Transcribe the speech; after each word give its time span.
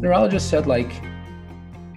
neurologist 0.00 0.48
said 0.48 0.66
like, 0.66 0.90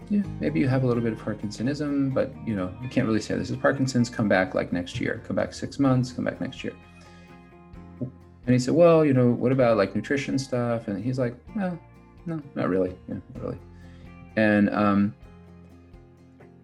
yeah, 0.09 0.21
maybe 0.39 0.59
you 0.59 0.67
have 0.67 0.83
a 0.83 0.87
little 0.87 1.01
bit 1.01 1.13
of 1.13 1.19
Parkinsonism, 1.19 2.13
but 2.13 2.31
you 2.45 2.55
know, 2.55 2.73
you 2.81 2.89
can't 2.89 3.07
really 3.07 3.21
say 3.21 3.35
this 3.35 3.49
is 3.49 3.57
Parkinson's. 3.57 4.09
Come 4.09 4.27
back 4.27 4.53
like 4.53 4.73
next 4.73 4.99
year. 4.99 5.21
Come 5.25 5.35
back 5.35 5.53
six 5.53 5.79
months. 5.79 6.11
Come 6.11 6.25
back 6.25 6.39
next 6.41 6.63
year. 6.63 6.73
And 7.99 8.51
he 8.51 8.59
said, 8.59 8.73
well, 8.73 9.05
you 9.05 9.13
know, 9.13 9.31
what 9.31 9.53
about 9.53 9.77
like 9.77 9.95
nutrition 9.95 10.37
stuff? 10.37 10.89
And 10.89 11.03
he's 11.03 11.17
like, 11.17 11.35
well, 11.55 11.79
no, 12.25 12.41
not 12.55 12.67
really. 12.67 12.93
Yeah, 13.07 13.15
not 13.33 13.43
really. 13.43 13.57
And 14.35 14.69
um, 14.69 15.15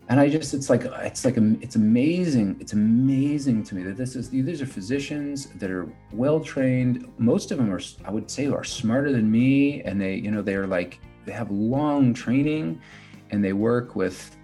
and 0.10 0.20
I 0.20 0.28
just 0.28 0.54
it's 0.54 0.70
like 0.70 0.84
it's 0.84 1.24
like 1.24 1.38
it's 1.38 1.76
amazing. 1.76 2.58
It's 2.60 2.74
amazing 2.74 3.64
to 3.64 3.76
me 3.76 3.84
that 3.84 3.96
this 3.96 4.16
is 4.16 4.30
these 4.30 4.62
are 4.62 4.66
physicians 4.66 5.48
that 5.56 5.72
are 5.72 5.88
well 6.12 6.40
trained. 6.40 7.08
Most 7.18 7.52
of 7.52 7.58
them 7.58 7.72
are, 7.72 7.80
I 8.04 8.12
would 8.12 8.30
say, 8.30 8.48
are 8.48 8.64
smarter 8.64 9.12
than 9.12 9.32
me, 9.32 9.82
and 9.84 10.02
they, 10.02 10.16
you 10.16 10.32
know, 10.32 10.42
they're 10.42 10.68
like 10.68 11.00
they 11.30 11.36
have 11.36 11.52
long 11.52 12.12
training 12.12 12.82
and 13.30 13.46
they 13.46 13.54
work 13.54 13.96
with 13.96 14.36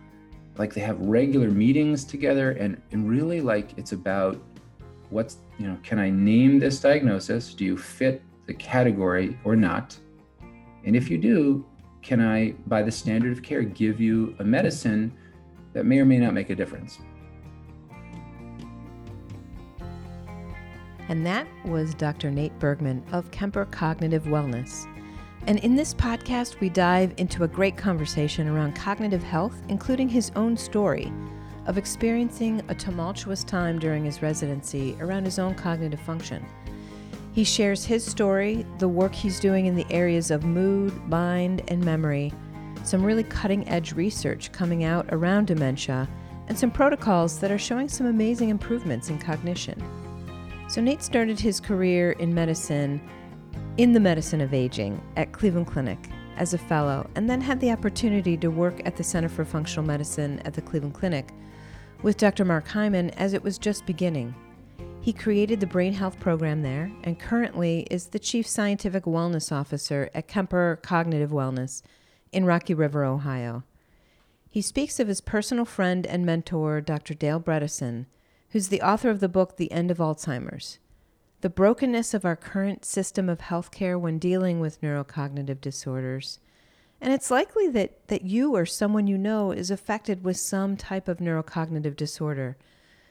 like 0.60 0.72
they 0.72 0.82
have 0.82 1.00
regular 1.00 1.50
meetings 1.50 2.04
together 2.04 2.52
and 2.52 2.80
and 2.92 3.10
really 3.10 3.42
like 3.42 3.76
it's 3.76 3.92
about 3.92 4.40
what's 5.10 5.38
you 5.58 5.66
know 5.66 5.76
can 5.82 5.98
i 5.98 6.12
name 6.12 6.60
this 6.60 6.80
diagnosis? 6.80 7.56
Do 7.56 7.66
you 7.66 7.76
fit 7.76 8.22
the 8.46 8.54
category 8.54 9.36
or 9.44 9.56
not? 9.56 9.98
And 10.84 10.96
if 10.96 11.10
you 11.10 11.18
do 11.18 11.66
can 12.04 12.22
i 12.22 12.52
by 12.68 12.84
the 12.84 12.92
standard 12.92 13.32
of 13.32 13.42
care 13.42 13.64
give 13.64 14.00
you 14.00 14.36
a 14.38 14.44
medicine 14.44 15.12
that 15.74 15.88
may 15.88 15.98
or 15.98 16.06
may 16.06 16.20
not 16.20 16.36
make 16.36 16.52
a 16.52 16.56
difference? 16.56 17.00
And 21.10 21.26
that 21.26 21.48
was 21.66 21.96
dr 21.96 22.30
nate 22.30 22.58
bergman 22.60 23.04
of 23.12 23.32
kemper 23.32 23.66
cognitive 23.66 24.26
wellness 24.26 24.86
and 25.48 25.60
in 25.60 25.76
this 25.76 25.94
podcast, 25.94 26.60
we 26.60 26.70
dive 26.70 27.14
into 27.18 27.44
a 27.44 27.48
great 27.48 27.78
conversation 27.78 28.48
around 28.48 28.76
cognitive 28.76 29.22
health, 29.22 29.56
including 29.70 30.10
his 30.10 30.32
own 30.36 30.58
story 30.58 31.14
of 31.68 31.78
experiencing 31.78 32.64
a 32.68 32.76
tumultuous 32.76 33.44
time 33.44 33.78
during 33.78 34.06
his 34.06 34.22
residency 34.24 34.98
around 35.00 35.24
his 35.24 35.38
own 35.38 35.54
cognitive 35.54 36.00
function. 36.00 36.44
He 37.32 37.44
shares 37.44 37.86
his 37.86 38.04
story, 38.04 38.66
the 38.80 38.88
work 38.88 39.14
he's 39.14 39.40
doing 39.40 39.68
in 39.68 39.76
the 39.76 39.86
areas 39.92 40.32
of 40.32 40.44
mood, 40.44 40.96
mind, 41.08 41.64
and 41.68 41.84
memory, 41.84 42.34
some 42.84 43.04
really 43.04 43.24
cutting 43.24 43.68
edge 43.68 43.94
research 43.94 44.52
coming 44.52 44.84
out 44.84 45.06
around 45.10 45.48
dementia, 45.48 46.08
and 46.48 46.58
some 46.58 46.72
protocols 46.72 47.40
that 47.40 47.52
are 47.52 47.58
showing 47.60 47.90
some 47.90 48.08
amazing 48.08 48.50
improvements 48.50 49.10
in 49.10 49.20
cognition. 49.20 49.84
So, 50.70 50.82
Nate 50.82 51.04
started 51.04 51.40
his 51.40 51.60
career 51.60 52.14
in 52.14 52.34
medicine 52.34 53.02
in 53.78 53.92
the 53.92 54.00
medicine 54.00 54.40
of 54.40 54.54
aging 54.54 55.02
at 55.18 55.34
Cleveland 55.34 55.68
Clinic 55.68 56.10
as 56.38 56.54
a 56.54 56.58
fellow, 56.58 57.10
and 57.16 57.30
then 57.30 57.42
had 57.42 57.60
the 57.60 57.72
opportunity 57.72 58.38
to 58.38 58.50
work 58.50 58.82
at 58.86 58.96
the 58.96 59.04
Center 59.04 59.30
for 59.30 59.44
Functional 59.44 59.86
Medicine 59.86 60.40
at 60.46 60.54
the 60.54 60.62
Cleveland 60.62 60.94
Clinic 60.94 61.30
with 62.02 62.18
Dr. 62.18 62.46
Mark 62.46 62.68
Hyman 62.68 63.10
as 63.12 63.34
it 63.34 63.44
was 63.44 63.58
just 63.58 63.86
beginning. 63.86 64.34
He 65.02 65.14
created 65.14 65.60
the 65.60 65.68
brain 65.68 65.94
health 65.94 66.20
program 66.20 66.62
there 66.62 66.92
and 67.04 67.20
currently 67.20 67.86
is 67.92 68.08
the 68.08 68.20
Chief 68.20 68.48
Scientific 68.48 69.04
Wellness 69.04 69.52
Officer 69.52 70.10
at 70.14 70.28
Kemper 70.28 70.80
Cognitive 70.82 71.32
Wellness 71.32 71.82
in 72.32 72.46
Rocky 72.46 72.74
River, 72.74 73.04
Ohio. 73.04 73.64
He 74.50 74.62
speaks 74.62 75.00
of 75.00 75.08
his 75.10 75.22
personal 75.22 75.66
friend 75.66 76.08
and 76.08 76.26
mentor, 76.26 76.80
Dr. 76.80 77.14
Dale 77.14 77.42
Bredesen, 77.42 78.06
who's 78.52 78.70
the 78.70 78.82
author 78.82 79.10
of 79.10 79.20
the 79.20 79.30
book 79.30 79.58
The 79.58 79.72
End 79.72 79.92
of 79.92 79.98
Alzheimer's 79.98 80.80
the 81.46 81.50
brokenness 81.52 82.16
of 82.16 82.26
our 82.26 82.36
current 82.36 82.84
system 82.84 83.30
of 83.30 83.38
healthcare 83.38 84.00
when 84.00 84.18
dealing 84.18 84.60
with 84.60 84.82
neurocognitive 84.82 85.62
disorders. 85.62 86.40
And 87.00 87.14
it's 87.14 87.30
likely 87.30 87.68
that, 87.68 88.08
that 88.08 88.24
you 88.24 88.56
or 88.56 88.66
someone 88.66 89.06
you 89.06 89.16
know 89.16 89.52
is 89.52 89.70
affected 89.70 90.24
with 90.24 90.38
some 90.38 90.76
type 90.76 91.08
of 91.08 91.20
neurocognitive 91.20 91.96
disorder, 91.96 92.58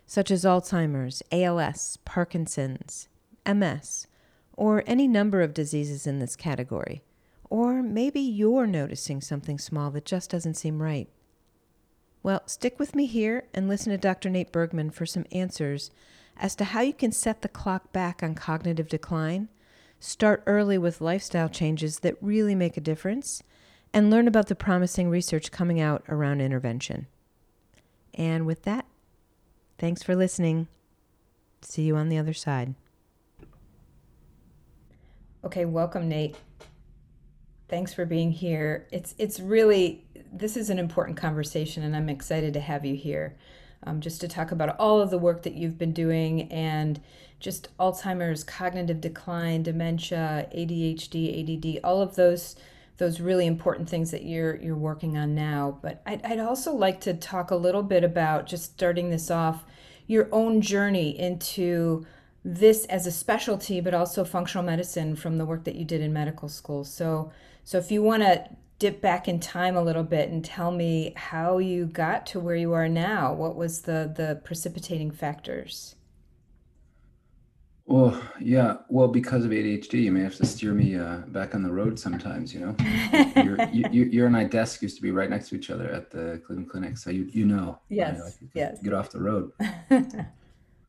such 0.05 0.33
as 0.33 0.45
Alzheimer's, 0.45 1.22
ALS, 1.31 2.00
Parkinson's, 2.05 3.06
MS, 3.47 4.09
or 4.55 4.83
any 4.84 5.06
number 5.06 5.41
of 5.41 5.55
diseases 5.55 6.05
in 6.05 6.19
this 6.19 6.34
category. 6.34 7.03
Or 7.49 7.84
maybe 7.84 8.21
you're 8.21 8.66
noticing 8.66 9.21
something 9.21 9.61
small 9.61 9.93
that 9.93 10.06
just 10.06 10.28
doesn't 10.28 10.55
seem 10.55 10.83
right. 10.83 11.06
Well, 12.25 12.43
stick 12.47 12.81
with 12.81 12.97
me 12.97 13.06
here 13.06 13.45
and 13.55 13.69
listen 13.69 13.93
to 13.93 13.97
Dr. 13.97 14.28
Nate 14.28 14.51
Bergman 14.51 14.91
for 14.91 15.06
some 15.06 15.25
answers 15.31 15.93
as 16.37 16.55
to 16.56 16.65
how 16.65 16.81
you 16.81 16.93
can 16.93 17.12
set 17.12 17.43
the 17.43 17.49
clock 17.49 17.93
back 17.93 18.22
on 18.22 18.34
cognitive 18.34 18.89
decline, 18.89 19.49
start 20.00 20.43
early 20.47 20.78
with 20.78 21.00
lifestyle 21.00 21.49
changes 21.49 22.00
that 22.00 22.17
really 22.21 22.55
make 22.55 22.77
a 22.77 22.81
difference, 22.81 23.43
and 23.93 24.11
learn 24.11 24.27
about 24.27 24.49
the 24.49 24.55
promising 24.55 25.09
research 25.09 25.53
coming 25.53 25.81
out 25.81 26.03
around 26.09 26.41
intervention. 26.41 27.06
And 28.12 28.47
with 28.47 28.62
that, 28.62 28.87
thanks 29.78 30.03
for 30.03 30.17
listening. 30.17 30.69
See 31.62 31.83
you 31.83 31.97
on 31.97 32.09
the 32.09 32.19
other 32.19 32.34
side. 32.34 32.75
Okay, 35.45 35.65
welcome, 35.65 36.09
Nate. 36.09 36.37
Thanks 37.69 37.95
for 37.95 38.05
being 38.05 38.31
here. 38.31 38.87
It's 38.91 39.15
it's 39.19 39.41
really 39.41 40.05
this 40.33 40.56
is 40.56 40.71
an 40.71 40.78
important 40.78 41.16
conversation, 41.16 41.83
and 41.83 41.95
I'm 41.95 42.09
excited 42.09 42.55
to 42.55 42.61
have 42.61 42.84
you 42.84 42.95
here 42.95 43.37
um, 43.84 44.00
just 44.00 44.21
to 44.21 44.28
talk 44.28 44.50
about 44.50 44.77
all 44.78 45.00
of 45.00 45.11
the 45.11 45.19
work 45.19 45.43
that 45.43 45.55
you've 45.55 45.78
been 45.78 45.93
doing 45.93 46.50
and 46.53 47.00
just 47.41 47.77
Alzheimer's, 47.78 48.43
cognitive 48.45 49.00
decline, 49.00 49.62
dementia, 49.62 50.49
ADHD, 50.55 51.77
ADD, 51.77 51.81
all 51.84 52.00
of 52.00 52.17
those 52.17 52.56
those 52.97 53.21
really 53.21 53.45
important 53.45 53.89
things 53.89 54.12
that 54.12 54.25
you're 54.25 54.56
you're 54.56 54.77
working 54.77 55.19
on 55.19 55.34
now. 55.34 55.78
But 55.83 56.00
I'd, 56.06 56.25
I'd 56.25 56.39
also 56.39 56.72
like 56.72 57.00
to 57.03 57.15
talk 57.15 57.50
a 57.50 57.56
little 57.56 57.83
bit 57.83 58.05
about 58.05 58.47
just 58.47 58.72
starting 58.72 59.11
this 59.11 59.31
off, 59.31 59.65
your 60.06 60.28
own 60.33 60.61
journey 60.61 61.19
into 61.19 62.06
this 62.45 62.84
as 62.87 63.06
a 63.06 63.12
specialty, 63.12 63.81
but 63.81 63.95
also 63.95 64.25
functional 64.25 64.65
medicine 64.65 65.16
from 65.16 65.39
the 65.39 65.47
work 65.47 65.65
that 65.65 65.75
you 65.75 65.84
did 65.84 66.01
in 66.01 66.12
medical 66.12 66.49
school. 66.49 66.84
So 66.84 67.33
so 67.65 67.78
if 67.78 67.91
you 67.91 68.03
want 68.03 68.22
to 68.22 68.49
dip 68.79 69.01
back 69.01 69.29
in 69.29 69.41
time 69.41 69.77
a 69.77 69.83
little 69.83 70.03
bit 70.03 70.29
and 70.31 70.45
tell 70.45 70.71
me 70.71 71.12
how 71.17 71.59
you 71.59 71.87
got 71.87 72.27
to 72.27 72.41
where 72.41 72.57
you 72.57 72.73
are 72.73 72.89
now. 72.89 73.33
What 73.33 73.57
was 73.57 73.83
the 73.83 74.12
the 74.15 74.41
precipitating 74.45 75.11
factors? 75.11 75.95
Well, 77.87 78.21
yeah. 78.41 78.79
Well, 78.89 79.09
because 79.09 79.45
of 79.45 79.51
ADHD, 79.51 80.05
you 80.05 80.13
may 80.13 80.23
have 80.23 80.37
to 80.37 80.47
steer 80.47 80.73
me 80.73 80.97
uh, 80.97 81.19
back 81.29 81.55
on 81.55 81.63
the 81.63 81.71
road 81.71 81.99
sometimes. 81.99 82.55
You 82.55 82.61
know, 82.61 82.77
your, 83.43 83.63
you, 83.69 84.05
your 84.05 84.27
and 84.27 84.37
I 84.37 84.45
desk 84.45 84.81
used 84.81 84.97
to 84.97 85.03
be 85.03 85.11
right 85.11 85.29
next 85.29 85.51
to 85.51 85.57
each 85.57 85.69
other 85.69 85.91
at 85.91 86.11
the 86.11 86.41
Cleveland 86.47 86.71
Clinic, 86.71 86.97
so 86.97 87.11
you 87.11 87.29
you 87.31 87.45
know. 87.45 87.79
Yes. 87.91 88.39
You 88.41 88.47
know, 88.47 88.51
yes. 88.55 88.81
Get 88.83 88.95
off 88.95 89.11
the 89.11 89.21
road. 89.21 89.53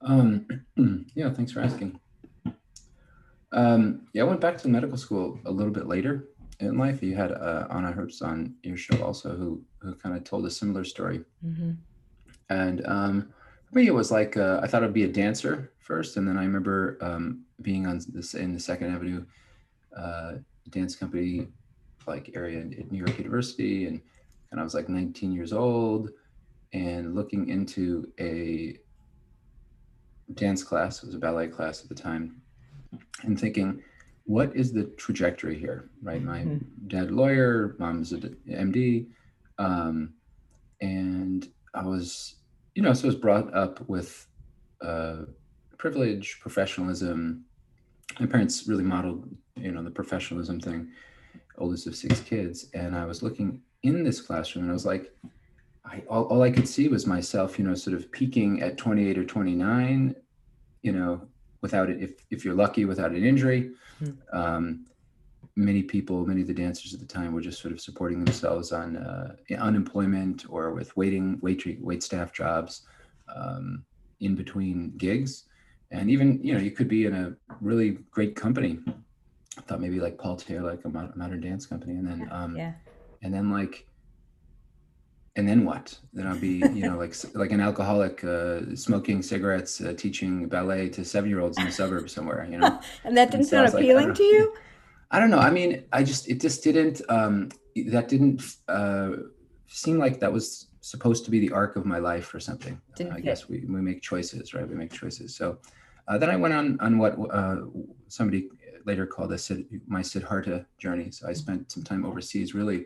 um, 0.02 0.48
yeah. 1.16 1.30
Thanks 1.32 1.52
for 1.52 1.60
asking. 1.60 2.00
Um, 3.52 4.08
yeah, 4.14 4.24
I 4.24 4.26
went 4.26 4.42
back 4.42 4.58
to 4.60 4.68
medical 4.68 4.98
school 4.98 5.40
a 5.46 5.52
little 5.52 5.72
bit 5.72 5.88
later 5.88 6.28
in 6.60 6.78
life. 6.78 7.04
You 7.04 7.16
had 7.16 7.32
uh, 7.32 7.68
Anna 7.70 7.92
Herbst 7.92 8.22
on 8.22 8.56
your 8.64 8.78
show 8.78 9.04
also, 9.04 9.36
who 9.36 9.62
who 9.80 9.96
kind 9.96 10.16
of 10.16 10.24
told 10.24 10.46
a 10.46 10.52
similar 10.52 10.84
story. 10.84 11.22
Mm-hmm. 11.46 11.72
And 12.50 12.86
um, 12.86 13.34
for 13.66 13.76
me, 13.76 13.88
it 13.88 13.94
was 13.94 14.12
like 14.12 14.38
uh, 14.38 14.60
I 14.62 14.68
thought 14.68 14.84
I'd 14.84 14.94
be 14.94 15.04
a 15.04 15.08
dancer 15.08 15.72
first, 15.80 16.18
and 16.18 16.28
then 16.28 16.38
I 16.38 16.44
remember 16.44 16.98
um, 17.02 17.44
being 17.62 17.88
on 17.88 18.02
this 18.08 18.34
in 18.34 18.54
the 18.54 18.60
Second 18.60 18.94
Avenue 18.94 19.26
uh, 19.98 20.34
dance 20.70 20.96
company 20.96 21.48
like 22.08 22.32
area 22.36 22.60
at 22.60 22.92
New 22.92 23.00
York 23.00 23.18
University, 23.18 23.86
and 23.86 24.02
and 24.52 24.60
I 24.60 24.64
was 24.64 24.74
like 24.74 24.90
19 24.90 25.32
years 25.32 25.52
old, 25.52 26.12
and 26.74 27.16
looking 27.16 27.50
into 27.50 28.12
a 28.20 28.78
dance 30.34 30.64
class. 30.64 31.04
It 31.04 31.08
was 31.08 31.16
a 31.16 31.20
ballet 31.20 31.48
class 31.48 31.82
at 31.82 31.90
the 31.90 31.96
time, 31.96 32.42
and 33.24 33.40
thinking 33.40 33.82
what 34.26 34.56
is 34.56 34.74
the 34.74 34.86
trajectory 34.98 35.58
here, 35.58 35.90
right? 36.02 36.22
My 36.22 36.40
mm-hmm. 36.40 36.88
dad 36.88 37.12
lawyer, 37.12 37.76
mom's 37.78 38.12
a 38.12 38.18
MD, 38.18 39.08
um, 39.60 40.14
and 40.82 41.48
I 41.74 41.84
was, 41.84 42.36
you 42.74 42.82
know, 42.82 42.94
so 42.94 43.06
I 43.06 43.08
was 43.08 43.16
brought 43.16 43.54
up 43.54 43.88
with 43.88 44.28
uh, 44.82 45.18
privilege, 45.78 46.40
professionalism. 46.42 47.46
My 48.20 48.26
parents 48.26 48.68
really 48.68 48.84
modeled, 48.84 49.30
you 49.56 49.72
know, 49.72 49.84
the 49.84 49.92
professionalism 49.92 50.60
thing. 50.60 50.90
Oldest 51.58 51.88
of 51.88 51.96
six 51.96 52.20
kids, 52.20 52.68
and 52.74 52.98
I 52.98 53.06
was 53.06 53.24
looking 53.24 53.62
in 53.84 54.04
this 54.04 54.20
classroom, 54.20 54.66
and 54.66 54.72
I 54.72 54.74
was 54.74 54.86
like, 54.86 55.16
I, 55.86 56.02
all, 56.10 56.24
all 56.26 56.42
I 56.42 56.50
could 56.52 56.68
see 56.68 56.88
was 56.88 57.06
myself, 57.06 57.60
you 57.60 57.66
know, 57.66 57.76
sort 57.76 57.96
of 57.96 58.12
peaking 58.12 58.62
at 58.62 58.78
28 58.78 59.20
or 59.20 59.24
29, 59.24 60.16
you 60.82 60.92
know, 60.92 61.22
without 61.62 61.90
it, 61.90 62.02
if 62.02 62.12
if 62.30 62.46
you're 62.46 62.56
lucky, 62.56 62.86
without 62.86 63.12
an 63.12 63.26
injury 63.26 63.72
Mm-hmm. 64.04 64.38
Um, 64.38 64.86
many 65.56 65.84
people, 65.84 66.26
many 66.26 66.42
of 66.42 66.48
the 66.48 66.54
dancers 66.54 66.94
at 66.94 67.00
the 67.00 67.06
time 67.06 67.34
were 67.34 67.42
just 67.42 67.62
sort 67.62 67.74
of 67.74 67.80
supporting 67.80 68.24
themselves 68.24 68.72
on 68.72 68.98
uh, 68.98 69.36
unemployment 69.58 70.46
or 70.50 70.72
with 70.72 70.96
waiting, 70.98 71.40
wait, 71.42 71.78
wait 71.80 72.04
staff 72.04 72.34
jobs 72.34 72.82
um, 73.34 73.84
in 74.20 74.36
between 74.36 74.94
gigs. 74.98 75.46
And 75.92 76.10
even, 76.10 76.44
you 76.44 76.54
know, 76.54 76.60
you 76.60 76.72
could 76.72 76.88
be 76.88 77.06
in 77.06 77.14
a 77.14 77.36
really 77.62 78.00
great 78.12 78.36
company. 78.36 78.80
I 79.58 79.62
thought 79.62 79.80
maybe 79.80 80.00
like 80.00 80.18
Paul 80.18 80.36
Taylor, 80.36 80.72
like 80.72 80.84
a 80.84 80.90
modern 80.90 81.40
dance 81.40 81.66
company. 81.66 81.94
And 81.94 82.08
then, 82.08 82.28
um, 82.32 82.58
yeah. 82.58 82.74
and 83.22 83.34
then 83.34 83.52
like 83.52 83.88
and 85.36 85.48
then 85.48 85.66
what? 85.66 85.98
Then 86.14 86.28
i'll 86.28 86.40
be 86.40 86.58
you 86.74 86.88
know 86.88 86.98
like 86.98 87.14
like 87.34 87.52
an 87.52 87.60
alcoholic 87.60 88.24
uh, 88.24 88.76
smoking 88.76 89.22
cigarettes 89.22 89.82
uh, 89.82 89.94
teaching 89.94 90.48
ballet 90.48 90.90
to 90.90 91.04
seven 91.04 91.30
year 91.30 91.42
olds 91.42 91.58
in 91.58 91.66
the 91.66 91.72
suburbs 91.72 92.14
somewhere 92.14 92.48
you 92.50 92.58
know? 92.58 92.80
And 93.04 93.18
that 93.18 93.32
didn't 93.32 93.48
sound 93.48 93.74
appealing 93.74 94.10
like, 94.10 94.18
to 94.18 94.24
you? 94.24 94.54
I 95.12 95.20
don't 95.20 95.30
know. 95.30 95.40
I 95.40 95.52
mean 95.52 95.84
i 95.92 96.04
just 96.04 96.30
it 96.30 96.40
just 96.42 96.64
didn't 96.64 97.02
um 97.10 97.50
that 97.88 98.08
didn't 98.08 98.42
uh 98.68 99.12
seem 99.68 99.98
like 99.98 100.20
that 100.20 100.32
was 100.32 100.68
supposed 100.82 101.26
to 101.26 101.32
be 101.32 101.40
the 101.40 101.52
arc 101.52 101.76
of 101.76 101.86
my 101.86 102.00
life 102.00 102.34
or 102.34 102.40
something. 102.40 102.80
Didn't 102.96 103.14
i 103.14 103.16
fit. 103.16 103.26
guess 103.26 103.50
we, 103.50 103.66
we 103.68 103.82
make 103.82 104.02
choices 104.02 104.54
right? 104.54 104.68
We 104.68 104.76
make 104.76 104.94
choices. 104.94 105.36
So 105.36 105.58
uh, 106.08 106.18
then 106.18 106.30
i 106.30 106.36
went 106.36 106.54
on 106.54 106.78
on 106.80 106.98
what 106.98 107.14
uh, 107.32 107.58
somebody 108.08 108.50
later 108.86 109.06
called 109.06 109.34
a 109.34 109.40
my 109.88 110.02
siddhartha 110.02 110.66
journey. 110.78 111.12
So 111.12 111.28
i 111.28 111.34
spent 111.34 111.72
some 111.72 111.84
time 111.84 112.06
overseas 112.06 112.54
really 112.56 112.86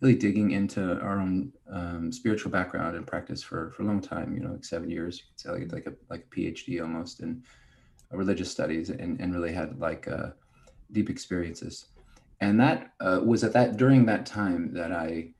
really 0.00 0.14
digging 0.14 0.50
into 0.50 1.00
our 1.00 1.20
own 1.20 1.52
um, 1.72 2.12
spiritual 2.12 2.50
background 2.50 2.96
and 2.96 3.06
practice 3.06 3.42
for 3.42 3.70
for 3.72 3.82
a 3.82 3.86
long 3.86 4.00
time. 4.00 4.34
You 4.34 4.40
know, 4.40 4.52
like 4.52 4.64
seven 4.64 4.90
years. 4.90 5.18
You 5.18 5.24
could 5.30 5.40
say 5.40 5.50
like 5.50 5.72
like 5.72 5.86
a 5.86 5.94
like 6.10 6.26
a 6.30 6.34
PhD 6.34 6.82
almost 6.82 7.20
in 7.20 7.42
religious 8.10 8.50
studies, 8.50 8.90
and 8.90 9.20
and 9.20 9.34
really 9.34 9.52
had 9.52 9.78
like 9.78 10.08
uh, 10.08 10.30
deep 10.92 11.10
experiences. 11.10 11.86
And 12.40 12.60
that 12.60 12.92
uh, 13.00 13.20
was 13.24 13.44
at 13.44 13.52
that 13.54 13.76
during 13.76 14.04
that 14.06 14.26
time 14.26 14.72
that 14.74 14.92
I 14.92 15.30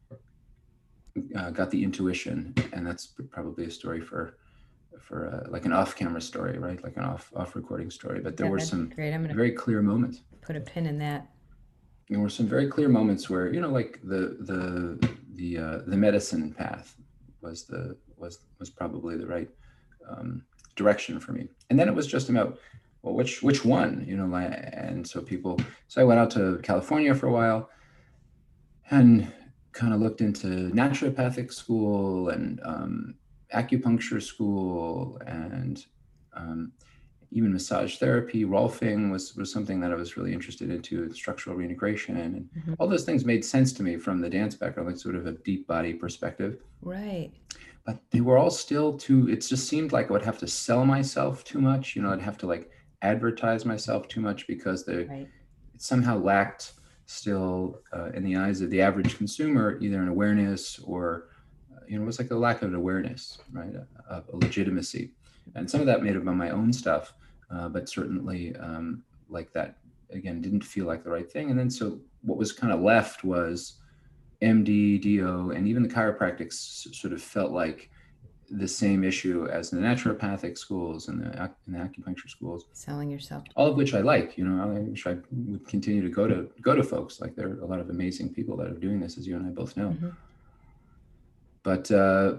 uh, 1.36 1.50
got 1.50 1.70
the 1.70 1.82
intuition, 1.82 2.54
and 2.72 2.86
that's 2.86 3.14
probably 3.30 3.66
a 3.66 3.70
story 3.70 4.00
for 4.00 4.38
for 4.98 5.28
uh, 5.28 5.50
like 5.50 5.66
an 5.66 5.72
off-camera 5.72 6.20
story, 6.20 6.58
right? 6.58 6.82
Like 6.82 6.96
an 6.96 7.04
off 7.04 7.30
off 7.36 7.54
recording 7.54 7.90
story. 7.90 8.20
But 8.20 8.36
there 8.36 8.46
yeah, 8.46 8.52
were 8.52 8.60
some 8.60 8.88
great. 8.88 9.12
I'm 9.12 9.22
gonna 9.22 9.34
very 9.34 9.52
clear 9.52 9.82
moments. 9.82 10.22
Put 10.40 10.56
a 10.56 10.60
pin 10.60 10.86
in 10.86 10.98
that 10.98 11.28
there 12.08 12.20
were 12.20 12.28
some 12.28 12.46
very 12.46 12.68
clear 12.68 12.88
moments 12.88 13.28
where 13.28 13.52
you 13.52 13.60
know 13.60 13.70
like 13.70 14.00
the 14.02 14.36
the 14.40 15.16
the 15.34 15.58
uh, 15.58 15.78
the 15.86 15.96
medicine 15.96 16.52
path 16.52 16.96
was 17.40 17.64
the 17.64 17.96
was 18.16 18.38
was 18.58 18.70
probably 18.70 19.16
the 19.16 19.26
right 19.26 19.50
um, 20.08 20.42
direction 20.76 21.18
for 21.18 21.32
me. 21.32 21.48
And 21.70 21.78
then 21.78 21.88
it 21.88 21.94
was 21.94 22.06
just 22.06 22.28
about 22.28 22.58
well 23.02 23.14
which 23.14 23.42
which 23.42 23.64
one 23.64 24.04
you 24.06 24.16
know 24.16 24.34
and 24.34 25.06
so 25.06 25.20
people 25.20 25.58
so 25.86 26.00
i 26.00 26.04
went 26.04 26.18
out 26.18 26.30
to 26.30 26.58
california 26.62 27.14
for 27.14 27.28
a 27.28 27.32
while 27.32 27.70
and 28.90 29.32
kind 29.72 29.94
of 29.94 30.00
looked 30.00 30.20
into 30.20 30.70
naturopathic 30.72 31.52
school 31.52 32.30
and 32.30 32.60
um, 32.64 33.14
acupuncture 33.54 34.20
school 34.22 35.20
and 35.26 35.86
um, 36.34 36.72
even 37.36 37.52
massage 37.52 37.98
therapy, 37.98 38.46
Rolfing 38.46 39.10
was 39.10 39.36
was 39.36 39.52
something 39.52 39.78
that 39.80 39.92
I 39.92 39.94
was 39.94 40.16
really 40.16 40.32
interested 40.32 40.70
into, 40.70 41.12
structural 41.12 41.54
reintegration, 41.54 42.16
and 42.16 42.48
mm-hmm. 42.56 42.74
all 42.78 42.88
those 42.88 43.04
things 43.04 43.26
made 43.26 43.44
sense 43.44 43.74
to 43.74 43.82
me 43.82 43.98
from 43.98 44.22
the 44.22 44.30
dance 44.30 44.54
background, 44.54 44.88
like 44.88 44.98
sort 44.98 45.16
of 45.16 45.26
a 45.26 45.32
deep 45.32 45.66
body 45.66 45.92
perspective. 45.92 46.62
Right. 46.80 47.30
But 47.84 47.98
they 48.10 48.22
were 48.22 48.38
all 48.38 48.50
still 48.50 48.96
too. 48.96 49.28
It 49.28 49.42
just 49.42 49.68
seemed 49.68 49.92
like 49.92 50.08
I 50.08 50.12
would 50.12 50.24
have 50.24 50.38
to 50.38 50.48
sell 50.48 50.86
myself 50.86 51.44
too 51.44 51.60
much. 51.60 51.94
You 51.94 52.02
know, 52.02 52.10
I'd 52.10 52.22
have 52.22 52.38
to 52.38 52.46
like 52.46 52.70
advertise 53.02 53.66
myself 53.66 54.08
too 54.08 54.22
much 54.22 54.46
because 54.46 54.86
they 54.86 55.04
right. 55.04 55.28
somehow 55.76 56.18
lacked 56.18 56.72
still 57.04 57.82
uh, 57.92 58.10
in 58.14 58.24
the 58.24 58.36
eyes 58.36 58.62
of 58.62 58.70
the 58.70 58.80
average 58.80 59.16
consumer 59.18 59.78
either 59.80 60.02
an 60.02 60.08
awareness 60.08 60.80
or 60.80 61.28
uh, 61.72 61.80
you 61.86 61.96
know 61.96 62.02
it 62.02 62.06
was 62.06 62.18
like 62.18 62.30
a 62.30 62.34
lack 62.34 62.62
of 62.62 62.72
awareness, 62.72 63.38
right, 63.52 63.74
a, 64.10 64.14
a 64.16 64.36
legitimacy 64.36 65.12
and 65.54 65.70
some 65.70 65.80
of 65.80 65.86
that 65.86 66.02
made 66.02 66.16
up 66.16 66.26
on 66.26 66.36
my 66.36 66.50
own 66.50 66.72
stuff, 66.72 67.14
uh, 67.50 67.68
but 67.68 67.88
certainly 67.88 68.54
um, 68.56 69.02
like 69.28 69.52
that 69.52 69.78
again 70.10 70.40
didn't 70.40 70.62
feel 70.62 70.86
like 70.86 71.04
the 71.04 71.10
right 71.10 71.30
thing. 71.30 71.50
And 71.50 71.58
then 71.58 71.70
so 71.70 71.98
what 72.22 72.38
was 72.38 72.52
kind 72.52 72.72
of 72.72 72.80
left 72.80 73.24
was 73.24 73.74
MD, 74.42 75.00
DO, 75.00 75.52
and 75.52 75.66
even 75.66 75.82
the 75.82 75.88
chiropractics 75.88 76.94
sort 76.94 77.12
of 77.12 77.22
felt 77.22 77.52
like 77.52 77.90
the 78.50 78.68
same 78.68 79.02
issue 79.02 79.48
as 79.50 79.70
the 79.70 79.76
naturopathic 79.76 80.56
schools 80.56 81.08
and 81.08 81.20
the, 81.20 81.50
and 81.66 81.74
the 81.74 81.78
acupuncture 81.78 82.28
schools. 82.28 82.66
Selling 82.72 83.10
yourself. 83.10 83.44
All 83.56 83.66
of 83.66 83.76
which 83.76 83.94
I 83.94 84.00
like, 84.00 84.38
you 84.38 84.44
know, 84.44 84.62
I 84.62 84.66
wish 84.80 85.06
I 85.06 85.16
would 85.32 85.66
continue 85.66 86.02
to 86.02 86.08
go 86.08 86.28
to 86.28 86.48
go 86.60 86.74
to 86.74 86.82
folks. 86.82 87.20
Like 87.20 87.34
there 87.34 87.48
are 87.48 87.60
a 87.60 87.66
lot 87.66 87.80
of 87.80 87.90
amazing 87.90 88.32
people 88.32 88.56
that 88.58 88.68
are 88.68 88.78
doing 88.78 89.00
this, 89.00 89.18
as 89.18 89.26
you 89.26 89.36
and 89.36 89.46
I 89.46 89.50
both 89.50 89.76
know. 89.76 89.90
Mm-hmm. 89.90 90.10
But 91.62 91.90
uh, 91.90 92.34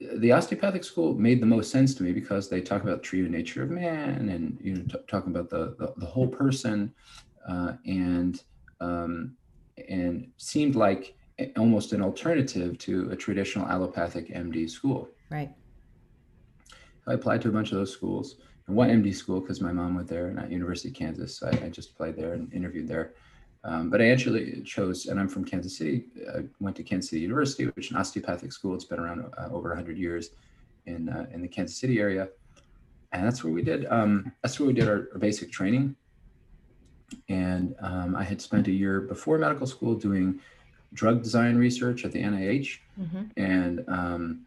the 0.00 0.32
osteopathic 0.32 0.82
school 0.82 1.14
made 1.14 1.40
the 1.40 1.46
most 1.46 1.70
sense 1.70 1.94
to 1.94 2.02
me 2.02 2.12
because 2.12 2.48
they 2.48 2.60
talk 2.60 2.82
about 2.82 3.02
the 3.02 3.08
true 3.08 3.28
nature 3.28 3.62
of 3.62 3.70
man 3.70 4.30
and 4.30 4.58
you 4.60 4.74
know 4.74 4.82
t- 4.84 5.04
talking 5.06 5.30
about 5.30 5.50
the, 5.50 5.74
the, 5.78 5.92
the 5.98 6.06
whole 6.06 6.26
person 6.26 6.92
uh, 7.48 7.72
and 7.86 8.42
um, 8.80 9.36
and 9.88 10.30
seemed 10.38 10.74
like 10.74 11.14
almost 11.56 11.92
an 11.92 12.02
alternative 12.02 12.78
to 12.78 13.10
a 13.10 13.16
traditional 13.16 13.66
allopathic 13.66 14.28
MD 14.34 14.68
school. 14.68 15.08
Right. 15.30 15.50
I 17.06 17.14
applied 17.14 17.42
to 17.42 17.48
a 17.48 17.52
bunch 17.52 17.72
of 17.72 17.78
those 17.78 17.92
schools 17.92 18.36
and 18.66 18.76
one 18.76 18.88
MD 18.88 19.14
school 19.14 19.40
because 19.40 19.60
my 19.60 19.72
mom 19.72 19.94
went 19.94 20.08
there 20.08 20.28
and 20.28 20.38
at 20.38 20.50
University 20.50 20.88
of 20.88 20.94
Kansas. 20.94 21.38
So 21.38 21.48
I, 21.48 21.66
I 21.66 21.68
just 21.68 21.90
applied 21.90 22.16
there 22.16 22.34
and 22.34 22.52
interviewed 22.52 22.88
there. 22.88 23.12
Um, 23.62 23.90
but 23.90 24.00
I 24.00 24.08
actually 24.08 24.62
chose, 24.62 25.06
and 25.06 25.20
I'm 25.20 25.28
from 25.28 25.44
Kansas 25.44 25.76
City. 25.76 26.04
I 26.34 26.44
went 26.60 26.76
to 26.76 26.82
Kansas 26.82 27.10
City 27.10 27.22
University, 27.22 27.66
which 27.66 27.86
is 27.86 27.92
an 27.92 27.98
osteopathic 27.98 28.52
school. 28.52 28.74
It's 28.74 28.84
been 28.84 28.98
around 28.98 29.30
uh, 29.36 29.48
over 29.52 29.68
100 29.68 29.98
years 29.98 30.30
in 30.86 31.08
uh, 31.10 31.26
in 31.32 31.42
the 31.42 31.48
Kansas 31.48 31.76
City 31.76 32.00
area, 32.00 32.28
and 33.12 33.26
that's 33.26 33.44
where 33.44 33.52
we 33.52 33.62
did. 33.62 33.86
Um, 33.86 34.32
that's 34.42 34.58
where 34.58 34.66
we 34.66 34.72
did 34.72 34.88
our, 34.88 35.08
our 35.12 35.18
basic 35.18 35.52
training. 35.52 35.94
And 37.28 37.74
um, 37.80 38.16
I 38.16 38.22
had 38.22 38.40
spent 38.40 38.68
a 38.68 38.72
year 38.72 39.00
before 39.00 39.36
medical 39.36 39.66
school 39.66 39.94
doing 39.94 40.40
drug 40.94 41.22
design 41.22 41.56
research 41.56 42.04
at 42.04 42.12
the 42.12 42.22
NIH, 42.22 42.78
mm-hmm. 42.98 43.22
and 43.36 43.84
um, 43.88 44.46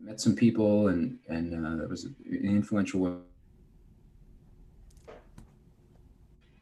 met 0.00 0.20
some 0.20 0.36
people, 0.36 0.88
and 0.88 1.18
and 1.28 1.66
uh, 1.66 1.76
that 1.76 1.88
was 1.88 2.04
an 2.04 2.14
influential 2.44 3.00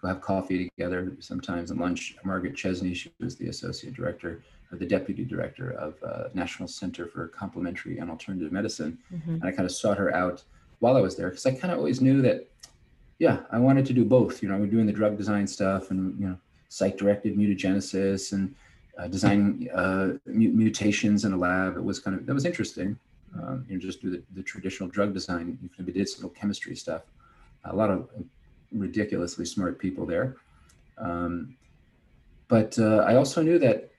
we'll 0.03 0.13
have 0.13 0.21
coffee 0.21 0.69
together 0.77 1.13
sometimes 1.21 1.71
at 1.71 1.79
lunch. 1.79 2.17
Margaret 2.25 2.57
Chesney, 2.57 2.93
she 2.93 3.13
was 3.21 3.37
the 3.37 3.49
associate 3.49 3.95
director 3.95 4.43
or 4.71 4.79
the 4.79 4.87
deputy 4.87 5.25
director 5.25 5.73
of 5.73 5.95
uh, 6.03 6.25
National 6.35 6.69
Center 6.69 7.07
for 7.07 7.29
Complementary 7.29 7.99
and 7.99 8.11
Alternative 8.11 8.51
Medicine. 8.51 8.99
Mm-hmm. 9.15 9.35
And 9.35 9.45
I 9.45 9.53
kind 9.53 9.65
of 9.65 9.73
sought 9.73 9.99
her 9.99 10.15
out 10.15 10.43
while 10.81 10.97
I 10.97 11.01
was 11.01 11.17
there 11.17 11.29
because 11.29 11.47
I 11.47 11.53
kind 11.53 11.73
of 11.73 11.79
always 11.79 12.01
knew 12.01 12.21
that, 12.23 12.49
yeah, 13.19 13.41
I 13.53 13.59
wanted 13.59 13.87
to 13.87 13.93
do 13.93 14.05
both. 14.05 14.43
You 14.43 14.49
know, 14.49 14.57
we're 14.57 14.67
doing 14.67 14.87
the 14.87 14.93
drug 14.93 15.17
design 15.17 15.47
stuff 15.47 15.91
and, 15.91 16.19
you 16.19 16.27
know, 16.27 16.37
site 16.69 16.97
directed 16.97 17.37
mutagenesis 17.37 18.33
and 18.33 18.55
uh, 18.99 19.07
designing 19.07 19.69
uh, 19.73 20.15
mutations 20.27 21.25
in 21.25 21.33
a 21.33 21.37
lab. 21.37 21.77
It 21.77 21.85
was 21.85 22.01
kind 22.01 22.19
of, 22.19 22.27
that 22.27 22.35
was 22.35 22.47
interesting. 22.47 22.99
Um, 23.35 23.65
you 23.69 23.77
know, 23.77 23.81
just 23.81 24.03
do 24.03 24.11
the, 24.11 24.23
the 24.35 24.43
traditional 24.43 24.89
drug 24.89 25.15
design, 25.15 25.59
you 25.63 25.69
can 25.69 25.87
medicinal 25.87 26.31
chemistry 26.31 26.75
stuff. 26.75 27.03
A 27.65 27.77
lot 27.77 27.91
of 27.91 28.09
ridiculously 28.73 29.45
smart 29.45 29.79
people 29.79 30.07
there. 30.07 30.37
Um, 30.99 31.57
but 32.49 32.79
uh, 32.79 33.05
I 33.07 33.17
also 33.17 33.43
knew 33.43 33.59
that 33.59 33.91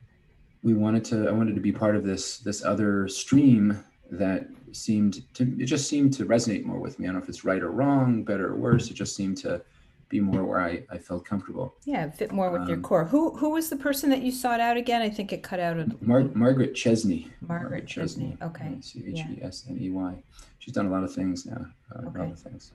we 0.62 0.74
wanted 0.74 1.04
to. 1.06 1.28
I 1.28 1.32
wanted 1.32 1.56
to 1.56 1.62
be 1.62 1.72
part 1.72 1.96
of 1.96 2.04
this 2.04 2.38
this 2.38 2.64
other 2.64 3.08
stream 3.08 3.84
that 4.12 4.48
seemed 4.72 5.24
to. 5.36 5.44
It 5.60 5.66
just 5.66 5.90
seemed 5.90 6.14
to 6.14 6.26
resonate 6.26 6.64
more 6.64 6.80
with 6.80 7.00
me. 7.00 7.06
I 7.06 7.08
don't 7.08 7.18
know 7.18 7.24
if 7.24 7.30
it's 7.30 7.44
right 7.44 7.62
or 7.62 7.72
wrong, 7.72 8.24
better 8.24 8.48
or 8.48 8.56
worse. 8.56 8.90
It 8.90 8.94
just 8.94 9.16
seemed 9.16 9.38
to 9.38 9.62
be 10.10 10.20
more 10.20 10.46
where 10.46 10.62
I, 10.62 10.84
I 10.92 11.00
felt 11.00 11.26
comfortable. 11.26 11.74
Yeah, 11.86 12.10
fit 12.12 12.32
more 12.32 12.52
with 12.52 12.62
um, 12.62 12.70
your 12.70 12.78
core. 12.78 13.06
Who 13.06 13.36
who 13.36 13.50
was 13.50 13.70
the 13.70 13.76
person 13.76 14.10
that 14.12 14.22
you 14.22 14.32
sought 14.32 14.60
out 14.60 14.78
again? 14.78 15.02
I 15.02 15.10
think 15.10 15.34
it 15.34 15.42
cut 15.42 15.60
out. 15.60 15.78
A... 15.80 15.90
Mar- 16.02 16.30
Margaret 16.36 16.76
Chesney. 16.76 17.32
Margaret, 17.42 17.70
Margaret 17.70 17.88
Chesney. 17.88 18.38
Chesney. 18.40 18.48
Okay. 18.48 18.78
C 18.82 19.04
H 19.08 19.20
E 19.32 19.40
S 19.42 19.66
N 19.68 19.78
E 19.82 19.90
Y. 19.90 20.24
She's 20.60 20.74
done 20.74 20.86
a 20.86 20.92
lot 20.92 21.04
of 21.04 21.14
things 21.14 21.46
now. 21.46 21.66
Uh, 21.94 22.08
okay. 22.08 22.20
A 22.20 22.24
lot 22.24 22.32
of 22.32 22.40
things. 22.40 22.72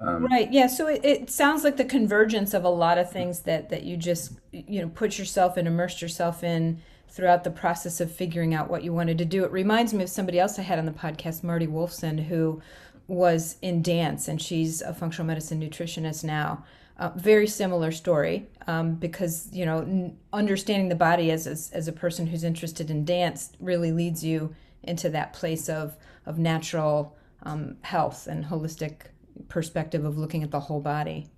Um, 0.00 0.24
right. 0.26 0.52
Yeah. 0.52 0.66
So 0.66 0.88
it, 0.88 1.04
it 1.04 1.30
sounds 1.30 1.64
like 1.64 1.76
the 1.76 1.84
convergence 1.84 2.52
of 2.52 2.64
a 2.64 2.68
lot 2.68 2.98
of 2.98 3.10
things 3.10 3.40
that 3.40 3.70
that 3.70 3.84
you 3.84 3.96
just 3.96 4.32
you 4.52 4.80
know 4.80 4.88
put 4.88 5.18
yourself 5.18 5.56
and 5.56 5.66
immersed 5.68 6.02
yourself 6.02 6.42
in 6.42 6.82
throughout 7.08 7.44
the 7.44 7.50
process 7.50 8.00
of 8.00 8.10
figuring 8.10 8.54
out 8.54 8.68
what 8.68 8.82
you 8.82 8.92
wanted 8.92 9.18
to 9.18 9.24
do. 9.24 9.44
It 9.44 9.52
reminds 9.52 9.94
me 9.94 10.02
of 10.02 10.10
somebody 10.10 10.40
else 10.40 10.58
I 10.58 10.62
had 10.62 10.78
on 10.80 10.84
the 10.84 10.92
podcast, 10.92 11.44
Marti 11.44 11.66
Wolfson, 11.66 12.24
who 12.24 12.60
was 13.06 13.56
in 13.62 13.82
dance 13.82 14.28
and 14.28 14.40
she's 14.40 14.80
a 14.82 14.92
functional 14.92 15.26
medicine 15.26 15.60
nutritionist 15.60 16.24
now. 16.24 16.64
Uh, 16.96 17.10
very 17.16 17.46
similar 17.46 17.90
story 17.90 18.46
um, 18.66 18.94
because 18.94 19.48
you 19.52 19.66
know 19.66 19.78
n- 19.78 20.16
understanding 20.32 20.88
the 20.88 20.94
body 20.94 21.30
as, 21.30 21.46
as 21.46 21.70
as 21.72 21.88
a 21.88 21.92
person 21.92 22.26
who's 22.26 22.44
interested 22.44 22.90
in 22.90 23.04
dance 23.04 23.50
really 23.58 23.90
leads 23.90 24.24
you 24.24 24.54
into 24.82 25.08
that 25.08 25.32
place 25.32 25.68
of 25.68 25.96
of 26.26 26.38
natural 26.38 27.16
um, 27.42 27.76
health 27.82 28.26
and 28.26 28.44
holistic 28.44 29.06
perspective 29.48 30.04
of 30.04 30.18
looking 30.18 30.42
at 30.42 30.50
the 30.50 30.60
whole 30.60 30.80
body. 30.80 31.28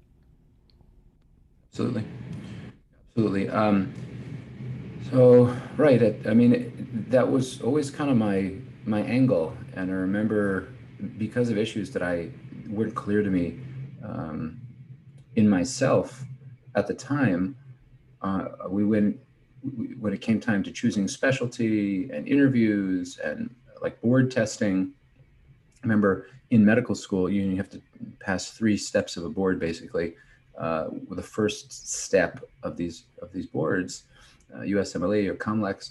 Absolutely, 1.70 2.04
absolutely. 3.10 3.48
Um, 3.48 3.92
so 5.10 5.54
right, 5.76 6.02
I, 6.02 6.30
I 6.30 6.34
mean 6.34 6.52
it, 6.52 7.10
that 7.10 7.30
was 7.30 7.60
always 7.60 7.90
kind 7.90 8.10
of 8.10 8.16
my 8.16 8.54
my 8.84 9.02
angle, 9.02 9.56
and 9.74 9.90
I 9.90 9.94
remember 9.94 10.68
because 11.18 11.50
of 11.50 11.58
issues 11.58 11.90
that 11.90 12.02
I 12.02 12.30
weren't 12.68 12.94
clear 12.94 13.22
to 13.22 13.30
me 13.30 13.60
um, 14.04 14.60
in 15.34 15.48
myself 15.48 16.24
at 16.74 16.86
the 16.86 16.94
time, 16.94 17.56
uh, 18.22 18.48
we 18.68 18.84
went 18.84 19.18
when 19.98 20.12
it 20.12 20.20
came 20.20 20.40
time 20.40 20.62
to 20.62 20.70
choosing 20.70 21.08
specialty 21.08 22.08
and 22.10 22.28
interviews 22.28 23.18
and 23.18 23.54
like 23.82 24.00
board 24.00 24.30
testing, 24.30 24.92
remember 25.86 26.26
in 26.50 26.64
medical 26.64 26.94
school, 26.94 27.30
you, 27.30 27.42
you 27.42 27.56
have 27.56 27.70
to 27.70 27.80
pass 28.20 28.50
three 28.50 28.76
steps 28.76 29.16
of 29.16 29.24
a 29.24 29.30
board 29.30 29.58
basically. 29.58 30.14
Uh, 30.58 30.88
the 31.10 31.22
first 31.22 31.90
step 31.92 32.42
of 32.62 32.76
these 32.76 33.04
of 33.20 33.30
these 33.32 33.46
boards, 33.46 34.04
uh, 34.54 34.60
USMLE 34.60 35.28
or 35.28 35.34
COMLEX, 35.34 35.90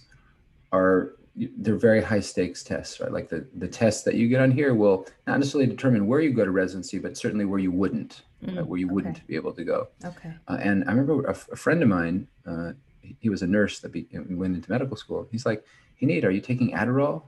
are 0.72 1.14
they're 1.36 1.76
very 1.76 2.02
high 2.02 2.20
stakes 2.20 2.64
tests, 2.64 3.00
right? 3.00 3.12
Like 3.12 3.30
the 3.30 3.46
the 3.56 3.68
tests 3.68 4.04
that 4.04 4.16
you 4.16 4.28
get 4.28 4.42
on 4.42 4.50
here 4.50 4.74
will 4.74 5.08
not 5.28 5.38
necessarily 5.38 5.68
determine 5.68 6.08
where 6.08 6.20
you 6.20 6.32
go 6.32 6.46
to 6.46 6.52
residency, 6.52 6.98
but 6.98 7.16
certainly 7.16 7.46
where 7.46 7.60
you 7.60 7.72
wouldn't, 7.72 8.24
mm, 8.44 8.58
right? 8.58 8.66
where 8.66 8.80
you 8.80 8.88
okay. 8.88 8.94
wouldn't 8.96 9.28
be 9.28 9.36
able 9.36 9.54
to 9.54 9.64
go. 9.64 9.88
Okay. 10.04 10.34
Uh, 10.48 10.58
and 10.60 10.84
I 10.86 10.92
remember 10.94 11.26
a, 11.26 11.38
a, 11.52 11.56
friend 11.56 11.84
of 11.84 11.90
mine, 11.90 12.28
uh, 12.48 12.72
he 13.20 13.30
was 13.30 13.44
a 13.44 13.48
nurse 13.48 13.80
that 13.82 13.92
be, 13.92 14.08
went 14.30 14.56
into 14.56 14.72
medical 14.72 14.98
school. 14.98 15.28
He's 15.32 15.46
like, 15.46 15.64
"Hey 15.96 16.08
Nate, 16.08 16.26
are 16.26 16.32
you 16.32 16.42
taking 16.42 16.72
Adderall?" 16.72 17.24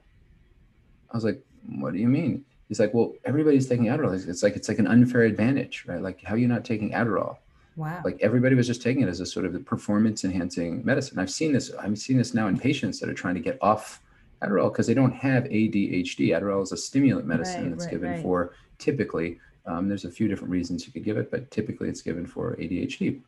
I 1.11 1.17
was 1.17 1.23
like, 1.23 1.43
"What 1.67 1.93
do 1.93 1.99
you 1.99 2.07
mean?" 2.07 2.45
He's 2.67 2.79
like, 2.79 2.93
"Well, 2.93 3.13
everybody's 3.25 3.67
taking 3.67 3.85
Adderall. 3.85 4.13
It's 4.27 4.43
like 4.43 4.55
it's 4.55 4.67
like 4.67 4.79
an 4.79 4.87
unfair 4.87 5.21
advantage, 5.21 5.85
right? 5.87 6.01
Like, 6.01 6.21
how 6.23 6.35
are 6.35 6.37
you 6.37 6.47
not 6.47 6.65
taking 6.65 6.91
Adderall?" 6.91 7.37
Wow. 7.77 8.01
Like 8.03 8.17
everybody 8.21 8.55
was 8.55 8.65
just 8.65 8.81
taking 8.81 9.03
it 9.03 9.07
as 9.07 9.19
a 9.19 9.25
sort 9.25 9.45
of 9.45 9.53
the 9.53 9.59
performance 9.59 10.23
enhancing 10.23 10.83
medicine. 10.83 11.19
I've 11.19 11.29
seen 11.29 11.53
this. 11.53 11.71
I've 11.79 11.97
seen 11.97 12.17
this 12.17 12.33
now 12.33 12.47
in 12.47 12.57
patients 12.57 12.99
that 12.99 13.07
are 13.07 13.13
trying 13.13 13.35
to 13.35 13.39
get 13.39 13.57
off 13.61 14.01
Adderall 14.41 14.71
because 14.71 14.87
they 14.87 14.95
don't 14.95 15.13
have 15.13 15.43
ADHD. 15.43 16.29
Adderall 16.29 16.63
is 16.63 16.71
a 16.71 16.77
stimulant 16.77 17.27
medicine 17.27 17.63
right, 17.63 17.69
that's 17.71 17.85
right, 17.85 17.91
given 17.91 18.09
right. 18.11 18.21
for 18.21 18.53
typically. 18.79 19.39
Um, 19.67 19.89
there's 19.89 20.05
a 20.05 20.11
few 20.11 20.27
different 20.27 20.51
reasons 20.51 20.87
you 20.87 20.93
could 20.93 21.03
give 21.03 21.17
it, 21.17 21.29
but 21.29 21.51
typically 21.51 21.89
it's 21.89 22.01
given 22.01 22.25
for 22.25 22.55
ADHD. 22.55 23.19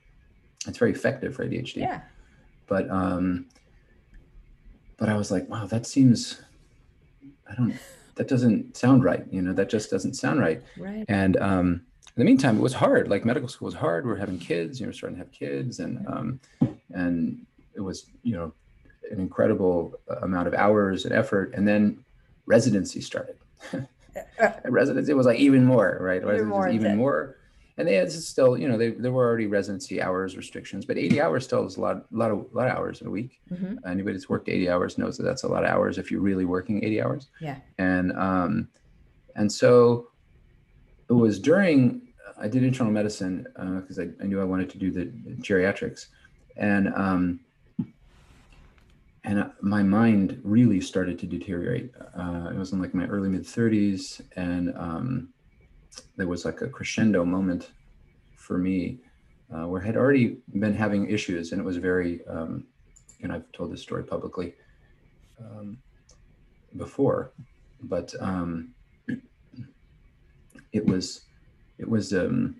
It's 0.68 0.78
very 0.78 0.92
effective 0.92 1.36
for 1.36 1.46
ADHD. 1.46 1.78
Yeah. 1.78 2.02
But 2.68 2.90
um, 2.90 3.46
but 4.98 5.10
I 5.10 5.16
was 5.16 5.32
like, 5.32 5.48
wow, 5.48 5.66
that 5.68 5.86
seems. 5.86 6.42
I 7.50 7.56
don't. 7.56 7.76
That 8.20 8.28
doesn't 8.28 8.76
sound 8.76 9.06
right. 9.06 9.24
You 9.32 9.42
know, 9.42 9.54
that 9.54 9.70
just 9.70 9.90
doesn't 9.90 10.16
sound 10.16 10.42
right. 10.42 10.62
Right. 10.78 11.06
And 11.08 11.38
um, 11.38 11.68
in 12.18 12.18
the 12.18 12.26
meantime, 12.26 12.58
it 12.58 12.62
was 12.62 12.74
hard. 12.74 13.08
Like 13.08 13.24
medical 13.24 13.48
school 13.48 13.68
was 13.68 13.76
hard. 13.76 14.06
We 14.06 14.12
are 14.12 14.18
having 14.18 14.38
kids. 14.38 14.78
You 14.78 14.88
know, 14.88 14.92
starting 14.92 15.18
to 15.18 15.24
have 15.24 15.32
kids, 15.32 15.80
and 15.80 16.06
um, 16.06 16.42
and 16.92 17.46
it 17.76 17.80
was 17.80 18.08
you 18.24 18.36
know 18.36 18.52
an 19.10 19.22
incredible 19.22 19.98
amount 20.22 20.50
of 20.50 20.54
hours 20.54 21.06
and 21.06 21.16
effort. 21.16 21.54
And 21.54 21.66
then 21.66 22.04
residency 22.46 23.00
started. 23.00 23.38
residency 24.66 25.14
was 25.14 25.26
like 25.26 25.40
even 25.40 25.64
more, 25.64 25.98
right? 26.02 26.18
Even 26.18 26.28
residency 26.28 26.50
more, 26.50 26.70
even 26.70 26.98
more. 26.98 27.38
And 27.80 27.88
they 27.88 27.96
had 27.96 28.12
still, 28.12 28.58
you 28.58 28.68
know, 28.68 28.78
they, 28.78 28.90
there 28.90 29.14
were 29.14 29.26
already 29.26 29.48
residency 29.48 30.02
hours 30.02 30.36
restrictions, 30.36 30.84
but 30.84 30.98
80 30.98 31.22
hours 31.22 31.46
still 31.46 31.66
is 31.66 31.78
a 31.78 31.82
lot, 31.82 31.96
a 31.96 32.04
lot 32.12 32.30
of, 32.30 32.40
a 32.54 32.58
lot 32.58 32.68
of 32.68 32.76
hours 32.76 33.00
in 33.00 33.08
a 33.08 33.10
week. 33.10 33.40
Mm-hmm. 33.50 33.78
Anybody 33.88 34.18
that's 34.18 34.28
worked 34.28 34.50
80 34.50 34.70
hours 34.70 34.98
knows 34.98 35.16
that 35.16 35.24
that's 35.24 35.44
a 35.44 35.48
lot 35.48 35.64
of 35.64 35.70
hours 35.70 35.98
if 35.98 36.12
you're 36.12 36.20
really 36.20 36.44
working 36.44 36.84
80 36.84 37.02
hours. 37.02 37.28
Yeah. 37.40 37.56
And, 37.78 38.12
um, 38.18 38.68
and 39.38 39.50
so 39.50 40.10
it 41.10 41.14
was 41.14 41.40
during, 41.40 42.02
I 42.38 42.50
did 42.50 42.64
internal 42.64 42.92
medicine 42.92 43.48
because 43.56 43.98
uh, 43.98 44.04
I, 44.04 44.24
I 44.24 44.28
knew 44.28 44.42
I 44.42 44.44
wanted 44.44 44.70
to 44.72 44.78
do 44.78 44.92
the 44.92 45.06
geriatrics. 45.42 46.08
And, 46.58 46.94
um, 46.96 47.40
and 49.24 49.40
uh, 49.40 49.50
my 49.62 49.84
mind 49.84 50.42
really 50.44 50.82
started 50.82 51.18
to 51.20 51.26
deteriorate. 51.26 51.94
Uh, 52.14 52.50
it 52.54 52.58
was 52.58 52.74
in 52.74 52.82
like 52.82 52.94
my 52.94 53.06
early 53.06 53.30
mid 53.30 53.44
30s, 53.44 54.22
and 54.36 54.74
um, 54.76 55.30
there 56.18 56.28
was 56.28 56.46
like 56.46 56.62
a 56.62 56.68
crescendo 56.68 57.24
moment 57.26 57.72
for 58.36 58.58
me 58.58 59.00
uh, 59.54 59.66
where 59.68 59.82
I 59.82 59.86
had 59.86 59.98
already 59.98 60.38
been 60.60 60.74
having 60.74 61.10
issues, 61.10 61.52
and 61.52 61.62
it 61.62 61.64
was 61.64 61.78
very, 61.78 62.26
um, 62.28 62.66
and 63.22 63.32
I've 63.32 63.52
told 63.52 63.72
this 63.72 63.82
story 63.82 64.04
publicly 64.04 64.54
um, 65.40 65.78
before, 66.78 67.32
but 67.84 68.14
um, 68.20 68.70
it 70.74 70.86
was 70.86 71.22
it 71.78 71.90
was 71.90 72.14
um, 72.14 72.56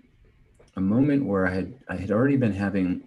a 0.76 0.80
moment 0.80 1.24
where 1.24 1.46
I 1.46 1.54
had 1.54 1.74
I 1.88 1.96
had 1.96 2.10
already 2.10 2.36
been 2.36 2.52
having 2.52 3.02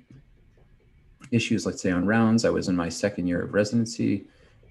issues, 1.32 1.66
let's 1.66 1.82
say 1.82 1.92
on 1.92 2.06
rounds. 2.06 2.46
I 2.46 2.50
was 2.50 2.68
in 2.68 2.76
my 2.76 2.90
second 2.90 3.28
year 3.28 3.42
of 3.42 3.54
residency 3.54 4.26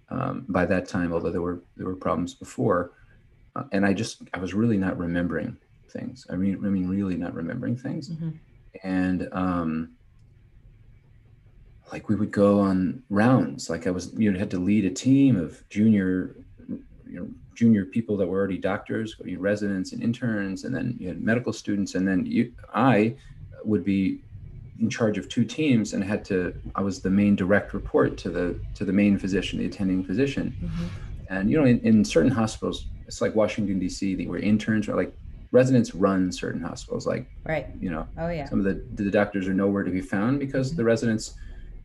um, 0.09 0.45
by 0.49 0.65
that 0.67 0.89
time, 0.89 1.13
although 1.13 1.31
there 1.31 1.43
were 1.43 1.61
there 1.77 1.87
were 1.87 1.97
problems 1.97 2.35
before, 2.35 2.93
and 3.73 3.85
I 3.85 3.93
just 3.93 4.23
I 4.33 4.39
was 4.39 4.55
really 4.55 4.77
not 4.77 4.99
remembering 4.99 5.57
things. 5.91 6.27
I 6.31 6.37
mean, 6.37 6.55
I 6.65 6.69
mean, 6.69 6.89
really 6.89 7.17
not 7.17 7.35
remembering 7.35 7.77
things, 7.77 8.11
mm-hmm. 8.11 8.31
and 8.83 9.29
um, 9.33 9.91
like 11.93 12.09
we 12.09 12.15
would 12.15 12.31
go 12.31 12.61
on 12.61 13.03
rounds. 13.11 13.69
Like 13.69 13.87
I 13.87 13.91
was, 13.91 14.13
you 14.17 14.33
know, 14.33 14.39
had 14.39 14.51
to 14.51 14.59
lead 14.59 14.85
a 14.85 14.91
team 14.91 15.37
of 15.37 15.69
junior, 15.69 16.37
you 16.69 16.85
know, 17.07 17.29
junior 17.55 17.85
people 17.85 18.17
that 18.17 18.27
were 18.27 18.39
already 18.39 18.59
doctors, 18.59 19.17
residents 19.37 19.93
and 19.93 20.03
interns, 20.03 20.65
and 20.65 20.75
then 20.75 20.97
you 20.99 21.09
had 21.09 21.21
medical 21.21 21.53
students, 21.53 21.95
and 21.95 22.09
then 22.09 22.25
you, 22.25 22.53
I 22.75 23.15
would 23.65 23.85
be 23.85 24.23
in 24.81 24.89
charge 24.91 25.19
of 25.19 25.29
two 25.29 25.45
teams 25.45 25.93
and 25.93 26.03
had 26.03 26.25
to 26.25 26.53
i 26.75 26.81
was 26.81 27.01
the 27.01 27.11
main 27.11 27.37
direct 27.37 27.73
report 27.73 28.17
to 28.17 28.31
the 28.31 28.59
to 28.75 28.85
the 28.85 28.93
main 28.93 29.17
physician 29.17 29.59
the 29.59 29.67
attending 29.67 30.03
physician 30.03 30.55
mm-hmm. 30.61 30.87
and 31.29 31.51
you 31.51 31.59
know 31.59 31.65
in, 31.65 31.79
in 31.81 32.05
certain 32.05 32.31
hospitals 32.31 32.87
it's 33.13 33.21
like 33.21 33.35
washington 33.35 33.79
d.c 33.79 34.27
where 34.27 34.39
interns 34.39 34.89
are 34.89 34.97
like 34.97 35.15
residents 35.51 35.95
run 35.95 36.33
certain 36.33 36.63
hospitals 36.63 37.07
like 37.07 37.27
right 37.45 37.69
you 37.79 37.91
know 37.91 38.07
oh 38.19 38.29
yeah 38.29 38.49
some 38.49 38.59
of 38.59 38.65
the 38.65 38.83
the 39.03 39.11
doctors 39.11 39.47
are 39.47 39.55
nowhere 39.55 39.83
to 39.83 39.91
be 39.91 40.01
found 40.01 40.39
because 40.39 40.69
mm-hmm. 40.69 40.79
the 40.79 40.85
residents 40.85 41.35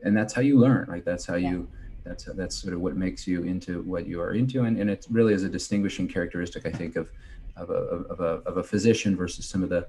and 0.03 0.15
that's 0.15 0.33
how 0.33 0.41
you 0.41 0.57
learn 0.57 0.85
like 0.89 1.03
that's 1.03 1.25
how 1.25 1.35
yeah. 1.35 1.51
you 1.51 1.67
that's 2.05 2.23
that's 2.35 2.55
sort 2.55 2.73
of 2.73 2.79
what 2.79 2.95
makes 2.95 3.27
you 3.27 3.43
into 3.43 3.81
what 3.81 4.07
you 4.07 4.21
are 4.21 4.31
into 4.31 4.63
and, 4.63 4.77
and 4.79 4.89
it 4.89 5.05
really 5.09 5.33
is 5.33 5.43
a 5.43 5.49
distinguishing 5.49 6.07
characteristic 6.07 6.65
i 6.65 6.71
think 6.71 6.95
of 6.95 7.09
of 7.57 7.69
a, 7.71 7.73
of 7.73 8.19
a, 8.19 8.49
of 8.49 8.57
a 8.57 8.63
physician 8.63 9.15
versus 9.15 9.47
some 9.47 9.63
of 9.63 9.69
the 9.69 9.87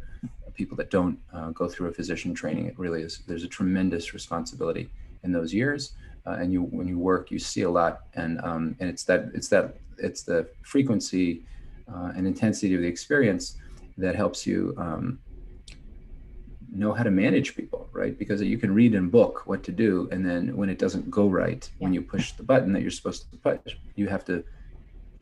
people 0.54 0.76
that 0.76 0.90
don't 0.90 1.18
uh, 1.32 1.50
go 1.50 1.68
through 1.68 1.88
a 1.88 1.92
physician 1.92 2.34
training. 2.34 2.66
It 2.66 2.78
really 2.78 3.02
is. 3.02 3.22
There's 3.26 3.44
a 3.44 3.48
tremendous 3.48 4.12
responsibility 4.12 4.90
in 5.22 5.32
those 5.32 5.52
years, 5.54 5.92
uh, 6.26 6.38
and 6.40 6.52
you 6.52 6.62
when 6.62 6.88
you 6.88 6.98
work, 6.98 7.30
you 7.30 7.38
see 7.38 7.62
a 7.62 7.70
lot, 7.70 8.02
and 8.14 8.40
um, 8.42 8.74
and 8.80 8.88
it's 8.88 9.04
that 9.04 9.30
it's 9.34 9.48
that 9.48 9.76
it's 9.98 10.22
the 10.22 10.48
frequency 10.62 11.44
uh, 11.92 12.12
and 12.16 12.26
intensity 12.26 12.74
of 12.74 12.80
the 12.80 12.86
experience 12.86 13.56
that 13.96 14.14
helps 14.14 14.46
you 14.46 14.74
um, 14.76 15.18
know 16.72 16.92
how 16.92 17.02
to 17.02 17.10
manage 17.10 17.56
people, 17.56 17.88
right? 17.92 18.18
Because 18.18 18.42
you 18.42 18.58
can 18.58 18.72
read 18.74 18.94
in 18.94 19.08
book 19.08 19.42
what 19.46 19.62
to 19.64 19.72
do, 19.72 20.08
and 20.12 20.24
then 20.24 20.56
when 20.56 20.68
it 20.68 20.78
doesn't 20.78 21.10
go 21.10 21.28
right, 21.28 21.68
when 21.78 21.92
you 21.92 22.02
push 22.02 22.32
the 22.32 22.42
button 22.42 22.72
that 22.72 22.82
you're 22.82 22.90
supposed 22.90 23.30
to 23.30 23.36
push, 23.38 23.76
you 23.96 24.06
have 24.08 24.24
to 24.26 24.44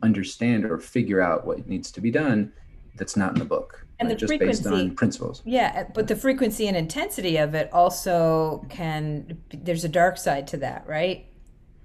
understand 0.02 0.64
or 0.64 0.78
figure 0.78 1.20
out 1.20 1.46
what 1.46 1.66
needs 1.66 1.90
to 1.90 2.00
be 2.00 2.10
done 2.10 2.52
that's 2.96 3.16
not 3.16 3.32
in 3.32 3.38
the 3.38 3.44
book 3.44 3.86
and 3.98 4.08
right? 4.08 4.18
the 4.18 4.26
just 4.26 4.38
based 4.38 4.66
on 4.66 4.94
principles 4.94 5.42
yeah 5.44 5.84
but 5.94 6.06
the 6.06 6.16
frequency 6.16 6.66
and 6.68 6.76
intensity 6.76 7.36
of 7.36 7.54
it 7.54 7.72
also 7.72 8.64
can 8.68 9.38
there's 9.52 9.84
a 9.84 9.88
dark 9.88 10.16
side 10.18 10.46
to 10.46 10.56
that 10.56 10.86
right 10.86 11.26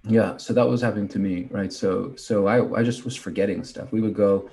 yeah 0.04 0.38
so 0.38 0.54
that 0.54 0.68
was 0.68 0.82
happening 0.82 1.08
to 1.08 1.20
me 1.20 1.48
right? 1.52 1.72
So 1.72 2.16
so 2.16 2.48
i 2.48 2.80
i 2.80 2.84
just 2.84 3.06
was 3.06 3.16
forgetting 3.16 3.64
stuff. 3.64 3.92
We 3.92 4.02
would 4.02 4.14
go 4.16 4.50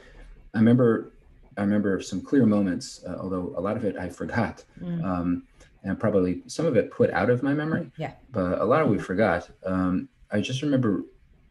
i 0.55 0.59
remember 0.59 1.13
i 1.57 1.63
remember 1.63 2.01
some 2.01 2.21
clear 2.21 2.47
moments 2.47 3.05
uh, 3.07 3.17
although 3.21 3.53
a 3.57 3.61
lot 3.61 3.77
of 3.77 3.85
it 3.85 3.97
i 3.97 4.09
forgot 4.09 4.65
mm. 4.81 5.05
um, 5.05 5.43
and 5.85 5.99
probably 5.99 6.43
some 6.47 6.67
of 6.67 6.77
it 6.77 6.91
put 6.91 7.11
out 7.11 7.31
of 7.31 7.43
my 7.43 7.55
memory 7.55 7.91
yeah. 7.97 8.13
but 8.33 8.61
a 8.61 8.65
lot 8.65 8.83
of 8.83 8.89
we 8.89 8.99
forgot. 8.99 9.49
Um, 9.65 10.09
i 10.31 10.41
just 10.41 10.63
remember 10.63 11.05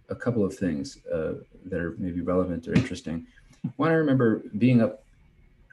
a 0.10 0.16
couple 0.16 0.46
of 0.46 0.56
things 0.56 1.00
uh, 1.14 1.34
that 1.66 1.80
are 1.80 1.96
maybe 1.98 2.22
relevant 2.22 2.68
or 2.68 2.74
interesting. 2.74 3.28
One, 3.76 3.92
I 3.92 3.96
remember 3.96 4.44
being 4.58 4.82
up 4.82 5.04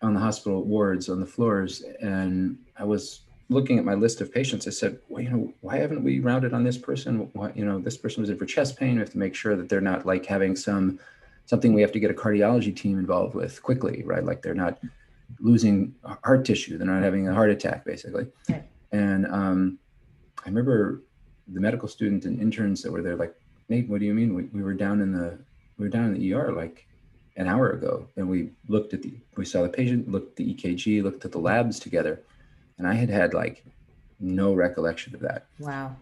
on 0.03 0.15
the 0.15 0.21
hospital 0.21 0.65
wards 0.65 1.09
on 1.09 1.21
the 1.21 1.27
floors, 1.27 1.83
and 2.01 2.59
I 2.77 2.85
was 2.85 3.21
looking 3.49 3.79
at 3.79 3.85
my 3.85 3.95
list 3.95 4.21
of 4.21 4.33
patients. 4.33 4.67
I 4.67 4.71
said, 4.71 4.99
well, 5.09 5.23
you 5.23 5.31
know, 5.31 5.53
why 5.61 5.77
haven't 5.77 6.03
we 6.03 6.21
rounded 6.21 6.53
on 6.55 6.65
this 6.65 6.79
person? 6.79 7.29
Why, 7.33 7.53
you 7.55 7.65
know, 7.65 7.79
this 7.79 7.97
person 7.97 8.23
was 8.23 8.31
in 8.31 8.39
for 8.39 8.47
chest 8.47 8.79
pain. 8.79 8.95
We 8.95 9.01
have 9.01 9.11
to 9.11 9.19
make 9.19 9.35
sure 9.35 9.57
that 9.57 9.69
they're 9.69 9.81
not 9.81 10.07
like 10.07 10.25
having 10.27 10.57
some 10.57 10.99
something 11.47 11.75
we 11.75 11.83
have 11.83 11.93
to 11.93 12.01
get 12.01 12.11
a 12.11 12.15
cardiology 12.15 12.75
team 12.75 12.99
involved 12.99 13.35
with 13.35 13.63
quickly, 13.63 14.03
right? 14.05 14.25
Like 14.25 14.41
they're 14.41 14.55
not 14.55 14.79
losing 15.41 15.95
heart 16.25 16.45
tissue. 16.45 16.79
They're 16.79 16.87
not 16.87 17.03
having 17.03 17.29
a 17.29 17.35
heart 17.35 17.51
attack, 17.51 17.85
basically. 17.85 18.27
And 18.93 19.27
um, 19.27 19.79
I 20.45 20.49
remember 20.49 21.03
the 21.49 21.61
medical 21.61 21.87
student 21.87 22.25
and 22.25 22.41
interns 22.41 22.81
that 22.83 22.91
were 22.91 23.03
there, 23.03 23.17
like, 23.17 23.35
Nate, 23.69 23.89
what 23.89 24.01
do 24.01 24.07
you 24.07 24.15
mean? 24.15 24.35
We, 24.35 24.45
we 24.45 24.63
were 24.63 24.75
down 24.75 25.01
in 25.03 25.13
the 25.13 25.39
we 25.79 25.85
were 25.85 25.91
down 25.91 26.07
in 26.07 26.15
the 26.15 26.33
ER 26.33 26.53
like 26.53 26.87
an 27.37 27.49
hour 27.49 27.71
ago 27.71 28.07
and 28.17 28.29
we 28.29 28.51
looked 28.69 28.95
at 28.95 29.03
the 29.03 29.13
we 29.37 29.45
saw 29.45 29.63
the 29.63 29.69
patient 29.69 30.09
looked 30.09 30.31
at 30.31 30.37
the 30.37 30.55
ekg 30.55 31.03
looked 31.03 31.25
at 31.25 31.33
the 31.33 31.39
labs 31.39 31.81
together 31.81 32.23
and 32.79 32.87
i 32.87 32.95
had 32.95 33.09
had 33.09 33.35
like 33.35 33.65
no 34.21 34.55
recollection 34.55 35.15
of 35.15 35.21
that. 35.21 35.45
Wow. 35.59 35.97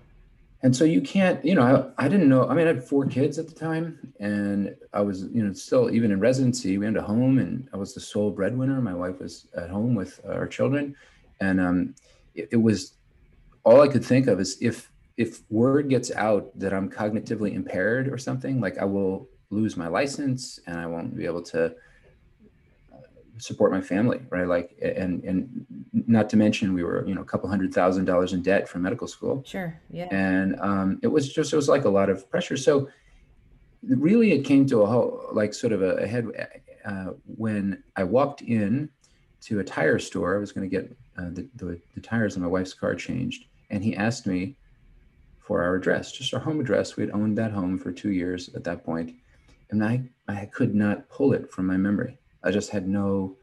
And 0.63 0.77
so 0.77 0.85
you 0.85 1.01
can't 1.01 1.45
you 1.45 1.57
know 1.57 1.93
I, 1.99 2.05
I 2.05 2.09
didn't 2.09 2.29
know 2.29 2.47
i 2.47 2.55
mean 2.55 2.67
i 2.67 2.73
had 2.75 2.85
four 2.85 3.05
kids 3.07 3.37
at 3.39 3.49
the 3.49 3.55
time 3.55 3.99
and 4.21 4.77
i 4.93 5.01
was 5.01 5.25
you 5.25 5.43
know 5.45 5.53
still 5.53 5.91
even 5.91 6.13
in 6.13 6.21
residency 6.21 6.79
we 6.79 6.85
had 6.87 6.97
a 6.97 7.03
home 7.03 7.39
and 7.39 7.69
i 7.73 7.77
was 7.77 7.95
the 7.95 8.01
sole 8.01 8.31
breadwinner. 8.31 8.81
My 8.81 8.95
wife 8.95 9.19
was 9.19 9.47
at 9.57 9.71
home 9.71 9.97
with 9.97 10.21
our 10.25 10.47
children. 10.47 10.95
And 11.41 11.61
um, 11.61 11.95
it, 12.37 12.51
it 12.53 12.57
was 12.57 12.95
all 13.65 13.81
i 13.81 13.89
could 13.89 14.05
think 14.05 14.29
of 14.29 14.39
is 14.39 14.57
if 14.61 14.93
if 15.17 15.43
word 15.51 15.89
gets 15.89 16.11
out 16.11 16.51
that 16.59 16.73
I'm 16.73 16.91
cognitively 16.91 17.55
impaired 17.55 18.09
or 18.09 18.19
something, 18.19 18.61
like 18.61 18.79
I 18.79 18.85
will 18.85 19.29
lose 19.51 19.77
my 19.77 19.89
license 19.89 20.59
and 20.67 20.79
I 20.79 20.87
won't 20.87 21.17
be 21.17 21.27
able 21.27 21.43
to 21.43 21.67
uh, 21.67 21.71
support 23.39 23.73
my 23.73 23.81
family, 23.81 24.21
right? 24.31 24.47
Like, 24.47 24.77
and 24.81 25.25
and 25.25 25.67
not 26.07 26.29
to 26.31 26.37
mention 26.37 26.75
we 26.75 26.85
were, 26.85 27.07
you 27.07 27.15
know, 27.15 27.23
a 27.23 27.25
couple 27.25 27.49
hundred 27.49 27.73
thousand 27.73 28.05
dollars 28.05 28.33
in 28.33 28.43
debt 28.43 28.69
from 28.69 28.83
medical 28.83 29.07
school. 29.07 29.43
Sure. 29.47 29.79
Yeah. 29.91 30.09
And 30.11 30.59
um, 30.61 30.99
it 31.03 31.09
was 31.09 31.33
just 31.33 31.53
it 31.53 31.57
was 31.57 31.69
like 31.69 31.85
a 31.85 31.91
lot 31.91 32.11
of 32.11 32.29
pressure. 32.31 32.57
So 32.57 32.89
really, 33.83 34.33
it 34.33 34.43
came 34.45 34.67
to 34.67 34.83
a 34.83 34.87
whole 34.87 35.29
like 35.33 35.55
sort 35.55 35.73
of 35.73 35.83
a, 35.83 35.97
a 35.97 36.07
head 36.07 36.27
uh, 36.85 37.13
when 37.37 37.83
I 37.97 38.05
walked 38.05 38.43
in 38.43 38.89
to 39.43 39.61
a 39.61 39.65
tire 39.65 39.99
store. 39.99 40.37
I 40.37 40.39
was 40.39 40.53
going 40.53 40.69
to 40.69 40.77
get 40.77 40.97
uh, 41.19 41.31
the, 41.31 41.49
the 41.57 41.81
the 41.95 42.01
tires 42.01 42.37
on 42.37 42.43
my 42.43 42.49
wife's 42.49 42.75
car 42.75 42.95
changed, 42.95 43.47
and 43.71 43.83
he 43.83 43.97
asked 43.97 44.27
me 44.27 44.57
for 45.41 45.63
our 45.63 45.75
address, 45.75 46.13
just 46.13 46.33
our 46.33 46.41
home 46.41 46.61
address. 46.61 46.97
We 46.97 47.03
had 47.03 47.13
owned 47.13 47.37
that 47.39 47.51
home 47.51 47.79
for 47.79 47.93
two 47.93 48.11
years 48.11 48.51
at 48.55 48.65
that 48.65 48.85
point, 48.85 49.15
and 49.71 49.85
I 49.85 50.03
I 50.29 50.47
could 50.47 50.75
not 50.75 51.09
pull 51.09 51.33
it 51.33 51.51
from 51.51 51.67
my 51.67 51.77
memory. 51.77 52.19
I 52.45 52.51
just 52.51 52.71
had 52.71 52.89
no 52.89 53.37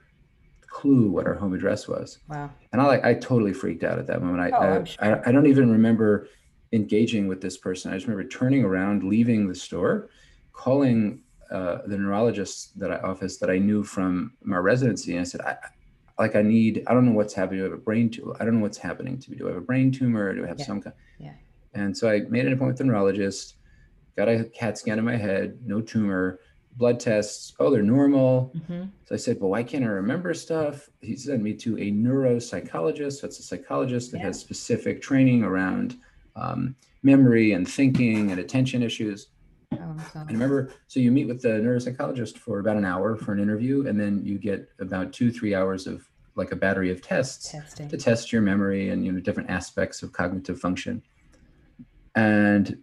clue 0.67 1.09
what 1.09 1.25
our 1.25 1.33
home 1.33 1.53
address 1.53 1.87
was. 1.87 2.19
Wow. 2.27 2.51
And 2.71 2.81
I 2.81 2.85
like 2.85 3.03
I 3.03 3.13
totally 3.15 3.53
freaked 3.53 3.83
out 3.83 3.99
at 3.99 4.07
that 4.07 4.21
moment. 4.21 4.41
I 4.41 4.57
oh, 4.57 4.81
I, 4.81 4.83
sure. 4.83 5.25
I, 5.25 5.29
I 5.29 5.31
don't 5.31 5.47
even 5.47 5.71
remember 5.71 6.27
engaging 6.71 7.27
with 7.27 7.41
this 7.41 7.57
person. 7.57 7.91
I 7.91 7.95
just 7.95 8.07
remember 8.07 8.27
turning 8.29 8.63
around, 8.63 9.03
leaving 9.03 9.47
the 9.47 9.55
store, 9.55 10.09
calling 10.53 11.21
uh, 11.51 11.79
the 11.87 11.97
neurologist 11.97 12.77
that 12.79 12.91
I 12.91 12.97
office 12.97 13.37
that 13.37 13.49
I 13.49 13.57
knew 13.57 13.83
from 13.83 14.33
my 14.43 14.57
residency, 14.57 15.13
and 15.13 15.21
I 15.21 15.23
said, 15.23 15.41
I, 15.41 15.57
like 16.19 16.35
I 16.35 16.41
need, 16.41 16.83
I 16.85 16.93
don't 16.93 17.05
know 17.05 17.13
what's 17.13 17.33
happening. 17.33 17.59
Do 17.59 17.65
I 17.65 17.69
have 17.69 17.77
a 17.77 17.81
brain 17.81 18.09
tumor? 18.09 18.35
I 18.39 18.45
don't 18.45 18.55
know 18.55 18.61
what's 18.61 18.77
happening 18.77 19.17
to 19.17 19.31
me. 19.31 19.37
Do 19.37 19.45
I 19.47 19.49
have 19.49 19.57
a 19.57 19.61
brain 19.61 19.91
tumor? 19.91 20.33
Do 20.35 20.43
I 20.43 20.47
have 20.47 20.59
yeah. 20.59 20.65
some 20.65 20.81
kind? 20.81 20.95
Yeah. 21.17 21.33
And 21.73 21.97
so 21.97 22.09
I 22.09 22.21
made 22.29 22.45
an 22.45 22.53
appointment 22.53 22.67
with 22.67 22.77
the 22.77 22.83
neurologist, 22.83 23.55
got 24.17 24.27
a 24.27 24.43
CAT 24.43 24.77
scan 24.77 24.99
in 24.99 25.05
my 25.05 25.15
head, 25.15 25.59
no 25.65 25.81
tumor, 25.81 26.39
blood 26.77 26.99
tests. 26.99 27.53
Oh, 27.59 27.69
they're 27.69 27.83
normal. 27.83 28.51
Mm-hmm. 28.55 28.83
So 29.05 29.15
I 29.15 29.17
said, 29.17 29.39
well, 29.39 29.49
why 29.49 29.63
can't 29.63 29.83
I 29.83 29.87
remember 29.87 30.33
stuff? 30.33 30.89
He 31.01 31.15
sent 31.15 31.41
me 31.41 31.53
to 31.55 31.77
a 31.77 31.91
neuropsychologist. 31.91 33.21
That's 33.21 33.39
a 33.39 33.43
psychologist 33.43 34.11
that 34.11 34.19
yeah. 34.19 34.25
has 34.25 34.39
specific 34.39 35.01
training 35.01 35.43
around 35.43 35.97
um, 36.35 36.75
memory 37.03 37.51
and 37.51 37.67
thinking 37.67 38.31
and 38.31 38.39
attention 38.39 38.81
issues. 38.83 39.27
Oh, 39.73 39.95
I 40.15 40.31
remember, 40.31 40.71
so 40.87 40.99
you 40.99 41.11
meet 41.11 41.27
with 41.27 41.41
the 41.41 41.49
neuropsychologist 41.49 42.37
for 42.37 42.59
about 42.59 42.77
an 42.77 42.85
hour 42.85 43.15
for 43.15 43.33
an 43.33 43.39
interview, 43.39 43.87
and 43.87 43.99
then 43.99 44.21
you 44.23 44.39
get 44.39 44.69
about 44.79 45.13
two, 45.13 45.31
three 45.31 45.53
hours 45.53 45.85
of 45.85 46.09
like 46.35 46.51
a 46.51 46.55
battery 46.55 46.89
of 46.89 47.01
tests 47.01 47.51
Testing. 47.51 47.89
to 47.89 47.97
test 47.97 48.31
your 48.31 48.41
memory 48.41 48.89
and 48.89 49.05
you 49.05 49.11
know 49.11 49.19
different 49.19 49.49
aspects 49.49 50.01
of 50.01 50.13
cognitive 50.13 50.59
function. 50.59 51.03
And 52.15 52.81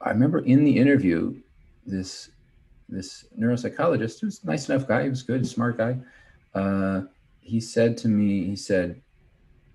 I 0.00 0.10
remember 0.10 0.38
in 0.40 0.64
the 0.64 0.76
interview, 0.76 1.40
this 1.84 2.30
this 2.88 3.26
neuropsychologist, 3.38 4.20
who's 4.20 4.42
a 4.42 4.46
nice 4.46 4.68
enough 4.68 4.86
guy, 4.86 5.04
he 5.04 5.08
was 5.08 5.22
good, 5.22 5.46
smart 5.46 5.78
guy. 5.78 5.98
Uh, 6.54 7.02
he 7.40 7.60
said 7.60 7.96
to 7.98 8.08
me, 8.08 8.44
he 8.44 8.56
said, 8.56 9.00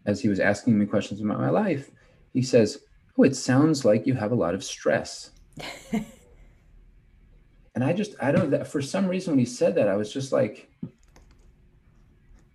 as 0.06 0.22
he 0.22 0.30
was 0.30 0.40
asking 0.40 0.78
me 0.78 0.86
questions 0.86 1.22
about 1.22 1.40
my 1.40 1.50
life, 1.50 1.92
he 2.34 2.42
says, 2.42 2.80
"Oh, 3.18 3.24
it 3.24 3.36
sounds 3.36 3.86
like 3.86 4.08
you 4.08 4.16
have 4.16 4.32
a 4.32 4.36
lot 4.36 4.56
of 4.56 4.64
stress." 4.64 5.32
and 5.92 7.84
I 7.84 7.94
just, 7.94 8.16
I 8.22 8.32
don't, 8.32 8.50
that 8.52 8.68
for 8.68 8.82
some 8.82 9.08
reason 9.08 9.34
when 9.34 9.40
he 9.40 9.46
said 9.46 9.76
that, 9.76 9.88
I 9.88 9.96
was 9.96 10.12
just 10.12 10.32
like, 10.32 10.72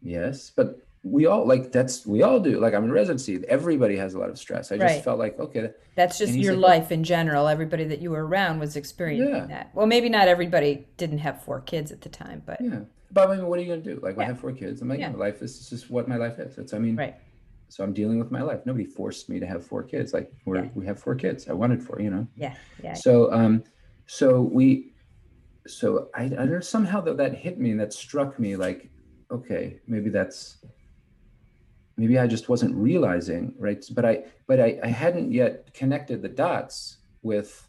yes, 0.03 0.51
but 0.55 0.86
we 1.11 1.27
all 1.27 1.47
like 1.47 1.71
that's 1.71 2.05
we 2.05 2.23
all 2.23 2.41
do. 2.41 2.59
Like 2.59 2.75
i'm 2.75 2.85
in 2.85 2.93
residency. 2.93 3.43
Everybody 3.49 3.97
has 3.97 4.15
a 4.15 4.19
lot 4.19 4.31
of 4.31 4.39
stress. 4.39 4.73
I 4.73 4.77
just 4.77 4.95
right. 4.95 5.05
felt 5.05 5.19
like 5.19 5.39
okay 5.39 5.71
that's 5.95 6.19
just 6.19 6.33
your 6.35 6.55
like, 6.55 6.81
life 6.81 6.93
in 6.93 7.05
general. 7.05 7.49
Everybody 7.49 7.85
that 7.85 8.01
you 8.01 8.11
were 8.11 8.27
around 8.27 8.59
was 8.59 8.77
experiencing 8.77 9.35
yeah. 9.35 9.47
that. 9.47 9.71
Well 9.75 9.87
maybe 9.87 10.09
not 10.09 10.29
everybody 10.29 10.87
didn't 10.97 11.19
have 11.19 11.43
four 11.43 11.61
kids 11.61 11.93
at 11.93 12.01
the 12.01 12.09
time 12.09 12.43
but 12.45 12.61
yeah. 12.61 12.81
But 13.13 13.31
I 13.31 13.37
mean, 13.37 13.47
what 13.47 13.59
are 13.59 13.63
you 13.63 13.69
going 13.69 13.83
to 13.83 13.95
do? 13.95 14.01
Like 14.03 14.17
yeah. 14.17 14.25
i 14.25 14.27
have 14.27 14.41
four 14.41 14.53
kids. 14.53 14.83
I'm 14.83 14.89
like 14.89 14.99
yeah. 14.99 15.11
my 15.11 15.19
life 15.19 15.41
is 15.41 15.71
just 15.71 15.91
what 15.91 16.09
my 16.09 16.17
life 16.17 16.39
is. 16.39 16.59
It's 16.59 16.75
i 16.75 16.79
mean 16.79 16.97
right. 16.97 17.15
so 17.69 17.85
i'm 17.85 17.93
dealing 17.93 18.19
with 18.19 18.31
my 18.31 18.43
life. 18.43 18.67
Nobody 18.67 18.85
forced 18.85 19.29
me 19.29 19.39
to 19.39 19.47
have 19.47 19.65
four 19.65 19.83
kids. 19.83 20.13
Like 20.13 20.33
we 20.45 20.59
yeah. 20.59 20.69
we 20.75 20.85
have 20.87 20.99
four 20.99 21.15
kids. 21.15 21.49
I 21.49 21.53
wanted 21.53 21.83
four 21.83 22.01
you 22.01 22.11
know? 22.11 22.27
Yeah. 22.37 22.55
Yeah. 22.83 22.95
So 22.95 23.33
um 23.33 23.63
so 24.07 24.41
we 24.41 24.93
so 25.67 26.09
i 26.15 26.25
i 26.25 26.29
don't 26.29 26.65
somehow 26.65 27.01
that 27.01 27.17
that 27.17 27.35
hit 27.35 27.59
me 27.59 27.71
and 27.71 27.81
that 27.81 27.93
struck 27.93 28.39
me 28.39 28.55
like 28.55 28.89
okay 29.33 29.81
maybe 29.89 30.11
that's 30.11 30.59
maybe 31.97 32.19
I 32.19 32.27
just 32.27 32.49
wasn't 32.49 32.75
realizing, 32.75 33.55
right? 33.59 33.85
But 33.93 34.05
I, 34.05 34.25
but 34.47 34.61
I, 34.61 34.79
I 34.83 34.89
hadn't 34.89 35.33
yet 35.33 35.73
connected 35.73 36.23
the 36.23 36.29
dots 36.29 36.99
with 37.23 37.67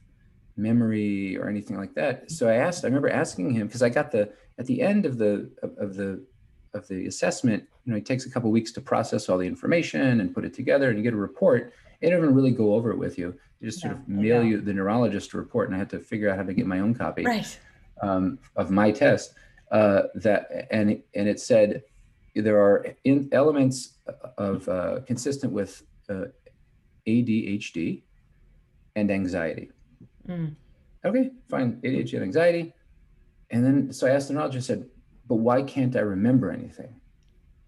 memory 0.58 1.38
or 1.38 1.48
anything 1.48 1.78
like 1.78 1.94
that. 1.96 2.30
So 2.32 2.50
I 2.50 2.56
asked, 2.56 2.84
I 2.84 2.88
remember 2.88 3.10
asking 3.10 3.52
him 3.52 3.68
because 3.68 3.84
I 3.84 3.90
got 3.90 4.12
the 4.12 4.32
at 4.60 4.66
the 4.66 4.82
end 4.82 5.06
of 5.06 5.18
the 5.18 5.50
of, 5.62 5.78
of, 5.78 5.96
the 5.96 6.26
of 6.74 6.88
the 6.88 7.06
assessment, 7.06 7.63
you 7.86 7.92
know, 7.92 7.98
it 7.98 8.06
takes 8.06 8.26
a 8.26 8.30
couple 8.30 8.52
weeks 8.52 8.72
to 8.74 8.82
process 8.82 9.30
all 9.30 9.38
the 9.38 9.48
information 9.48 10.20
and 10.20 10.34
put 10.34 10.44
it 10.44 10.54
together, 10.54 10.90
and 10.90 10.98
you 10.98 11.04
get 11.04 11.13
a 11.13 11.18
report. 11.18 11.74
They 12.02 12.10
don't 12.10 12.20
even 12.20 12.36
really 12.36 12.52
go 12.52 12.74
over 12.76 12.92
it 12.92 12.98
with 12.98 13.18
you. 13.18 13.36
They 13.60 13.68
just 13.68 13.82
sort 13.82 13.94
of 13.94 14.08
mail 14.08 14.44
you 14.44 14.62
the 14.62 14.74
neurologist 14.74 15.34
report, 15.34 15.68
and 15.68 15.76
I 15.76 15.80
had 15.80 15.90
to 15.92 16.00
figure 16.00 16.30
out 16.30 16.38
how 16.38 16.44
to 16.44 16.54
get 16.54 16.68
my 16.68 16.80
own 16.80 16.94
copy 16.94 17.24
right. 17.24 17.60
um, 18.02 18.40
of 18.56 18.72
my 18.72 18.92
test. 18.92 19.34
Uh, 19.72 20.04
that 20.16 20.68
and 20.72 21.02
and 21.13 21.28
it 21.28 21.40
said 21.40 21.84
there 22.41 22.60
are 22.60 22.86
in 23.04 23.30
elements 23.32 23.97
of 24.38 24.67
uh, 24.69 25.00
consistent 25.06 25.54
with 25.54 25.84
uh, 26.10 26.26
ADHD 27.08 28.04
and 28.95 29.12
anxiety. 29.12 29.71
Mm. 30.28 30.56
Okay, 31.06 31.32
fine, 31.50 31.80
ADHD 31.84 32.13
and 32.13 32.23
anxiety. 32.23 32.73
And 33.52 33.65
then 33.65 33.93
so 33.93 34.08
I 34.08 34.12
asked 34.12 34.28
the 34.28 34.34
neurologist, 34.34 34.69
I 34.69 34.73
said, 34.73 34.89
but 35.28 35.36
why 35.36 35.62
can't 35.62 35.95
I 35.95 36.00
remember 36.02 36.52
anything? 36.52 37.00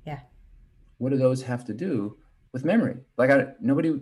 Yeah. 0.06 0.20
What 0.98 1.12
do 1.12 1.18
those 1.18 1.42
have 1.44 1.66
to 1.66 1.74
do 1.74 2.18
with 2.52 2.66
memory? 2.66 2.98
Like 3.18 3.30
I 3.30 3.48
nobody 3.62 4.00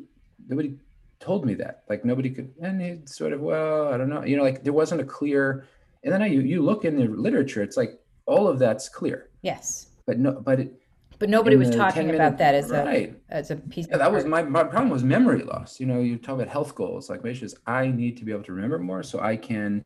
nobody 0.47 0.77
told 1.19 1.45
me 1.45 1.53
that. 1.55 1.83
Like 1.89 2.05
nobody 2.05 2.29
could 2.29 2.53
and 2.61 2.81
he 2.81 2.99
sort 3.05 3.33
of, 3.33 3.41
well, 3.41 3.93
I 3.93 3.97
don't 3.97 4.09
know. 4.09 4.23
You 4.23 4.37
know, 4.37 4.43
like 4.43 4.63
there 4.63 4.73
wasn't 4.73 5.01
a 5.01 5.05
clear 5.05 5.65
and 6.03 6.13
then 6.13 6.21
I 6.21 6.27
you, 6.27 6.41
you 6.41 6.63
look 6.63 6.85
in 6.85 6.95
the 6.95 7.07
literature, 7.07 7.61
it's 7.61 7.77
like 7.77 7.99
all 8.25 8.47
of 8.47 8.59
that's 8.59 8.89
clear. 8.89 9.29
Yes. 9.41 9.87
But 10.07 10.17
no 10.17 10.31
but 10.31 10.59
it 10.61 10.81
but 11.19 11.29
nobody 11.29 11.55
was 11.55 11.69
talking 11.69 12.13
about 12.13 12.37
that 12.37 12.53
as 12.55 12.69
right. 12.69 13.15
a 13.29 13.33
as 13.33 13.51
a 13.51 13.55
piece. 13.55 13.87
Yeah, 13.89 13.97
that 13.97 14.11
was 14.11 14.25
my, 14.25 14.43
my 14.43 14.63
problem 14.63 14.89
was 14.89 15.03
memory 15.03 15.43
loss. 15.43 15.79
You 15.79 15.87
know, 15.87 15.99
you 15.99 16.17
talk 16.17 16.35
about 16.35 16.47
health 16.47 16.75
goals. 16.75 17.09
Like 17.09 17.25
issue 17.25 17.45
is 17.45 17.55
I 17.65 17.87
need 17.87 18.17
to 18.17 18.25
be 18.25 18.31
able 18.31 18.43
to 18.43 18.53
remember 18.53 18.77
more 18.79 19.03
so 19.03 19.19
I 19.19 19.35
can 19.35 19.83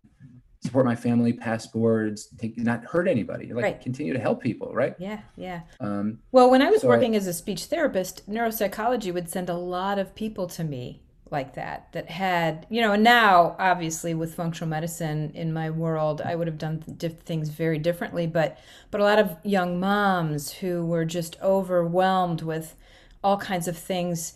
support 0.62 0.86
my 0.86 0.96
family, 0.96 1.34
pass 1.34 1.66
boards, 1.66 2.28
take, 2.38 2.58
not 2.58 2.84
hurt 2.84 3.08
anybody, 3.08 3.52
like 3.52 3.64
right. 3.64 3.82
continue 3.82 4.14
to 4.14 4.20
help 4.20 4.44
people, 4.44 4.74
right? 4.74 4.94
Yeah, 5.00 5.22
yeah. 5.36 5.62
Um, 5.80 6.20
well, 6.32 6.52
when 6.52 6.62
I 6.62 6.70
was 6.70 6.82
so 6.82 6.88
working 6.88 7.16
I, 7.16 7.18
as 7.18 7.28
a 7.28 7.34
speech 7.34 7.66
therapist, 7.66 8.30
neuropsychology 8.30 9.12
would 9.14 9.30
send 9.30 9.50
a 9.50 9.56
lot 9.56 9.98
of 9.98 10.14
people 10.14 10.48
to 10.50 10.64
me 10.64 11.02
like 11.32 11.56
that 11.56 11.88
that 11.94 12.10
had 12.10 12.66
you 12.70 12.82
know 12.82 12.92
and 12.94 13.04
now 13.04 13.56
obviously 13.58 14.14
with 14.14 14.36
functional 14.36 14.70
medicine 14.70 15.32
in 15.34 15.54
my 15.54 15.70
world 15.70 16.22
i 16.22 16.36
would 16.36 16.48
have 16.48 16.58
done 16.58 16.84
th- 17.00 17.14
things 17.24 17.50
very 17.50 17.78
differently 17.78 18.28
but 18.28 18.58
but 18.92 19.02
a 19.02 19.04
lot 19.04 19.20
of 19.20 19.36
young 19.44 19.80
moms 19.80 20.52
who 20.52 20.86
were 20.86 21.06
just 21.06 21.38
overwhelmed 21.42 22.42
with 22.42 22.76
all 23.24 23.38
kinds 23.38 23.68
of 23.68 23.78
things 23.78 24.34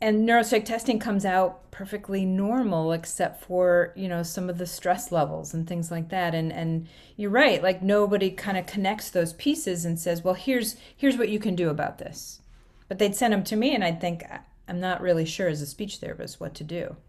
and 0.00 0.28
neuropsych 0.28 0.64
testing 0.64 0.98
comes 0.98 1.24
out 1.24 1.68
perfectly 1.70 2.24
normal 2.24 2.92
except 2.92 3.42
for 3.42 3.92
you 3.96 4.08
know 4.08 4.22
some 4.22 4.48
of 4.48 4.58
the 4.58 4.66
stress 4.66 5.10
levels 5.10 5.52
and 5.52 5.66
things 5.66 5.90
like 5.90 6.08
that 6.08 6.34
and 6.34 6.52
and 6.52 6.86
you're 7.16 7.30
right 7.30 7.62
like 7.62 7.82
nobody 7.82 8.30
kind 8.30 8.56
of 8.56 8.66
connects 8.66 9.10
those 9.10 9.32
pieces 9.34 9.84
and 9.84 9.98
says 9.98 10.22
well 10.22 10.34
here's 10.34 10.76
here's 10.96 11.16
what 11.16 11.28
you 11.28 11.38
can 11.38 11.54
do 11.54 11.68
about 11.68 11.98
this. 11.98 12.40
But 12.88 12.98
they'd 12.98 13.14
send 13.14 13.34
them 13.34 13.44
to 13.44 13.56
me 13.56 13.74
and 13.74 13.84
i'd 13.84 14.00
think 14.00 14.24
I'm 14.68 14.80
not 14.80 15.00
really 15.00 15.24
sure 15.24 15.48
as 15.48 15.62
a 15.62 15.66
speech 15.66 15.96
therapist 15.96 16.40
what 16.40 16.54
to 16.54 16.64
do. 16.64 16.96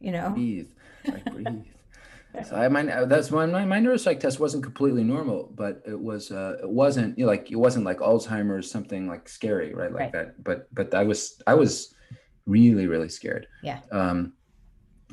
You 0.00 0.12
know, 0.12 0.30
breathe, 0.30 0.70
like 1.04 1.24
breathe. 1.32 1.64
so 2.48 2.56
I 2.56 2.68
my 2.68 2.82
that's 3.04 3.30
my, 3.30 3.44
my 3.44 3.64
my 3.66 3.78
neuropsych 3.78 4.20
test 4.20 4.40
wasn't 4.40 4.62
completely 4.62 5.04
normal, 5.04 5.52
but 5.54 5.82
it 5.86 6.00
was 6.00 6.30
uh 6.30 6.56
it 6.62 6.68
wasn't 6.68 7.18
you 7.18 7.24
know, 7.24 7.30
like 7.30 7.50
it 7.50 7.56
wasn't 7.56 7.84
like 7.84 7.98
Alzheimer's 7.98 8.70
something 8.70 9.06
like 9.06 9.28
scary 9.28 9.74
right 9.74 9.92
like 9.92 10.00
right. 10.00 10.12
that. 10.12 10.42
But 10.42 10.72
but 10.74 10.94
I 10.94 11.02
was 11.04 11.42
I 11.46 11.54
was 11.54 11.94
really 12.46 12.86
really 12.86 13.10
scared. 13.10 13.48
Yeah. 13.62 13.80
Um, 13.92 14.32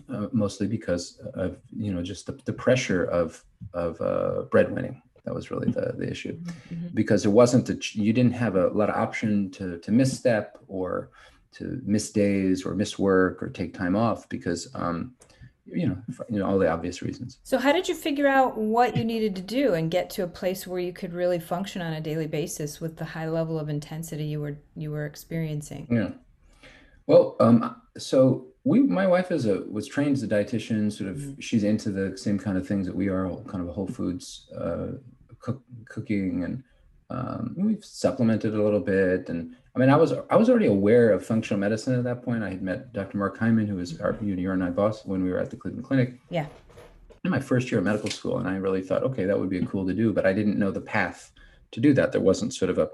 uh, 0.10 0.28
mostly 0.32 0.68
because 0.68 1.20
of 1.34 1.58
you 1.76 1.94
know 1.94 2.02
just 2.02 2.26
the, 2.26 2.40
the 2.46 2.54
pressure 2.54 3.04
of 3.06 3.44
of 3.74 4.00
uh, 4.00 4.44
breadwinning 4.50 5.02
that 5.26 5.34
was 5.34 5.52
really 5.52 5.72
the, 5.72 5.94
the 5.98 6.10
issue 6.10 6.34
mm-hmm. 6.34 6.76
mm-hmm. 6.76 6.88
because 6.94 7.26
it 7.26 7.30
wasn't 7.30 7.70
a, 7.70 7.80
you 7.94 8.14
didn't 8.14 8.34
have 8.34 8.56
a 8.56 8.68
lot 8.68 8.90
of 8.90 8.96
option 8.96 9.50
to, 9.52 9.78
to 9.80 9.92
misstep 9.92 10.58
or 10.68 11.10
to 11.54 11.82
miss 11.86 12.12
days 12.12 12.66
or 12.66 12.74
miss 12.74 12.98
work 12.98 13.42
or 13.42 13.50
take 13.50 13.74
time 13.74 13.96
off 13.96 14.28
because, 14.28 14.70
um, 14.74 15.14
you 15.66 15.88
know, 15.88 15.98
for, 16.12 16.26
you 16.30 16.40
know, 16.40 16.46
all 16.46 16.60
the 16.60 16.70
obvious 16.70 17.02
reasons. 17.02 17.40
So 17.44 17.58
how 17.58 17.72
did 17.72 17.88
you 17.88 17.96
figure 17.96 18.28
out 18.28 18.58
what 18.58 18.98
you 18.98 19.06
needed 19.06 19.36
to 19.38 19.42
do 19.42 19.76
and 19.76 19.90
get 19.90 20.10
to 20.12 20.24
a 20.24 20.28
place 20.28 20.68
where 20.68 20.80
you 20.80 20.92
could 20.92 21.14
really 21.14 21.40
function 21.40 21.82
on 21.82 21.94
a 21.94 22.02
daily 22.02 22.28
basis 22.28 22.82
with 22.82 22.98
the 22.98 23.06
high 23.06 23.30
level 23.30 23.60
of 23.60 23.70
intensity 23.70 24.26
you 24.26 24.42
were, 24.42 24.58
you 24.76 24.92
were 24.92 25.06
experiencing? 25.06 25.88
Yeah. 25.90 26.10
Well, 27.06 27.36
um, 27.40 27.82
so 27.98 28.48
we, 28.64 28.80
my 28.80 29.06
wife 29.08 29.32
is 29.32 29.46
a 29.46 29.62
was 29.70 29.88
trained 29.88 30.14
as 30.14 30.24
a 30.24 30.28
dietitian. 30.28 30.92
Sort 30.92 31.10
of, 31.10 31.18
mm-hmm. 31.18 31.40
she's 31.40 31.64
into 31.64 31.92
the 31.92 32.18
same 32.18 32.40
kind 32.40 32.58
of 32.58 32.68
things 32.68 32.86
that 32.86 32.96
we 32.96 33.10
are, 33.10 33.30
kind 33.48 33.62
of 33.62 33.68
a 33.68 33.74
whole 33.74 33.88
foods 33.88 34.50
uh, 34.58 34.98
cook, 35.44 35.62
cooking, 35.86 36.44
and 36.44 36.64
um, 37.10 37.54
we've 37.58 37.86
supplemented 37.86 38.56
a 38.56 38.64
little 38.64 38.80
bit. 38.80 39.30
And 39.30 39.56
I 39.76 39.80
mean, 39.80 39.90
I 39.90 39.96
was 39.96 40.14
I 40.32 40.36
was 40.36 40.50
already 40.50 40.68
aware 40.68 41.12
of 41.12 41.24
functional 41.24 41.60
medicine 41.60 41.94
at 41.96 42.04
that 42.06 42.24
point. 42.24 42.44
I 42.44 42.50
had 42.50 42.64
met 42.64 42.94
Dr. 42.94 43.18
Mark 43.18 43.38
Hyman, 43.38 43.68
who 43.68 43.76
was 43.76 44.00
our 44.00 44.18
UNI 44.22 44.72
boss 44.72 45.06
when 45.06 45.24
we 45.24 45.32
were 45.32 45.40
at 45.40 45.52
the 45.52 45.58
Cleveland 45.58 45.86
Clinic. 45.86 46.16
Yeah. 46.30 46.48
In 47.24 47.32
my 47.32 47.40
first 47.40 47.72
year 47.72 47.80
of 47.80 47.86
medical 47.86 48.10
school, 48.10 48.40
and 48.40 48.50
I 48.50 48.56
really 48.56 48.82
thought, 48.82 49.04
okay, 49.04 49.24
that 49.26 49.40
would 49.40 49.50
be 49.50 49.66
cool 49.66 49.86
to 49.88 49.94
do, 49.94 50.12
but 50.12 50.26
I 50.26 50.34
didn't 50.34 50.60
know 50.60 50.72
the 50.72 50.82
path 50.82 51.32
to 51.72 51.80
do 51.80 51.94
that. 51.94 52.12
There 52.12 52.20
wasn't 52.20 52.54
sort 52.54 52.70
of 52.70 52.80
a 52.80 52.90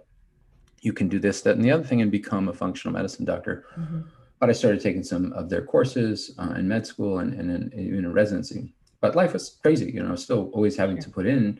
you 0.81 0.93
can 0.93 1.09
do 1.09 1.19
this, 1.19 1.41
that, 1.41 1.55
and 1.55 1.65
the 1.65 1.71
other 1.71 1.83
thing, 1.83 2.01
and 2.01 2.11
become 2.11 2.47
a 2.47 2.53
functional 2.53 2.93
medicine 2.93 3.25
doctor. 3.25 3.65
Mm-hmm. 3.77 4.01
But 4.39 4.49
I 4.49 4.53
started 4.53 4.79
taking 4.79 5.03
some 5.03 5.33
of 5.33 5.49
their 5.49 5.63
courses 5.63 6.33
uh, 6.39 6.53
in 6.57 6.67
med 6.67 6.87
school 6.87 7.19
and, 7.19 7.33
and 7.33 7.73
in, 7.73 7.95
in 7.95 8.13
residency. 8.13 8.73
But 9.01 9.15
life 9.15 9.33
was 9.33 9.57
crazy, 9.61 9.91
you 9.91 10.01
know, 10.01 10.15
still 10.15 10.49
always 10.53 10.77
having 10.77 10.95
sure. 10.97 11.03
to 11.03 11.09
put 11.09 11.25
in 11.25 11.59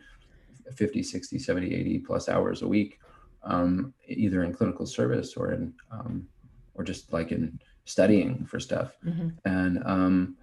50, 0.74 1.02
60, 1.02 1.38
70, 1.38 1.74
80 1.74 1.98
plus 2.00 2.28
hours 2.28 2.62
a 2.62 2.68
week, 2.68 3.00
um, 3.42 3.92
either 4.08 4.44
in 4.44 4.52
clinical 4.52 4.86
service 4.86 5.36
or 5.36 5.52
in, 5.52 5.72
um, 5.90 6.26
or 6.74 6.84
just 6.84 7.12
like 7.12 7.32
in 7.32 7.58
studying 7.84 8.44
for 8.46 8.60
stuff. 8.60 8.96
Mm-hmm. 9.04 9.28
And, 9.44 9.82
um, 9.84 10.36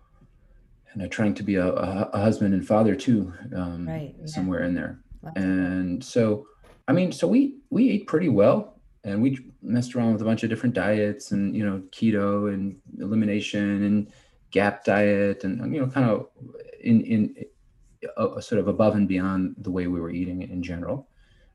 and 0.94 1.12
trying 1.12 1.34
to 1.36 1.44
be 1.44 1.56
a, 1.56 1.68
a, 1.68 2.10
a 2.14 2.20
husband 2.20 2.54
and 2.54 2.66
father 2.66 2.96
too, 2.96 3.34
um, 3.56 3.88
right, 3.88 4.16
yeah. 4.20 4.26
somewhere 4.26 4.64
in 4.64 4.74
there. 4.74 5.00
And 5.36 6.04
so, 6.04 6.48
I 6.88 6.94
mean, 6.94 7.12
so 7.12 7.28
we 7.28 7.58
we 7.70 7.90
ate 7.90 8.08
pretty 8.08 8.30
well, 8.30 8.80
and 9.04 9.22
we 9.22 9.40
messed 9.62 9.96
around 9.96 10.14
with 10.14 10.22
a 10.22 10.26
bunch 10.26 10.44
of 10.44 10.50
different 10.50 10.76
diets, 10.76 11.32
and 11.32 11.56
you 11.56 11.66
know, 11.66 11.82
keto 11.92 12.54
and 12.54 12.78
elimination 13.00 13.84
and 13.84 14.12
GAP 14.52 14.86
diet, 14.86 15.44
and 15.44 15.74
you 15.74 15.82
know, 15.82 15.88
kind 15.88 16.10
of 16.10 16.28
in 16.80 17.02
in 17.02 17.36
uh, 18.18 18.40
sort 18.40 18.60
of 18.60 18.68
above 18.68 18.96
and 18.96 19.08
beyond 19.08 19.56
the 19.60 19.72
way 19.72 19.88
we 19.88 20.00
were 20.00 20.12
eating 20.12 20.42
in 20.42 20.62
general, 20.62 21.08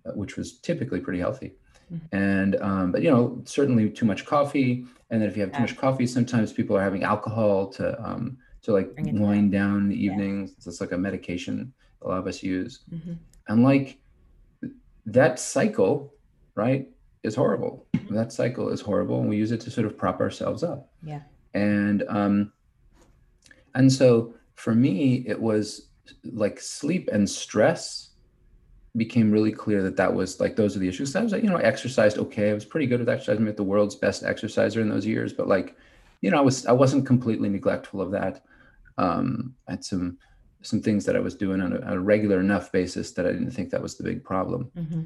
uh, 0.07 0.12
which 0.12 0.37
was 0.37 0.59
typically 0.59 1.00
pretty 1.00 1.18
healthy. 1.18 1.52
Mm-hmm. 1.92 2.16
And 2.16 2.57
um, 2.61 2.92
but 2.92 3.02
you 3.02 3.11
know, 3.11 3.42
certainly 3.44 3.90
too 3.90 4.07
much 4.07 4.24
coffee, 4.24 4.87
and 5.11 5.20
then 5.20 5.28
if 5.28 5.37
you 5.37 5.42
have 5.42 5.52
too 5.52 5.61
much 5.61 5.76
coffee, 5.76 6.07
sometimes 6.07 6.52
people 6.52 6.76
are 6.76 6.83
having 6.83 7.05
alcohol 7.05 7.68
to 7.68 8.02
um, 8.02 8.38
to 8.62 8.72
like 8.72 8.92
wind 8.96 9.52
down 9.52 9.78
in 9.78 9.88
the 9.88 10.05
evenings. 10.05 10.50
Yeah. 10.50 10.68
It's 10.68 10.81
like 10.81 10.92
a 10.92 10.98
medication 10.98 11.72
a 12.00 12.09
lot 12.09 12.18
of 12.18 12.26
us 12.26 12.42
use, 12.42 12.81
mm-hmm. 12.92 13.12
and 13.48 13.62
like 13.62 13.98
that 15.07 15.38
cycle, 15.38 16.14
right, 16.55 16.88
is 17.22 17.35
horrible. 17.35 17.87
Mm-hmm. 17.94 18.14
That 18.14 18.33
cycle 18.33 18.68
is 18.70 18.81
horrible, 18.81 19.20
and 19.20 19.28
we 19.28 19.37
use 19.37 19.52
it 19.52 19.61
to 19.62 19.70
sort 19.70 19.87
of 19.87 19.96
prop 19.96 20.20
ourselves 20.20 20.62
up. 20.62 20.90
Yeah. 21.02 21.20
And 21.55 22.05
um, 22.09 22.52
and 23.74 23.92
so 23.92 24.35
for 24.55 24.74
me, 24.74 25.24
it 25.26 25.40
was 25.40 25.88
like 26.25 26.61
sleep 26.61 27.09
and 27.12 27.29
stress 27.29 28.11
became 28.97 29.31
really 29.31 29.53
clear 29.53 29.83
that 29.83 29.97
that 29.97 30.12
was 30.12 30.38
like 30.38 30.57
those 30.57 30.77
are 30.77 30.81
the 30.81 30.88
issues. 30.88 31.17
I 31.17 31.23
was 31.23 31.33
like, 31.33 31.43
you 31.43 31.49
know, 31.49 31.57
I 31.57 31.62
exercised 31.62 32.19
okay. 32.19 32.51
I 32.51 32.55
was 32.55 32.65
pretty 32.65 32.87
good 32.87 33.01
at 33.01 33.09
exercising. 33.09 33.47
I'm 33.47 33.55
the 33.55 33.62
world's 33.62 33.95
best 33.95 34.23
exerciser 34.23 34.81
in 34.81 34.88
those 34.88 35.07
years, 35.07 35.33
but 35.33 35.49
like, 35.49 35.77
you 36.21 36.31
know, 36.31 36.38
I 36.38 36.43
was 36.43 36.67
I 36.67 36.73
wasn't 36.73 37.07
completely 37.07 37.49
neglectful 37.49 38.01
of 38.01 38.11
that. 38.12 38.45
Um, 38.99 39.55
I 39.69 39.73
had 39.73 39.85
some 39.85 40.19
some 40.62 40.81
things 40.81 41.05
that 41.05 41.17
I 41.17 41.21
was 41.21 41.35
doing 41.35 41.61
on 41.61 41.73
a, 41.73 41.95
a, 41.95 41.99
regular 41.99 42.38
enough 42.38 42.71
basis 42.71 43.11
that 43.12 43.27
I 43.27 43.33
didn't 43.33 43.51
think 43.51 43.71
that 43.71 43.83
was 43.83 43.97
the 43.97 44.05
big 44.05 44.23
problem. 44.23 44.71
Mm-hmm. 44.77 45.03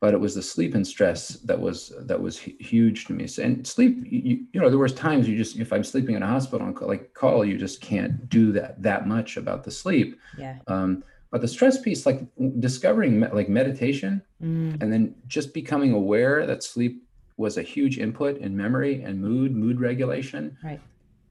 But 0.00 0.12
it 0.12 0.20
was 0.20 0.34
the 0.34 0.42
sleep 0.42 0.74
and 0.74 0.86
stress 0.86 1.28
that 1.44 1.58
was 1.58 1.92
that 2.00 2.20
was 2.20 2.38
huge 2.38 3.06
to 3.06 3.12
me. 3.14 3.26
And 3.40 3.66
sleep, 3.66 4.04
you, 4.04 4.44
you 4.52 4.60
know, 4.60 4.68
there 4.68 4.78
was 4.78 4.92
times 4.92 5.28
you 5.28 5.36
just 5.36 5.56
if 5.56 5.72
I'm 5.72 5.84
sleeping 5.84 6.14
in 6.14 6.22
a 6.22 6.26
hospital 6.26 6.66
and 6.66 6.76
call, 6.76 6.88
like 6.88 7.14
call, 7.14 7.44
you 7.44 7.56
just 7.56 7.80
can't 7.80 8.28
do 8.28 8.52
that 8.52 8.82
that 8.82 9.06
much 9.06 9.36
about 9.36 9.64
the 9.64 9.70
sleep. 9.70 10.20
Yeah. 10.36 10.58
Um, 10.66 11.04
but 11.30 11.40
the 11.40 11.48
stress 11.48 11.80
piece, 11.80 12.06
like 12.06 12.20
discovering 12.60 13.18
like 13.20 13.48
meditation, 13.48 14.22
mm. 14.40 14.80
and 14.80 14.92
then 14.92 15.16
just 15.26 15.52
becoming 15.52 15.92
aware 15.92 16.46
that 16.46 16.62
sleep 16.62 17.02
was 17.36 17.56
a 17.56 17.62
huge 17.62 17.98
input 17.98 18.38
in 18.38 18.56
memory 18.56 19.02
and 19.02 19.20
mood, 19.20 19.56
mood 19.56 19.80
regulation. 19.80 20.56
Right. 20.62 20.80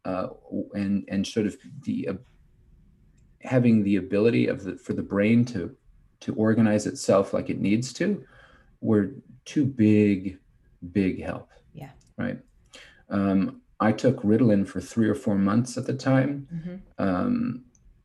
Uh, 0.03 0.27
and 0.73 1.05
and 1.07 1.25
sort 1.25 1.45
of 1.45 1.55
the 1.83 2.09
uh, 2.09 2.13
having 3.43 3.83
the 3.83 3.95
ability 3.95 4.47
of 4.47 4.63
the 4.63 4.75
for 4.75 4.91
the 4.91 5.01
brain 5.01 5.45
to 5.45 5.73
to 6.19 6.33
organize 6.35 6.85
itself 6.85 7.33
like 7.33 7.49
it 7.49 7.59
needs 7.59 7.93
to 7.93 8.25
were 8.83 9.11
two 9.45 9.65
big 9.65 10.37
big 10.91 11.23
help 11.23 11.49
yeah 11.73 11.89
right 12.17 12.37
um, 13.09 13.61
i 13.79 13.91
took 13.91 14.21
ritalin 14.21 14.67
for 14.67 14.81
three 14.81 15.07
or 15.07 15.15
four 15.15 15.35
months 15.35 15.77
at 15.77 15.85
the 15.85 15.93
time 15.93 16.47
mm-hmm. 16.53 16.75
um, 17.03 17.63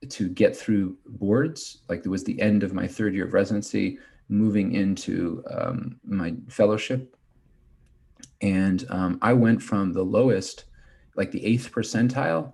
to 0.08 0.28
get 0.28 0.56
through 0.56 0.96
boards 1.06 1.78
like 1.88 2.00
it 2.00 2.08
was 2.08 2.24
the 2.24 2.40
end 2.40 2.62
of 2.62 2.72
my 2.72 2.86
third 2.86 3.14
year 3.14 3.26
of 3.26 3.34
residency 3.34 3.98
moving 4.28 4.74
into 4.74 5.42
um, 5.50 5.98
my 6.04 6.34
fellowship 6.48 7.16
and 8.40 8.86
um, 8.90 9.18
i 9.22 9.32
went 9.32 9.60
from 9.60 9.92
the 9.92 10.02
lowest 10.02 10.64
like 11.16 11.32
the 11.32 11.44
eighth 11.44 11.72
percentile 11.72 12.52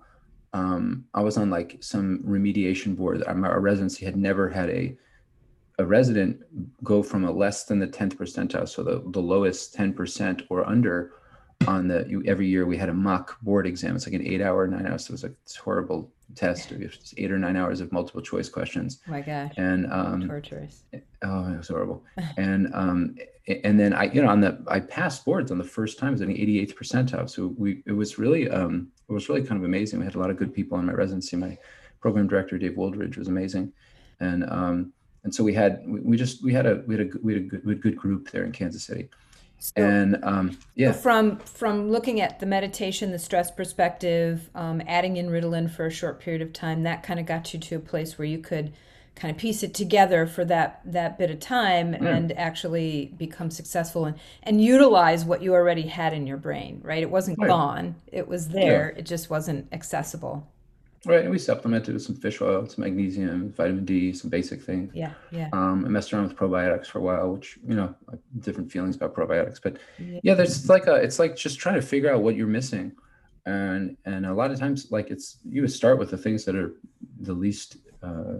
um, 0.53 1.03
I 1.13 1.21
was 1.21 1.35
on 1.35 1.49
like 1.49 1.75
some 1.81 2.19
remediation 2.19 2.95
board. 2.95 3.21
Our 3.27 3.59
residency 3.59 4.05
had 4.05 4.15
never 4.15 4.47
had 4.47 4.69
a 4.69 4.95
a 5.77 5.85
resident 5.85 6.41
go 6.83 7.03
from 7.03 7.25
a 7.25 7.31
less 7.31 7.65
than 7.65 7.79
the 7.79 7.87
10th 7.87 8.15
percentile, 8.15 8.67
so 8.67 8.83
the, 8.83 9.03
the 9.11 9.21
lowest 9.21 9.75
10% 9.75 10.45
or 10.49 10.67
under 10.67 11.13
on 11.67 11.87
the 11.87 12.23
every 12.27 12.47
year 12.47 12.65
we 12.65 12.77
had 12.77 12.89
a 12.89 12.93
mock 12.93 13.39
board 13.41 13.65
exam. 13.65 13.95
It's 13.95 14.05
like 14.05 14.13
an 14.13 14.25
eight 14.25 14.41
hour, 14.41 14.67
nine 14.67 14.85
hours. 14.85 15.05
So 15.05 15.11
it 15.11 15.13
was 15.13 15.23
like 15.23 15.35
this 15.43 15.55
horrible 15.55 16.11
test. 16.35 16.71
It 16.71 16.79
was 16.79 17.13
eight 17.17 17.31
or 17.31 17.39
nine 17.39 17.55
hours 17.55 17.81
of 17.81 17.91
multiple 17.91 18.21
choice 18.21 18.49
questions. 18.49 18.99
Oh 19.07 19.11
my 19.11 19.21
gosh. 19.21 19.53
And 19.57 19.91
um, 19.91 20.27
torturous. 20.27 20.83
Oh, 21.23 21.53
it 21.53 21.57
was 21.57 21.67
horrible. 21.69 22.03
and 22.37 22.73
um, 22.73 23.15
and 23.63 23.79
then 23.79 23.93
I, 23.93 24.05
you 24.05 24.21
know, 24.21 24.29
on 24.29 24.41
the 24.41 24.61
I 24.67 24.79
passed 24.79 25.25
boards 25.25 25.51
on 25.51 25.57
the 25.57 25.63
first 25.63 25.97
time. 25.97 26.09
It 26.09 26.13
was 26.13 26.21
an 26.21 26.29
88th 26.29 26.75
percentile. 26.75 27.29
So 27.29 27.53
we 27.57 27.83
it 27.85 27.93
was 27.93 28.17
really 28.17 28.49
um, 28.49 28.89
it 29.09 29.13
was 29.13 29.29
really 29.29 29.43
kind 29.43 29.57
of 29.57 29.63
amazing. 29.63 29.99
We 29.99 30.05
had 30.05 30.15
a 30.15 30.19
lot 30.19 30.29
of 30.29 30.37
good 30.37 30.53
people 30.53 30.77
in 30.79 30.85
my 30.85 30.93
residency. 30.93 31.35
My 31.37 31.57
program 32.01 32.27
director 32.27 32.57
Dave 32.57 32.77
Woldridge 32.77 33.17
was 33.17 33.27
amazing, 33.27 33.71
and 34.19 34.47
um, 34.49 34.93
and 35.25 35.33
so 35.33 35.43
we 35.43 35.53
had 35.53 35.81
we, 35.85 36.15
just 36.15 36.43
we 36.43 36.53
had 36.53 36.65
a 36.65 36.83
we 36.87 36.95
had 36.95 37.07
a 37.07 37.19
we 37.21 37.33
had 37.33 37.41
a 37.41 37.45
good, 37.45 37.65
we 37.65 37.71
had 37.73 37.79
a 37.79 37.81
good 37.81 37.97
group 37.97 38.31
there 38.31 38.45
in 38.45 38.51
Kansas 38.51 38.83
City. 38.83 39.09
So, 39.57 39.71
and 39.75 40.23
um, 40.23 40.57
yeah, 40.75 40.91
from 40.91 41.39
from 41.39 41.89
looking 41.89 42.21
at 42.21 42.39
the 42.39 42.45
meditation, 42.45 43.11
the 43.11 43.19
stress 43.19 43.49
perspective, 43.49 44.49
um, 44.53 44.81
adding 44.87 45.17
in 45.17 45.27
Ritalin 45.29 45.69
for 45.69 45.87
a 45.87 45.91
short 45.91 46.19
period 46.19 46.43
of 46.43 46.53
time, 46.53 46.83
that 46.83 47.01
kind 47.01 47.19
of 47.19 47.25
got 47.25 47.53
you 47.53 47.59
to 47.59 47.75
a 47.75 47.79
place 47.79 48.19
where 48.19 48.27
you 48.27 48.37
could 48.37 48.73
kind 49.15 49.31
of 49.31 49.37
piece 49.37 49.63
it 49.63 49.73
together 49.73 50.27
for 50.27 50.45
that 50.45 50.81
that 50.85 51.17
bit 51.17 51.31
of 51.31 51.39
time 51.39 51.93
mm. 51.93 52.05
and 52.05 52.37
actually 52.37 53.13
become 53.17 53.49
successful 53.49 54.05
and 54.05 54.19
and 54.43 54.61
utilize 54.61 55.25
what 55.25 55.41
you 55.41 55.53
already 55.53 55.87
had 55.87 56.13
in 56.13 56.27
your 56.27 56.35
brain 56.35 56.81
right 56.83 57.01
it 57.01 57.09
wasn't 57.09 57.39
right. 57.39 57.47
gone 57.47 57.95
it 58.11 58.27
was 58.27 58.49
there 58.49 58.91
yeah. 58.93 58.99
it 58.99 59.05
just 59.05 59.29
wasn't 59.29 59.65
accessible 59.71 60.45
right 61.05 61.21
and 61.21 61.31
we 61.31 61.37
supplemented 61.39 61.93
with 61.93 62.03
some 62.03 62.15
fish 62.15 62.41
oil 62.41 62.67
some 62.67 62.83
magnesium 62.83 63.51
vitamin 63.53 63.85
d 63.85 64.13
some 64.13 64.29
basic 64.29 64.61
things. 64.61 64.91
Yeah 64.93 65.13
yeah. 65.31 65.49
Um 65.53 65.85
i 65.85 65.89
messed 65.89 66.13
around 66.13 66.27
with 66.27 66.35
probiotics 66.35 66.87
for 66.87 66.99
a 66.99 67.01
while 67.01 67.31
which 67.31 67.57
you 67.67 67.75
know 67.75 67.93
different 68.39 68.71
feelings 68.71 68.95
about 68.95 69.13
probiotics 69.13 69.59
but 69.61 69.77
yeah, 69.99 70.19
yeah 70.23 70.33
there's 70.33 70.69
like 70.69 70.87
a 70.87 70.95
it's 70.95 71.19
like 71.19 71.35
just 71.35 71.59
trying 71.59 71.75
to 71.75 71.81
figure 71.81 72.11
out 72.13 72.21
what 72.21 72.35
you're 72.35 72.47
missing. 72.47 72.91
And 73.47 73.95
and 74.05 74.25
a 74.25 74.33
lot 74.33 74.49
of 74.51 74.59
times 74.59 74.91
like 74.91 75.11
it's 75.11 75.37
you 75.47 75.61
would 75.61 75.71
start 75.71 75.99
with 75.99 76.09
the 76.09 76.17
things 76.17 76.45
that 76.45 76.55
are 76.55 76.73
the 77.19 77.33
least 77.33 77.77
uh 78.01 78.37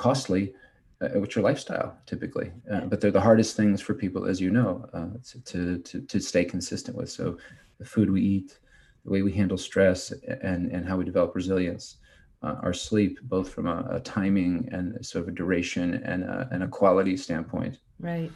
costly, 0.00 0.54
uh, 1.02 1.08
which 1.20 1.36
are 1.36 1.42
lifestyle 1.42 1.94
typically, 2.06 2.50
uh, 2.72 2.80
but 2.80 3.00
they're 3.00 3.10
the 3.10 3.20
hardest 3.20 3.54
things 3.54 3.80
for 3.82 3.92
people, 3.92 4.24
as 4.26 4.40
you 4.40 4.50
know, 4.50 4.88
uh, 4.94 5.08
to, 5.44 5.78
to, 5.78 6.00
to 6.00 6.20
stay 6.20 6.44
consistent 6.44 6.96
with. 6.96 7.10
So 7.10 7.36
the 7.78 7.84
food 7.84 8.10
we 8.10 8.22
eat, 8.22 8.58
the 9.04 9.10
way 9.10 9.22
we 9.22 9.32
handle 9.32 9.58
stress 9.58 10.12
and, 10.42 10.70
and 10.70 10.86
how 10.86 10.96
we 10.96 11.04
develop 11.04 11.34
resilience, 11.34 11.96
uh, 12.42 12.56
our 12.62 12.72
sleep, 12.72 13.18
both 13.22 13.50
from 13.50 13.66
a, 13.66 13.86
a, 13.90 14.00
timing 14.00 14.68
and 14.72 15.04
sort 15.04 15.22
of 15.22 15.28
a 15.28 15.32
duration 15.32 15.94
and 16.04 16.24
a, 16.24 16.48
and 16.52 16.62
a 16.62 16.68
quality 16.68 17.16
standpoint. 17.16 17.78
Right. 17.98 18.30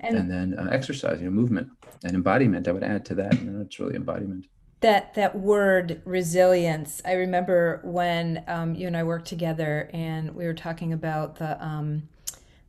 And, 0.00 0.16
and 0.16 0.30
then 0.30 0.54
uh, 0.58 0.70
exercise, 0.70 1.20
you 1.20 1.24
know, 1.24 1.30
movement 1.30 1.68
and 2.04 2.14
embodiment. 2.14 2.68
I 2.68 2.72
would 2.72 2.84
add 2.84 3.04
to 3.06 3.14
that. 3.16 3.40
You 3.40 3.50
know, 3.50 3.60
it's 3.62 3.80
really 3.80 3.96
embodiment 3.96 4.46
that 4.80 5.14
that 5.14 5.36
word 5.36 6.00
resilience 6.04 7.02
i 7.04 7.12
remember 7.12 7.80
when 7.82 8.44
um, 8.46 8.74
you 8.74 8.86
and 8.86 8.96
i 8.96 9.02
worked 9.02 9.26
together 9.26 9.90
and 9.92 10.34
we 10.34 10.44
were 10.46 10.54
talking 10.54 10.92
about 10.92 11.36
the 11.36 11.64
um, 11.64 12.08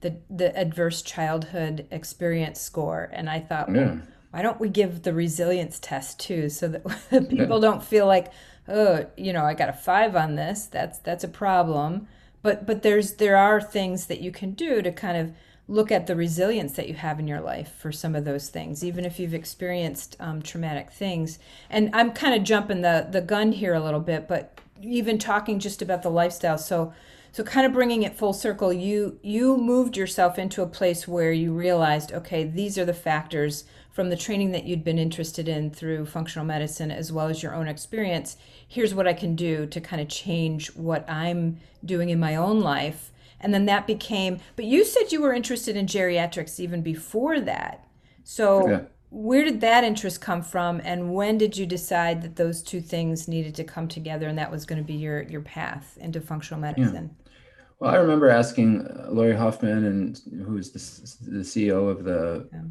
the 0.02 0.18
the 0.30 0.56
adverse 0.58 1.02
childhood 1.02 1.88
experience 1.92 2.60
score 2.60 3.10
and 3.14 3.30
i 3.30 3.40
thought 3.40 3.70
yeah. 3.70 3.76
well, 3.76 4.02
why 4.32 4.42
don't 4.42 4.60
we 4.60 4.70
give 4.70 5.04
the 5.04 5.14
resilience 5.14 5.80
test 5.80 6.20
too 6.20 6.50
so 6.50 6.68
that 6.68 7.30
people 7.30 7.60
don't 7.60 7.84
feel 7.84 8.06
like 8.06 8.32
oh 8.68 9.06
you 9.18 9.34
know 9.34 9.44
i 9.44 9.54
got 9.54 9.70
a 9.70 9.74
five 9.74 10.16
on 10.16 10.36
this 10.36 10.66
that's 10.66 11.00
that's 11.00 11.24
a 11.24 11.30
problem 11.30 12.08
but 12.42 12.66
but 12.66 12.84
there's 12.84 13.16
there 13.16 13.38
are 13.38 13.62
things 13.62 14.08
that 14.08 14.22
you 14.22 14.32
can 14.32 14.52
do 14.52 14.82
to 14.82 14.92
kind 14.92 15.18
of 15.18 15.34
look 15.70 15.92
at 15.92 16.08
the 16.08 16.16
resilience 16.16 16.74
that 16.74 16.90
you 16.90 16.96
have 16.96 17.20
in 17.20 17.28
your 17.28 17.40
life 17.40 17.72
for 17.78 17.92
some 17.92 18.16
of 18.16 18.26
those 18.26 18.50
things, 18.50 18.84
even 18.84 19.06
if 19.06 19.20
you've 19.20 19.36
experienced 19.36 20.18
um, 20.20 20.42
traumatic 20.42 20.90
things. 20.90 21.38
And 21.70 21.92
I'm 21.94 22.12
kind 22.12 22.34
of 22.34 22.44
jumping 22.44 22.82
the 22.82 23.08
the 23.10 23.22
gun 23.22 23.52
here 23.52 23.76
a 23.76 23.80
little 23.80 24.00
bit, 24.00 24.28
but 24.28 24.60
even 24.82 25.18
talking 25.20 25.60
just 25.60 25.82
about 25.82 26.02
the 26.02 26.10
lifestyle. 26.10 26.58
So 26.58 26.92
so 27.32 27.44
kind 27.44 27.68
of 27.68 27.74
bringing 27.74 28.02
it 28.02 28.18
full 28.18 28.34
circle, 28.34 28.74
you 28.74 29.20
you 29.22 29.58
moved 29.58 29.96
yourself 29.96 30.40
into 30.40 30.64
a 30.64 30.68
place 30.68 31.08
where 31.08 31.32
you 31.32 31.54
realized, 31.54 32.12
okay, 32.12 32.44
these 32.44 32.78
are 32.78 32.86
the 32.86 32.94
factors 32.94 33.66
from 34.00 34.10
the 34.10 34.16
training 34.16 34.52
that 34.52 34.64
you'd 34.64 34.86
been 34.86 34.98
interested 34.98 35.50
in 35.50 35.70
through 35.70 36.06
functional 36.06 36.46
medicine 36.46 36.90
as 36.90 37.12
well 37.12 37.28
as 37.28 37.44
your 37.44 37.54
own 37.54 37.68
experience. 37.68 38.38
Here's 38.66 38.96
what 38.96 39.10
I 39.10 39.14
can 39.14 39.36
do 39.36 39.66
to 39.66 39.82
kind 39.82 40.02
of 40.02 40.08
change 40.08 40.74
what 40.76 41.04
I'm 41.10 41.60
doing 41.84 42.08
in 42.08 42.18
my 42.18 42.38
own 42.38 42.62
life 42.62 43.12
and 43.42 43.54
then 43.54 43.66
that 43.66 43.86
became 43.86 44.40
but 44.56 44.64
you 44.64 44.86
said 44.86 45.12
you 45.12 45.22
were 45.22 45.34
interested 45.34 45.76
in 45.76 45.86
geriatrics 45.86 46.62
even 46.62 46.82
before 46.82 47.42
that 47.42 47.86
so 48.24 48.70
yeah. 48.70 48.82
where 49.10 49.44
did 49.44 49.60
that 49.60 49.84
interest 49.84 50.22
come 50.22 50.42
from 50.42 50.80
and 50.86 51.14
when 51.14 51.38
did 51.38 51.58
you 51.58 51.66
decide 51.66 52.22
that 52.22 52.38
those 52.38 52.62
two 52.62 52.80
things 52.80 53.28
needed 53.28 53.54
to 53.56 53.66
come 53.66 53.88
together 53.88 54.30
and 54.30 54.38
that 54.38 54.50
was 54.50 54.66
going 54.66 54.82
to 54.82 54.88
be 54.88 54.94
your 54.94 55.24
your 55.24 55.42
path 55.42 55.98
into 56.00 56.22
functional 56.22 56.60
medicine 56.60 57.16
yeah. 57.22 57.32
well 57.80 57.92
i 57.92 57.96
remember 57.96 58.30
asking 58.30 58.82
uh, 58.82 59.08
Laurie 59.10 59.36
Hofmann 59.36 59.86
and 59.86 60.22
who 60.46 60.58
is 60.58 60.72
the, 60.72 61.30
the 61.32 61.40
ceo 61.40 61.90
of 61.90 62.04
the 62.04 62.48
yeah. 62.52 62.62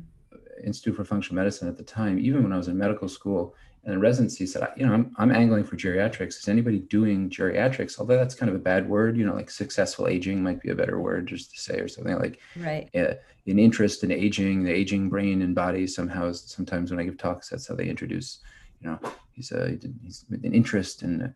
Institute 0.64 0.96
for 0.96 1.04
functional 1.04 1.36
medicine 1.36 1.68
at 1.68 1.76
the 1.76 1.82
time 1.82 2.18
even 2.18 2.42
when 2.42 2.52
i 2.52 2.56
was 2.56 2.68
in 2.68 2.76
medical 2.76 3.08
school 3.08 3.54
and 3.88 3.94
the 3.94 4.00
residency 4.00 4.44
said, 4.44 4.68
you 4.76 4.86
know, 4.86 4.92
I'm, 4.92 5.14
I'm 5.16 5.30
angling 5.30 5.64
for 5.64 5.76
geriatrics. 5.76 6.38
Is 6.40 6.48
anybody 6.48 6.80
doing 6.80 7.30
geriatrics? 7.30 7.98
Although 7.98 8.16
that's 8.16 8.34
kind 8.34 8.50
of 8.50 8.56
a 8.56 8.58
bad 8.58 8.86
word, 8.86 9.16
you 9.16 9.24
know, 9.24 9.34
like 9.34 9.50
successful 9.50 10.08
aging 10.08 10.42
might 10.42 10.60
be 10.60 10.68
a 10.68 10.74
better 10.74 11.00
word 11.00 11.26
just 11.26 11.54
to 11.54 11.60
say, 11.60 11.78
or 11.78 11.88
something 11.88 12.18
like 12.18 12.38
right. 12.56 12.90
Uh, 12.94 13.14
an 13.46 13.58
interest 13.58 14.04
in 14.04 14.10
aging, 14.10 14.62
the 14.62 14.70
aging 14.70 15.08
brain 15.08 15.40
and 15.40 15.54
body. 15.54 15.86
Somehow, 15.86 16.26
is 16.26 16.42
sometimes 16.42 16.90
when 16.90 17.00
I 17.00 17.04
give 17.04 17.16
talks, 17.16 17.48
that's 17.48 17.66
how 17.66 17.76
they 17.76 17.88
introduce, 17.88 18.40
you 18.82 18.90
know, 18.90 19.00
he's 19.32 19.52
a 19.52 19.78
he's 20.04 20.26
an 20.30 20.52
interest 20.52 21.02
in 21.02 21.34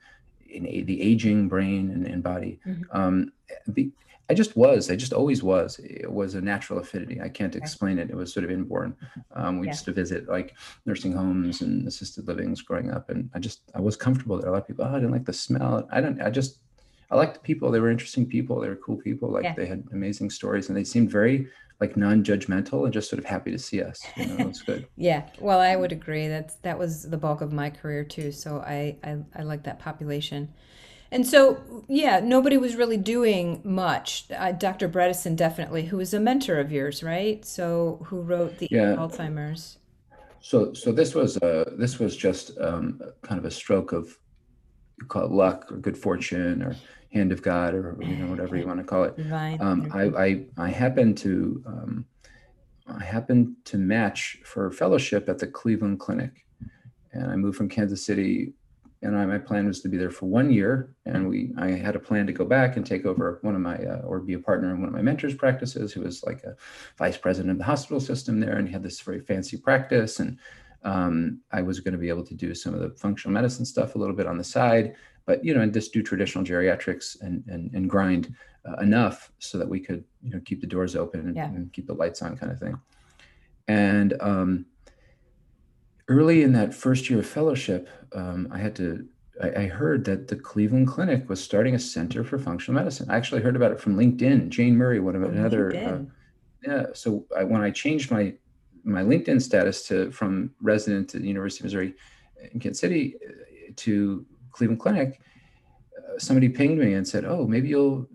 in 0.50 0.64
the 0.64 1.00
aging 1.00 1.48
brain 1.48 1.90
and, 1.90 2.06
and 2.06 2.22
body. 2.22 2.60
Mm-hmm. 2.66 2.82
Um, 2.94 3.32
the, 3.66 3.90
I 4.32 4.34
just 4.34 4.56
was. 4.56 4.90
I 4.90 4.96
just 4.96 5.12
always 5.12 5.42
was. 5.42 5.78
It 5.84 6.10
was 6.10 6.34
a 6.34 6.40
natural 6.40 6.78
affinity. 6.78 7.20
I 7.20 7.28
can't 7.28 7.54
explain 7.54 7.98
it. 7.98 8.08
It 8.08 8.16
was 8.16 8.32
sort 8.32 8.44
of 8.44 8.50
inborn. 8.50 8.96
Um, 9.32 9.58
we 9.58 9.66
yeah. 9.66 9.72
used 9.72 9.84
to 9.84 9.92
visit 9.92 10.26
like 10.26 10.56
nursing 10.86 11.12
homes 11.12 11.60
and 11.60 11.86
assisted 11.86 12.26
livings 12.26 12.62
growing 12.62 12.90
up, 12.90 13.10
and 13.10 13.28
I 13.34 13.40
just 13.40 13.60
I 13.74 13.80
was 13.82 13.94
comfortable 13.94 14.38
there. 14.38 14.48
A 14.48 14.52
lot 14.52 14.62
of 14.62 14.66
people, 14.66 14.86
oh, 14.86 14.88
I 14.88 14.94
didn't 14.94 15.10
like 15.10 15.26
the 15.26 15.34
smell. 15.34 15.86
I 15.92 16.00
don't. 16.00 16.18
I 16.22 16.30
just 16.30 16.60
I 17.10 17.16
liked 17.16 17.34
the 17.34 17.40
people. 17.40 17.70
They 17.70 17.80
were 17.80 17.90
interesting 17.90 18.24
people. 18.24 18.58
They 18.58 18.70
were 18.70 18.76
cool 18.76 18.96
people. 18.96 19.30
Like 19.30 19.44
yeah. 19.44 19.54
they 19.54 19.66
had 19.66 19.84
amazing 19.92 20.30
stories, 20.30 20.68
and 20.68 20.78
they 20.78 20.84
seemed 20.84 21.10
very 21.10 21.46
like 21.78 21.94
non-judgmental 21.94 22.84
and 22.84 22.92
just 22.94 23.10
sort 23.10 23.18
of 23.18 23.26
happy 23.26 23.50
to 23.50 23.58
see 23.58 23.82
us. 23.82 24.02
You 24.16 24.28
know, 24.28 24.48
it's 24.48 24.62
good. 24.62 24.88
yeah. 24.96 25.28
Well, 25.40 25.60
I 25.60 25.76
would 25.76 25.92
agree. 25.92 26.28
That's 26.28 26.54
that 26.62 26.78
was 26.78 27.02
the 27.02 27.18
bulk 27.18 27.42
of 27.42 27.52
my 27.52 27.68
career 27.68 28.02
too. 28.02 28.32
So 28.32 28.60
I 28.60 28.96
I, 29.04 29.18
I 29.36 29.42
like 29.42 29.64
that 29.64 29.78
population. 29.78 30.54
And 31.12 31.26
so, 31.26 31.84
yeah, 31.88 32.20
nobody 32.20 32.56
was 32.56 32.74
really 32.74 32.96
doing 32.96 33.60
much. 33.64 34.24
Uh, 34.34 34.52
Dr. 34.52 34.88
Bredesen, 34.88 35.36
definitely, 35.36 35.84
who 35.84 35.98
was 35.98 36.14
a 36.14 36.18
mentor 36.18 36.58
of 36.58 36.72
yours, 36.72 37.02
right? 37.02 37.44
So, 37.44 38.00
who 38.06 38.22
wrote 38.22 38.56
the 38.56 38.66
yeah. 38.70 38.96
Alzheimer's? 38.96 39.76
So, 40.40 40.72
so 40.72 40.90
this 40.90 41.14
was 41.14 41.36
uh, 41.36 41.70
this 41.76 41.98
was 41.98 42.16
just 42.16 42.58
um, 42.58 43.00
kind 43.20 43.38
of 43.38 43.44
a 43.44 43.50
stroke 43.50 43.92
of 43.92 44.18
you 44.98 45.06
call 45.06 45.26
it 45.26 45.30
luck 45.30 45.70
or 45.70 45.76
good 45.76 45.98
fortune 45.98 46.62
or 46.62 46.74
hand 47.12 47.30
of 47.30 47.42
God 47.42 47.74
or 47.74 47.96
you 48.00 48.16
know 48.16 48.30
whatever 48.30 48.56
you 48.56 48.66
want 48.66 48.78
to 48.78 48.84
call 48.84 49.04
it. 49.04 49.14
Divine. 49.16 49.60
Um, 49.60 49.90
I, 49.92 50.24
I 50.24 50.44
I 50.56 50.68
happened 50.70 51.18
to 51.18 51.62
um, 51.66 52.06
I 52.88 53.04
happened 53.04 53.54
to 53.66 53.76
match 53.76 54.38
for 54.44 54.70
fellowship 54.70 55.28
at 55.28 55.38
the 55.38 55.46
Cleveland 55.46 56.00
Clinic, 56.00 56.46
and 57.12 57.30
I 57.30 57.36
moved 57.36 57.58
from 57.58 57.68
Kansas 57.68 58.04
City 58.04 58.54
and 59.02 59.18
I, 59.18 59.26
my 59.26 59.38
plan 59.38 59.66
was 59.66 59.80
to 59.80 59.88
be 59.88 59.96
there 59.96 60.10
for 60.10 60.26
one 60.26 60.50
year. 60.50 60.94
And 61.06 61.28
we, 61.28 61.52
I 61.58 61.70
had 61.70 61.96
a 61.96 62.00
plan 62.00 62.26
to 62.28 62.32
go 62.32 62.44
back 62.44 62.76
and 62.76 62.86
take 62.86 63.04
over 63.04 63.38
one 63.42 63.54
of 63.54 63.60
my, 63.60 63.76
uh, 63.76 64.02
or 64.04 64.20
be 64.20 64.34
a 64.34 64.38
partner 64.38 64.70
in 64.70 64.80
one 64.80 64.88
of 64.88 64.94
my 64.94 65.02
mentors' 65.02 65.34
practices, 65.34 65.92
who 65.92 66.02
was 66.02 66.22
like 66.22 66.42
a 66.44 66.56
vice 66.96 67.16
president 67.16 67.52
of 67.52 67.58
the 67.58 67.64
hospital 67.64 68.00
system 68.00 68.40
there, 68.40 68.56
and 68.56 68.68
he 68.68 68.72
had 68.72 68.82
this 68.82 69.00
very 69.00 69.20
fancy 69.20 69.56
practice. 69.56 70.20
And 70.20 70.38
um, 70.84 71.40
I 71.50 71.62
was 71.62 71.80
going 71.80 71.92
to 71.92 71.98
be 71.98 72.08
able 72.08 72.24
to 72.24 72.34
do 72.34 72.54
some 72.54 72.74
of 72.74 72.80
the 72.80 72.90
functional 72.90 73.32
medicine 73.32 73.64
stuff 73.64 73.94
a 73.94 73.98
little 73.98 74.16
bit 74.16 74.26
on 74.26 74.38
the 74.38 74.44
side, 74.44 74.94
but 75.26 75.44
you 75.44 75.54
know, 75.54 75.60
and 75.60 75.72
just 75.72 75.92
do 75.92 76.02
traditional 76.02 76.44
geriatrics 76.44 77.20
and 77.20 77.44
and, 77.48 77.72
and 77.74 77.90
grind 77.90 78.34
uh, 78.66 78.76
enough 78.80 79.32
so 79.38 79.58
that 79.58 79.68
we 79.68 79.80
could, 79.80 80.04
you 80.22 80.30
know, 80.30 80.40
keep 80.44 80.60
the 80.60 80.66
doors 80.66 80.94
open 80.94 81.20
and, 81.20 81.36
yeah. 81.36 81.46
and 81.46 81.72
keep 81.72 81.86
the 81.86 81.94
lights 81.94 82.22
on, 82.22 82.36
kind 82.36 82.52
of 82.52 82.58
thing. 82.58 82.78
And 83.68 84.14
um, 84.20 84.66
early 86.12 86.42
in 86.42 86.52
that 86.52 86.74
first 86.74 87.08
year 87.08 87.18
of 87.20 87.26
fellowship, 87.26 87.88
um, 88.14 88.48
I 88.52 88.58
had 88.58 88.76
to. 88.76 89.06
I, 89.42 89.62
I, 89.62 89.66
heard 89.66 90.04
that 90.04 90.28
the 90.28 90.36
Cleveland 90.36 90.88
Clinic 90.88 91.28
was 91.28 91.42
starting 91.42 91.74
a 91.74 91.78
center 91.78 92.22
for 92.22 92.38
functional 92.38 92.78
medicine. 92.78 93.10
I 93.10 93.16
actually 93.16 93.40
heard 93.40 93.56
about 93.56 93.72
it 93.72 93.80
from 93.80 93.96
LinkedIn. 93.96 94.50
Jane 94.50 94.76
Murray, 94.76 95.00
one 95.00 95.16
of 95.16 95.22
another. 95.22 95.74
Uh, 95.74 95.98
yeah. 96.66 96.86
So 96.92 97.24
I, 97.36 97.42
when 97.44 97.62
I 97.62 97.70
changed 97.70 98.10
my 98.10 98.34
my 98.84 99.02
LinkedIn 99.02 99.40
status 99.40 99.86
to 99.88 100.10
from 100.10 100.50
resident 100.60 101.14
at 101.14 101.22
the 101.22 101.28
University 101.28 101.62
of 101.62 101.64
Missouri 101.64 101.94
in 102.52 102.60
Kansas 102.60 102.80
City 102.80 103.16
uh, 103.26 103.72
to 103.76 104.26
Cleveland 104.50 104.80
Clinic, 104.80 105.20
uh, 105.96 106.18
somebody 106.18 106.48
pinged 106.48 106.78
me 106.78 106.92
and 106.92 107.08
said, 107.08 107.24
"Oh, 107.24 107.46
maybe 107.46 107.68
you'll 107.68 108.06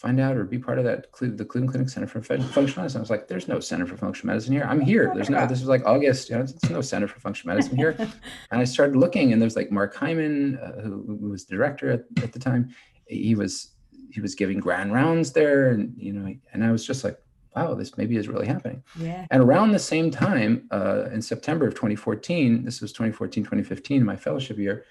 find 0.00 0.18
out 0.18 0.34
or 0.34 0.44
be 0.44 0.58
part 0.58 0.78
of 0.78 0.84
that 0.84 1.12
the 1.20 1.44
Cleveland 1.44 1.68
Clinic 1.68 1.90
Center 1.90 2.06
for 2.06 2.22
Functional 2.22 2.64
Medicine. 2.64 3.00
I 3.00 3.02
was 3.02 3.10
like, 3.10 3.28
there's 3.28 3.48
no 3.48 3.60
Center 3.60 3.86
for 3.86 3.98
Functional 3.98 4.32
Medicine 4.32 4.54
here. 4.54 4.64
I'm 4.66 4.80
here. 4.80 5.12
There's 5.14 5.28
no, 5.28 5.46
this 5.46 5.60
was 5.60 5.68
like 5.68 5.84
August, 5.84 6.30
you 6.30 6.36
know, 6.36 6.42
there's 6.42 6.70
no 6.70 6.80
Center 6.80 7.06
for 7.06 7.20
Functional 7.20 7.54
Medicine 7.54 7.76
here. 7.76 7.94
and 8.50 8.60
I 8.60 8.64
started 8.64 8.96
looking 8.96 9.34
and 9.34 9.42
there's 9.42 9.56
like 9.56 9.70
Mark 9.70 9.94
Hyman, 9.94 10.56
uh, 10.56 10.80
who, 10.80 11.18
who, 11.20 11.28
was 11.28 11.44
director 11.44 11.90
at, 11.90 12.04
at 12.22 12.32
the 12.32 12.38
time. 12.38 12.70
He 13.08 13.34
was, 13.34 13.72
he 14.10 14.22
was 14.22 14.34
giving 14.34 14.58
grand 14.58 14.94
rounds 14.94 15.32
there 15.32 15.72
and, 15.72 15.92
you 15.98 16.14
know, 16.14 16.34
and 16.54 16.64
I 16.64 16.72
was 16.72 16.86
just 16.86 17.04
like, 17.04 17.18
wow, 17.54 17.74
this 17.74 17.98
maybe 17.98 18.16
is 18.16 18.26
really 18.26 18.46
happening. 18.46 18.82
Yeah. 18.98 19.26
And 19.30 19.42
around 19.42 19.72
the 19.72 19.78
same 19.78 20.10
time, 20.10 20.66
uh, 20.70 21.10
in 21.12 21.20
September 21.20 21.66
of 21.66 21.74
2014, 21.74 22.64
this 22.64 22.80
was 22.80 22.92
2014, 22.92 23.44
2015, 23.44 24.02
my 24.02 24.16
fellowship 24.16 24.56
year, 24.56 24.86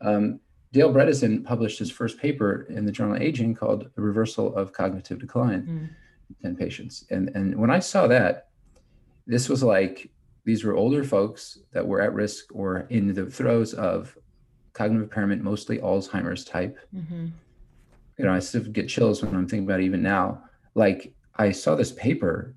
um, 0.00 0.40
Dale 0.72 0.92
Bredesen 0.92 1.44
published 1.44 1.78
his 1.78 1.90
first 1.90 2.18
paper 2.18 2.66
in 2.68 2.84
the 2.84 2.92
journal 2.92 3.16
Aging 3.16 3.54
called 3.54 3.90
"A 3.96 4.00
Reversal 4.00 4.54
of 4.54 4.72
Cognitive 4.72 5.18
Decline" 5.18 5.62
mm. 5.62 6.46
in 6.46 6.56
patients. 6.56 7.04
And 7.10 7.30
and 7.34 7.56
when 7.56 7.70
I 7.70 7.78
saw 7.78 8.06
that, 8.06 8.48
this 9.26 9.48
was 9.48 9.62
like 9.62 10.10
these 10.44 10.64
were 10.64 10.74
older 10.74 11.04
folks 11.04 11.58
that 11.72 11.86
were 11.86 12.00
at 12.00 12.14
risk 12.14 12.46
or 12.54 12.86
in 12.90 13.12
the 13.12 13.26
throes 13.26 13.74
of 13.74 14.16
cognitive 14.72 15.02
impairment, 15.02 15.42
mostly 15.42 15.78
Alzheimer's 15.78 16.44
type. 16.44 16.78
Mm-hmm. 16.94 17.26
You 18.18 18.24
know, 18.24 18.32
I 18.32 18.38
still 18.38 18.62
get 18.62 18.88
chills 18.88 19.22
when 19.22 19.34
I'm 19.34 19.46
thinking 19.46 19.66
about 19.66 19.80
it 19.80 19.84
even 19.84 20.02
now. 20.02 20.42
Like 20.74 21.12
I 21.36 21.52
saw 21.52 21.74
this 21.74 21.92
paper, 21.92 22.54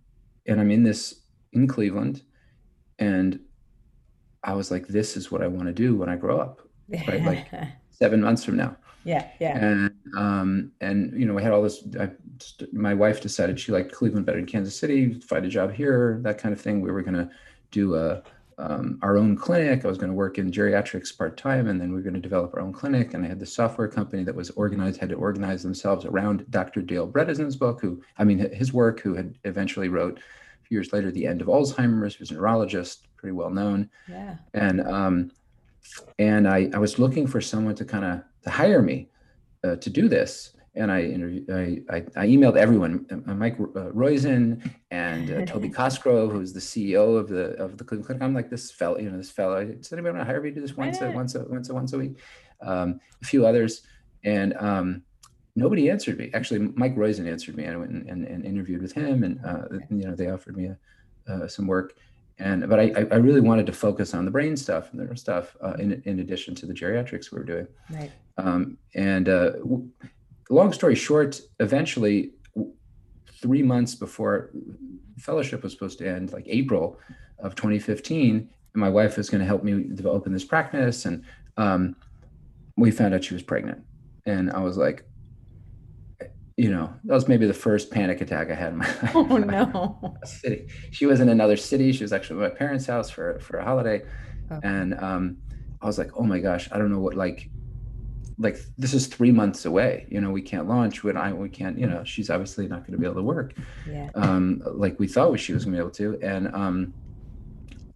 and 0.48 0.60
I'm 0.60 0.72
in 0.72 0.84
this 0.84 1.22
in 1.54 1.68
Cleveland, 1.68 2.24
and 3.00 3.40
I 4.44 4.54
was 4.54 4.72
like, 4.72 4.88
"This 4.88 5.18
is 5.18 5.32
what 5.32 5.44
I 5.44 5.48
want 5.48 5.68
to 5.68 5.74
do 5.74 5.96
when 5.96 6.10
I 6.10 6.16
grow 6.16 6.40
up." 6.40 6.68
Right, 7.08 7.24
like 7.24 7.48
seven 7.92 8.22
months 8.22 8.44
from 8.44 8.58
now. 8.58 8.76
Yeah, 9.04 9.28
yeah. 9.40 9.58
And 9.58 9.92
um, 10.16 10.72
and 10.82 11.20
you 11.20 11.26
know, 11.26 11.34
we 11.34 11.44
had 11.44 11.52
all 11.52 11.62
this. 11.62 11.84
I, 12.00 12.10
my 12.72 12.94
wife 12.94 13.22
decided 13.22 13.60
she 13.60 13.72
liked 13.72 13.92
Cleveland 13.92 14.26
better 14.26 14.38
than 14.38 14.48
Kansas 14.48 14.78
City. 14.78 15.20
Find 15.20 15.46
a 15.46 15.50
job 15.50 15.74
here, 15.74 16.20
that 16.24 16.38
kind 16.38 16.54
of 16.54 16.62
thing. 16.62 16.82
We 16.82 16.92
were 16.92 17.02
going 17.02 17.16
to 17.16 17.30
do 17.72 17.96
a 17.96 18.22
um, 18.58 19.00
our 19.02 19.18
own 19.18 19.36
clinic. 19.36 19.84
I 19.84 19.88
was 19.88 19.98
going 19.98 20.12
to 20.12 20.16
work 20.16 20.38
in 20.38 20.52
geriatrics 20.52 21.18
part 21.18 21.36
time, 21.36 21.68
and 21.68 21.82
then 21.82 21.90
we 21.90 21.96
were 21.96 22.02
going 22.02 22.14
to 22.14 22.20
develop 22.20 22.54
our 22.54 22.62
own 22.62 22.74
clinic. 22.74 23.14
And 23.14 23.26
I 23.26 23.28
had 23.28 23.40
the 23.40 23.46
software 23.46 23.88
company 23.88 24.24
that 24.24 24.36
was 24.36 24.52
organized, 24.52 25.00
had 25.00 25.10
to 25.10 25.16
organize 25.16 25.64
themselves 25.64 26.06
around 26.06 26.46
Dr. 26.52 26.82
Dale 26.82 27.08
Bredesen's 27.08 27.56
book, 27.56 27.82
who 27.82 28.02
I 28.18 28.24
mean 28.24 28.38
his 28.54 28.72
work, 28.72 29.00
who 29.00 29.16
had 29.16 29.36
eventually 29.46 29.90
wrote 29.90 30.20
a 30.20 30.68
few 30.68 30.78
years 30.78 30.94
later, 30.94 31.12
The 31.12 31.26
End 31.26 31.42
of 31.42 31.48
Alzheimer's. 31.48 32.16
He 32.16 32.22
was 32.22 32.32
a 32.32 32.36
neurologist, 32.36 33.08
pretty 33.18 33.34
well 33.34 33.50
known. 33.50 33.90
Yeah. 34.08 34.36
And 34.54 34.82
um, 34.82 35.32
and 36.20 36.48
I, 36.48 36.70
I 36.74 36.78
was 36.78 37.00
looking 37.00 37.28
for 37.28 37.42
someone 37.42 37.76
to 37.76 37.86
kind 37.86 38.06
of 38.06 38.22
to 38.44 38.50
hire 38.50 38.82
me 38.82 39.10
uh, 39.64 39.76
to 39.78 39.90
do 39.90 40.08
this. 40.08 40.56
And 40.74 40.90
I, 40.90 41.00
I, 41.54 41.82
I, 41.94 41.98
I 42.16 42.28
emailed 42.28 42.56
everyone, 42.56 43.06
uh, 43.12 43.34
Mike 43.34 43.60
uh, 43.60 43.92
Roizen 43.92 44.72
and 44.90 45.30
uh, 45.30 45.46
Toby 45.46 45.68
Cosgrove, 45.78 46.32
who's 46.32 46.54
the 46.54 46.62
CEO 46.62 47.18
of 47.18 47.28
the 47.28 47.62
of 47.62 47.78
the 47.78 47.84
Cleveland 47.84 48.06
Clinic. 48.06 48.24
I'm 48.24 48.34
like 48.34 48.50
this 48.50 48.72
fellow, 48.72 48.98
you 48.98 49.10
know, 49.10 49.18
this 49.18 49.30
fellow. 49.30 49.66
Does 49.66 49.92
anybody 49.92 50.16
want 50.16 50.26
to 50.26 50.32
hire 50.32 50.42
me 50.42 50.50
to 50.50 50.56
do 50.56 50.62
this 50.62 50.78
once 50.78 51.02
a 51.02 51.12
once 51.12 51.36
a 51.36 51.44
once 51.44 51.70
a 51.70 51.74
once 51.74 51.92
a 51.92 51.98
week? 51.98 52.18
Um, 52.62 53.02
a 53.22 53.26
few 53.26 53.46
others, 53.46 53.82
and 54.24 54.54
um, 54.60 55.02
nobody 55.58 55.90
answered 55.90 56.18
me. 56.18 56.32
Actually, 56.34 56.72
Mike 56.76 56.96
Roizen 56.96 57.30
answered 57.30 57.58
me. 57.58 57.66
And 57.66 57.74
I 57.74 57.78
went 57.78 57.92
and, 57.92 58.10
and, 58.10 58.26
and 58.26 58.46
interviewed 58.46 58.82
with 58.82 58.94
him, 58.94 59.24
and 59.26 59.44
uh, 59.46 59.64
you 59.90 60.08
know 60.08 60.16
they 60.16 60.30
offered 60.30 60.56
me 60.56 60.68
a, 60.68 60.78
uh, 61.28 61.48
some 61.50 61.68
work 61.68 61.96
and 62.42 62.68
but 62.68 62.80
I, 62.80 62.92
I 63.12 63.16
really 63.16 63.42
wanted 63.42 63.66
to 63.68 63.74
focus 63.74 64.14
on 64.14 64.26
the 64.26 64.32
brain 64.32 64.58
stuff 64.58 64.92
and 64.92 65.10
the 65.10 65.16
stuff 65.16 65.56
uh, 65.64 65.74
in, 65.74 66.02
in 66.06 66.20
addition 66.20 66.56
to 66.56 66.66
the 66.66 66.74
geriatrics 66.74 67.32
we 67.32 67.38
were 67.38 67.46
doing 67.46 67.68
right 67.92 68.12
um, 68.38 68.78
and 68.96 69.30
uh, 69.30 69.52
long 70.50 70.74
story 70.74 70.96
short 70.96 71.40
eventually 71.60 72.32
three 73.42 73.64
months 73.64 73.96
before 73.96 74.52
fellowship 75.18 75.64
was 75.64 75.74
supposed 75.74 75.98
to 76.00 76.08
end 76.08 76.32
like 76.32 76.46
April 76.48 77.00
of 77.40 77.56
2015. 77.56 78.50
My 78.74 78.90
wife 78.90 79.18
was 79.18 79.30
going 79.30 79.40
to 79.40 79.46
help 79.46 79.64
me 79.64 79.90
open 80.06 80.32
this 80.32 80.46
practice. 80.46 81.06
And 81.06 81.24
um, 81.58 81.96
we 82.78 82.92
found 82.92 83.14
out 83.14 83.24
she 83.24 83.34
was 83.34 83.44
pregnant. 83.44 83.84
And 84.26 84.52
I 84.52 84.60
was 84.60 84.78
like, 84.78 85.04
you 86.58 86.70
know, 86.70 86.94
that 87.06 87.14
was 87.14 87.28
maybe 87.28 87.48
the 87.48 87.54
first 87.54 87.92
panic 87.92 88.22
attack 88.22 88.52
I 88.52 88.56
had 88.56 88.74
in 88.74 88.78
my 88.78 88.86
life. 89.02 89.16
Oh 89.16 89.24
no. 89.38 90.18
city. 90.24 90.68
She 90.92 91.06
was 91.06 91.20
in 91.20 91.30
another 91.30 91.58
city. 91.58 91.92
She 91.92 92.04
was 92.04 92.14
actually 92.14 92.44
at 92.44 92.52
my 92.52 92.58
parents' 92.58 92.86
house 92.86 93.10
for 93.10 93.40
for 93.40 93.58
a 93.58 93.64
holiday. 93.64 94.04
Okay. 94.52 94.68
And 94.68 94.94
um, 95.00 95.38
I 95.82 95.86
was 95.86 95.98
like, 95.98 96.12
oh 96.16 96.24
my 96.24 96.40
gosh, 96.40 96.70
I 96.72 96.78
don't 96.78 96.92
know 96.92 97.00
what 97.00 97.16
like 97.16 97.50
like 98.38 98.58
this 98.78 98.94
is 98.94 99.08
three 99.08 99.32
months 99.32 99.66
away. 99.66 100.08
You 100.10 100.20
know, 100.20 100.32
we 100.32 100.42
can't 100.42 100.68
launch 100.68 101.04
when 101.04 101.16
I 101.16 101.32
we 101.32 101.50
can't, 101.50 101.78
you 101.78 101.88
know, 101.88 102.04
she's 102.04 102.30
obviously 102.30 102.68
not 102.68 102.80
going 102.80 102.94
to 102.94 102.98
be 102.98 103.06
able 103.06 103.16
to 103.16 103.24
work. 103.24 103.54
Yeah. 103.88 104.10
Um, 104.16 104.62
like 104.66 105.00
we 105.00 105.08
thought 105.08 105.40
she 105.40 105.54
was 105.54 105.66
gonna 105.66 105.78
be 105.78 105.82
able 105.82 105.92
to. 105.92 106.20
And 106.22 106.54
um 106.54 106.94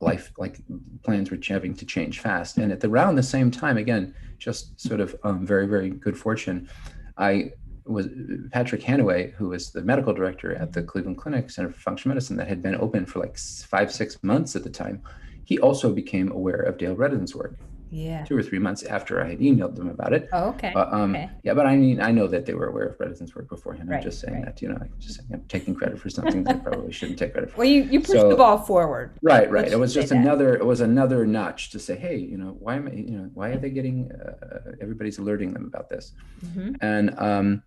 life 0.01 0.31
like 0.37 0.59
plans 1.03 1.31
were 1.31 1.39
having 1.47 1.73
to 1.75 1.85
change 1.85 2.19
fast. 2.19 2.57
And 2.57 2.71
at 2.71 2.79
the 2.79 2.87
around 2.87 3.15
the 3.15 3.23
same 3.23 3.51
time, 3.51 3.77
again, 3.77 4.13
just 4.37 4.79
sort 4.79 4.99
of 4.99 5.15
um, 5.23 5.45
very, 5.45 5.67
very 5.67 5.89
good 5.89 6.17
fortune. 6.17 6.69
I 7.17 7.51
was 7.85 8.07
Patrick 8.51 8.81
Hanaway, 8.81 9.33
who 9.33 9.49
was 9.49 9.71
the 9.71 9.81
medical 9.81 10.13
director 10.13 10.55
at 10.55 10.73
the 10.73 10.83
Cleveland 10.83 11.17
Clinic 11.17 11.49
Center 11.49 11.69
for 11.69 11.79
Functional 11.79 12.15
Medicine 12.15 12.37
that 12.37 12.47
had 12.47 12.61
been 12.61 12.75
open 12.75 13.05
for 13.05 13.19
like 13.19 13.37
five, 13.37 13.91
six 13.91 14.17
months 14.23 14.55
at 14.55 14.63
the 14.63 14.69
time. 14.69 15.01
He 15.43 15.59
also 15.59 15.91
became 15.91 16.31
aware 16.31 16.59
of 16.59 16.77
Dale 16.77 16.95
Bredesen's 16.95 17.35
work. 17.35 17.55
Yeah. 17.91 18.23
Two 18.25 18.37
or 18.37 18.43
three 18.43 18.59
months 18.59 18.83
after 18.83 19.23
I 19.23 19.29
had 19.29 19.39
emailed 19.39 19.75
them 19.75 19.89
about 19.89 20.13
it. 20.13 20.27
Oh, 20.33 20.49
okay. 20.49 20.71
But, 20.73 20.91
um, 20.91 21.15
okay. 21.15 21.29
Yeah, 21.43 21.53
but 21.53 21.65
I 21.65 21.75
mean, 21.75 22.01
I 22.01 22.11
know 22.11 22.27
that 22.27 22.45
they 22.45 22.53
were 22.53 22.67
aware 22.67 22.85
of 22.85 22.97
Bredesen's 22.97 23.35
work 23.35 23.47
beforehand. 23.47 23.89
Right, 23.89 23.97
I'm 23.97 24.03
just 24.03 24.19
saying 24.19 24.35
right. 24.35 24.45
that, 24.45 24.61
you 24.61 24.69
know, 24.69 24.77
I'm 24.79 24.91
just 24.99 25.15
saying 25.17 25.29
I'm 25.31 25.43
taking 25.47 25.75
credit 25.75 25.99
for 25.99 26.09
something 26.09 26.43
that 26.43 26.55
I 26.55 26.59
probably 26.59 26.91
shouldn't 26.91 27.19
take 27.19 27.33
credit 27.33 27.51
for. 27.51 27.57
Well, 27.59 27.67
you, 27.67 27.83
you 27.83 27.99
pushed 27.99 28.13
so, 28.13 28.29
the 28.29 28.35
ball 28.35 28.57
forward. 28.57 29.17
Right, 29.21 29.49
right. 29.49 29.71
It 29.71 29.79
was 29.79 29.93
just 29.93 30.11
another, 30.11 30.55
it 30.55 30.65
was 30.65 30.81
another 30.81 31.25
notch 31.25 31.69
to 31.71 31.79
say, 31.79 31.95
hey, 31.95 32.17
you 32.17 32.37
know, 32.37 32.57
why 32.59 32.75
am 32.75 32.87
I, 32.87 32.91
you 32.91 33.17
know, 33.17 33.29
why 33.33 33.49
are 33.49 33.57
they 33.57 33.69
getting, 33.69 34.11
uh, 34.11 34.71
everybody's 34.81 35.17
alerting 35.19 35.53
them 35.53 35.65
about 35.65 35.89
this. 35.89 36.13
Mm-hmm. 36.45 36.75
And, 36.81 37.17
um, 37.19 37.63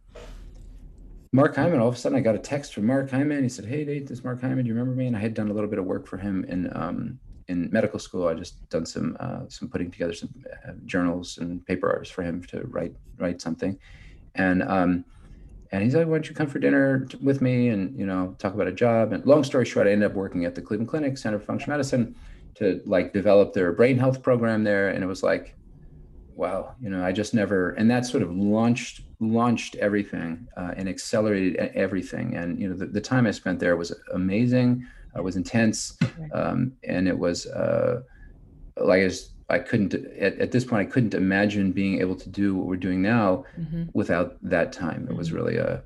Mark 1.31 1.57
Hyman, 1.57 1.79
all 1.79 1.89
of 1.89 1.95
a 1.95 1.99
sudden 1.99 2.17
I 2.17 2.23
got 2.23 2.35
a 2.35 2.39
text 2.39 2.73
from 2.73 2.87
Mark 2.87 3.11
Hyman. 3.11 3.43
He 3.43 3.51
said, 3.51 3.67
Hey, 3.67 3.85
Nate, 3.85 4.07
this 4.07 4.19
is 4.19 4.25
Mark 4.25 4.41
Hyman. 4.41 4.65
Do 4.65 4.69
you 4.69 4.75
remember 4.75 4.97
me? 4.97 5.07
And 5.07 5.15
I 5.15 5.21
had 5.21 5.35
done 5.35 5.51
a 5.51 5.53
little 5.53 5.69
bit 5.69 5.79
of 5.79 5.85
work 5.85 6.07
for 6.07 6.17
him 6.17 6.45
in 6.45 6.75
um, 6.75 7.19
in 7.49 7.69
medical 7.73 7.99
school. 7.99 8.29
I 8.29 8.35
just 8.35 8.69
done 8.69 8.87
some 8.87 9.17
uh, 9.21 9.41
some 9.49 9.69
putting 9.69 9.91
together 9.91 10.15
some 10.15 10.31
uh, 10.67 10.73
journals 10.87 11.39
and 11.39 11.65
paper 11.67 11.91
arts 11.91 12.11
for 12.11 12.23
him 12.23 12.43
to 12.45 12.63
write 12.67 12.95
write 13.19 13.41
something. 13.41 13.79
And 14.35 14.63
um, 14.63 15.05
and 15.73 15.83
he's 15.83 15.95
like, 15.95 16.07
Why 16.07 16.15
don't 16.15 16.29
you 16.29 16.35
come 16.35 16.47
for 16.47 16.59
dinner 16.59 17.07
t- 17.07 17.19
with 17.23 17.41
me 17.41 17.69
and 17.69 17.99
you 17.99 18.07
know 18.07 18.35
talk 18.39 18.55
about 18.55 18.69
a 18.69 18.73
job? 18.73 19.13
And 19.13 19.25
long 19.27 19.45
story 19.45 19.65
short, 19.65 19.87
I 19.87 19.93
ended 19.93 20.11
up 20.11 20.17
working 20.17 20.45
at 20.45 20.55
the 20.55 20.63
Cleveland 20.63 20.89
Clinic 20.89 21.19
Center 21.19 21.39
for 21.39 21.47
Functional 21.47 21.77
Medicine 21.77 22.15
to 22.57 22.81
like 22.87 23.13
develop 23.13 23.53
their 23.53 23.73
brain 23.73 23.99
health 23.99 24.23
program 24.23 24.65
there. 24.65 24.89
And 24.89 25.03
it 25.03 25.07
was 25.07 25.23
like 25.23 25.55
wow, 26.39 26.73
you 26.81 26.89
know, 26.89 27.05
I 27.05 27.11
just 27.11 27.35
never, 27.35 27.71
and 27.71 27.91
that 27.91 28.07
sort 28.07 28.23
of 28.23 28.35
launched 28.35 29.03
launched 29.21 29.75
everything 29.75 30.47
uh, 30.57 30.73
and 30.77 30.89
accelerated 30.89 31.57
everything. 31.75 32.37
And 32.37 32.61
you 32.61 32.69
know, 32.69 32.77
the, 32.77 32.87
the 32.87 33.01
time 33.01 33.27
I 33.27 33.33
spent 33.33 33.59
there 33.59 33.77
was 33.77 33.93
amazing. 34.15 34.87
It 35.17 35.25
was 35.25 35.37
intense, 35.37 35.97
um, 36.33 36.73
and 36.85 37.09
it 37.09 37.19
was 37.19 37.47
uh, 37.47 38.03
like 38.77 39.01
I, 39.01 39.05
was, 39.05 39.31
I 39.49 39.59
couldn't 39.59 39.95
at, 39.95 40.39
at, 40.39 40.53
this 40.53 40.65
point 40.65 40.87
I 40.87 40.91
couldn't 40.91 41.15
imagine 41.15 41.73
being 41.73 42.01
able 42.01 42.15
to 42.17 42.29
do 42.29 42.55
what 42.55 42.67
we're 42.67 42.77
doing 42.77 43.03
now 43.03 43.45
mm-hmm. 43.59 43.85
without 43.95 44.37
that 44.43 44.73
time. 44.73 45.09
It 45.11 45.17
was 45.17 45.29
mm-hmm. 45.29 45.37
really 45.37 45.57
a 45.57 45.83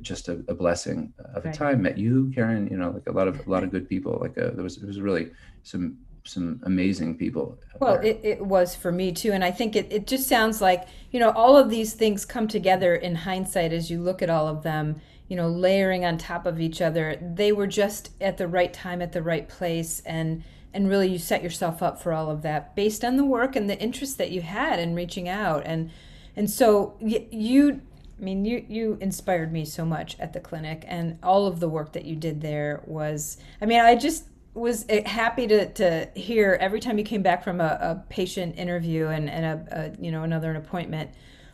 just 0.00 0.28
a, 0.28 0.44
a 0.46 0.54
blessing 0.54 1.12
of 1.34 1.44
right. 1.44 1.54
a 1.54 1.58
time. 1.58 1.82
Met 1.82 1.98
you, 1.98 2.30
Karen. 2.34 2.68
You 2.70 2.76
know, 2.76 2.90
like 2.90 3.08
a 3.08 3.12
lot 3.12 3.28
of 3.28 3.44
a 3.46 3.50
lot 3.50 3.64
of 3.64 3.70
good 3.70 3.88
people. 3.88 4.18
Like 4.20 4.36
a, 4.36 4.48
uh, 4.48 4.54
there 4.54 4.62
was 4.62 4.76
it 4.76 4.86
was 4.86 5.00
really 5.00 5.30
some 5.62 5.98
some 6.28 6.60
amazing 6.64 7.16
people. 7.16 7.58
Well, 7.80 7.94
it, 7.94 8.20
it 8.22 8.44
was 8.44 8.74
for 8.74 8.92
me 8.92 9.12
too. 9.12 9.32
And 9.32 9.42
I 9.42 9.50
think 9.50 9.74
it, 9.74 9.90
it 9.90 10.06
just 10.06 10.28
sounds 10.28 10.60
like, 10.60 10.86
you 11.10 11.18
know, 11.18 11.30
all 11.30 11.56
of 11.56 11.70
these 11.70 11.94
things 11.94 12.24
come 12.24 12.46
together 12.46 12.94
in 12.94 13.14
hindsight 13.14 13.72
as 13.72 13.90
you 13.90 14.00
look 14.00 14.20
at 14.20 14.28
all 14.28 14.46
of 14.46 14.62
them, 14.62 15.00
you 15.28 15.36
know, 15.36 15.48
layering 15.48 16.04
on 16.04 16.18
top 16.18 16.46
of 16.46 16.60
each 16.60 16.80
other. 16.80 17.18
They 17.20 17.52
were 17.52 17.66
just 17.66 18.10
at 18.20 18.38
the 18.38 18.48
right 18.48 18.72
time, 18.72 19.02
at 19.02 19.12
the 19.12 19.22
right 19.22 19.48
place. 19.48 20.00
And, 20.06 20.42
and 20.72 20.88
really 20.88 21.08
you 21.08 21.18
set 21.18 21.42
yourself 21.42 21.82
up 21.82 22.02
for 22.02 22.12
all 22.12 22.30
of 22.30 22.42
that 22.42 22.74
based 22.74 23.04
on 23.04 23.16
the 23.16 23.24
work 23.24 23.54
and 23.54 23.68
the 23.68 23.78
interest 23.78 24.18
that 24.18 24.30
you 24.30 24.40
had 24.40 24.78
in 24.78 24.94
reaching 24.94 25.28
out. 25.28 25.62
And, 25.64 25.90
and 26.34 26.50
so 26.50 26.96
you, 27.00 27.80
I 28.18 28.22
mean, 28.22 28.44
you 28.44 28.64
you 28.68 28.98
inspired 29.00 29.52
me 29.52 29.64
so 29.64 29.84
much 29.84 30.18
at 30.18 30.32
the 30.32 30.40
clinic, 30.40 30.84
and 30.88 31.18
all 31.22 31.46
of 31.46 31.60
the 31.60 31.68
work 31.68 31.92
that 31.92 32.04
you 32.04 32.16
did 32.16 32.40
there 32.40 32.82
was. 32.86 33.38
I 33.62 33.66
mean, 33.66 33.80
I 33.80 33.94
just 33.94 34.24
was 34.54 34.84
eh, 34.88 35.08
happy 35.08 35.46
to, 35.46 35.72
to 35.74 36.08
hear 36.16 36.58
every 36.60 36.80
time 36.80 36.98
you 36.98 37.04
came 37.04 37.22
back 37.22 37.44
from 37.44 37.60
a, 37.60 37.78
a 37.80 38.04
patient 38.08 38.58
interview 38.58 39.06
and, 39.06 39.30
and 39.30 39.44
a, 39.44 39.94
a, 39.96 40.02
you 40.02 40.10
know 40.10 40.24
another 40.24 40.50
an 40.50 40.56
appointment 40.56 41.10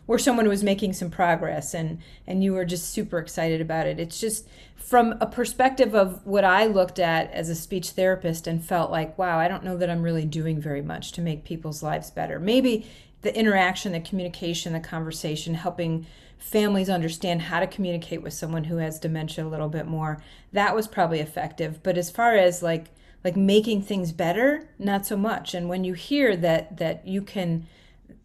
where 0.07 0.19
someone 0.19 0.49
was 0.49 0.63
making 0.63 0.93
some 0.93 1.11
progress 1.11 1.75
and 1.75 1.99
and 2.27 2.43
you 2.43 2.53
were 2.53 2.65
just 2.65 2.91
super 2.91 3.19
excited 3.19 3.61
about 3.61 3.87
it. 3.87 3.99
It's 3.99 4.21
just 4.21 4.47
from 4.77 5.15
a 5.21 5.27
perspective 5.27 5.95
of 5.95 6.25
what 6.27 6.45
i 6.45 6.67
looked 6.67 6.99
at 6.99 7.31
as 7.33 7.49
a 7.49 7.55
speech 7.55 7.91
therapist 7.91 8.47
and 8.47 8.63
felt 8.63 8.91
like 8.91 9.17
wow 9.17 9.39
i 9.39 9.49
don't 9.49 9.65
know 9.65 9.79
that 9.79 9.89
i'm 9.89 10.03
really 10.03 10.27
doing 10.27 10.61
very 10.61 10.83
much 10.83 11.13
to 11.13 11.21
make 11.21 11.45
people's 11.45 11.83
lives 11.83 12.11
better. 12.11 12.39
Maybe 12.39 12.87
the 13.23 13.37
interaction 13.37 13.93
the 13.93 14.01
communication 14.01 14.73
the 14.73 14.81
conversation 14.81 15.55
helping 15.55 16.07
families 16.39 16.91
understand 16.91 17.41
how 17.43 17.61
to 17.61 17.67
communicate 17.67 18.23
with 18.23 18.35
someone 18.35 18.65
who 18.65 18.77
has 18.77 18.99
dementia 18.99 19.47
a 19.47 19.49
little 19.49 19.71
bit 19.71 19.87
more 19.87 20.23
that 20.53 20.75
was 20.75 20.87
probably 20.87 21.21
effective. 21.21 21.83
But 21.83 21.97
as 21.97 22.11
far 22.11 22.35
as 22.37 22.63
like 22.63 22.87
like 23.25 23.37
making 23.37 23.81
things 23.81 24.13
better 24.13 24.69
not 24.79 25.07
so 25.07 25.17
much. 25.17 25.55
And 25.55 25.69
when 25.69 25.83
you 25.83 25.95
hear 25.95 26.37
that 26.37 26.77
that 26.77 27.07
you 27.07 27.23
can 27.23 27.67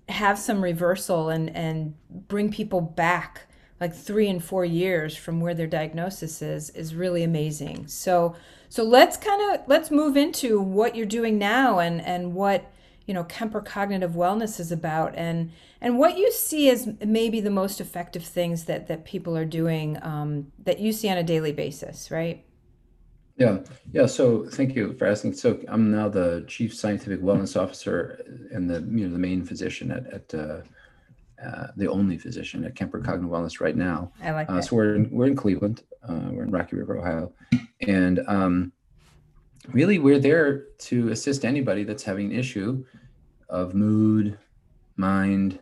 have 0.10 0.38
some 0.40 0.64
reversal 0.64 1.30
and 1.30 1.56
and 1.56 1.94
bring 2.28 2.52
people 2.52 2.82
back 2.82 3.42
like 3.80 3.96
3 3.96 4.28
and 4.28 4.44
4 4.44 4.66
years 4.66 5.16
from 5.16 5.40
where 5.40 5.54
their 5.54 5.68
diagnosis 5.68 6.42
is 6.42 6.70
is 6.72 6.96
really 6.96 7.24
amazing. 7.24 7.88
So 7.88 8.36
so 8.68 8.84
let's 8.84 9.18
kind 9.18 9.54
of 9.54 9.68
let's 9.68 9.90
move 9.90 10.18
into 10.18 10.60
what 10.60 10.96
you're 10.96 11.06
doing 11.06 11.38
now 11.38 11.80
and 11.80 12.02
and 12.02 12.34
what 12.34 12.72
you 13.06 13.14
know 13.14 13.24
Kemper 13.24 13.62
cognitive 13.62 14.12
wellness 14.12 14.60
is 14.60 14.72
about 14.72 15.16
and 15.16 15.52
and 15.82 15.98
what 15.98 16.18
you 16.18 16.32
see 16.32 16.70
as 16.70 16.88
maybe 17.04 17.42
the 17.42 17.50
most 17.50 17.82
effective 17.82 18.24
things 18.24 18.66
that 18.66 18.88
that 18.88 19.06
people 19.06 19.36
are 19.36 19.46
doing 19.46 19.98
um, 20.04 20.52
that 20.64 20.80
you 20.80 20.92
see 20.92 21.10
on 21.10 21.18
a 21.18 21.24
daily 21.24 21.52
basis 21.52 22.12
right 22.12 22.46
yeah 23.40 23.58
yeah 23.94 24.06
so 24.06 24.46
thank 24.46 24.76
you 24.76 24.94
for 24.94 25.08
asking 25.08 25.34
so 25.34 25.60
i'm 25.70 25.90
now 25.90 26.08
the 26.08 26.44
chief 26.48 26.76
scientific 26.76 27.22
wellness 27.22 27.60
officer 27.60 28.24
and 28.52 28.70
the 28.70 28.82
you 28.96 29.08
know 29.08 29.12
the 29.12 29.18
main 29.18 29.44
physician 29.44 29.92
at, 29.92 30.06
at 30.14 30.34
uh, 30.36 30.62
uh, 31.44 31.68
the 31.78 31.88
only 31.88 32.18
physician 32.18 32.66
at 32.66 32.76
Kemper 32.76 33.00
Cognitive 33.00 33.30
Wellness 33.30 33.62
right 33.62 33.76
now. 33.76 34.12
I 34.22 34.32
like 34.32 34.50
uh, 34.50 34.56
that. 34.56 34.66
so 34.66 34.76
we're 34.76 34.96
in, 34.96 35.10
we're 35.10 35.28
in 35.28 35.38
Cleveland. 35.38 35.84
Uh, 36.04 36.28
we're 36.32 36.44
in 36.44 36.52
Rocky 36.52 36.76
River, 36.76 36.98
Ohio, 36.98 37.32
and 37.80 38.20
um, 38.28 38.74
really 39.70 40.00
we're 40.00 40.20
there 40.20 40.66
to 40.80 41.10
assist 41.10 41.46
anybody 41.46 41.86
that's 41.86 42.04
having 42.04 42.34
an 42.34 42.38
issue 42.38 42.84
of 43.48 43.74
mood, 43.74 44.38
mind, 44.98 45.60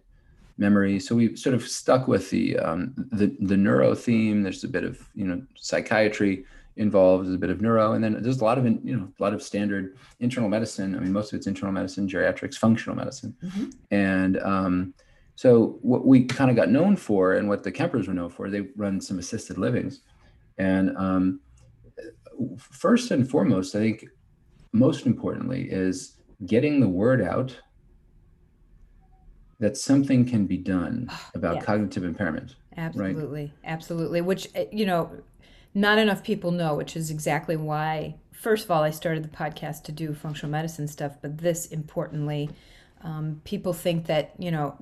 memory. 0.58 1.00
So 1.00 1.16
we 1.16 1.36
sort 1.36 1.54
of 1.54 1.68
stuck 1.68 2.08
with 2.08 2.30
the 2.32 2.58
um, 2.58 2.94
the 3.12 3.36
the 3.40 3.58
neuro 3.58 3.94
theme. 3.94 4.42
There's 4.42 4.63
a 4.63 4.68
bit 4.68 4.84
of 4.84 5.08
you 5.13 5.26
know 5.26 5.42
psychiatry 5.56 6.46
involved. 6.78 7.26
There's 7.26 7.36
a 7.36 7.40
bit 7.40 7.50
of 7.50 7.62
neuro, 7.62 7.94
and 7.94 8.04
then 8.04 8.22
there's 8.22 8.42
a 8.42 8.44
lot 8.44 8.58
of 8.58 8.66
you 8.66 8.96
know 8.96 9.12
a 9.20 9.24
lot 9.24 9.34
of 9.34 9.42
standard 9.42 9.98
internal 10.20 10.50
medicine. 10.50 10.96
I 10.96 11.00
mean, 11.00 11.12
most 11.12 11.34
of 11.34 11.38
it's 11.38 11.48
internal 11.48 11.74
medicine, 11.74 12.08
geriatrics, 12.08 12.56
functional 12.56 12.96
medicine, 12.96 13.36
mm-hmm. 13.44 13.70
and 13.92 14.40
um, 14.42 14.94
so 15.36 15.78
what 15.82 16.06
we 16.06 16.25
kind 16.25 16.50
of 16.50 16.56
got 16.56 16.69
known 16.69 16.96
for, 16.96 17.34
and 17.34 17.48
what 17.48 17.63
the 17.63 17.71
Kempers 17.71 18.08
were 18.08 18.13
known 18.13 18.30
for, 18.30 18.50
they 18.50 18.67
run 18.75 19.02
some 19.02 19.19
assisted 19.19 19.58
livings, 19.58 20.02
and 20.58 20.96
um, 20.98 21.40
first 22.58 23.12
and 23.12 23.30
foremost, 23.30 23.75
I 23.75 23.80
think 23.80 24.06
most 24.73 25.06
importantly 25.06 25.69
is 25.69 26.17
getting 26.46 26.80
the 26.80 26.88
word 26.88 27.21
out 27.21 27.58
that 29.60 29.75
something 29.75 30.25
can 30.25 30.46
be 30.46 30.58
done 30.58 31.10
about 31.36 31.56
yeah. 31.56 31.62
cognitive 31.62 32.04
impairment. 32.04 32.56
Absolutely, 32.78 33.42
right? 33.42 33.71
absolutely. 33.71 34.21
Which 34.21 34.50
eh, 34.56 34.65
you 34.71 34.86
know, 34.86 35.10
not 35.78 36.00
enough 36.00 36.23
people 36.23 36.50
know, 36.50 36.73
which 36.73 36.96
is 36.96 37.12
exactly 37.12 37.56
why. 37.56 38.15
First 38.32 38.65
of 38.65 38.71
all, 38.71 38.82
I 38.82 38.90
started 38.90 39.23
the 39.23 39.30
podcast 39.30 39.84
to 39.84 39.92
do 39.92 40.15
functional 40.15 40.50
medicine 40.52 40.88
stuff, 40.88 41.17
but 41.21 41.38
this 41.38 41.67
importantly, 41.67 42.50
um, 43.04 43.42
people 43.44 43.73
think 43.73 44.08
that 44.08 44.34
you 44.40 44.50
know. 44.50 44.75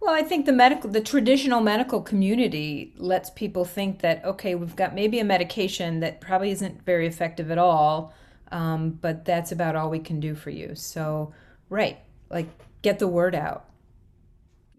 Well, 0.00 0.14
I 0.14 0.22
think 0.22 0.46
the 0.46 0.52
medical, 0.54 0.88
the 0.88 1.02
traditional 1.02 1.60
medical 1.60 2.00
community 2.00 2.94
lets 2.96 3.28
people 3.28 3.66
think 3.66 4.00
that 4.00 4.24
okay, 4.24 4.54
we've 4.54 4.76
got 4.76 4.94
maybe 4.94 5.18
a 5.18 5.24
medication 5.24 6.00
that 6.00 6.22
probably 6.22 6.50
isn't 6.52 6.86
very 6.86 7.06
effective 7.06 7.50
at 7.50 7.58
all, 7.58 8.14
um, 8.50 8.92
but 8.92 9.26
that's 9.26 9.52
about 9.52 9.76
all 9.76 9.90
we 9.90 9.98
can 9.98 10.20
do 10.20 10.34
for 10.34 10.48
you. 10.48 10.74
So, 10.74 11.34
right, 11.68 11.98
like 12.30 12.48
get 12.80 12.98
the 12.98 13.08
word 13.08 13.34
out 13.34 13.69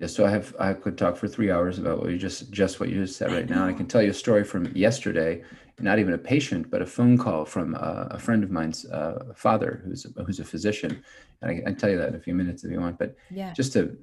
yeah, 0.01 0.07
so 0.07 0.25
I 0.25 0.31
have 0.31 0.55
I 0.59 0.73
could 0.73 0.97
talk 0.97 1.15
for 1.15 1.27
three 1.27 1.51
hours 1.51 1.77
about 1.77 1.99
what 1.99 2.09
you 2.09 2.17
just 2.17 2.49
just 2.49 2.79
what 2.79 2.89
you 2.89 2.95
just 2.95 3.17
said 3.17 3.31
right 3.31 3.47
now. 3.47 3.67
I 3.67 3.73
can 3.73 3.85
tell 3.85 4.01
you 4.01 4.09
a 4.09 4.15
story 4.15 4.43
from 4.43 4.65
yesterday, 4.75 5.43
not 5.79 5.99
even 5.99 6.15
a 6.15 6.17
patient, 6.17 6.71
but 6.71 6.81
a 6.81 6.87
phone 6.87 7.19
call 7.19 7.45
from 7.45 7.75
uh, 7.75 8.07
a 8.09 8.17
friend 8.17 8.43
of 8.43 8.49
mine's 8.49 8.83
uh, 8.87 9.31
father, 9.35 9.83
who's 9.85 10.07
who's 10.25 10.39
a 10.39 10.43
physician, 10.43 11.03
and 11.43 11.51
I, 11.51 11.53
I, 11.53 11.61
can 11.61 11.75
tell 11.75 11.91
you 11.91 11.99
that 11.99 12.09
in 12.09 12.15
a 12.15 12.19
few 12.19 12.33
minutes 12.33 12.63
if 12.63 12.71
you 12.71 12.81
want. 12.81 12.97
But 12.97 13.15
yeah. 13.29 13.53
just 13.53 13.73
to 13.73 13.95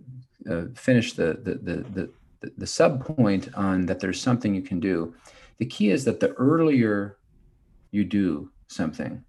uh, 0.49 0.67
finish 0.77 1.15
the 1.15 1.41
the 1.43 1.55
the 1.55 1.77
the, 1.91 2.11
the, 2.43 2.53
the 2.59 2.67
sub 2.67 3.05
point 3.05 3.53
on 3.57 3.87
that, 3.87 3.99
there's 3.99 4.23
something 4.23 4.55
you 4.55 4.63
can 4.63 4.79
do. 4.79 5.17
The 5.59 5.67
key 5.67 5.91
is 5.91 6.05
that 6.05 6.21
the 6.21 6.31
earlier 6.35 7.19
you 7.91 8.05
do 8.05 8.53
something, 8.69 9.25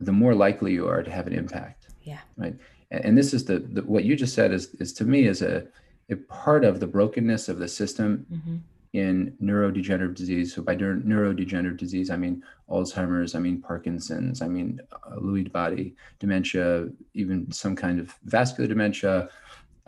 the 0.00 0.12
more 0.12 0.34
likely 0.34 0.72
you 0.72 0.88
are 0.88 1.02
to 1.02 1.10
have 1.10 1.26
an 1.26 1.34
impact. 1.34 1.88
Yeah. 2.04 2.20
Right. 2.38 2.56
And, 3.02 3.16
this 3.16 3.34
is 3.34 3.44
the, 3.44 3.58
the, 3.58 3.82
what 3.82 4.04
you 4.04 4.16
just 4.16 4.34
said 4.34 4.52
is 4.52 4.74
is 4.76 4.92
to 4.94 5.04
me 5.04 5.26
is 5.26 5.42
a 5.42 5.66
a 6.10 6.16
part 6.16 6.64
of 6.64 6.80
the 6.80 6.86
brokenness 6.86 7.48
of 7.48 7.58
the 7.58 7.68
system. 7.68 8.26
Mm-hmm 8.32 8.56
in 8.94 9.36
neurodegenerative 9.42 10.14
disease. 10.14 10.54
So 10.54 10.62
by 10.62 10.76
neurodegenerative 10.76 11.76
disease, 11.76 12.10
I 12.10 12.16
mean 12.16 12.44
Alzheimer's, 12.70 13.34
I 13.34 13.40
mean 13.40 13.60
Parkinson's, 13.60 14.40
I 14.40 14.46
mean 14.46 14.80
uh, 14.92 15.16
Lewy 15.16 15.50
body 15.50 15.96
dementia, 16.20 16.88
even 17.12 17.50
some 17.50 17.74
kind 17.74 17.98
of 17.98 18.14
vascular 18.22 18.68
dementia, 18.68 19.28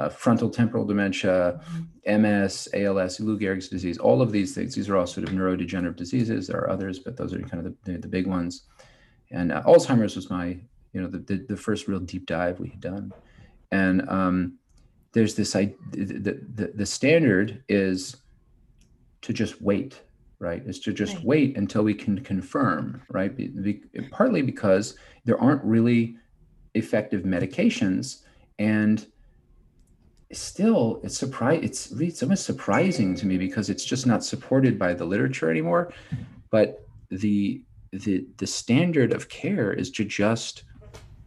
uh, 0.01 0.09
frontal 0.09 0.51
temporal 0.51 0.85
dementia, 0.85 1.61
mm-hmm. 2.05 2.23
MS, 2.23 2.69
ALS, 2.75 3.21
Lou 3.21 3.39
Gehrig's 3.39 3.69
disease. 3.69 3.97
All 3.97 4.21
of 4.21 4.33
these 4.33 4.57
things. 4.57 4.75
These 4.75 4.89
are 4.89 4.97
all 4.97 5.07
sort 5.07 5.29
of 5.29 5.33
neurodegenerative 5.33 5.97
diseases. 5.97 6.49
There 6.49 6.61
are 6.61 6.69
others, 6.69 6.99
but 6.99 7.17
those 7.17 7.33
are 7.33 7.41
kind 7.41 7.65
of 7.65 7.77
the, 7.85 7.93
the, 7.93 7.99
the 7.99 8.09
big 8.09 8.27
ones. 8.27 8.65
And 9.31 9.53
uh, 9.53 9.63
Alzheimer's 9.63 10.17
was 10.17 10.31
my, 10.31 10.59
you 10.97 11.03
know, 11.03 11.09
the, 11.09 11.19
the, 11.19 11.45
the 11.51 11.57
first 11.59 11.89
real 11.89 12.01
deep 12.01 12.25
dive 12.25 12.59
we 12.59 12.71
had 12.71 12.81
done. 12.81 13.13
And 13.71 14.09
um, 14.09 14.55
there's 15.13 15.35
this, 15.35 15.55
I, 15.55 15.75
the, 15.91 16.41
the, 16.55 16.73
the 16.75 16.87
standard 16.87 17.63
is 17.69 18.17
to 19.21 19.35
just 19.35 19.61
wait 19.61 20.01
right 20.39 20.63
is 20.67 20.79
to 20.81 20.93
just 20.93 21.15
right. 21.17 21.25
wait 21.25 21.57
until 21.57 21.83
we 21.83 21.95
can 21.95 22.23
confirm 22.23 23.03
right 23.11 23.35
be, 23.35 23.49
be, 23.49 23.81
partly 24.11 24.43
because 24.43 24.99
there 25.25 25.41
aren't 25.41 25.65
really 25.65 26.15
effective 26.75 27.23
medications 27.23 28.23
and 28.59 29.07
still 30.31 31.01
it's 31.03 31.17
surprise 31.17 31.61
it's 31.63 31.91
really 31.93 32.09
it's 32.09 32.23
almost 32.23 32.45
surprising 32.45 33.15
to 33.15 33.25
me 33.25 33.39
because 33.39 33.71
it's 33.71 33.85
just 33.85 34.07
not 34.07 34.23
supported 34.23 34.79
by 34.79 34.93
the 34.93 35.07
literature 35.07 35.51
anymore 35.51 35.91
but 36.51 36.87
the 37.11 37.63
the 37.93 38.27
the 38.37 38.47
standard 38.47 39.13
of 39.13 39.31
care 39.31 39.73
is 39.73 39.91
to 39.91 40.05
just 40.05 40.65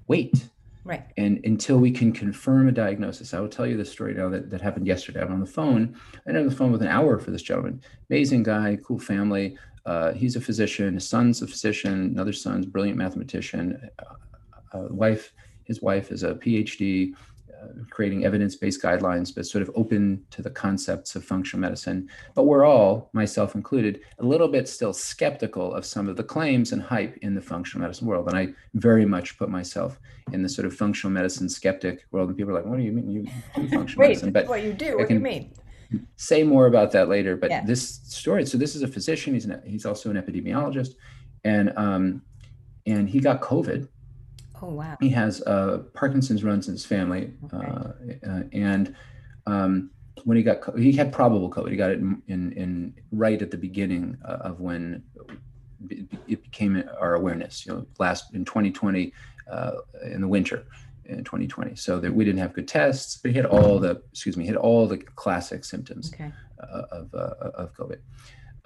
wait 0.09 0.49
Right. 0.89 1.05
And 1.17 1.39
until 1.43 1.77
we 1.77 1.91
can 1.91 2.11
confirm 2.11 2.67
a 2.67 2.71
diagnosis, 2.71 3.35
I 3.35 3.39
will 3.39 3.47
tell 3.47 3.67
you 3.67 3.77
the 3.77 3.85
story 3.85 4.15
now 4.15 4.27
that, 4.29 4.49
that 4.49 4.59
happened 4.59 4.87
yesterday. 4.87 5.21
I'm 5.21 5.31
on 5.31 5.39
the 5.39 5.45
phone. 5.45 5.95
I 6.27 6.31
on 6.31 6.47
the 6.47 6.55
phone 6.55 6.71
with 6.71 6.81
an 6.81 6.87
hour 6.87 7.19
for 7.19 7.29
this 7.29 7.43
gentleman. 7.43 7.81
Amazing 8.09 8.41
guy, 8.41 8.77
cool 8.83 8.97
family. 8.97 9.55
Uh, 9.85 10.13
he's 10.13 10.35
a 10.35 10.41
physician. 10.41 10.95
His 10.95 11.07
son's 11.07 11.43
a 11.43 11.47
physician. 11.47 12.05
Another 12.15 12.33
son's 12.33 12.65
brilliant 12.65 12.97
mathematician. 12.97 13.89
Uh, 13.99 14.77
uh, 14.77 14.87
wife, 14.89 15.33
his 15.65 15.81
wife 15.81 16.11
is 16.11 16.23
a 16.23 16.33
PhD. 16.33 17.13
Creating 17.89 18.25
evidence-based 18.25 18.81
guidelines, 18.81 19.33
but 19.33 19.45
sort 19.45 19.61
of 19.61 19.71
open 19.75 20.23
to 20.31 20.41
the 20.41 20.49
concepts 20.49 21.15
of 21.15 21.23
functional 21.23 21.61
medicine. 21.61 22.09
But 22.35 22.43
we're 22.43 22.65
all, 22.65 23.09
myself 23.13 23.55
included, 23.55 24.01
a 24.19 24.25
little 24.25 24.47
bit 24.47 24.67
still 24.67 24.93
skeptical 24.93 25.73
of 25.73 25.85
some 25.85 26.07
of 26.07 26.17
the 26.17 26.23
claims 26.23 26.71
and 26.71 26.81
hype 26.81 27.17
in 27.17 27.35
the 27.35 27.41
functional 27.41 27.81
medicine 27.81 28.07
world. 28.07 28.27
And 28.27 28.37
I 28.37 28.49
very 28.73 29.05
much 29.05 29.37
put 29.37 29.49
myself 29.49 29.99
in 30.31 30.43
the 30.43 30.49
sort 30.49 30.65
of 30.65 30.75
functional 30.75 31.11
medicine 31.11 31.49
skeptic 31.49 32.05
world. 32.11 32.29
And 32.29 32.37
people 32.37 32.51
are 32.51 32.55
like, 32.55 32.65
"What 32.65 32.77
do 32.77 32.83
you 32.83 32.91
mean 32.91 33.09
you 33.09 33.23
do 33.55 33.67
functional 33.75 34.01
Wait, 34.01 34.09
medicine?" 34.09 34.31
But 34.31 34.47
what 34.47 34.63
you 34.63 34.73
do? 34.73 34.97
What 34.97 35.07
do 35.07 35.13
you 35.13 35.19
mean? 35.19 35.53
Say 36.17 36.43
more 36.43 36.67
about 36.67 36.91
that 36.91 37.09
later. 37.09 37.35
But 37.35 37.49
yeah. 37.49 37.65
this 37.65 38.01
story. 38.03 38.45
So 38.45 38.57
this 38.57 38.75
is 38.75 38.83
a 38.83 38.87
physician. 38.87 39.33
He's 39.33 39.45
an, 39.45 39.61
he's 39.65 39.85
also 39.85 40.09
an 40.09 40.17
epidemiologist, 40.17 40.95
and 41.43 41.73
um, 41.77 42.21
and 42.85 43.09
he 43.09 43.19
got 43.19 43.41
COVID 43.41 43.87
Oh 44.61 44.69
wow! 44.69 44.97
He 44.99 45.09
has 45.09 45.41
uh, 45.43 45.83
Parkinson's 45.93 46.43
runs 46.43 46.67
in 46.67 46.73
his 46.73 46.85
family, 46.85 47.31
okay. 47.45 47.67
uh, 47.67 48.29
uh, 48.29 48.43
and 48.51 48.95
um, 49.45 49.91
when 50.23 50.37
he 50.37 50.43
got 50.43 50.77
he 50.77 50.91
had 50.91 51.11
probable 51.11 51.49
COVID. 51.49 51.71
He 51.71 51.77
got 51.77 51.91
it 51.91 51.99
in 51.99 52.21
in, 52.27 52.51
in 52.53 52.93
right 53.11 53.41
at 53.41 53.51
the 53.51 53.57
beginning 53.57 54.17
uh, 54.25 54.37
of 54.41 54.59
when 54.59 55.03
it 55.89 56.43
became 56.43 56.83
our 56.99 57.15
awareness. 57.15 57.65
You 57.65 57.73
know, 57.73 57.87
last 57.99 58.33
in 58.33 58.45
2020 58.45 59.13
uh, 59.49 59.71
in 60.03 60.21
the 60.21 60.27
winter 60.27 60.65
in 61.05 61.23
2020. 61.23 61.75
So 61.75 61.99
that 61.99 62.13
we 62.13 62.25
didn't 62.25 62.39
have 62.39 62.53
good 62.53 62.67
tests, 62.67 63.17
but 63.17 63.31
he 63.31 63.37
had 63.37 63.45
all 63.45 63.79
the 63.79 64.01
excuse 64.11 64.37
me, 64.37 64.43
he 64.43 64.49
had 64.49 64.57
all 64.57 64.87
the 64.87 64.97
classic 64.97 65.63
symptoms 65.65 66.11
okay. 66.13 66.31
Uh, 66.61 66.83
of 66.91 67.13
of 67.13 67.73
COVID, 67.73 67.99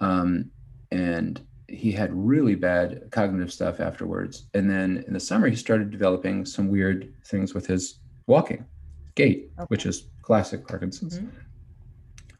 um, 0.00 0.50
and 0.90 1.40
he 1.74 1.92
had 1.92 2.10
really 2.12 2.54
bad 2.54 3.08
cognitive 3.10 3.52
stuff 3.52 3.80
afterwards. 3.80 4.46
And 4.54 4.70
then 4.70 5.04
in 5.06 5.12
the 5.12 5.20
summer, 5.20 5.48
he 5.48 5.56
started 5.56 5.90
developing 5.90 6.44
some 6.44 6.68
weird 6.68 7.12
things 7.24 7.54
with 7.54 7.66
his 7.66 7.98
walking 8.26 8.64
gait, 9.14 9.50
okay. 9.58 9.66
which 9.68 9.86
is 9.86 10.08
classic 10.22 10.66
Parkinson's. 10.66 11.18
Mm-hmm. 11.18 11.28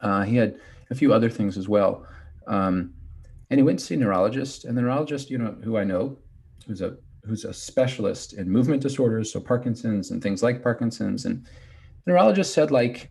Uh, 0.00 0.22
he 0.24 0.36
had 0.36 0.58
a 0.90 0.94
few 0.94 1.12
other 1.12 1.30
things 1.30 1.56
as 1.56 1.68
well. 1.68 2.06
Um, 2.46 2.92
and 3.50 3.58
he 3.58 3.62
went 3.62 3.78
to 3.78 3.84
see 3.84 3.94
a 3.94 3.98
neurologist, 3.98 4.64
and 4.64 4.76
the 4.76 4.82
neurologist, 4.82 5.30
you 5.30 5.38
know, 5.38 5.56
who 5.62 5.76
I 5.76 5.84
know, 5.84 6.18
who's 6.66 6.80
a 6.80 6.96
who's 7.24 7.44
a 7.44 7.54
specialist 7.54 8.34
in 8.34 8.50
movement 8.50 8.82
disorders, 8.82 9.32
so 9.32 9.40
Parkinson's 9.40 10.10
and 10.10 10.22
things 10.22 10.42
like 10.42 10.62
Parkinson's. 10.62 11.24
And 11.24 11.44
the 12.04 12.12
neurologist 12.12 12.52
said, 12.52 12.70
like, 12.70 13.10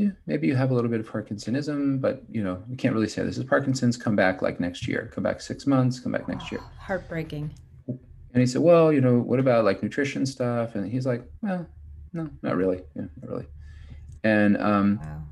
yeah, 0.00 0.12
maybe 0.24 0.46
you 0.46 0.56
have 0.56 0.70
a 0.70 0.74
little 0.74 0.88
bit 0.88 0.98
of 0.98 1.06
Parkinsonism, 1.06 2.00
but 2.00 2.22
you 2.30 2.42
know, 2.42 2.62
you 2.70 2.76
can't 2.76 2.94
really 2.94 3.06
say 3.06 3.22
this 3.22 3.36
is 3.36 3.44
Parkinson's. 3.44 3.98
Come 3.98 4.16
back 4.16 4.40
like 4.40 4.58
next 4.58 4.88
year. 4.88 5.10
Come 5.14 5.22
back 5.22 5.42
six 5.42 5.66
months. 5.66 6.00
Come 6.00 6.12
back 6.12 6.26
next 6.26 6.50
year. 6.50 6.62
Heartbreaking. 6.78 7.50
And 7.86 8.40
he 8.40 8.46
said, 8.46 8.62
well, 8.62 8.90
you 8.90 9.02
know, 9.02 9.18
what 9.18 9.38
about 9.38 9.66
like 9.66 9.82
nutrition 9.82 10.24
stuff? 10.24 10.74
And 10.74 10.90
he's 10.90 11.04
like, 11.04 11.22
well, 11.42 11.66
no, 12.14 12.30
not 12.40 12.56
really. 12.56 12.82
Yeah, 12.96 13.02
not 13.20 13.30
really. 13.30 13.46
And 14.24 14.56
um, 14.56 15.00
wow, 15.02 15.22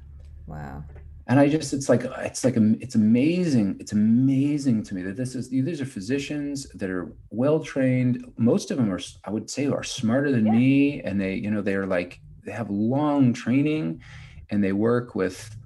wow. 0.46 0.84
And 1.28 1.40
I 1.40 1.48
just, 1.48 1.72
it's 1.72 1.88
like, 1.88 2.02
it's 2.04 2.44
like, 2.44 2.56
it's 2.58 2.94
amazing. 2.94 3.78
It's 3.80 3.92
amazing 3.92 4.82
to 4.82 4.94
me 4.94 5.00
that 5.00 5.16
this 5.16 5.34
is, 5.34 5.48
these 5.48 5.80
are 5.80 5.86
physicians 5.86 6.68
that 6.74 6.90
are 6.90 7.14
well 7.30 7.60
trained. 7.60 8.30
Most 8.36 8.70
of 8.70 8.76
them 8.76 8.92
are, 8.92 9.00
I 9.24 9.30
would 9.30 9.48
say, 9.48 9.66
are 9.66 9.82
smarter 9.82 10.30
than 10.30 10.44
yeah. 10.44 10.52
me. 10.52 11.00
And 11.00 11.18
they, 11.18 11.36
you 11.36 11.50
know, 11.50 11.62
they 11.62 11.74
are 11.74 11.86
like, 11.86 12.20
they 12.44 12.52
have 12.52 12.68
long 12.68 13.32
training 13.32 14.02
and 14.50 14.62
they 14.62 14.72
work 14.72 15.14
with 15.14 15.56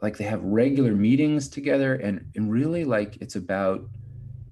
like 0.00 0.16
they 0.16 0.24
have 0.24 0.42
regular 0.42 0.92
meetings 0.92 1.48
together 1.48 1.94
and, 1.94 2.24
and 2.36 2.50
really 2.50 2.84
like 2.84 3.16
it's 3.20 3.36
about 3.36 3.82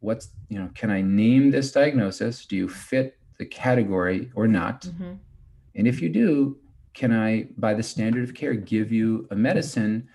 what's 0.00 0.30
you 0.48 0.58
know 0.58 0.70
can 0.74 0.90
i 0.90 1.00
name 1.00 1.50
this 1.50 1.72
diagnosis? 1.72 2.46
Do 2.46 2.56
you 2.56 2.68
fit 2.68 3.18
the 3.38 3.46
category 3.46 4.30
or 4.34 4.46
not? 4.48 4.82
Mm-hmm. 4.82 5.12
and 5.74 5.86
if 5.86 6.00
you 6.00 6.08
do 6.08 6.58
can 6.94 7.12
i 7.12 7.46
by 7.56 7.74
the 7.74 7.82
standard 7.82 8.24
of 8.24 8.34
care 8.34 8.54
give 8.54 8.90
you 8.92 9.26
a 9.30 9.36
medicine 9.36 10.08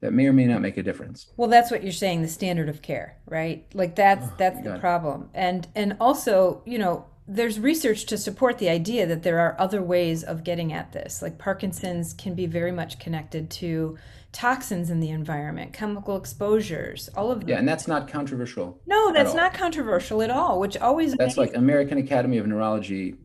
that 0.00 0.12
may 0.12 0.26
or 0.26 0.32
may 0.32 0.46
not 0.46 0.60
make 0.60 0.76
a 0.76 0.82
difference? 0.82 1.28
Well 1.36 1.48
that's 1.48 1.70
what 1.70 1.82
you're 1.82 1.92
saying 1.92 2.22
the 2.22 2.28
standard 2.28 2.68
of 2.68 2.82
care 2.82 3.18
right? 3.26 3.66
Like 3.72 3.94
that's 3.94 4.26
oh, 4.26 4.34
that's 4.36 4.62
the 4.62 4.78
problem. 4.78 5.30
And 5.34 5.68
and 5.74 5.96
also 6.00 6.62
you 6.66 6.78
know 6.78 7.06
there's 7.26 7.60
research 7.60 8.06
to 8.06 8.18
support 8.18 8.58
the 8.58 8.68
idea 8.68 9.06
that 9.06 9.22
there 9.22 9.38
are 9.38 9.54
other 9.58 9.82
ways 9.82 10.24
of 10.24 10.42
getting 10.42 10.72
at 10.72 10.92
this. 10.92 11.22
Like 11.22 11.38
Parkinson's 11.38 12.12
can 12.12 12.34
be 12.34 12.46
very 12.46 12.72
much 12.72 12.98
connected 12.98 13.50
to 13.50 13.96
toxins 14.32 14.90
in 14.90 15.00
the 15.00 15.10
environment, 15.10 15.72
chemical 15.72 16.16
exposures, 16.16 17.08
all 17.16 17.30
of. 17.30 17.48
Yeah, 17.48 17.58
and 17.58 17.68
that's 17.68 17.86
not 17.86 18.08
controversial. 18.08 18.80
No, 18.86 19.12
that's 19.12 19.34
not 19.34 19.54
controversial 19.54 20.22
at 20.22 20.30
all, 20.30 20.58
which 20.58 20.76
always 20.76 21.14
That's 21.14 21.36
like 21.36 21.54
American 21.54 21.98
Academy 21.98 22.38
of 22.38 22.46
Neurology 22.46 23.16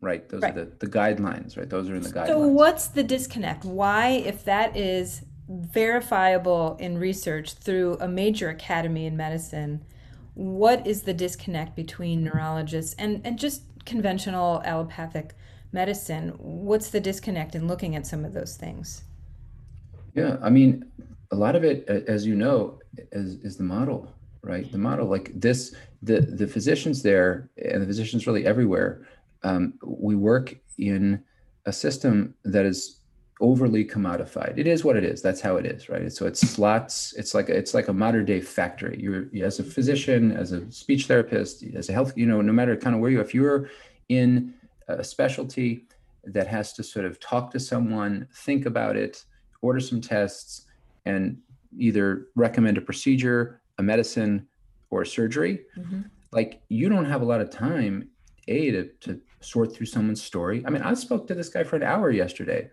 right 0.00 0.28
those 0.28 0.42
right. 0.42 0.56
are 0.56 0.64
the, 0.64 0.72
the 0.78 0.86
guidelines 0.86 1.56
right 1.56 1.68
those 1.68 1.90
are 1.90 1.96
in 1.96 2.02
the 2.02 2.08
guidelines 2.08 2.28
so 2.28 2.38
what's 2.38 2.88
the 2.88 3.02
disconnect 3.02 3.64
why 3.64 4.10
if 4.10 4.44
that 4.44 4.76
is 4.76 5.22
verifiable 5.48 6.76
in 6.78 6.98
research 6.98 7.54
through 7.54 7.96
a 8.00 8.06
major 8.06 8.48
academy 8.48 9.06
in 9.06 9.16
medicine 9.16 9.82
what 10.38 10.86
is 10.86 11.02
the 11.02 11.12
disconnect 11.12 11.74
between 11.74 12.22
neurologists 12.22 12.94
and, 12.96 13.20
and 13.24 13.36
just 13.36 13.62
conventional 13.84 14.62
allopathic 14.64 15.34
medicine? 15.72 16.28
What's 16.38 16.90
the 16.90 17.00
disconnect 17.00 17.56
in 17.56 17.66
looking 17.66 17.96
at 17.96 18.06
some 18.06 18.24
of 18.24 18.32
those 18.32 18.54
things? 18.54 19.02
Yeah, 20.14 20.36
I 20.40 20.48
mean, 20.48 20.84
a 21.32 21.34
lot 21.34 21.56
of 21.56 21.64
it, 21.64 21.88
as 21.88 22.24
you 22.24 22.36
know, 22.36 22.78
is, 23.10 23.34
is 23.42 23.56
the 23.56 23.64
model, 23.64 24.14
right? 24.42 24.70
The 24.70 24.78
model, 24.78 25.08
like 25.08 25.32
this, 25.34 25.74
the 26.04 26.20
the 26.20 26.46
physicians 26.46 27.02
there 27.02 27.50
and 27.56 27.82
the 27.82 27.86
physicians 27.86 28.28
really 28.28 28.46
everywhere. 28.46 29.08
Um, 29.42 29.74
we 29.82 30.14
work 30.14 30.54
in 30.78 31.20
a 31.66 31.72
system 31.72 32.34
that 32.44 32.64
is 32.64 32.97
overly 33.40 33.84
commodified. 33.84 34.58
It 34.58 34.66
is 34.66 34.84
what 34.84 34.96
it 34.96 35.04
is. 35.04 35.22
That's 35.22 35.40
how 35.40 35.56
it 35.56 35.66
is, 35.66 35.88
right? 35.88 36.12
So 36.12 36.26
it's 36.26 36.40
slots. 36.40 37.12
It's 37.16 37.34
like 37.34 37.48
it's 37.48 37.74
like 37.74 37.88
a 37.88 37.92
modern 37.92 38.24
day 38.24 38.40
factory. 38.40 38.98
You're 39.00 39.26
as 39.46 39.58
a 39.58 39.64
physician, 39.64 40.32
as 40.32 40.52
a 40.52 40.70
speech 40.70 41.06
therapist, 41.06 41.62
as 41.74 41.88
a 41.88 41.92
health, 41.92 42.12
you 42.16 42.26
know, 42.26 42.40
no 42.40 42.52
matter 42.52 42.76
kind 42.76 42.94
of 42.94 43.00
where 43.00 43.10
you, 43.10 43.20
if 43.20 43.34
you're 43.34 43.70
in 44.08 44.54
a 44.88 45.04
specialty 45.04 45.86
that 46.24 46.46
has 46.46 46.72
to 46.74 46.82
sort 46.82 47.04
of 47.04 47.20
talk 47.20 47.50
to 47.52 47.60
someone, 47.60 48.26
think 48.32 48.66
about 48.66 48.96
it, 48.96 49.24
order 49.62 49.80
some 49.80 50.00
tests, 50.00 50.66
and 51.06 51.38
either 51.78 52.26
recommend 52.34 52.78
a 52.78 52.80
procedure 52.80 53.60
a 53.78 53.82
medicine 53.82 54.46
or 54.90 55.02
a 55.02 55.06
surgery, 55.06 55.60
mm-hmm. 55.76 56.02
like 56.32 56.60
you 56.68 56.88
don't 56.88 57.04
have 57.04 57.22
a 57.22 57.24
lot 57.24 57.40
of 57.40 57.50
time, 57.50 58.08
A, 58.48 58.70
to, 58.72 58.84
to 59.00 59.20
sort 59.40 59.74
through 59.74 59.86
someone's 59.86 60.22
story. 60.22 60.62
I 60.66 60.70
mean, 60.70 60.82
I 60.82 60.94
spoke 60.94 61.26
to 61.28 61.34
this 61.34 61.48
guy 61.48 61.64
for 61.64 61.76
an 61.76 61.82
hour 61.82 62.10
yesterday. 62.10 62.70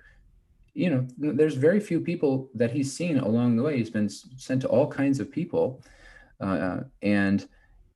You 0.75 0.89
know, 0.89 1.07
there's 1.17 1.55
very 1.55 1.79
few 1.79 1.99
people 1.99 2.49
that 2.53 2.69
he's 2.69 2.91
seen 2.91 3.17
along 3.17 3.55
the 3.55 3.63
way. 3.63 3.77
He's 3.77 3.89
been 3.89 4.09
sent 4.09 4.61
to 4.61 4.67
all 4.67 4.87
kinds 4.87 5.19
of 5.19 5.31
people. 5.31 5.81
Uh, 6.39 6.81
and 7.01 7.47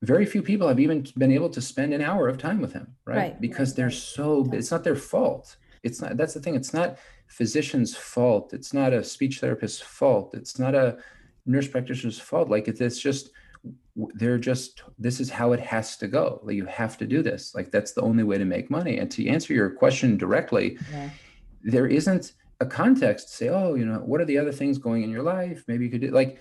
very 0.01 0.25
few 0.25 0.41
people 0.41 0.67
have 0.67 0.79
even 0.79 1.05
been 1.17 1.31
able 1.31 1.49
to 1.49 1.61
spend 1.61 1.93
an 1.93 2.01
hour 2.01 2.29
of 2.29 2.37
time 2.37 2.61
with 2.61 2.71
him, 2.71 2.95
right? 3.05 3.17
right 3.17 3.41
because 3.41 3.73
they're 3.75 3.91
so, 3.91 4.49
it's 4.53 4.71
not 4.71 4.85
their 4.85 4.95
fault. 4.95 5.57
It's 5.83 6.01
not, 6.01 6.15
that's 6.15 6.33
the 6.33 6.39
thing. 6.39 6.55
It's 6.55 6.73
not 6.73 6.97
physician's 7.27 7.95
fault. 7.95 8.53
It's 8.53 8.73
not 8.73 8.93
a 8.93 9.03
speech 9.03 9.39
therapist's 9.41 9.81
fault. 9.81 10.33
It's 10.33 10.57
not 10.57 10.73
a 10.73 10.97
nurse 11.45 11.67
practitioner's 11.67 12.19
fault. 12.19 12.49
Like 12.49 12.69
it's 12.69 12.99
just, 12.99 13.31
they're 14.13 14.37
just, 14.37 14.83
this 14.97 15.19
is 15.19 15.29
how 15.29 15.51
it 15.51 15.59
has 15.59 15.97
to 15.97 16.07
go. 16.07 16.39
Like 16.43 16.55
you 16.55 16.65
have 16.65 16.97
to 16.99 17.05
do 17.05 17.21
this. 17.21 17.53
Like 17.53 17.71
that's 17.71 17.91
the 17.91 18.01
only 18.01 18.23
way 18.23 18.37
to 18.37 18.45
make 18.45 18.71
money. 18.71 18.99
And 18.99 19.11
to 19.11 19.27
answer 19.27 19.53
your 19.53 19.69
question 19.69 20.15
directly, 20.15 20.77
yeah. 20.93 21.09
there 21.61 21.87
isn't 21.87 22.33
a 22.59 22.65
context 22.65 23.29
to 23.29 23.33
say, 23.33 23.49
oh, 23.49 23.75
you 23.75 23.85
know, 23.85 23.99
what 23.99 24.21
are 24.21 24.25
the 24.25 24.37
other 24.37 24.51
things 24.51 24.77
going 24.77 25.03
in 25.03 25.09
your 25.09 25.23
life? 25.23 25.63
Maybe 25.67 25.85
you 25.85 25.91
could 25.91 26.01
do 26.01 26.11
like 26.11 26.39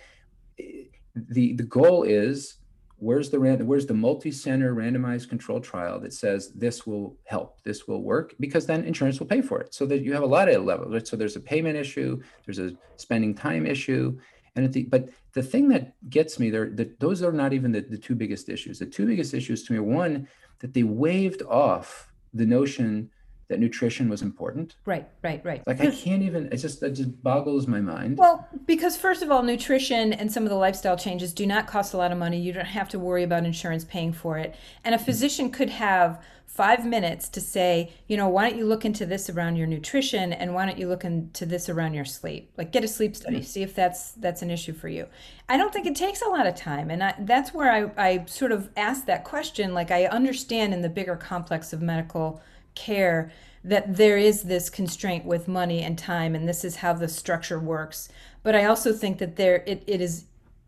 eh, 0.59 0.85
the, 1.15 1.55
the 1.55 1.63
goal 1.63 2.03
is 2.03 2.59
where's 2.99 3.31
the 3.31 3.39
where's 3.39 3.87
the 3.87 3.95
multi-center 3.95 4.75
randomized 4.75 5.29
control 5.29 5.61
trial 5.61 6.01
that 6.01 6.13
says 6.13 6.53
this 6.53 6.87
will 6.87 7.17
help 7.25 7.63
this 7.63 7.87
will 7.87 8.03
work 8.03 8.35
because 8.41 8.67
then 8.67 8.83
insurance 8.85 9.21
will 9.21 9.27
pay 9.27 9.41
for 9.41 9.61
it 9.61 9.73
so 9.73 9.87
that 9.87 10.03
you 10.03 10.13
have 10.13 10.25
a 10.25 10.27
lot 10.27 10.49
of 10.49 10.65
levels 10.65 10.93
right? 10.93 11.07
so 11.07 11.17
there's 11.17 11.37
a 11.37 11.41
payment 11.41 11.77
issue 11.77 12.21
there's 12.45 12.59
a 12.59 12.73
spending 12.97 13.35
time 13.35 13.67
issue 13.67 14.19
and 14.57 14.73
the, 14.73 14.83
but 14.85 15.09
the 15.35 15.43
thing 15.43 15.69
that 15.69 15.95
gets 16.11 16.41
me 16.41 16.51
there 16.51 16.71
that 16.71 16.99
those 16.99 17.23
are 17.23 17.31
not 17.31 17.53
even 17.53 17.71
the, 17.71 17.81
the 17.83 17.97
two 17.97 18.17
biggest 18.17 18.49
issues 18.49 18.81
the 18.81 18.87
two 18.87 19.07
biggest 19.07 19.33
issues 19.33 19.63
to 19.63 19.73
me 19.73 19.79
are 19.79 19.85
one 19.85 20.27
that 20.59 20.75
they 20.75 20.83
waved 20.83 21.43
off 21.43 22.13
the 22.35 22.47
notion 22.47 23.09
that 23.49 23.59
nutrition 23.59 24.09
was 24.09 24.23
important. 24.23 24.77
Right, 24.85 25.09
right, 25.23 25.43
right. 25.45 25.67
Like 25.67 25.81
I 25.81 25.91
can't 25.91 26.23
even. 26.23 26.53
It 26.53 26.59
just 26.59 26.83
it 26.83 26.93
just 26.93 27.23
boggles 27.23 27.67
my 27.67 27.81
mind. 27.81 28.19
Well, 28.19 28.47
because 28.67 28.97
first 28.97 29.23
of 29.23 29.31
all, 29.31 29.43
nutrition 29.43 30.13
and 30.13 30.31
some 30.31 30.43
of 30.43 30.51
the 30.51 30.57
lifestyle 30.57 30.97
changes 30.97 31.33
do 31.33 31.47
not 31.47 31.67
cost 31.67 31.95
a 31.95 31.97
lot 31.97 32.13
of 32.13 32.19
money. 32.19 32.39
You 32.39 32.53
don't 32.53 32.67
have 32.67 32.89
to 32.91 32.99
worry 32.99 33.23
about 33.23 33.45
insurance 33.45 33.85
paying 33.85 34.13
for 34.13 34.39
it. 34.39 34.55
And 34.85 34.95
a 34.95 34.99
physician 34.99 35.51
could 35.51 35.71
have 35.71 36.23
five 36.47 36.85
minutes 36.85 37.29
to 37.29 37.41
say, 37.41 37.93
you 38.07 38.17
know, 38.17 38.29
why 38.29 38.49
don't 38.49 38.59
you 38.59 38.67
look 38.67 38.85
into 38.85 39.07
this 39.07 39.31
around 39.31 39.57
your 39.57 39.67
nutrition, 39.67 40.33
and 40.33 40.55
why 40.55 40.67
don't 40.67 40.79
you 40.79 40.89
look 40.89 41.05
into 41.05 41.47
this 41.47 41.71
around 41.71 41.95
your 41.95 42.05
sleep? 42.05 42.53
Like 42.59 42.71
get 42.71 42.85
a 42.85 42.89
sleep 42.89 43.17
study, 43.17 43.41
see 43.43 43.63
if 43.63 43.75
that's 43.75 44.13
that's 44.13 44.43
an 44.43 44.51
issue 44.51 44.75
for 44.75 44.89
you. 44.89 45.07
I 45.49 45.57
don't 45.57 45.73
think 45.73 45.87
it 45.87 45.97
takes 45.97 46.21
a 46.21 46.29
lot 46.29 46.47
of 46.47 46.55
time, 46.55 46.91
and 46.91 47.03
I, 47.03 47.15
that's 47.21 47.55
where 47.55 47.73
I 47.73 48.09
I 48.09 48.25
sort 48.27 48.53
of 48.53 48.69
ask 48.77 49.07
that 49.07 49.25
question. 49.25 49.73
Like 49.73 49.91
I 49.91 50.05
understand 50.05 50.75
in 50.75 50.83
the 50.83 50.91
bigger 50.91 51.17
complex 51.17 51.73
of 51.73 51.81
medical 51.81 52.43
care 52.79 53.31
that 53.65 53.97
there 53.97 54.17
is 54.17 54.45
this 54.45 54.71
constraint 54.71 55.25
with 55.25 55.49
money 55.49 55.83
and 55.83 55.99
time 55.99 56.35
and 56.35 56.49
this 56.49 56.65
is 56.65 56.77
how 56.77 56.93
the 56.93 57.09
structure 57.09 57.59
works. 57.59 58.09
But 58.43 58.55
i 58.55 58.65
also 58.65 58.93
think 58.93 59.19
that 59.19 59.37
there 59.37 59.63
it, 59.67 59.83
it 59.87 60.01
is 60.01 60.25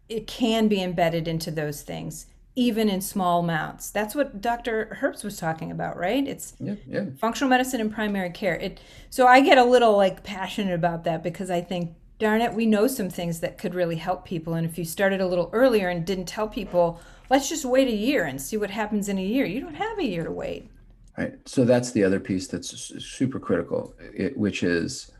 it 0.08 0.26
can 0.26 0.68
be 0.68 0.82
embedded 0.82 1.28
into 1.28 1.50
those 1.50 1.82
things 1.82 2.26
even 2.56 2.88
in 2.88 3.00
small 3.00 3.40
amounts. 3.40 3.90
That's 3.90 4.14
what 4.14 4.40
dr 4.40 4.98
herbst 5.00 5.24
was 5.24 5.38
talking 5.38 5.70
about 5.70 5.96
right? 5.96 6.26
It's 6.26 6.54
yeah, 6.58 6.74
yeah. 6.86 7.04
functional 7.18 7.48
medicine 7.48 7.80
and 7.80 7.94
primary 7.94 8.30
care. 8.30 8.56
It 8.56 8.80
so 9.08 9.26
i 9.26 9.40
get 9.40 9.56
a 9.56 9.64
little 9.64 9.96
like 9.96 10.24
passionate 10.24 10.74
about 10.74 11.04
that 11.04 11.22
because 11.22 11.50
i 11.50 11.60
think 11.60 11.94
darn 12.18 12.42
it 12.42 12.52
we 12.52 12.66
know 12.66 12.86
some 12.86 13.08
things 13.08 13.40
that 13.40 13.56
could 13.56 13.74
really 13.74 13.96
help 13.96 14.24
people. 14.24 14.54
And 14.54 14.66
if 14.66 14.76
you 14.76 14.84
started 14.84 15.20
a 15.20 15.26
little 15.28 15.48
earlier 15.52 15.88
and 15.88 16.04
didn't 16.04 16.26
tell 16.26 16.48
people 16.48 17.00
let's 17.30 17.48
just 17.48 17.64
wait 17.64 17.86
a 17.86 17.92
year 17.92 18.24
and 18.24 18.42
see 18.42 18.56
what 18.56 18.70
happens 18.70 19.08
in 19.08 19.16
a 19.16 19.22
year. 19.24 19.46
You 19.46 19.60
don't 19.60 19.74
have 19.74 19.98
a 20.00 20.04
year 20.04 20.24
to 20.24 20.32
wait 20.32 20.68
Right. 21.18 21.34
So 21.44 21.64
that's 21.64 21.92
the 21.92 22.04
other 22.04 22.20
piece 22.20 22.46
that's 22.46 22.70
super 23.04 23.38
critical, 23.38 23.94
it, 24.00 24.36
which 24.36 24.62
is 24.62 25.10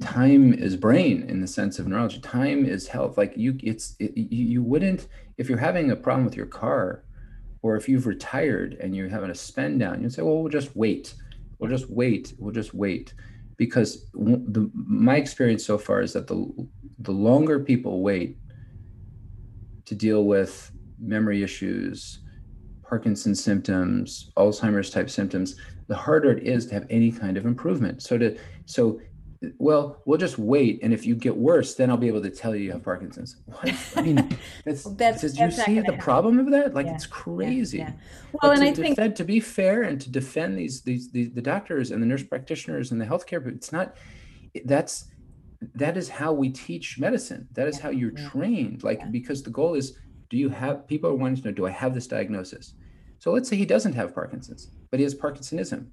time 0.00 0.52
is 0.52 0.76
brain 0.76 1.22
in 1.28 1.40
the 1.40 1.46
sense 1.46 1.78
of 1.78 1.88
neurology. 1.88 2.20
Time 2.20 2.64
is 2.64 2.86
health. 2.86 3.16
Like 3.16 3.32
you, 3.36 3.58
it's 3.62 3.96
it, 3.98 4.16
you 4.16 4.62
wouldn't 4.62 5.08
if 5.38 5.48
you're 5.48 5.58
having 5.58 5.90
a 5.90 5.96
problem 5.96 6.24
with 6.24 6.36
your 6.36 6.46
car, 6.46 7.04
or 7.62 7.76
if 7.76 7.88
you've 7.88 8.06
retired 8.06 8.76
and 8.80 8.94
you're 8.94 9.08
having 9.08 9.30
a 9.30 9.34
spend 9.34 9.80
down, 9.80 10.02
you'd 10.02 10.12
say, 10.12 10.22
well, 10.22 10.38
we'll 10.38 10.52
just 10.52 10.76
wait. 10.76 11.14
We'll 11.58 11.70
just 11.70 11.90
wait. 11.90 12.34
We'll 12.38 12.52
just 12.52 12.74
wait, 12.74 13.14
because 13.56 14.10
the 14.12 14.70
my 14.74 15.16
experience 15.16 15.64
so 15.64 15.78
far 15.78 16.00
is 16.00 16.12
that 16.12 16.26
the 16.26 16.46
the 16.98 17.12
longer 17.12 17.60
people 17.60 18.02
wait 18.02 18.38
to 19.86 19.94
deal 19.94 20.24
with 20.24 20.70
memory 20.98 21.42
issues 21.42 22.20
Parkinson's 22.88 23.42
symptoms, 23.42 24.30
Alzheimer's 24.36 24.90
type 24.90 25.10
symptoms, 25.10 25.56
the 25.88 25.96
harder 25.96 26.32
it 26.32 26.46
is 26.46 26.66
to 26.66 26.74
have 26.74 26.86
any 26.90 27.10
kind 27.10 27.36
of 27.36 27.46
improvement. 27.46 28.02
So 28.02 28.18
to 28.18 28.38
so 28.66 29.00
well, 29.58 30.02
we'll 30.06 30.18
just 30.18 30.38
wait, 30.38 30.80
and 30.82 30.92
if 30.92 31.04
you 31.04 31.14
get 31.14 31.36
worse, 31.36 31.74
then 31.74 31.90
I'll 31.90 31.96
be 31.96 32.08
able 32.08 32.22
to 32.22 32.30
tell 32.30 32.54
you 32.54 32.64
you 32.64 32.72
have 32.72 32.82
Parkinson's. 32.82 33.36
What? 33.46 33.74
I 33.94 34.02
mean, 34.02 34.16
that's, 34.64 34.84
well, 34.84 34.94
that's 34.94 35.20
did 35.20 35.36
you 35.36 35.50
see 35.50 35.74
the 35.74 35.82
happen. 35.82 35.98
problem 35.98 36.38
of 36.38 36.50
that? 36.50 36.74
Like 36.74 36.86
yeah, 36.86 36.94
it's 36.94 37.06
crazy. 37.06 37.78
Yeah, 37.78 37.88
yeah. 37.88 37.94
Well, 38.32 38.52
but 38.52 38.58
and 38.58 38.62
I 38.62 38.72
defend, 38.72 38.96
think 38.96 39.14
to 39.16 39.24
be 39.24 39.40
fair 39.40 39.82
and 39.82 40.00
to 40.00 40.10
defend 40.10 40.58
these, 40.58 40.82
these 40.82 41.10
these 41.10 41.32
the 41.32 41.42
doctors 41.42 41.90
and 41.90 42.02
the 42.02 42.06
nurse 42.06 42.22
practitioners 42.22 42.92
and 42.92 43.00
the 43.00 43.04
healthcare, 43.04 43.46
it's 43.46 43.72
not. 43.72 43.96
That's 44.64 45.06
that 45.74 45.96
is 45.96 46.08
how 46.08 46.32
we 46.32 46.50
teach 46.50 46.98
medicine. 46.98 47.48
That 47.52 47.68
is 47.68 47.78
how 47.78 47.90
you're 47.90 48.12
trained. 48.12 48.84
Like 48.84 49.10
because 49.12 49.42
the 49.42 49.50
goal 49.50 49.74
is 49.74 49.98
do 50.30 50.36
you 50.36 50.48
have 50.48 50.86
people 50.86 51.10
are 51.10 51.14
wanting 51.14 51.42
to 51.42 51.48
know, 51.48 51.54
do 51.54 51.66
I 51.66 51.70
have 51.70 51.94
this 51.94 52.06
diagnosis? 52.06 52.74
So 53.18 53.32
let's 53.32 53.48
say 53.48 53.56
he 53.56 53.66
doesn't 53.66 53.94
have 53.94 54.14
Parkinson's, 54.14 54.70
but 54.90 55.00
he 55.00 55.04
has 55.04 55.14
Parkinsonism 55.14 55.86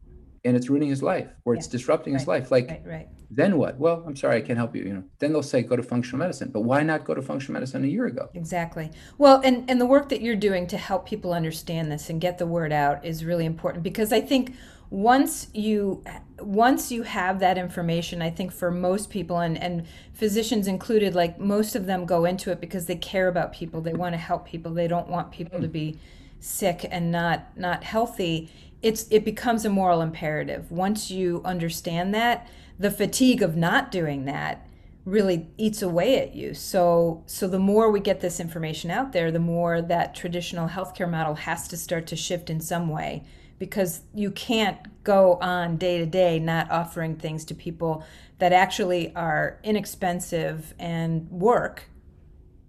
and 0.45 0.57
it's 0.57 0.69
ruining 0.69 0.89
his 0.89 1.01
life 1.01 1.29
or 1.45 1.53
it's 1.53 1.67
yeah. 1.67 1.71
disrupting 1.71 2.13
right. 2.13 2.19
his 2.19 2.27
life. 2.27 2.51
Like, 2.51 2.69
right, 2.69 2.83
right. 2.85 3.07
then 3.31 3.57
what? 3.57 3.77
Well, 3.79 4.03
I'm 4.05 4.15
sorry, 4.15 4.37
I 4.37 4.41
can't 4.41 4.57
help 4.57 4.75
you. 4.75 4.83
You 4.83 4.93
know, 4.93 5.03
then 5.19 5.31
they'll 5.31 5.43
say 5.43 5.61
go 5.61 5.75
to 5.75 5.83
functional 5.83 6.19
medicine. 6.19 6.49
But 6.51 6.61
why 6.61 6.83
not 6.83 7.05
go 7.05 7.13
to 7.13 7.21
functional 7.21 7.53
medicine 7.53 7.83
a 7.83 7.87
year 7.87 8.05
ago? 8.05 8.29
Exactly. 8.33 8.91
Well, 9.17 9.41
and 9.43 9.69
and 9.69 9.79
the 9.79 9.85
work 9.85 10.09
that 10.09 10.21
you're 10.21 10.35
doing 10.35 10.67
to 10.67 10.77
help 10.77 11.07
people 11.07 11.33
understand 11.33 11.91
this 11.91 12.09
and 12.09 12.19
get 12.19 12.37
the 12.37 12.47
word 12.47 12.73
out 12.73 13.05
is 13.05 13.23
really 13.23 13.45
important 13.45 13.83
because 13.83 14.11
I 14.11 14.21
think 14.21 14.55
once 14.93 15.47
you 15.55 16.03
once 16.39 16.91
you 16.91 17.01
have 17.01 17.39
that 17.39 17.57
information 17.57 18.21
i 18.21 18.29
think 18.29 18.51
for 18.51 18.69
most 18.69 19.09
people 19.09 19.39
and 19.39 19.57
and 19.57 19.83
physicians 20.13 20.67
included 20.67 21.15
like 21.15 21.39
most 21.39 21.75
of 21.75 21.85
them 21.85 22.05
go 22.05 22.25
into 22.25 22.51
it 22.51 22.61
because 22.61 22.85
they 22.85 22.95
care 22.95 23.27
about 23.27 23.51
people. 23.51 23.81
They 23.81 23.93
want 23.93 24.13
to 24.13 24.17
help 24.17 24.45
people. 24.47 24.71
They 24.71 24.87
don't 24.87 25.09
want 25.09 25.31
people 25.31 25.59
to 25.59 25.67
be 25.67 25.99
sick 26.39 26.85
and 26.89 27.11
not 27.11 27.57
not 27.57 27.83
healthy. 27.83 28.49
It's 28.81 29.07
it 29.09 29.25
becomes 29.25 29.65
a 29.65 29.69
moral 29.69 30.01
imperative. 30.01 30.71
Once 30.71 31.09
you 31.09 31.41
understand 31.43 32.13
that 32.13 32.47
the 32.77 32.91
fatigue 32.91 33.41
of 33.41 33.55
not 33.55 33.91
doing 33.91 34.25
that 34.25 34.67
really 35.05 35.47
eats 35.57 35.81
away 35.81 36.19
at 36.21 36.35
you. 36.35 36.53
So 36.53 37.23
so 37.25 37.47
the 37.47 37.59
more 37.59 37.91
we 37.91 37.99
get 37.99 38.21
this 38.21 38.39
information 38.39 38.91
out 38.91 39.11
there 39.11 39.31
the 39.31 39.39
more 39.39 39.81
that 39.81 40.15
traditional 40.15 40.69
healthcare 40.69 41.09
model 41.09 41.35
has 41.35 41.67
to 41.69 41.77
start 41.77 42.07
to 42.07 42.15
shift 42.15 42.49
in 42.49 42.61
some 42.61 42.87
way 42.87 43.23
because 43.59 44.01
you 44.13 44.31
can't 44.31 45.03
go 45.03 45.35
on 45.35 45.77
day 45.77 45.97
to 45.99 46.05
day 46.05 46.39
not 46.39 46.69
offering 46.71 47.15
things 47.15 47.45
to 47.45 47.53
people 47.53 48.03
that 48.39 48.53
actually 48.53 49.15
are 49.15 49.59
inexpensive 49.63 50.73
and 50.79 51.29
work 51.29 51.89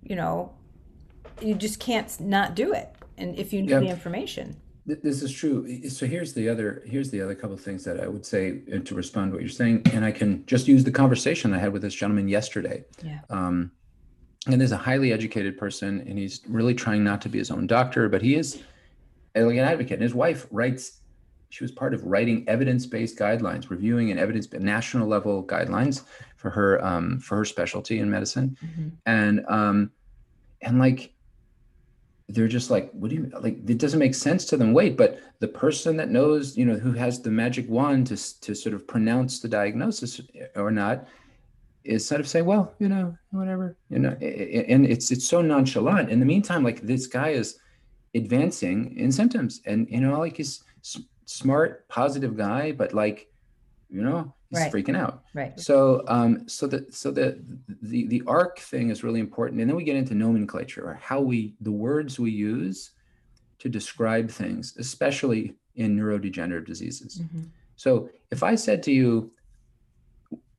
you 0.05 0.17
know? 0.17 0.53
You 1.41 1.55
just 1.55 1.81
can't 1.81 2.21
not 2.21 2.55
do 2.55 2.73
it 2.73 2.95
and 3.19 3.37
if 3.37 3.53
you 3.53 3.63
know 3.63 3.81
the 3.81 3.87
information. 3.89 4.57
This 4.87 5.23
is 5.23 5.33
true. 5.33 5.89
So 5.89 6.07
here's 6.07 6.35
the 6.35 6.49
other 6.49 6.83
here's 6.87 7.11
the 7.11 7.21
other 7.21 7.35
couple 7.35 7.55
of 7.55 7.61
things 7.61 7.85
that 7.85 7.99
i 7.99 8.07
would 8.07 8.25
say 8.25 8.61
uh, 8.73 8.79
to 8.81 8.95
respond 8.95 9.31
to 9.31 9.37
what 9.37 9.43
you're 9.43 9.49
saying 9.49 9.83
and 9.93 10.05
i 10.05 10.13
can 10.13 10.45
just 10.47 10.69
use 10.69 10.85
the 10.85 10.93
conversation 10.93 11.55
i 11.55 11.59
had 11.59 11.73
with 11.73 11.83
this 11.83 11.95
gentleman 11.95 12.29
yesterday. 12.29 12.85
Yeah. 13.03 13.21
um, 13.31 13.73
and 14.47 14.61
there's 14.61 14.73
a 14.73 14.77
highly 14.77 15.11
educated 15.11 15.57
person 15.57 16.05
and 16.07 16.19
he's 16.19 16.43
really 16.47 16.75
trying 16.75 17.03
not 17.03 17.23
to 17.23 17.31
be 17.31 17.39
his 17.39 17.51
own 17.51 17.67
doctor 17.67 18.09
but 18.09 18.21
he 18.21 18.37
is 18.37 18.63
an 19.35 19.59
advocate. 19.59 19.95
And 19.95 20.03
his 20.03 20.15
wife 20.15 20.47
writes, 20.51 21.01
she 21.51 21.63
was 21.63 21.71
part 21.71 21.95
of 21.95 22.03
writing 22.05 22.45
evidence-based 22.49 23.17
guidelines, 23.17 23.71
reviewing 23.71 24.11
an 24.11 24.19
evidence 24.19 24.53
national 24.53 25.07
level 25.07 25.45
guidelines 25.45 26.03
for 26.37 26.51
her 26.51 26.85
um, 26.85 27.21
for 27.21 27.37
her 27.37 27.45
specialty 27.45 28.01
in 28.01 28.11
medicine, 28.11 28.57
mm-hmm. 28.65 28.89
and 29.07 29.45
um, 29.49 29.93
and 30.63 30.81
like 30.81 31.13
they're 32.29 32.49
just 32.49 32.71
like, 32.71 32.91
what 32.93 33.11
do 33.11 33.17
you 33.17 33.31
like? 33.41 33.59
It 33.69 33.79
doesn't 33.79 34.01
make 34.01 34.17
sense 34.17 34.47
to 34.47 34.57
them. 34.57 34.73
Wait, 34.73 34.97
but 34.97 35.21
the 35.39 35.47
person 35.47 35.97
that 35.99 36.11
knows, 36.11 36.57
you 36.57 36.65
know, 36.65 36.75
who 36.75 36.93
has 36.93 37.23
the 37.23 37.31
magic 37.31 37.69
wand 37.71 38.09
to 38.09 38.41
to 38.41 38.55
sort 38.55 38.75
of 38.75 38.89
pronounce 38.89 39.39
the 39.39 39.49
diagnosis 39.49 40.21
or 40.57 40.73
not, 40.73 41.07
is 41.85 42.05
sort 42.05 42.21
of 42.21 42.27
say, 42.27 42.43
well, 42.43 42.75
you 42.81 42.89
know, 42.89 43.17
whatever, 43.31 43.77
you 43.91 44.01
know, 44.01 44.11
and 44.11 44.87
it's 44.87 45.13
it's 45.13 45.29
so 45.29 45.41
nonchalant. 45.41 46.11
In 46.11 46.19
the 46.19 46.27
meantime, 46.27 46.65
like 46.65 46.81
this 46.81 47.07
guy 47.07 47.29
is 47.29 47.59
advancing 48.15 48.97
in 48.97 49.11
symptoms 49.11 49.61
and 49.67 49.89
you 49.91 50.01
know 50.01 50.19
like 50.19 50.37
he's 50.37 50.63
smart 51.25 51.89
positive 51.89 52.37
guy 52.37 52.71
but 52.71 52.93
like 52.93 53.29
you 53.91 54.03
know 54.03 54.33
he's 54.55 54.61
right. 54.61 54.73
freaking 54.73 54.97
out. 54.97 55.23
Right. 55.35 55.59
So 55.59 56.05
um, 56.09 56.49
so 56.49 56.67
the 56.67 56.87
so 56.91 57.11
the 57.11 57.43
the 57.83 58.07
the 58.07 58.23
arc 58.27 58.59
thing 58.59 58.91
is 58.91 59.05
really 59.05 59.21
important, 59.21 59.61
and 59.61 59.69
then 59.69 59.77
we 59.77 59.85
get 59.85 59.97
into 59.97 60.15
nomenclature 60.15 60.87
or 60.87 60.95
how 60.95 61.21
we 61.21 61.55
the 61.61 61.73
words 61.73 62.19
we 62.19 62.31
use 62.31 62.91
to 63.59 63.69
describe 63.69 64.31
things, 64.31 64.75
especially 64.79 65.55
in 65.77 65.97
neurodegenerative 65.97 66.67
diseases. 66.67 67.21
Mm-hmm. 67.21 67.43
So 67.77 68.11
if 68.31 68.43
I 68.43 68.55
said 68.55 68.83
to 68.85 68.93
you, 68.93 69.33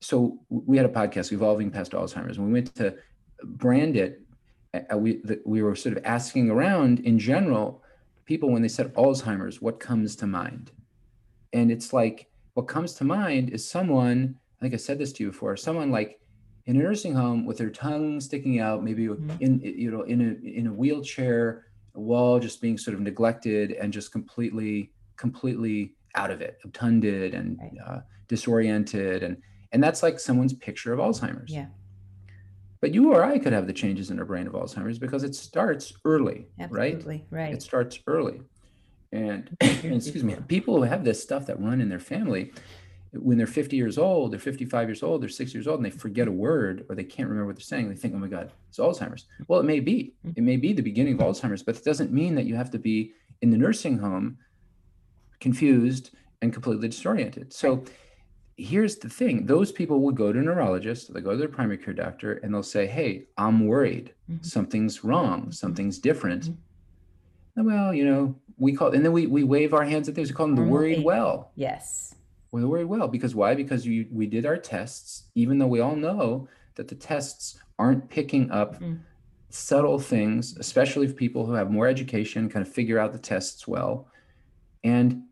so 0.01 0.39
we 0.49 0.77
had 0.77 0.85
a 0.85 0.89
podcast, 0.89 1.31
Evolving 1.31 1.71
Past 1.71 1.93
Alzheimer's, 1.93 2.37
and 2.37 2.45
we 2.45 2.53
went 2.53 2.75
to 2.75 2.95
brand 3.43 3.95
it. 3.95 4.21
Uh, 4.91 4.97
we 4.97 5.21
we 5.45 5.61
were 5.61 5.75
sort 5.75 5.97
of 5.97 6.05
asking 6.05 6.49
around 6.49 6.99
in 6.99 7.19
general, 7.19 7.83
people 8.25 8.49
when 8.51 8.61
they 8.61 8.67
said 8.67 8.93
Alzheimer's, 8.95 9.61
what 9.61 9.79
comes 9.79 10.15
to 10.17 10.27
mind? 10.27 10.71
And 11.53 11.71
it's 11.71 11.93
like 11.93 12.29
what 12.53 12.67
comes 12.67 12.93
to 12.95 13.03
mind 13.03 13.49
is 13.51 13.67
someone. 13.67 14.35
I 14.59 14.61
think 14.61 14.73
I 14.73 14.77
said 14.77 14.97
this 14.97 15.11
to 15.13 15.23
you 15.23 15.31
before. 15.31 15.57
Someone 15.57 15.91
like 15.91 16.19
in 16.65 16.77
a 16.77 16.83
nursing 16.83 17.13
home 17.13 17.45
with 17.45 17.57
their 17.57 17.69
tongue 17.69 18.19
sticking 18.19 18.59
out, 18.59 18.83
maybe 18.83 19.07
mm-hmm. 19.07 19.31
in 19.39 19.59
you 19.61 19.91
know 19.91 20.01
in 20.03 20.21
a 20.21 20.47
in 20.47 20.67
a 20.67 20.73
wheelchair, 20.73 21.67
a 21.93 21.99
wall 21.99 22.39
just 22.39 22.61
being 22.61 22.77
sort 22.77 22.95
of 22.95 23.01
neglected 23.01 23.73
and 23.73 23.93
just 23.93 24.11
completely 24.11 24.91
completely 25.17 25.93
out 26.15 26.31
of 26.31 26.41
it, 26.41 26.57
obtunded 26.63 27.33
and 27.33 27.59
uh, 27.85 27.99
disoriented, 28.27 29.23
and 29.23 29.37
and 29.71 29.83
that's 29.83 30.01
like 30.01 30.19
someone's 30.19 30.53
picture 30.53 30.93
of 30.93 30.99
Alzheimer's. 30.99 31.51
Yeah. 31.51 31.67
But 32.85 32.93
you 32.93 33.11
or 33.11 33.23
I 33.23 33.39
could 33.39 33.51
have 33.51 33.65
the 33.65 33.73
changes 33.73 34.11
in 34.11 34.19
our 34.19 34.25
brain 34.25 34.45
of 34.45 34.53
Alzheimer's 34.53 34.99
because 34.99 35.23
it 35.23 35.33
starts 35.33 35.91
early, 36.05 36.45
Absolutely, 36.59 37.25
right? 37.31 37.45
Right. 37.45 37.51
It 37.55 37.63
starts 37.63 37.97
early, 38.05 38.41
and, 39.11 39.49
and 39.59 39.95
excuse 39.95 40.23
me, 40.23 40.35
people 40.47 40.75
who 40.75 40.83
have 40.83 41.03
this 41.03 41.19
stuff 41.19 41.47
that 41.47 41.59
run 41.59 41.81
in 41.81 41.89
their 41.89 41.97
family, 41.97 42.51
when 43.11 43.39
they're 43.39 43.47
50 43.47 43.75
years 43.75 43.97
old, 43.97 44.31
they're 44.31 44.39
55 44.39 44.87
years 44.87 45.01
old, 45.01 45.23
they're 45.23 45.29
60 45.29 45.57
years 45.57 45.65
old, 45.67 45.79
and 45.79 45.85
they 45.87 45.89
forget 45.89 46.27
a 46.27 46.31
word 46.31 46.85
or 46.87 46.93
they 46.93 47.03
can't 47.03 47.27
remember 47.27 47.47
what 47.47 47.55
they're 47.55 47.63
saying, 47.63 47.89
they 47.89 47.95
think, 47.95 48.13
oh 48.13 48.19
my 48.19 48.27
God, 48.27 48.51
it's 48.69 48.77
Alzheimer's. 48.77 49.25
Well, 49.47 49.59
it 49.59 49.65
may 49.65 49.79
be. 49.79 50.13
Mm. 50.23 50.37
It 50.37 50.41
may 50.43 50.57
be 50.57 50.71
the 50.71 50.83
beginning 50.83 51.15
of 51.15 51.21
Alzheimer's, 51.21 51.63
but 51.63 51.75
it 51.75 51.83
doesn't 51.83 52.13
mean 52.13 52.35
that 52.35 52.45
you 52.45 52.55
have 52.55 52.69
to 52.69 52.77
be 52.77 53.13
in 53.41 53.49
the 53.49 53.57
nursing 53.57 53.97
home 53.97 54.37
confused 55.39 56.11
and 56.43 56.53
completely 56.53 56.87
disoriented. 56.87 57.51
So 57.51 57.83
here's 58.57 58.97
the 58.97 59.09
thing 59.09 59.45
those 59.45 59.71
people 59.71 60.01
will 60.01 60.11
go 60.11 60.31
to 60.31 60.39
a 60.39 60.41
neurologist, 60.41 61.13
they 61.13 61.21
go 61.21 61.31
to 61.31 61.37
their 61.37 61.47
primary 61.47 61.77
care 61.77 61.93
doctor, 61.93 62.33
and 62.33 62.53
they'll 62.53 62.63
say, 62.63 62.87
Hey, 62.87 63.25
I'm 63.37 63.67
worried. 63.67 64.13
Mm-hmm. 64.29 64.43
Something's 64.43 65.03
wrong. 65.03 65.41
Mm-hmm. 65.41 65.51
Something's 65.51 65.99
different. 65.99 66.45
Mm-hmm. 66.45 67.65
well, 67.65 67.93
you 67.93 68.05
know, 68.05 68.35
we 68.57 68.73
call 68.73 68.91
and 68.91 69.03
then 69.03 69.11
we, 69.11 69.27
we 69.27 69.43
wave 69.43 69.73
our 69.73 69.83
hands 69.83 70.07
at 70.07 70.15
things. 70.15 70.29
We 70.29 70.35
call 70.35 70.47
them 70.47 70.55
the 70.55 70.63
worried 70.63 71.03
well. 71.03 71.51
Yes. 71.55 72.15
We're 72.51 72.61
the 72.61 72.67
worried 72.67 72.85
well. 72.85 73.07
Because 73.07 73.35
why? 73.35 73.53
Because 73.53 73.85
we, 73.85 74.07
we 74.11 74.27
did 74.27 74.45
our 74.45 74.57
tests, 74.57 75.23
even 75.35 75.57
though 75.57 75.67
we 75.67 75.81
all 75.81 75.95
know 75.95 76.47
that 76.75 76.87
the 76.87 76.95
tests 76.95 77.59
aren't 77.77 78.09
picking 78.09 78.49
up 78.51 78.75
mm-hmm. 78.75 78.95
subtle 79.49 79.99
things, 79.99 80.55
especially 80.57 81.05
if 81.05 81.17
people 81.17 81.45
who 81.45 81.53
have 81.53 81.69
more 81.69 81.87
education 81.87 82.49
kind 82.49 82.65
of 82.65 82.71
figure 82.71 82.97
out 82.97 83.11
the 83.11 83.19
tests 83.19 83.67
well. 83.67 84.07
And 84.85 85.23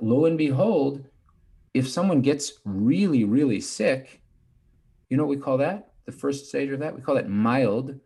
lo 0.00 0.24
and 0.24 0.36
behold, 0.36 1.04
if 1.74 1.88
someone 1.88 2.20
gets 2.20 2.54
really, 2.64 3.24
really 3.24 3.60
sick, 3.60 4.20
you 5.08 5.16
know 5.16 5.24
what 5.24 5.36
we 5.36 5.42
call 5.42 5.58
that? 5.58 5.92
The 6.04 6.12
first 6.12 6.48
stage 6.48 6.70
of 6.70 6.80
that? 6.80 6.94
We 6.94 7.00
call 7.00 7.14
that 7.14 7.28
mild 7.28 7.98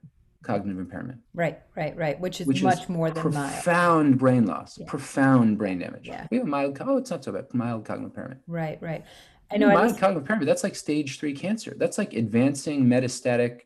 cognitive 0.42 0.78
impairment. 0.78 1.20
Right, 1.34 1.58
right, 1.74 1.96
right. 1.96 2.18
Which 2.20 2.40
is 2.40 2.46
Which 2.46 2.62
much 2.62 2.84
is 2.84 2.88
more 2.88 3.10
than 3.10 3.32
mild. 3.32 3.52
profound 3.52 4.08
mild. 4.10 4.18
brain 4.18 4.46
loss, 4.46 4.78
yeah. 4.78 4.86
profound 4.86 5.58
brain 5.58 5.78
damage. 5.78 6.06
Yeah. 6.06 6.26
We 6.30 6.38
have 6.38 6.46
mild, 6.46 6.78
oh, 6.80 6.96
it's 6.98 7.10
not 7.10 7.24
so 7.24 7.32
bad, 7.32 7.52
mild 7.52 7.84
cognitive 7.84 8.10
impairment. 8.10 8.40
Right, 8.46 8.78
right. 8.80 9.04
I 9.50 9.56
know. 9.56 9.68
Mild 9.68 9.80
I 9.80 9.84
was... 9.84 9.92
cognitive 9.92 10.22
impairment, 10.22 10.46
that's 10.46 10.62
like 10.62 10.76
stage 10.76 11.18
three 11.18 11.34
cancer. 11.34 11.74
That's 11.76 11.98
like 11.98 12.12
advancing 12.14 12.86
metastatic 12.86 13.62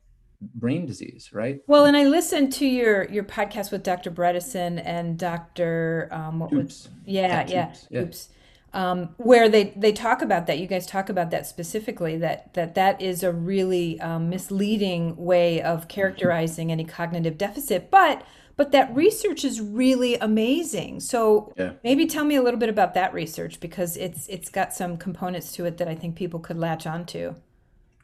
brain 0.54 0.86
disease, 0.86 1.30
right? 1.32 1.60
Well, 1.66 1.86
and 1.86 1.96
I 1.96 2.04
listened 2.04 2.52
to 2.54 2.66
your 2.66 3.04
your 3.10 3.24
podcast 3.24 3.72
with 3.72 3.82
Dr. 3.82 4.10
Bredesen 4.10 4.82
and 4.84 5.18
Dr. 5.18 6.08
Um, 6.10 6.38
what 6.38 6.50
Toups. 6.50 6.64
was 6.64 6.88
yeah, 7.04 7.46
yeah, 7.48 7.64
Toups. 7.66 7.86
yeah. 7.90 8.00
Toups 8.00 8.28
um, 8.72 9.14
where 9.16 9.48
they 9.48 9.72
they 9.76 9.92
talk 9.92 10.22
about 10.22 10.46
that. 10.46 10.58
You 10.58 10.66
guys 10.66 10.86
talk 10.86 11.08
about 11.08 11.30
that 11.30 11.46
specifically. 11.46 12.16
That 12.18 12.54
that 12.54 12.74
that 12.74 13.00
is 13.00 13.22
a 13.22 13.32
really 13.32 14.00
um, 14.00 14.28
misleading 14.30 15.16
way 15.16 15.60
of 15.60 15.88
characterizing 15.88 16.70
any 16.70 16.84
cognitive 16.84 17.36
deficit, 17.36 17.90
but 17.90 18.24
but 18.56 18.72
that 18.72 18.94
research 18.94 19.44
is 19.44 19.60
really 19.60 20.16
amazing. 20.16 21.00
So 21.00 21.52
yeah. 21.56 21.72
maybe 21.82 22.06
tell 22.06 22.24
me 22.24 22.36
a 22.36 22.42
little 22.42 22.60
bit 22.60 22.68
about 22.68 22.94
that 22.94 23.14
research 23.14 23.58
because 23.58 23.96
it's 23.96 24.28
it's 24.28 24.50
got 24.50 24.74
some 24.74 24.96
components 24.96 25.52
to 25.52 25.64
it 25.64 25.78
that 25.78 25.88
I 25.88 25.94
think 25.94 26.14
people 26.14 26.40
could 26.40 26.58
latch 26.58 26.86
onto. 26.86 27.34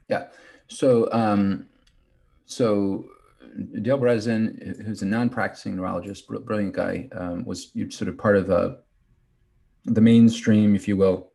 Yeah. 0.09 0.29
So 0.69 1.13
um, 1.13 1.67
so 2.47 3.05
Dale 3.83 3.99
Bredesen, 3.99 4.85
who's 4.85 5.03
a 5.03 5.07
non-practicing 5.07 5.77
neurologist, 5.77 6.27
brilliant 6.29 6.75
guy, 6.75 7.09
um, 7.13 7.45
was 7.45 7.73
sort 7.91 8.09
of 8.09 8.19
part 8.19 8.37
of 8.37 8.51
a 8.51 8.79
the 9.87 10.01
mainstream, 10.01 10.75
if 10.75 10.87
you 10.87 10.97
will, 10.97 11.33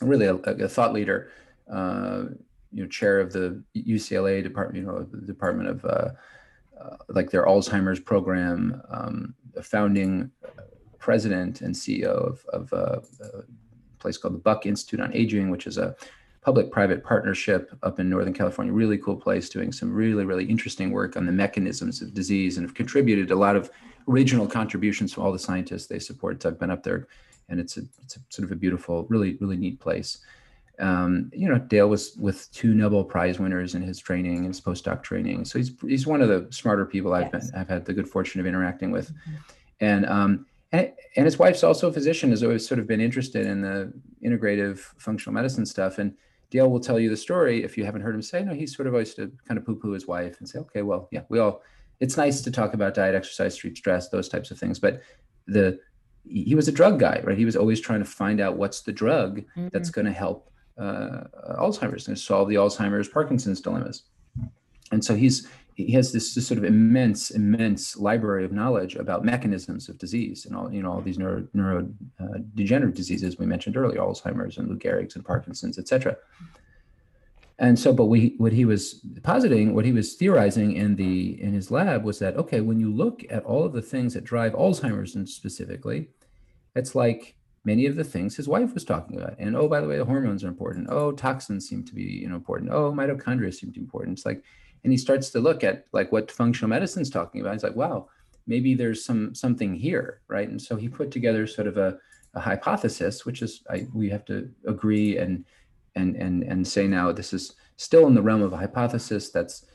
really 0.00 0.26
a, 0.26 0.34
a 0.34 0.68
thought 0.68 0.92
leader, 0.92 1.30
uh, 1.72 2.24
you 2.72 2.82
know, 2.82 2.88
chair 2.88 3.20
of 3.20 3.32
the 3.32 3.62
UCLA 3.74 4.42
department, 4.42 4.78
you 4.78 4.90
know, 4.90 5.06
the 5.10 5.26
Department 5.26 5.68
of 5.68 5.84
uh, 5.84 6.10
uh, 6.80 6.96
like 7.08 7.30
their 7.30 7.46
Alzheimer's 7.46 8.00
program, 8.00 8.82
um, 8.90 9.34
a 9.56 9.62
founding 9.62 10.30
president 10.98 11.62
and 11.62 11.74
CEO 11.74 12.04
of, 12.04 12.44
of 12.52 12.72
uh, 12.72 13.00
a 13.24 13.42
place 13.98 14.18
called 14.18 14.34
the 14.34 14.38
Buck 14.38 14.66
Institute 14.66 15.00
on 15.00 15.14
Aging, 15.14 15.50
which 15.50 15.66
is 15.66 15.78
a 15.78 15.96
public-private 16.42 17.02
partnership 17.02 17.76
up 17.82 17.98
in 17.98 18.10
Northern 18.10 18.34
California. 18.34 18.72
Really 18.72 18.98
cool 18.98 19.16
place, 19.16 19.48
doing 19.48 19.72
some 19.72 19.92
really, 19.92 20.24
really 20.24 20.44
interesting 20.44 20.90
work 20.90 21.16
on 21.16 21.24
the 21.24 21.32
mechanisms 21.32 22.02
of 22.02 22.12
disease, 22.12 22.58
and 22.58 22.66
have 22.66 22.74
contributed 22.74 23.30
a 23.30 23.36
lot 23.36 23.56
of 23.56 23.70
original 24.06 24.46
contributions 24.46 25.12
from 25.12 25.24
all 25.24 25.32
the 25.32 25.38
scientists 25.38 25.86
they 25.86 25.98
support. 25.98 26.44
I've 26.44 26.58
been 26.58 26.70
up 26.70 26.82
there 26.82 27.08
and 27.48 27.60
it's 27.60 27.76
a 27.76 27.82
it's 28.02 28.16
a 28.16 28.20
sort 28.28 28.44
of 28.44 28.52
a 28.52 28.56
beautiful, 28.56 29.06
really 29.08 29.36
really 29.40 29.56
neat 29.56 29.80
place. 29.80 30.18
Um, 30.78 31.30
you 31.34 31.48
know, 31.48 31.58
Dale 31.58 31.88
was 31.88 32.16
with 32.16 32.52
two 32.52 32.74
Nobel 32.74 33.02
Prize 33.02 33.38
winners 33.38 33.74
in 33.74 33.82
his 33.82 33.98
training, 33.98 34.44
his 34.44 34.60
postdoc 34.60 35.02
training. 35.02 35.44
So 35.44 35.58
he's 35.58 35.72
he's 35.80 36.06
one 36.06 36.20
of 36.20 36.28
the 36.28 36.46
smarter 36.50 36.84
people 36.84 37.14
I've 37.14 37.30
yes. 37.32 37.50
been 37.50 37.60
I've 37.60 37.68
had 37.68 37.84
the 37.84 37.94
good 37.94 38.08
fortune 38.08 38.40
of 38.40 38.46
interacting 38.46 38.90
with, 38.90 39.10
mm-hmm. 39.10 39.34
and 39.80 40.06
um, 40.06 40.46
and 40.72 40.92
and 41.16 41.24
his 41.24 41.38
wife's 41.38 41.64
also 41.64 41.88
a 41.88 41.92
physician, 41.92 42.30
has 42.30 42.42
always 42.42 42.66
sort 42.66 42.78
of 42.78 42.86
been 42.86 43.00
interested 43.00 43.46
in 43.46 43.62
the 43.62 43.92
integrative 44.24 44.78
functional 44.98 45.32
medicine 45.32 45.64
stuff. 45.64 45.98
And 45.98 46.14
Dale 46.50 46.70
will 46.70 46.80
tell 46.80 47.00
you 47.00 47.08
the 47.08 47.16
story 47.16 47.64
if 47.64 47.78
you 47.78 47.84
haven't 47.84 48.02
heard 48.02 48.14
him 48.14 48.22
say. 48.22 48.44
No, 48.44 48.52
he's 48.52 48.76
sort 48.76 48.86
of 48.86 48.94
always 48.94 49.14
to 49.14 49.32
kind 49.48 49.58
of 49.58 49.64
poo-poo 49.64 49.92
his 49.92 50.06
wife 50.06 50.38
and 50.40 50.48
say, 50.48 50.58
okay, 50.58 50.82
well, 50.82 51.08
yeah, 51.10 51.22
we 51.28 51.38
all. 51.38 51.62
It's 51.98 52.18
nice 52.18 52.42
to 52.42 52.50
talk 52.50 52.74
about 52.74 52.92
diet, 52.92 53.14
exercise, 53.14 53.56
treat 53.56 53.78
stress, 53.78 54.10
those 54.10 54.28
types 54.28 54.50
of 54.50 54.58
things, 54.58 54.78
but 54.78 55.00
the 55.46 55.80
he 56.28 56.54
was 56.54 56.68
a 56.68 56.72
drug 56.72 56.98
guy, 56.98 57.20
right? 57.24 57.38
He 57.38 57.44
was 57.44 57.56
always 57.56 57.80
trying 57.80 58.00
to 58.00 58.04
find 58.04 58.40
out 58.40 58.56
what's 58.56 58.80
the 58.80 58.92
drug 58.92 59.38
mm-hmm. 59.38 59.68
that's 59.72 59.90
going 59.90 60.06
to 60.06 60.12
help 60.12 60.50
uh, 60.78 61.24
Alzheimer's 61.58 62.08
and 62.08 62.18
solve 62.18 62.48
the 62.48 62.56
Alzheimer's 62.56 63.08
Parkinson's 63.08 63.60
dilemmas. 63.60 64.02
And 64.92 65.04
so 65.04 65.14
he's 65.14 65.48
he 65.74 65.92
has 65.92 66.10
this, 66.10 66.34
this, 66.34 66.46
sort 66.46 66.56
of 66.56 66.64
immense, 66.64 67.30
immense 67.30 67.98
library 67.98 68.46
of 68.46 68.52
knowledge 68.52 68.96
about 68.96 69.26
mechanisms 69.26 69.90
of 69.90 69.98
disease 69.98 70.46
and 70.46 70.56
all 70.56 70.72
you 70.72 70.82
know 70.82 70.92
all 70.92 71.02
these 71.02 71.18
neuro 71.18 71.46
neurodegenerative 71.54 72.88
uh, 72.88 72.94
diseases 72.94 73.38
we 73.38 73.44
mentioned 73.44 73.76
earlier, 73.76 74.00
Alzheimer's 74.00 74.56
and 74.56 74.68
Lou 74.68 74.78
Gehrig's 74.78 75.16
and 75.16 75.24
Parkinson's, 75.24 75.78
etc. 75.78 76.16
And 77.58 77.78
so, 77.78 77.92
but 77.92 78.06
we, 78.06 78.34
what 78.36 78.52
he 78.52 78.66
was 78.66 79.02
positing, 79.22 79.74
what 79.74 79.86
he 79.86 79.92
was 79.92 80.14
theorizing 80.14 80.72
in 80.72 80.96
the 80.96 81.40
in 81.42 81.52
his 81.52 81.70
lab 81.70 82.04
was 82.04 82.18
that 82.20 82.36
okay, 82.36 82.60
when 82.60 82.80
you 82.80 82.90
look 82.90 83.24
at 83.30 83.44
all 83.44 83.64
of 83.64 83.72
the 83.72 83.82
things 83.82 84.14
that 84.14 84.24
drive 84.24 84.52
Alzheimer's 84.52 85.14
and 85.14 85.28
specifically, 85.28 86.08
it's 86.76 86.94
like 86.94 87.34
many 87.64 87.86
of 87.86 87.96
the 87.96 88.04
things 88.04 88.36
his 88.36 88.48
wife 88.48 88.72
was 88.74 88.84
talking 88.84 89.20
about. 89.20 89.36
And 89.38 89.56
oh, 89.56 89.68
by 89.68 89.80
the 89.80 89.88
way, 89.88 89.98
the 89.98 90.04
hormones 90.04 90.44
are 90.44 90.48
important. 90.48 90.88
Oh, 90.88 91.10
toxins 91.12 91.68
seem 91.68 91.84
to 91.84 91.94
be 91.94 92.02
you 92.02 92.28
know 92.28 92.36
important. 92.36 92.70
Oh, 92.72 92.92
mitochondria 92.92 93.52
seem 93.52 93.70
to 93.70 93.80
be 93.80 93.84
important. 93.84 94.18
It's 94.18 94.26
like, 94.26 94.42
and 94.84 94.92
he 94.92 94.96
starts 94.96 95.30
to 95.30 95.40
look 95.40 95.64
at 95.64 95.86
like 95.92 96.12
what 96.12 96.30
functional 96.30 96.70
medicine 96.70 97.02
is 97.02 97.10
talking 97.10 97.40
about. 97.40 97.54
He's 97.54 97.64
like, 97.64 97.76
wow, 97.76 98.08
maybe 98.46 98.74
there's 98.74 99.04
some 99.04 99.34
something 99.34 99.74
here, 99.74 100.20
right? 100.28 100.48
And 100.48 100.60
so 100.60 100.76
he 100.76 100.88
put 100.88 101.10
together 101.10 101.46
sort 101.46 101.66
of 101.66 101.76
a, 101.76 101.98
a 102.34 102.40
hypothesis, 102.40 103.26
which 103.26 103.42
is 103.42 103.62
I, 103.68 103.86
we 103.92 104.08
have 104.10 104.24
to 104.26 104.48
agree 104.66 105.18
and 105.18 105.44
and 105.96 106.14
and 106.16 106.44
and 106.44 106.66
say 106.66 106.86
now 106.86 107.10
this 107.10 107.32
is 107.32 107.54
still 107.76 108.06
in 108.06 108.14
the 108.14 108.22
realm 108.22 108.42
of 108.42 108.52
a 108.52 108.56
hypothesis 108.56 109.30
that's 109.30 109.66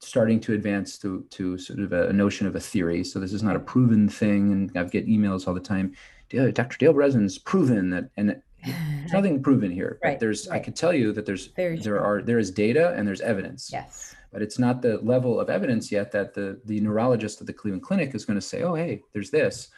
starting 0.00 0.40
to 0.40 0.54
advance 0.54 0.98
to 0.98 1.24
to 1.30 1.58
sort 1.58 1.78
of 1.78 1.92
a, 1.92 2.12
notion 2.12 2.46
of 2.46 2.56
a 2.56 2.60
theory. 2.60 3.04
So 3.04 3.18
this 3.18 3.32
is 3.32 3.42
not 3.42 3.56
a 3.56 3.60
proven 3.60 4.08
thing, 4.08 4.52
and 4.52 4.76
I 4.76 4.84
get 4.84 5.06
emails 5.06 5.46
all 5.46 5.54
the 5.54 5.60
time. 5.60 5.94
Dr. 6.30 6.78
Dale 6.78 6.94
Bredesen's 6.94 7.38
proven 7.38 7.90
that, 7.90 8.08
and 8.16 8.40
there's 8.64 9.12
nothing 9.12 9.42
proven 9.42 9.70
here. 9.70 9.98
Right, 10.02 10.12
but 10.12 10.20
there's, 10.20 10.48
right. 10.48 10.60
I 10.60 10.64
can 10.64 10.74
tell 10.74 10.92
you 10.92 11.12
that 11.12 11.26
there's 11.26 11.48
Very 11.48 11.76
there 11.76 11.96
true. 11.96 12.04
are 12.04 12.22
there 12.22 12.38
is 12.38 12.50
data 12.50 12.94
and 12.96 13.06
there's 13.06 13.20
evidence. 13.20 13.70
Yes. 13.72 14.14
But 14.32 14.42
it's 14.42 14.58
not 14.58 14.80
the 14.80 14.98
level 14.98 15.40
of 15.40 15.50
evidence 15.50 15.90
yet 15.90 16.12
that 16.12 16.34
the 16.34 16.60
the 16.64 16.80
neurologist 16.80 17.40
at 17.40 17.46
the 17.46 17.52
Cleveland 17.52 17.82
Clinic 17.82 18.14
is 18.14 18.24
going 18.24 18.38
to 18.38 18.46
say, 18.46 18.62
oh 18.62 18.74
hey, 18.74 19.02
there's 19.12 19.30
this. 19.30 19.68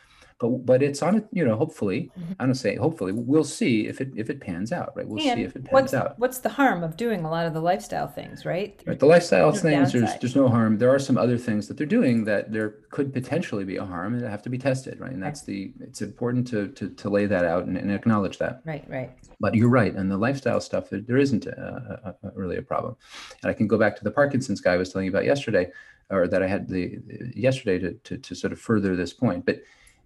But 0.42 0.50
but 0.66 0.82
it's 0.82 1.02
on 1.02 1.16
it 1.16 1.24
you 1.32 1.44
know 1.44 1.56
hopefully 1.56 2.10
mm-hmm. 2.18 2.32
i 2.40 2.44
don't 2.44 2.54
say 2.54 2.76
hopefully 2.76 3.12
we'll 3.12 3.44
see 3.44 3.86
if 3.86 4.00
it 4.00 4.10
if 4.16 4.28
it 4.28 4.40
pans 4.40 4.72
out 4.72 4.92
right? 4.96 5.06
We'll 5.06 5.22
and 5.22 5.38
see 5.38 5.44
if 5.44 5.56
it 5.56 5.64
pans 5.64 5.72
what's, 5.72 5.94
out. 5.94 6.18
what's 6.18 6.38
the 6.38 6.48
harm 6.48 6.82
of 6.82 6.96
doing 6.96 7.24
a 7.24 7.30
lot 7.30 7.46
of 7.46 7.54
the 7.54 7.60
lifestyle 7.60 8.08
things 8.08 8.44
right, 8.44 8.82
right 8.86 8.98
the 8.98 9.06
lifestyle 9.06 9.50
there's 9.50 9.62
things 9.62 9.92
there's, 9.92 10.16
there's 10.20 10.36
no 10.36 10.48
harm. 10.48 10.78
There 10.78 10.90
are 10.90 10.98
some 10.98 11.18
other 11.18 11.38
things 11.38 11.68
that 11.68 11.76
they're 11.76 11.86
doing 11.86 12.24
that 12.24 12.52
there 12.52 12.70
could 12.90 13.12
potentially 13.12 13.64
be 13.64 13.76
a 13.76 13.84
harm 13.84 14.14
and 14.14 14.22
have 14.24 14.42
to 14.42 14.50
be 14.50 14.58
tested 14.58 15.00
right? 15.00 15.12
And 15.12 15.22
that's 15.22 15.40
right. 15.40 15.74
the 15.78 15.84
it's 15.84 16.02
important 16.02 16.46
to, 16.48 16.68
to 16.68 16.90
to 16.90 17.08
lay 17.08 17.26
that 17.26 17.44
out 17.44 17.64
and, 17.64 17.76
and, 17.76 17.92
acknowledge 17.92 18.38
that. 18.38 18.62
Right 18.64 18.84
right. 18.88 19.10
But 19.40 19.54
you're 19.54 19.68
right 19.68 19.94
and 19.94 20.10
the 20.10 20.16
lifestyle 20.16 20.60
stuff 20.60 20.90
there, 20.90 21.00
there 21.00 21.18
isn't 21.18 21.46
a, 21.46 22.14
a, 22.22 22.28
a, 22.28 22.30
really 22.34 22.56
a 22.56 22.62
problem. 22.62 22.96
And 23.42 23.50
i 23.50 23.54
can 23.54 23.66
go 23.66 23.78
back 23.78 23.96
to 23.96 24.04
the 24.04 24.10
parkinson's 24.10 24.60
guy 24.60 24.74
i 24.74 24.76
was 24.76 24.92
telling 24.92 25.06
you 25.06 25.12
about 25.12 25.24
yesterday 25.24 25.70
or 26.10 26.26
that 26.28 26.42
i 26.42 26.46
had 26.46 26.68
the 26.68 26.98
yesterday 27.34 27.78
to, 27.78 27.92
to, 27.92 28.18
to 28.18 28.34
sort 28.34 28.52
of 28.52 28.60
further 28.60 28.96
this 28.96 29.12
point 29.12 29.44
but 29.46 29.62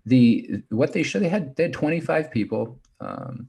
the 0.06 0.62
what 0.70 0.92
they 0.92 1.02
showed 1.02 1.22
they 1.22 1.28
had 1.28 1.54
they 1.56 1.64
had 1.64 1.72
25 1.72 2.30
people 2.30 2.78
um, 3.00 3.48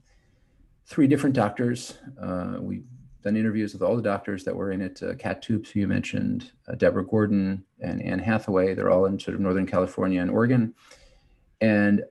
three 0.86 1.06
different 1.06 1.34
doctors. 1.34 1.98
Uh, 2.20 2.56
we 2.60 2.82
done 3.22 3.36
interviews 3.36 3.72
with 3.72 3.82
all 3.82 3.96
the 3.96 4.02
doctors 4.02 4.44
that 4.44 4.54
were 4.54 4.72
in 4.72 4.80
it 4.80 5.02
uh, 5.02 5.14
kat 5.14 5.42
toups 5.42 5.70
who 5.70 5.80
you 5.80 5.88
mentioned 5.88 6.52
uh, 6.68 6.74
deborah 6.74 7.04
gordon 7.04 7.64
and 7.80 8.02
ann 8.02 8.18
hathaway. 8.18 8.74
They're 8.74 8.90
all 8.90 9.06
in 9.06 9.18
sort 9.18 9.34
of 9.34 9.40
northern 9.40 9.66
california 9.66 10.20
and 10.20 10.30
oregon. 10.30 10.74
And 11.60 12.04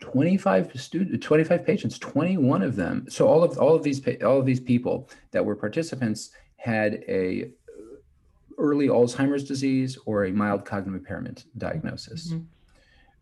25 0.00 0.78
student 0.78 1.22
25 1.22 1.64
patients 1.64 1.98
21 1.98 2.62
of 2.62 2.76
them 2.76 3.06
so 3.08 3.26
all 3.26 3.42
of 3.42 3.56
all 3.58 3.74
of 3.74 3.82
these 3.82 4.02
all 4.22 4.38
of 4.38 4.44
these 4.44 4.60
people 4.60 5.08
that 5.30 5.44
were 5.44 5.56
participants 5.56 6.30
had 6.56 7.02
a 7.08 7.50
early 8.58 8.88
alzheimer's 8.88 9.44
disease 9.44 9.98
or 10.06 10.26
a 10.26 10.30
mild 10.30 10.64
cognitive 10.64 10.94
impairment 10.94 11.46
diagnosis. 11.56 12.32
Mm-hmm 12.32 12.44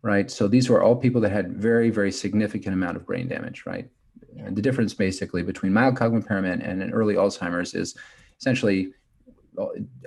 right? 0.02 0.30
So 0.30 0.48
these 0.48 0.68
were 0.68 0.82
all 0.82 0.96
people 0.96 1.20
that 1.20 1.32
had 1.32 1.56
very, 1.56 1.90
very 1.90 2.12
significant 2.12 2.74
amount 2.74 2.96
of 2.96 3.06
brain 3.06 3.28
damage, 3.28 3.64
right? 3.66 3.88
Yeah. 4.34 4.48
the 4.50 4.62
difference 4.62 4.94
basically 4.94 5.42
between 5.42 5.74
mild 5.74 5.96
cognitive 5.96 6.24
impairment 6.24 6.62
and 6.62 6.82
an 6.82 6.90
early 6.92 7.14
Alzheimer's 7.14 7.74
is 7.74 7.94
essentially 8.40 8.94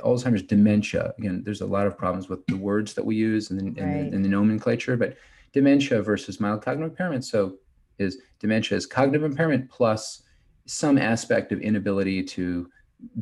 Alzheimer's 0.04 0.42
dementia. 0.42 1.14
Again, 1.20 1.44
there's 1.46 1.62
a 1.62 1.66
lot 1.66 1.86
of 1.86 1.98
problems 1.98 2.28
with 2.28 2.46
the 2.48 2.56
words 2.56 2.96
that 2.96 3.06
we 3.06 3.16
use 3.16 3.52
and, 3.52 3.78
right. 3.78 4.10
the, 4.12 4.18
the 4.18 4.28
nomenclature, 4.28 4.98
but 4.98 5.16
dementia 5.54 6.02
versus 6.02 6.40
mild 6.40 6.64
cognitive 6.64 6.92
impairment. 6.92 7.24
So 7.24 7.58
is 8.00 8.18
dementia 8.40 8.78
is 8.78 8.86
cognitive 8.86 9.24
impairment 9.24 9.70
plus 9.70 10.24
some 10.66 10.98
aspect 10.98 11.52
of 11.52 11.62
inability 11.62 12.24
to 12.24 12.70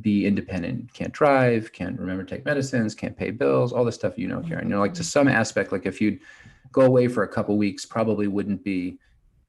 be 0.02 0.26
independent, 0.26 0.94
can't 0.94 1.12
drive, 1.12 1.74
can't 1.74 2.00
remember 2.00 2.24
to 2.24 2.36
take 2.36 2.46
medicines, 2.46 2.96
can't 2.96 3.18
pay 3.18 3.32
bills, 3.32 3.74
all 3.74 3.84
the 3.84 3.92
stuff 3.92 4.18
you 4.18 4.28
know, 4.28 4.42
Karen. 4.42 4.70
You 4.70 4.76
know, 4.76 4.80
like 4.80 4.94
to 4.94 5.02
mm-hmm. 5.02 5.06
some 5.06 5.28
aspect, 5.28 5.72
like 5.72 5.86
if 5.86 6.00
you'd 6.00 6.20
go 6.74 6.82
away 6.82 7.08
for 7.08 7.24
a 7.24 7.28
couple 7.28 7.56
weeks 7.58 7.86
probably 7.86 8.28
wouldn't 8.28 8.64
be 8.64 8.98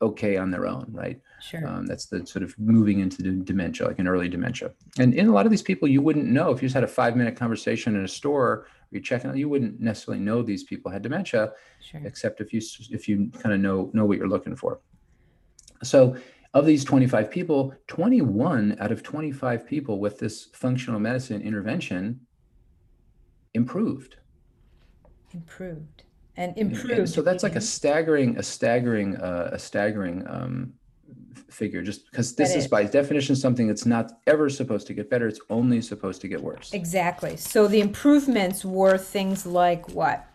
okay 0.03 0.37
on 0.37 0.51
their 0.51 0.67
own, 0.67 0.87
right? 0.91 1.21
Sure. 1.41 1.67
Um, 1.67 1.87
that's 1.87 2.07
the 2.07 2.25
sort 2.27 2.43
of 2.43 2.57
moving 2.59 3.01
into 3.01 3.23
the 3.23 3.31
dementia, 3.31 3.87
like 3.87 3.99
an 3.99 4.07
early 4.07 4.29
dementia. 4.29 4.71
And 4.99 5.15
in 5.15 5.29
a 5.29 5.33
lot 5.33 5.47
of 5.47 5.51
these 5.51 5.63
people, 5.63 5.89
you 5.89 6.03
wouldn't 6.03 6.27
know 6.27 6.51
if 6.51 6.61
you 6.61 6.67
just 6.67 6.75
had 6.75 6.85
a 6.85 6.89
five 6.89 7.17
minute 7.17 7.37
conversation 7.37 7.97
in 7.97 8.05
a 8.05 8.09
store 8.09 8.47
or 8.47 8.67
you're 8.91 9.03
checking 9.03 9.31
out, 9.31 9.37
you 9.37 9.49
wouldn't 9.49 9.81
necessarily 9.81 10.23
know 10.23 10.43
these 10.43 10.63
people 10.63 10.91
had 10.91 11.03
dementia, 11.03 11.53
sure. 11.81 12.03
except 12.05 12.41
if 12.41 12.53
you 12.53 12.61
if 12.91 13.09
you 13.09 13.31
kind 13.43 13.55
of 13.55 13.61
know 13.61 13.91
know 13.93 14.05
what 14.05 14.19
you're 14.19 14.29
looking 14.29 14.55
for. 14.55 14.81
So 15.83 16.17
of 16.53 16.67
these 16.67 16.85
25 16.85 17.31
people, 17.31 17.75
21 17.89 18.77
out 18.79 18.93
of 18.93 19.03
25 19.03 19.67
people 19.67 19.99
with 19.99 20.19
this 20.19 20.45
functional 20.53 21.01
medicine 21.01 21.43
intervention 21.43 22.21
improved. 23.55 24.17
Improved 25.33 26.05
and 26.37 26.57
improve. 26.57 27.09
so 27.09 27.23
that's 27.23 27.43
like 27.43 27.57
a 27.57 27.61
staggering, 27.61 28.37
a 28.39 28.43
staggering, 28.43 29.17
uh, 29.17 29.51
a 29.53 29.59
staggering 29.59 30.25
um, 30.27 30.73
figure. 31.49 31.83
Just 31.83 32.11
because 32.11 32.35
this 32.35 32.51
is, 32.51 32.65
is 32.65 32.69
by 32.69 32.85
definition 32.85 33.37
something 33.37 33.67
that's 33.67 33.87
not 33.87 34.19
ever 34.27 34.49
supposed 34.49 34.87
to 34.89 34.95
get 34.95 35.09
better; 35.11 35.29
it's 35.29 35.41
only 35.51 35.81
supposed 35.81 36.21
to 36.23 36.29
get 36.29 36.41
worse. 36.41 36.73
Exactly. 36.73 37.37
So 37.37 37.69
the 37.69 37.81
improvements 37.81 38.65
were 38.65 38.99
things 38.99 39.47
like 39.47 39.89
what? 39.91 40.27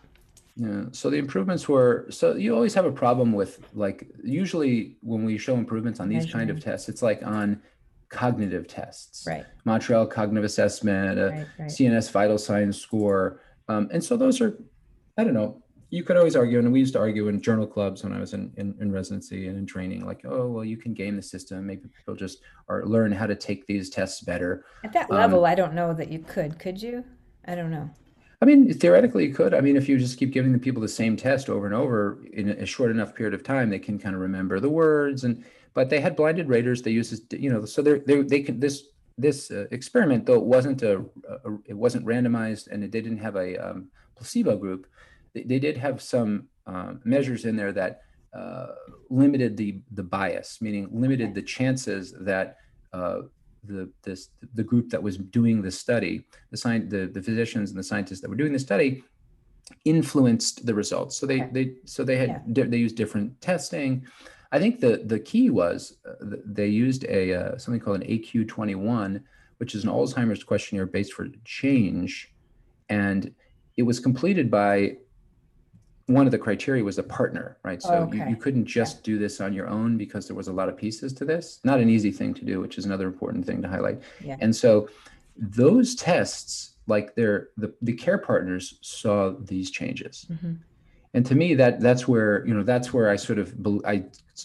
Yeah. 0.56 0.84
So 0.92 1.10
the 1.10 1.18
improvements 1.18 1.68
were 1.68 2.06
so 2.10 2.34
you 2.34 2.54
always 2.54 2.74
have 2.74 2.84
a 2.84 2.92
problem 2.92 3.32
with 3.32 3.60
like 3.74 4.08
usually 4.22 4.96
when 5.02 5.24
we 5.24 5.38
show 5.38 5.54
improvements 5.54 6.00
on 6.00 6.08
these 6.08 6.24
Measuring. 6.24 6.48
kind 6.48 6.50
of 6.50 6.62
tests, 6.62 6.88
it's 6.88 7.02
like 7.02 7.22
on 7.24 7.62
cognitive 8.08 8.66
tests. 8.66 9.24
Right. 9.26 9.44
Montreal 9.64 10.06
Cognitive 10.06 10.44
Assessment, 10.44 11.18
a 11.18 11.28
right, 11.28 11.46
right. 11.58 11.68
CNS 11.68 12.10
Vital 12.10 12.38
Signs 12.38 12.80
Score, 12.80 13.40
um, 13.68 13.88
and 13.92 14.02
so 14.02 14.16
those 14.16 14.40
are, 14.40 14.58
I 15.16 15.24
don't 15.24 15.34
know, 15.34 15.62
you 15.90 16.04
could 16.04 16.16
always 16.16 16.36
argue, 16.36 16.58
and 16.58 16.72
we 16.72 16.78
used 16.78 16.92
to 16.94 17.00
argue 17.00 17.28
in 17.28 17.40
journal 17.40 17.66
clubs 17.66 18.04
when 18.04 18.12
I 18.12 18.20
was 18.20 18.32
in, 18.32 18.52
in, 18.56 18.76
in, 18.80 18.92
residency 18.92 19.48
and 19.48 19.58
in 19.58 19.66
training, 19.66 20.06
like, 20.06 20.22
oh, 20.24 20.48
well, 20.48 20.64
you 20.64 20.76
can 20.76 20.94
game 20.94 21.16
the 21.16 21.22
system. 21.22 21.66
Maybe 21.66 21.88
people 21.88 22.14
just 22.14 22.42
are 22.68 22.86
learn 22.86 23.10
how 23.10 23.26
to 23.26 23.34
take 23.34 23.66
these 23.66 23.90
tests 23.90 24.20
better. 24.20 24.64
At 24.84 24.92
that 24.92 25.10
level, 25.10 25.40
um, 25.40 25.50
I 25.50 25.56
don't 25.56 25.74
know 25.74 25.92
that 25.94 26.08
you 26.08 26.20
could. 26.20 26.58
Could 26.60 26.80
you? 26.80 27.04
I 27.46 27.56
don't 27.56 27.70
know. 27.70 27.90
I 28.40 28.46
mean, 28.46 28.72
theoretically, 28.72 29.26
you 29.26 29.34
could. 29.34 29.52
I 29.52 29.60
mean, 29.60 29.76
if 29.76 29.88
you 29.88 29.98
just 29.98 30.16
keep 30.16 30.32
giving 30.32 30.52
the 30.52 30.58
people 30.58 30.80
the 30.80 30.88
same 30.88 31.16
test 31.16 31.50
over 31.50 31.66
and 31.66 31.74
over 31.74 32.24
in 32.32 32.50
a 32.50 32.66
short 32.66 32.90
enough 32.90 33.14
period 33.14 33.34
of 33.34 33.42
time, 33.42 33.68
they 33.68 33.78
can 33.78 33.98
kind 33.98 34.14
of 34.14 34.20
remember 34.20 34.60
the 34.60 34.70
words. 34.70 35.24
And 35.24 35.44
but 35.74 35.90
they 35.90 36.00
had 36.00 36.16
blinded 36.16 36.48
raters. 36.48 36.82
They 36.82 36.92
used, 36.92 37.12
this, 37.12 37.40
you 37.40 37.50
know, 37.50 37.64
so 37.64 37.82
they're, 37.82 37.98
they 37.98 38.22
they 38.22 38.40
can 38.40 38.60
this 38.60 38.84
this 39.18 39.50
uh, 39.50 39.66
experiment 39.70 40.24
though 40.24 40.36
it 40.36 40.44
wasn't 40.44 40.82
a, 40.82 41.04
a, 41.28 41.58
it 41.66 41.76
wasn't 41.76 42.06
randomized 42.06 42.68
and 42.68 42.82
it 42.82 42.90
didn't 42.90 43.18
have 43.18 43.36
a 43.36 43.56
um, 43.58 43.88
placebo 44.16 44.56
group 44.56 44.86
they, 45.34 45.42
they 45.42 45.58
did 45.58 45.76
have 45.76 46.00
some 46.00 46.48
uh, 46.66 46.94
measures 47.04 47.44
in 47.44 47.56
there 47.56 47.72
that 47.72 48.02
uh, 48.32 48.68
limited 49.08 49.56
the 49.56 49.80
the 49.92 50.02
bias, 50.02 50.58
meaning 50.60 50.88
limited 50.92 51.34
the 51.34 51.42
chances 51.42 52.12
that 52.20 52.58
uh, 52.92 53.22
the 53.64 53.90
this 54.02 54.30
the 54.54 54.62
group 54.62 54.90
that 54.90 55.02
was 55.02 55.16
doing 55.16 55.62
the 55.62 55.70
study, 55.70 56.24
the 56.50 56.56
science, 56.56 56.90
the, 56.90 57.06
the 57.06 57.22
physicians 57.22 57.70
and 57.70 57.78
the 57.78 57.82
scientists 57.82 58.20
that 58.20 58.30
were 58.30 58.36
doing 58.36 58.52
the 58.52 58.58
study, 58.58 59.02
influenced 59.84 60.64
the 60.64 60.74
results. 60.74 61.16
So 61.16 61.26
they 61.26 61.40
they 61.52 61.74
so 61.84 62.04
they 62.04 62.16
had 62.16 62.42
yeah. 62.46 62.64
they 62.64 62.76
used 62.76 62.96
different 62.96 63.40
testing. 63.40 64.06
I 64.52 64.58
think 64.58 64.80
the 64.80 65.02
the 65.04 65.18
key 65.18 65.50
was 65.50 65.96
uh, 66.08 66.36
they 66.44 66.68
used 66.68 67.04
a 67.04 67.34
uh, 67.34 67.58
something 67.58 67.80
called 67.80 68.02
an 68.02 68.08
AQ21, 68.08 69.22
which 69.58 69.74
is 69.74 69.84
an 69.84 69.90
Alzheimer's 69.90 70.44
questionnaire 70.44 70.86
based 70.86 71.12
for 71.12 71.28
change, 71.44 72.32
and 72.88 73.32
it 73.76 73.82
was 73.82 74.00
completed 74.00 74.50
by 74.50 74.96
one 76.10 76.26
of 76.26 76.32
the 76.32 76.38
criteria 76.38 76.82
was 76.82 76.98
a 76.98 77.02
partner, 77.02 77.56
right? 77.62 77.80
So 77.82 77.94
okay. 77.94 78.18
you, 78.18 78.30
you, 78.30 78.36
couldn't 78.36 78.66
just 78.66 78.98
yeah. 78.98 79.02
do 79.04 79.18
this 79.18 79.40
on 79.40 79.52
your 79.52 79.68
own 79.68 79.96
because 79.96 80.26
there 80.26 80.36
was 80.36 80.48
a 80.48 80.52
lot 80.52 80.68
of 80.68 80.76
pieces 80.76 81.12
to 81.14 81.24
this. 81.24 81.60
Not 81.64 81.78
an 81.80 81.88
easy 81.88 82.10
thing 82.10 82.34
to 82.34 82.44
do, 82.44 82.60
which 82.60 82.78
is 82.78 82.84
another 82.84 83.06
important 83.06 83.46
thing 83.46 83.62
to 83.62 83.68
highlight. 83.68 84.00
Yeah. 84.22 84.36
And 84.40 84.54
so 84.54 84.88
those 85.36 85.94
tests, 85.94 86.72
like 86.86 87.14
they're 87.14 87.48
the, 87.56 87.72
the 87.82 87.92
care 87.92 88.18
partners 88.18 88.78
saw 88.80 89.34
these 89.38 89.70
changes. 89.70 90.26
Mm-hmm. 90.30 90.54
And 91.12 91.26
to 91.26 91.34
me, 91.34 91.54
that 91.54 91.80
that's 91.80 92.06
where, 92.06 92.46
you 92.46 92.54
know, 92.54 92.62
that's 92.62 92.92
where 92.92 93.10
I 93.10 93.16
sort 93.16 93.38
of, 93.38 93.54
I 93.84 94.04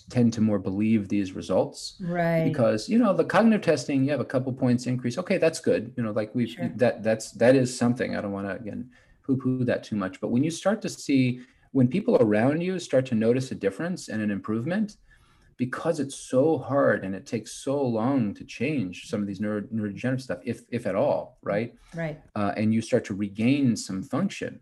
tend 0.10 0.34
to 0.34 0.42
more 0.42 0.58
believe 0.58 1.10
these 1.10 1.34
results. 1.34 1.96
Right. 2.00 2.46
Because, 2.46 2.90
you 2.90 2.98
know, 2.98 3.14
the 3.14 3.24
cognitive 3.24 3.62
testing, 3.62 4.04
you 4.04 4.12
have 4.12 4.20
a 4.20 4.26
couple 4.26 4.52
points 4.52 4.88
increase. 4.88 5.18
Okay, 5.20 5.38
that's 5.38 5.60
good. 5.60 5.94
You 5.96 6.04
know, 6.04 6.12
like 6.12 6.34
we've, 6.34 6.50
sure. 6.50 6.72
that, 6.76 7.04
that's, 7.04 7.32
that 7.34 7.56
is 7.56 7.76
something. 7.76 8.16
I 8.16 8.22
don't 8.22 8.32
want 8.32 8.48
to, 8.48 8.56
again, 8.56 8.90
poo 9.24 9.38
poo 9.38 9.64
that 9.66 9.84
too 9.84 9.96
much. 9.96 10.20
But 10.20 10.30
when 10.30 10.44
you 10.44 10.52
start 10.52 10.82
to 10.84 10.90
see 10.90 11.42
when 11.76 11.90
people 11.90 12.16
around 12.22 12.62
you 12.62 12.80
start 12.80 13.06
to 13.06 13.16
notice 13.16 13.52
a 13.52 13.56
difference 13.56 14.08
and 14.08 14.22
an 14.22 14.32
improvement, 14.32 14.96
because 15.58 16.00
it's 16.00 16.16
so 16.16 16.58
hard 16.58 17.04
and 17.04 17.14
it 17.14 17.26
takes 17.26 17.52
so 17.52 17.82
long 17.82 18.34
to 18.34 18.46
change 18.46 19.10
some 19.10 19.20
of 19.20 19.28
these 19.28 19.42
neuro, 19.42 19.60
neurodegenerative 19.64 20.22
stuff, 20.22 20.40
if 20.46 20.62
if 20.70 20.88
at 20.88 20.96
all, 20.96 21.38
right? 21.42 21.76
Right. 21.94 22.18
Uh, 22.34 22.54
and 22.56 22.74
you 22.74 22.82
start 22.82 23.04
to 23.06 23.14
regain 23.14 23.76
some 23.76 24.02
function, 24.04 24.62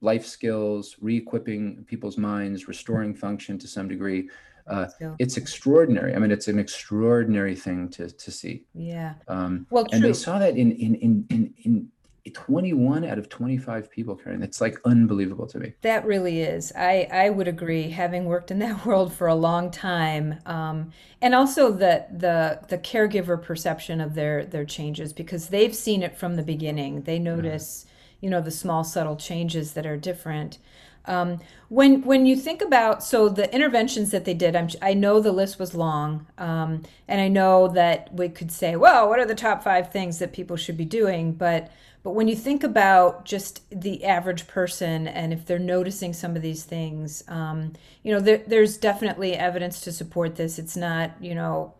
life 0.00 0.26
skills, 0.26 0.96
re-equipping 1.00 1.84
people's 1.84 2.18
minds, 2.18 2.66
restoring 2.66 3.14
function 3.14 3.56
to 3.56 3.68
some 3.68 3.86
degree. 3.86 4.28
Uh, 4.66 4.88
it's 5.20 5.36
extraordinary. 5.36 6.16
I 6.16 6.18
mean, 6.18 6.32
it's 6.32 6.48
an 6.48 6.58
extraordinary 6.58 7.54
thing 7.54 7.88
to 7.90 8.10
to 8.10 8.30
see. 8.32 8.64
Yeah. 8.74 9.14
Um, 9.28 9.68
well, 9.70 9.84
true. 9.84 9.94
and 9.94 10.04
they 10.04 10.14
saw 10.14 10.40
that 10.40 10.56
in 10.56 10.72
in 10.72 10.96
in 10.96 11.26
in 11.30 11.54
in 11.62 11.88
21 12.32 13.04
out 13.04 13.18
of 13.18 13.28
25 13.28 13.90
people 13.90 14.16
Karen. 14.16 14.42
It's 14.42 14.60
like 14.60 14.78
unbelievable 14.84 15.46
to 15.48 15.58
me. 15.58 15.74
That 15.82 16.04
really 16.04 16.40
is. 16.40 16.72
I 16.76 17.08
i 17.12 17.30
would 17.30 17.48
agree 17.48 17.90
having 17.90 18.24
worked 18.24 18.50
in 18.50 18.58
that 18.60 18.84
world 18.86 19.12
for 19.12 19.26
a 19.26 19.34
long 19.34 19.70
time 19.70 20.40
um, 20.46 20.92
and 21.22 21.34
also 21.34 21.70
the 21.70 22.06
the 22.10 22.60
the 22.68 22.78
caregiver 22.78 23.40
perception 23.40 24.00
of 24.00 24.14
their 24.14 24.44
their 24.44 24.64
changes 24.64 25.12
because 25.12 25.48
they've 25.48 25.74
seen 25.74 26.02
it 26.02 26.16
from 26.16 26.36
the 26.36 26.42
beginning. 26.42 27.02
They 27.02 27.18
notice 27.18 27.86
you 28.20 28.30
know 28.30 28.40
the 28.40 28.50
small 28.50 28.84
subtle 28.84 29.16
changes 29.16 29.72
that 29.72 29.86
are 29.86 29.96
different. 29.96 30.58
Um, 31.06 31.40
when 31.68 32.02
when 32.02 32.26
you 32.26 32.36
think 32.36 32.60
about 32.60 33.02
so 33.02 33.28
the 33.28 33.52
interventions 33.54 34.10
that 34.10 34.24
they 34.24 34.34
did, 34.34 34.54
I'm, 34.54 34.68
i 34.82 34.92
know 34.92 35.20
the 35.20 35.32
list 35.32 35.58
was 35.58 35.74
long, 35.74 36.26
um, 36.36 36.82
and 37.08 37.20
I 37.20 37.28
know 37.28 37.68
that 37.68 38.12
we 38.14 38.28
could 38.28 38.52
say, 38.52 38.76
well, 38.76 39.08
what 39.08 39.18
are 39.18 39.26
the 39.26 39.34
top 39.34 39.62
five 39.62 39.90
things 39.90 40.18
that 40.18 40.32
people 40.32 40.56
should 40.56 40.76
be 40.76 40.84
doing? 40.84 41.32
But 41.32 41.70
But 42.02 42.12
when 42.12 42.28
you 42.28 42.36
think 42.36 42.64
about 42.64 43.26
just 43.26 43.62
the 43.70 44.04
average 44.04 44.46
person 44.46 45.06
and 45.06 45.32
if 45.32 45.44
they're 45.44 45.58
noticing 45.58 46.14
some 46.14 46.34
of 46.34 46.40
these 46.40 46.64
things, 46.64 47.22
um, 47.28 47.74
you 48.02 48.12
know, 48.12 48.20
there, 48.20 48.42
there's 48.46 48.78
definitely 48.78 49.34
evidence 49.34 49.80
to 49.82 49.92
support 49.92 50.36
this. 50.36 50.58
It's 50.58 50.76
not, 50.76 51.12
you 51.20 51.34
know, 51.34 51.74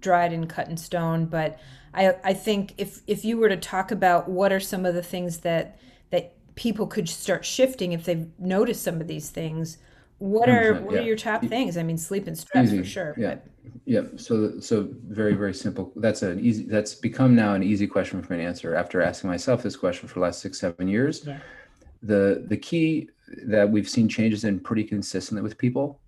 dried 0.00 0.32
and 0.32 0.48
cut 0.48 0.68
in 0.68 0.76
stone, 0.76 1.26
but 1.26 1.60
I, 1.94 2.14
I 2.24 2.34
think 2.34 2.74
if, 2.78 3.00
if 3.06 3.24
you 3.24 3.36
were 3.36 3.48
to 3.48 3.56
talk 3.56 3.92
about 3.92 4.28
what 4.28 4.52
are 4.52 4.60
some 4.60 4.84
of 4.84 4.94
the 4.94 5.02
things 5.02 5.38
that, 5.38 5.78
that 6.10 6.34
people 6.56 6.86
could 6.88 7.08
start 7.08 7.44
shifting 7.44 7.92
if 7.92 8.04
they've 8.04 8.28
noticed 8.38 8.82
some 8.82 9.00
of 9.00 9.06
these 9.06 9.30
things, 9.30 9.78
what 10.20 10.50
are 10.50 10.74
what 10.82 10.94
yeah. 10.94 11.00
are 11.00 11.02
your 11.02 11.16
top 11.16 11.42
things? 11.46 11.78
I 11.78 11.82
mean, 11.82 11.96
sleep 11.96 12.26
and 12.26 12.36
stress 12.36 12.66
easy. 12.66 12.78
for 12.78 12.84
sure. 12.84 13.14
Yeah, 13.16 13.36
but. 13.36 13.72
yeah. 13.86 14.02
So 14.16 14.60
so 14.60 14.88
very 15.08 15.32
very 15.32 15.54
simple. 15.54 15.92
That's 15.96 16.20
an 16.22 16.38
easy. 16.40 16.64
That's 16.64 16.94
become 16.94 17.34
now 17.34 17.54
an 17.54 17.62
easy 17.62 17.86
question 17.86 18.22
for 18.22 18.34
me 18.34 18.40
to 18.40 18.44
answer 18.44 18.74
after 18.74 19.00
asking 19.00 19.30
myself 19.30 19.62
this 19.62 19.76
question 19.76 20.08
for 20.08 20.14
the 20.14 20.20
last 20.20 20.40
six 20.40 20.60
seven 20.60 20.88
years. 20.88 21.24
Yeah. 21.26 21.38
The 22.02 22.44
the 22.46 22.56
key 22.58 23.08
that 23.46 23.68
we've 23.68 23.88
seen 23.88 24.08
changes 24.08 24.44
in 24.44 24.60
pretty 24.60 24.84
consistently 24.84 25.42
with 25.42 25.56
people. 25.56 26.00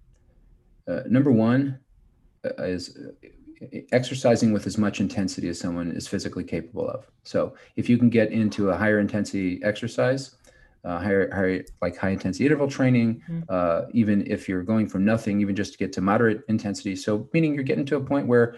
Uh, 0.86 1.00
number 1.08 1.32
one 1.32 1.78
uh, 2.44 2.64
is 2.64 2.98
uh, 2.98 3.78
exercising 3.92 4.52
with 4.52 4.66
as 4.66 4.76
much 4.76 5.00
intensity 5.00 5.48
as 5.48 5.58
someone 5.58 5.90
is 5.92 6.06
physically 6.06 6.44
capable 6.44 6.86
of. 6.86 7.06
So 7.22 7.54
if 7.76 7.88
you 7.88 7.96
can 7.96 8.10
get 8.10 8.30
into 8.30 8.70
a 8.70 8.76
higher 8.76 8.98
intensity 8.98 9.58
exercise, 9.64 10.34
uh, 10.84 10.98
higher, 10.98 11.32
higher, 11.32 11.64
like 11.80 11.96
high 11.96 12.10
intensity 12.10 12.44
interval 12.44 12.68
training, 12.68 13.22
mm-hmm. 13.28 13.42
uh, 13.48 13.82
even 13.92 14.26
if 14.30 14.48
you're 14.48 14.62
going 14.62 14.88
from 14.88 15.04
nothing, 15.04 15.40
even 15.40 15.54
just 15.54 15.72
to 15.72 15.78
get 15.78 15.92
to 15.92 16.00
moderate 16.00 16.40
intensity. 16.48 16.96
So, 16.96 17.28
meaning 17.32 17.54
you're 17.54 17.62
getting 17.62 17.86
to 17.86 17.96
a 17.96 18.00
point 18.00 18.26
where 18.26 18.56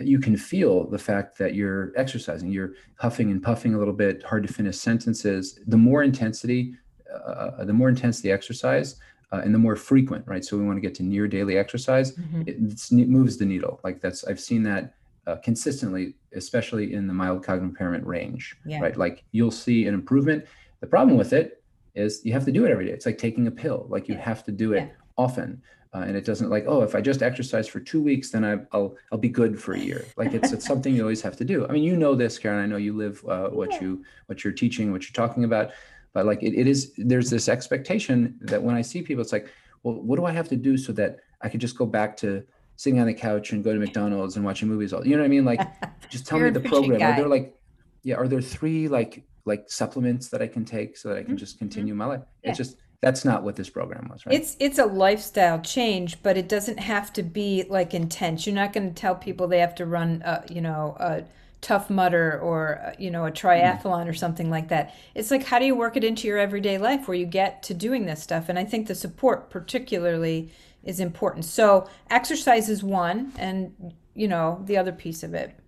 you 0.00 0.18
can 0.18 0.36
feel 0.36 0.88
the 0.88 0.98
fact 0.98 1.38
that 1.38 1.54
you're 1.54 1.92
exercising, 1.96 2.50
you're 2.50 2.72
huffing 2.96 3.30
and 3.30 3.42
puffing 3.42 3.74
a 3.74 3.78
little 3.78 3.94
bit, 3.94 4.22
hard 4.24 4.46
to 4.46 4.52
finish 4.52 4.76
sentences. 4.76 5.60
The 5.66 5.76
more 5.76 6.02
intensity, 6.02 6.74
uh, 7.12 7.64
the 7.64 7.72
more 7.72 7.88
intense 7.88 8.20
the 8.20 8.32
exercise, 8.32 8.96
uh, 9.32 9.40
and 9.44 9.54
the 9.54 9.58
more 9.58 9.76
frequent, 9.76 10.26
right? 10.26 10.44
So 10.44 10.56
we 10.56 10.64
want 10.64 10.76
to 10.76 10.80
get 10.80 10.94
to 10.96 11.02
near 11.02 11.26
daily 11.28 11.56
exercise. 11.56 12.12
Mm-hmm. 12.12 12.42
It, 12.46 13.00
it, 13.00 13.08
moves 13.08 13.36
the 13.36 13.44
needle. 13.44 13.80
Like 13.84 14.00
that's 14.00 14.24
I've 14.24 14.40
seen 14.40 14.62
that 14.64 14.94
uh, 15.26 15.36
consistently, 15.36 16.14
especially 16.34 16.92
in 16.92 17.06
the 17.06 17.14
mild 17.14 17.44
cognitive 17.44 17.70
impairment 17.70 18.06
range, 18.06 18.56
yeah. 18.66 18.80
right? 18.80 18.96
Like 18.96 19.24
you'll 19.32 19.50
see 19.50 19.86
an 19.86 19.94
improvement 19.94 20.44
the 20.84 20.90
problem 20.90 21.16
with 21.16 21.32
it 21.32 21.62
is 21.94 22.20
you 22.24 22.34
have 22.34 22.44
to 22.44 22.52
do 22.52 22.66
it 22.66 22.70
every 22.70 22.84
day. 22.84 22.92
It's 22.92 23.06
like 23.06 23.16
taking 23.16 23.46
a 23.46 23.50
pill. 23.50 23.86
Like 23.88 24.06
you 24.06 24.16
have 24.16 24.44
to 24.44 24.52
do 24.52 24.74
it 24.74 24.80
yeah. 24.80 24.94
often. 25.16 25.62
Uh, 25.94 26.00
and 26.00 26.14
it 26.16 26.24
doesn't 26.24 26.50
like 26.50 26.64
oh 26.66 26.82
if 26.82 26.96
I 26.96 27.00
just 27.00 27.22
exercise 27.22 27.68
for 27.68 27.78
two 27.78 28.02
weeks 28.02 28.32
then 28.32 28.44
I, 28.44 28.56
will 28.76 28.96
I'll 29.12 29.18
be 29.18 29.28
good 29.28 29.62
for 29.62 29.74
a 29.74 29.78
year 29.78 30.04
like 30.16 30.34
it's 30.34 30.50
it's 30.50 30.66
something 30.66 30.92
you 30.92 31.02
always 31.02 31.22
have 31.22 31.36
to 31.36 31.44
do 31.44 31.68
I 31.68 31.70
mean 31.70 31.84
you 31.84 31.96
know 31.96 32.16
this 32.16 32.36
Karen 32.36 32.60
I 32.64 32.66
know 32.66 32.78
you 32.78 32.96
live 32.96 33.24
uh, 33.28 33.50
what 33.50 33.70
yeah. 33.70 33.82
you 33.82 34.04
what 34.26 34.42
you're 34.42 34.52
teaching 34.52 34.90
what 34.90 35.02
you're 35.04 35.12
talking 35.12 35.44
about 35.44 35.70
but 36.12 36.26
like 36.26 36.42
it, 36.42 36.52
it 36.58 36.66
is 36.66 36.94
there's 36.96 37.30
this 37.30 37.48
expectation 37.48 38.36
that 38.40 38.60
when 38.60 38.74
I 38.74 38.82
see 38.82 39.02
people 39.02 39.22
it's 39.22 39.30
like 39.30 39.46
well 39.84 39.94
what 39.94 40.16
do 40.16 40.24
I 40.24 40.32
have 40.32 40.48
to 40.48 40.56
do 40.56 40.76
so 40.76 40.92
that 40.94 41.18
I 41.42 41.48
could 41.48 41.60
just 41.60 41.78
go 41.78 41.86
back 41.86 42.16
to 42.22 42.42
sitting 42.74 42.98
on 42.98 43.06
the 43.06 43.14
couch 43.14 43.52
and 43.52 43.62
go 43.62 43.72
to 43.72 43.78
McDonald's 43.78 44.34
and 44.34 44.44
watching 44.44 44.66
movies 44.66 44.92
all 44.92 45.06
you 45.06 45.14
know 45.14 45.22
what 45.22 45.26
I 45.26 45.36
mean 45.36 45.44
like 45.44 45.60
just 46.10 46.26
tell 46.26 46.40
me 46.40 46.50
the 46.50 46.58
program 46.58 46.98
guy. 46.98 47.12
are 47.12 47.16
there 47.18 47.28
like 47.28 47.56
yeah 48.02 48.16
are 48.16 48.26
there 48.26 48.42
three 48.42 48.88
like 48.88 49.24
like 49.44 49.70
supplements 49.70 50.28
that 50.28 50.40
I 50.42 50.46
can 50.46 50.64
take 50.64 50.96
so 50.96 51.08
that 51.08 51.16
I 51.16 51.20
can 51.20 51.30
mm-hmm. 51.30 51.36
just 51.36 51.58
continue 51.58 51.94
my 51.94 52.06
life. 52.06 52.22
Yeah. 52.42 52.50
It's 52.50 52.58
just 52.58 52.76
that's 53.00 53.24
not 53.24 53.42
what 53.42 53.56
this 53.56 53.68
program 53.68 54.08
was, 54.10 54.24
right? 54.24 54.34
It's 54.34 54.56
it's 54.58 54.78
a 54.78 54.86
lifestyle 54.86 55.60
change, 55.60 56.22
but 56.22 56.38
it 56.38 56.48
doesn't 56.48 56.78
have 56.78 57.12
to 57.14 57.22
be 57.22 57.64
like 57.68 57.92
intense. 57.92 58.46
You're 58.46 58.54
not 58.54 58.72
going 58.72 58.88
to 58.88 58.94
tell 58.94 59.14
people 59.14 59.46
they 59.46 59.60
have 59.60 59.74
to 59.76 59.86
run, 59.86 60.22
a, 60.24 60.42
you 60.50 60.62
know, 60.62 60.96
a 60.98 61.24
Tough 61.60 61.88
Mudder 61.88 62.38
or 62.40 62.80
uh, 62.84 62.92
you 62.98 63.10
know 63.10 63.26
a 63.26 63.30
triathlon 63.30 64.04
mm. 64.04 64.08
or 64.08 64.14
something 64.14 64.50
like 64.50 64.68
that. 64.68 64.94
It's 65.14 65.30
like 65.30 65.44
how 65.44 65.58
do 65.58 65.64
you 65.64 65.74
work 65.74 65.96
it 65.96 66.04
into 66.04 66.26
your 66.26 66.38
everyday 66.38 66.78
life 66.78 67.08
where 67.08 67.16
you 67.16 67.26
get 67.26 67.62
to 67.64 67.74
doing 67.74 68.06
this 68.06 68.22
stuff? 68.22 68.48
And 68.48 68.58
I 68.58 68.64
think 68.64 68.86
the 68.86 68.94
support 68.94 69.50
particularly 69.50 70.52
is 70.82 71.00
important. 71.00 71.46
So 71.46 71.88
exercise 72.10 72.68
is 72.68 72.82
one, 72.82 73.32
and 73.38 73.94
you 74.14 74.28
know 74.28 74.62
the 74.66 74.76
other 74.76 74.92
piece 74.92 75.22
of 75.22 75.32
it 75.32 75.58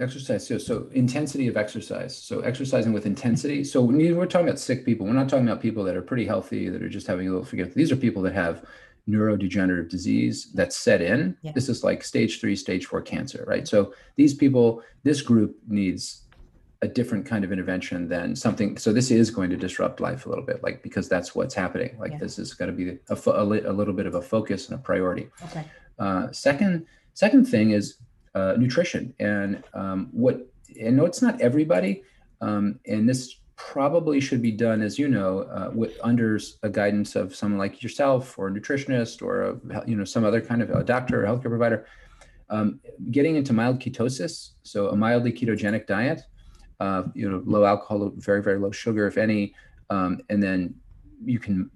exercise 0.00 0.46
so, 0.46 0.58
so 0.58 0.88
intensity 0.92 1.48
of 1.48 1.56
exercise. 1.56 2.16
So 2.16 2.40
exercising 2.40 2.92
with 2.92 3.06
intensity. 3.06 3.64
So 3.64 3.82
when 3.82 3.96
we're 4.16 4.26
talking 4.26 4.46
about 4.46 4.60
sick 4.60 4.84
people 4.84 5.06
we're 5.06 5.12
not 5.12 5.28
talking 5.28 5.48
about 5.48 5.60
people 5.60 5.82
that 5.84 5.96
are 5.96 6.02
pretty 6.02 6.24
healthy 6.24 6.68
that 6.68 6.82
are 6.82 6.88
just 6.88 7.06
having 7.06 7.26
a 7.26 7.30
little 7.30 7.44
forget 7.44 7.74
these 7.74 7.90
are 7.90 7.96
people 7.96 8.22
that 8.22 8.34
have 8.34 8.64
neurodegenerative 9.08 9.88
disease 9.88 10.52
that's 10.54 10.76
set 10.76 11.00
in. 11.00 11.36
Yeah. 11.42 11.52
this 11.52 11.68
is 11.68 11.82
like 11.82 12.04
stage 12.04 12.40
three 12.40 12.54
stage 12.54 12.86
four 12.86 13.02
cancer 13.02 13.44
right? 13.46 13.66
So 13.66 13.92
these 14.16 14.34
people 14.34 14.82
this 15.02 15.20
group 15.20 15.56
needs 15.66 16.22
a 16.80 16.86
different 16.86 17.26
kind 17.26 17.42
of 17.42 17.50
intervention 17.50 18.08
than 18.08 18.36
something 18.36 18.76
so 18.76 18.92
this 18.92 19.10
is 19.10 19.32
going 19.32 19.50
to 19.50 19.56
disrupt 19.56 19.98
life 19.98 20.26
a 20.26 20.28
little 20.28 20.44
bit 20.44 20.62
like 20.62 20.80
because 20.80 21.08
that's 21.08 21.34
what's 21.34 21.54
happening. 21.54 21.96
Like 21.98 22.12
yeah. 22.12 22.18
this 22.18 22.38
is 22.38 22.54
going 22.54 22.70
to 22.70 22.76
be 22.76 22.98
a, 23.08 23.30
a, 23.30 23.42
a, 23.42 23.72
little 23.72 23.94
bit 23.94 24.06
of 24.06 24.14
a 24.14 24.22
focus 24.22 24.68
and 24.68 24.78
a 24.78 24.82
priority. 24.82 25.28
Okay. 25.46 25.64
Uh, 25.98 26.30
second 26.30 26.86
second 27.14 27.46
thing 27.46 27.72
is 27.72 27.96
uh, 28.38 28.54
nutrition. 28.56 29.14
And 29.18 29.62
um, 29.74 30.08
what, 30.12 30.36
and 30.80 30.96
no, 30.96 31.04
it's 31.04 31.22
not 31.22 31.40
everybody. 31.40 32.02
Um, 32.40 32.78
and 32.86 33.08
this 33.08 33.22
probably 33.56 34.20
should 34.20 34.40
be 34.40 34.52
done, 34.52 34.80
as 34.80 34.98
you 34.98 35.08
know, 35.08 35.40
uh, 35.40 35.70
with, 35.74 35.98
under 36.02 36.38
a 36.62 36.70
guidance 36.70 37.16
of 37.16 37.34
someone 37.34 37.58
like 37.58 37.82
yourself 37.82 38.38
or 38.38 38.48
a 38.48 38.52
nutritionist 38.52 39.20
or 39.20 39.34
a, 39.42 39.88
you 39.90 39.96
know 39.96 40.04
some 40.04 40.24
other 40.24 40.40
kind 40.40 40.62
of 40.62 40.70
a 40.70 40.84
doctor 40.84 41.14
or 41.22 41.26
healthcare 41.26 41.52
provider. 41.56 41.86
Um, 42.50 42.80
getting 43.10 43.34
into 43.36 43.52
mild 43.52 43.78
ketosis, 43.78 44.52
so 44.62 44.88
a 44.88 44.96
mildly 44.96 45.32
ketogenic 45.32 45.86
diet, 45.86 46.22
uh, 46.80 47.02
you 47.14 47.28
know, 47.28 47.42
low 47.44 47.64
alcohol, 47.64 48.12
very 48.16 48.42
very 48.42 48.58
low 48.58 48.70
sugar, 48.70 49.06
if 49.06 49.18
any, 49.18 49.54
um, 49.90 50.20
and 50.30 50.40
then 50.40 50.74
you 51.24 51.40
can 51.40 51.70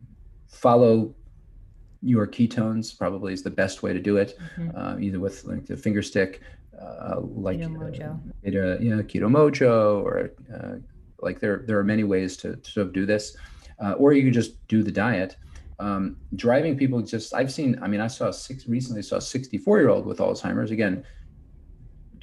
follow 0.49 1.15
your 2.03 2.27
ketones 2.27 2.97
probably 2.97 3.33
is 3.33 3.43
the 3.43 3.51
best 3.51 3.83
way 3.83 3.93
to 3.93 4.01
do 4.01 4.17
it, 4.17 4.39
mm-hmm. 4.57 4.77
uh, 4.77 4.99
either 4.99 5.21
with 5.21 5.45
like 5.45 5.67
the 5.67 5.77
finger 5.77 6.03
stick, 6.03 6.41
uh, 6.81 7.21
like 7.21 7.61
Keto 7.61 7.77
Mojo, 7.77 8.15
uh, 8.15 8.79
yeah, 8.81 9.03
Keto 9.03 9.31
Mojo, 9.31 10.03
or 10.03 10.33
uh, 10.53 10.77
like 11.21 11.39
there 11.41 11.63
there 11.67 11.79
are 11.79 11.85
many 11.85 12.05
ways 12.05 12.37
to, 12.39 12.57
to 12.57 12.71
sort 12.71 12.89
of 12.89 12.93
do 12.93 13.07
this, 13.07 13.37
uh, 13.83 13.93
or 13.93 14.13
you 14.13 14.23
can 14.23 14.33
just 14.33 14.67
do 14.69 14.83
the 14.83 14.91
diet. 14.91 15.37
Um, 15.79 16.17
driving 16.37 16.77
people 16.77 17.01
just 17.03 17.35
I've 17.35 17.53
seen. 17.53 17.79
I 17.81 17.89
mean, 17.89 18.01
I 18.01 18.09
saw 18.09 18.31
six 18.31 18.67
recently 18.67 19.03
saw 19.03 19.17
a 19.17 19.21
64 19.21 19.79
year 19.79 19.89
old 19.89 20.07
with 20.07 20.19
Alzheimer's 20.19 20.71
again. 20.71 21.05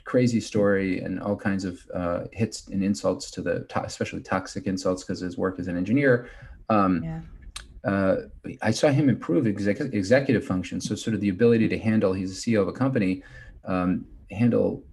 Crazy 0.03 0.41
story 0.41 1.01
and 1.01 1.21
all 1.21 1.35
kinds 1.35 1.65
of 1.65 1.79
uh, 1.93 2.23
hits 2.31 2.67
and 2.69 2.83
insults 2.83 3.29
to 3.29 3.43
the, 3.43 3.67
especially 3.83 4.21
toxic 4.21 4.65
insults 4.65 5.03
because 5.03 5.19
his 5.19 5.37
work 5.37 5.59
as 5.59 5.67
an 5.67 5.77
engineer. 5.77 6.29
Um, 6.67 7.03
yeah 7.03 7.19
uh, 7.85 8.15
I 8.61 8.71
saw 8.71 8.89
him 8.89 9.09
improve 9.09 9.47
exec- 9.47 9.93
executive 9.93 10.45
function. 10.45 10.81
So 10.81 10.95
sort 10.95 11.13
of 11.13 11.21
the 11.21 11.29
ability 11.29 11.67
to 11.69 11.77
handle, 11.77 12.13
he's 12.13 12.37
a 12.37 12.41
CEO 12.41 12.61
of 12.61 12.67
a 12.67 12.73
company, 12.73 13.23
um, 13.65 14.05
handle 14.31 14.83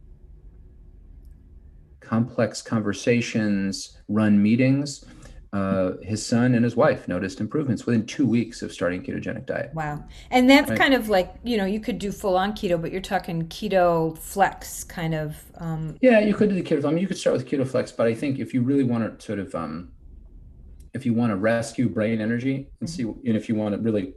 complex 2.00 2.62
conversations, 2.62 3.98
run 4.08 4.40
meetings. 4.40 5.04
Uh, 5.52 5.96
his 6.02 6.24
son 6.24 6.54
and 6.54 6.64
his 6.64 6.76
wife 6.76 7.08
noticed 7.08 7.40
improvements 7.40 7.86
within 7.86 8.04
two 8.04 8.26
weeks 8.26 8.60
of 8.62 8.70
starting 8.70 9.02
ketogenic 9.02 9.46
diet. 9.46 9.72
Wow. 9.72 10.04
And 10.30 10.50
that's 10.50 10.68
right. 10.68 10.78
kind 10.78 10.92
of 10.92 11.08
like, 11.08 11.34
you 11.44 11.56
know, 11.56 11.64
you 11.64 11.80
could 11.80 11.98
do 11.98 12.12
full 12.12 12.36
on 12.36 12.52
keto, 12.52 12.80
but 12.80 12.92
you're 12.92 13.00
talking 13.00 13.44
keto 13.48 14.18
flex 14.18 14.84
kind 14.84 15.14
of. 15.14 15.36
Um... 15.56 15.96
Yeah, 16.02 16.20
you 16.20 16.34
could 16.34 16.50
do 16.50 16.54
the 16.54 16.62
keto. 16.62 16.84
I 16.84 16.90
mean, 16.90 16.98
you 16.98 17.06
could 17.06 17.16
start 17.16 17.36
with 17.36 17.48
keto 17.48 17.66
flex, 17.66 17.90
but 17.90 18.06
I 18.06 18.14
think 18.14 18.38
if 18.38 18.52
you 18.52 18.62
really 18.62 18.84
want 18.84 19.18
to 19.18 19.24
sort 19.24 19.38
of 19.38 19.54
um, 19.54 19.92
if 20.96 21.06
you 21.06 21.14
want 21.14 21.30
to 21.30 21.36
rescue 21.36 21.88
brain 21.88 22.20
energy 22.20 22.68
and 22.80 22.88
see, 22.88 23.04
mm-hmm. 23.04 23.26
and 23.26 23.36
if 23.36 23.48
you 23.48 23.54
want 23.54 23.74
to 23.74 23.80
really, 23.80 24.14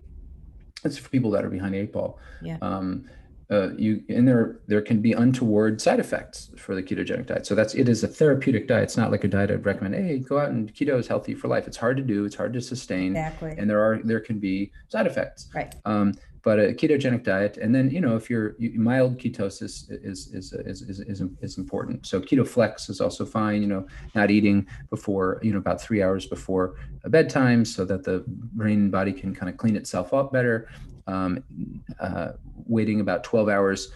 it's 0.83 0.97
for 0.97 1.09
people 1.09 1.29
that 1.31 1.45
are 1.45 1.49
behind 1.49 1.73
the 1.73 1.79
eight 1.79 1.93
ball. 1.93 2.17
Yeah. 2.41 2.57
Um, 2.61 3.05
uh, 3.51 3.69
you 3.77 4.03
and 4.09 4.27
there 4.27 4.59
there 4.67 4.81
can 4.81 5.01
be 5.01 5.13
untoward 5.13 5.81
side 5.81 5.99
effects 5.99 6.51
for 6.55 6.75
the 6.75 6.83
ketogenic 6.83 7.25
diet. 7.25 7.47
So 7.47 7.55
that's 7.55 7.73
it 7.73 7.89
is 7.89 8.03
a 8.03 8.07
therapeutic 8.07 8.67
diet. 8.67 8.83
It's 8.83 8.97
not 8.97 9.09
like 9.09 9.23
a 9.23 9.27
diet 9.27 9.49
I'd 9.49 9.65
recommend. 9.65 9.95
Hey, 9.95 10.19
go 10.19 10.37
out 10.37 10.49
and 10.49 10.71
keto 10.73 10.99
is 10.99 11.07
healthy 11.07 11.33
for 11.33 11.47
life. 11.47 11.67
It's 11.67 11.77
hard 11.77 11.97
to 11.97 12.03
do. 12.03 12.25
It's 12.25 12.35
hard 12.35 12.53
to 12.53 12.61
sustain. 12.61 13.15
Exactly. 13.15 13.55
And 13.57 13.67
there 13.67 13.81
are 13.81 14.01
there 14.03 14.19
can 14.19 14.39
be 14.39 14.71
side 14.89 15.07
effects. 15.07 15.49
Right. 15.53 15.73
Um, 15.85 16.13
but 16.49 16.57
a 16.57 16.73
ketogenic 16.73 17.23
diet. 17.23 17.57
And 17.57 17.75
then 17.75 17.91
you 17.91 18.01
know 18.01 18.15
if 18.15 18.27
you're 18.27 18.55
you, 18.57 18.79
mild 18.79 19.19
ketosis 19.19 19.85
is 19.91 20.33
is, 20.33 20.51
is 20.51 20.81
is 20.81 20.99
is 21.11 21.21
is 21.41 21.57
important. 21.59 22.07
So 22.07 22.19
keto 22.19 22.47
flex 22.47 22.89
is 22.89 22.99
also 23.01 23.23
fine 23.23 23.61
you 23.61 23.67
know 23.67 23.85
not 24.15 24.31
eating 24.31 24.65
before 24.89 25.39
you 25.43 25.51
know 25.51 25.59
about 25.59 25.79
three 25.79 26.01
hours 26.01 26.25
before 26.25 26.73
bedtime 27.05 27.65
so 27.65 27.85
that 27.85 28.03
the 28.03 28.23
brain 28.27 28.79
and 28.85 28.91
body 28.91 29.13
can 29.13 29.35
kind 29.35 29.47
of 29.47 29.57
clean 29.57 29.75
itself 29.75 30.11
up 30.11 30.33
better. 30.33 30.67
Um, 31.05 31.43
uh, 31.99 32.29
waiting 32.65 32.99
about 32.99 33.23
12 33.23 33.47
hours 33.49 33.91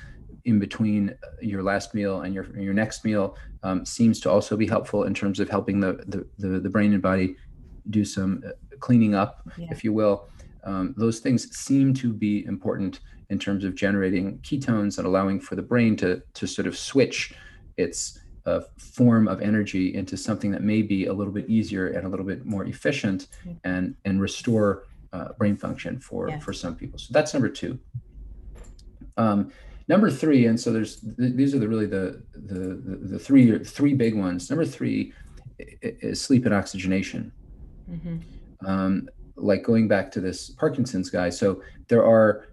in 0.46 0.60
between 0.60 1.16
your 1.42 1.64
last 1.64 1.96
meal 1.96 2.22
and 2.22 2.36
your 2.36 2.46
your 2.56 2.76
next 2.76 3.04
meal 3.04 3.36
um, 3.64 3.84
seems 3.84 4.20
to 4.20 4.30
also 4.30 4.56
be 4.56 4.68
helpful 4.68 5.06
in 5.06 5.16
terms 5.16 5.40
of 5.40 5.50
helping 5.50 5.80
the 5.80 5.94
the, 6.06 6.20
the, 6.38 6.60
the 6.60 6.70
brain 6.70 6.94
and 6.94 7.02
body 7.02 7.36
do 7.90 8.06
some 8.06 8.44
uh, 8.46 8.52
cleaning 8.80 9.16
up 9.16 9.42
yeah. 9.58 9.68
if 9.72 9.84
you 9.84 9.92
will 9.92 10.30
um, 10.64 10.94
those 10.98 11.20
things 11.20 11.56
seem 11.56 11.94
to 11.96 12.14
be 12.14 12.46
important 12.46 13.00
in 13.30 13.40
terms 13.40 13.64
of 13.64 13.76
generating 13.76 14.38
ketones 14.40 14.98
and 14.98 15.08
allowing 15.08 15.40
for 15.40 15.56
the 15.56 15.62
brain 15.62 15.96
to, 15.98 16.22
to 16.34 16.48
sort 16.48 16.68
of 16.68 16.78
switch 16.78 17.34
its 17.78 18.20
uh, 18.46 18.62
form 18.78 19.28
of 19.28 19.42
energy 19.42 19.96
into 19.96 20.18
something 20.18 20.52
that 20.52 20.62
may 20.62 20.82
be 20.82 21.06
a 21.06 21.14
little 21.14 21.34
bit 21.34 21.50
easier 21.50 21.88
and 21.88 22.06
a 22.06 22.10
little 22.10 22.26
bit 22.26 22.46
more 22.46 22.66
efficient 22.66 23.28
mm-hmm. 23.46 23.54
and 23.64 23.96
and 24.06 24.22
restore 24.22 24.84
uh, 25.14 25.30
brain 25.38 25.56
function 25.56 26.00
for 26.00 26.30
yeah. 26.30 26.40
for 26.40 26.52
some 26.52 26.76
people 26.76 27.00
so 27.00 27.08
that's 27.12 27.34
number 27.34 27.48
two 27.48 27.80
um, 29.16 29.52
number 29.88 30.12
three 30.12 30.46
and 30.48 30.60
so 30.60 30.74
there's 30.74 31.00
th- 31.00 31.34
these 31.36 31.56
are 31.56 31.60
the 31.60 31.68
really 31.68 31.86
the, 31.86 32.22
the 32.34 32.60
the 32.60 32.96
the, 33.14 33.20
three 33.20 33.58
three 33.60 33.94
big 33.94 34.14
ones 34.16 34.50
number 34.50 34.66
three 34.66 35.14
is 35.82 36.20
sleep 36.20 36.46
and 36.46 36.54
oxygenation 36.54 37.32
mm-hmm. 37.90 38.18
um, 38.66 39.08
like 39.36 39.64
going 39.64 39.88
back 39.88 40.12
to 40.12 40.22
this 40.22 40.50
parkinson's 40.52 41.10
guy 41.10 41.30
so 41.30 41.62
there 41.88 42.06
are 42.06 42.48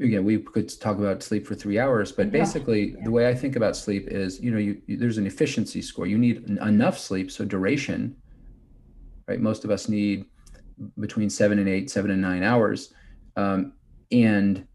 again 0.00 0.24
we 0.24 0.38
could 0.38 0.68
talk 0.80 0.96
about 0.96 1.22
sleep 1.22 1.46
for 1.46 1.54
three 1.54 1.78
hours 1.78 2.10
but 2.10 2.30
basically 2.30 2.92
yeah. 2.92 3.04
the 3.04 3.10
way 3.10 3.28
i 3.28 3.34
think 3.34 3.54
about 3.56 3.76
sleep 3.76 4.08
is 4.08 4.40
you 4.40 4.50
know 4.50 4.58
you, 4.58 4.80
you, 4.86 4.96
there's 4.96 5.18
an 5.18 5.26
efficiency 5.26 5.82
score. 5.82 6.06
You 6.06 6.16
need 6.16 6.44
enough 6.60 6.98
sleep 6.98 7.30
so 7.30 7.44
duration 7.44 8.16
right? 9.30 9.40
Most 9.40 9.64
of 9.64 9.70
us 9.70 9.88
need 9.88 10.26
between 10.98 11.30
seven 11.30 11.58
and 11.60 11.68
eight 11.68 11.88
seven 11.90 12.10
and 12.10 12.20
nine 12.20 12.42
hours 12.42 12.92
um, 13.36 13.72
and 14.10 14.66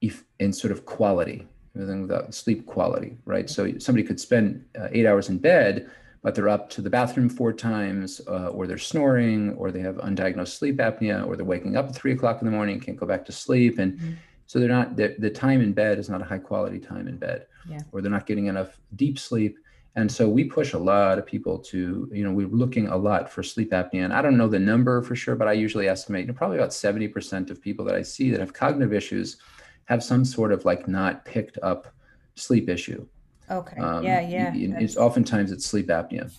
if 0.00 0.22
in 0.38 0.52
sort 0.52 0.70
of 0.70 0.86
quality 0.86 1.46
everything 1.74 2.02
without 2.02 2.32
sleep 2.32 2.66
quality 2.66 3.16
right? 3.24 3.50
So 3.50 3.78
somebody 3.78 4.06
could 4.06 4.20
spend 4.20 4.64
uh, 4.80 4.88
eight 4.92 5.06
hours 5.06 5.28
in 5.28 5.38
bed 5.38 5.90
but 6.22 6.34
they're 6.34 6.48
up 6.48 6.68
to 6.70 6.82
the 6.82 6.90
bathroom 6.90 7.28
four 7.28 7.52
times, 7.52 8.20
uh, 8.26 8.48
or 8.48 8.66
they're 8.66 8.78
snoring, 8.78 9.52
or 9.54 9.70
they 9.70 9.80
have 9.80 9.96
undiagnosed 9.96 10.58
sleep 10.58 10.76
apnea, 10.78 11.26
or 11.26 11.36
they're 11.36 11.44
waking 11.44 11.76
up 11.76 11.88
at 11.88 11.94
three 11.94 12.12
o'clock 12.12 12.40
in 12.40 12.46
the 12.46 12.50
morning, 12.50 12.80
can't 12.80 12.98
go 12.98 13.06
back 13.06 13.24
to 13.26 13.32
sleep, 13.32 13.78
and 13.78 13.94
mm-hmm. 13.94 14.12
so 14.46 14.58
they're 14.58 14.68
not 14.68 14.96
the, 14.96 15.14
the 15.18 15.30
time 15.30 15.60
in 15.60 15.72
bed 15.72 15.98
is 15.98 16.08
not 16.08 16.20
a 16.20 16.24
high 16.24 16.38
quality 16.38 16.78
time 16.78 17.06
in 17.06 17.16
bed, 17.16 17.46
yeah. 17.68 17.80
or 17.92 18.02
they're 18.02 18.10
not 18.10 18.26
getting 18.26 18.46
enough 18.46 18.78
deep 18.96 19.18
sleep. 19.18 19.58
And 19.94 20.10
so 20.10 20.28
we 20.28 20.44
push 20.44 20.74
a 20.74 20.78
lot 20.78 21.18
of 21.18 21.26
people 21.26 21.58
to, 21.58 22.08
you 22.12 22.22
know, 22.22 22.30
we're 22.30 22.46
looking 22.46 22.86
a 22.86 22.96
lot 22.96 23.28
for 23.28 23.42
sleep 23.42 23.72
apnea. 23.72 24.04
And 24.04 24.12
I 24.12 24.22
don't 24.22 24.36
know 24.36 24.46
the 24.46 24.58
number 24.58 25.02
for 25.02 25.16
sure, 25.16 25.34
but 25.34 25.48
I 25.48 25.52
usually 25.54 25.88
estimate 25.88 26.20
you 26.20 26.28
know, 26.28 26.34
probably 26.34 26.56
about 26.56 26.70
70% 26.70 27.50
of 27.50 27.60
people 27.60 27.84
that 27.86 27.96
I 27.96 28.02
see 28.02 28.30
that 28.30 28.38
have 28.38 28.52
cognitive 28.52 28.92
issues 28.92 29.38
have 29.86 30.04
some 30.04 30.24
sort 30.24 30.52
of 30.52 30.64
like 30.64 30.86
not 30.86 31.24
picked 31.24 31.58
up 31.62 31.92
sleep 32.36 32.68
issue. 32.68 33.06
Okay. 33.50 33.80
Um, 33.80 34.04
yeah, 34.04 34.20
yeah. 34.20 34.52
It's 34.54 34.96
oftentimes 34.96 35.52
it's 35.52 35.66
sleep 35.66 35.88
apnea. 35.88 36.30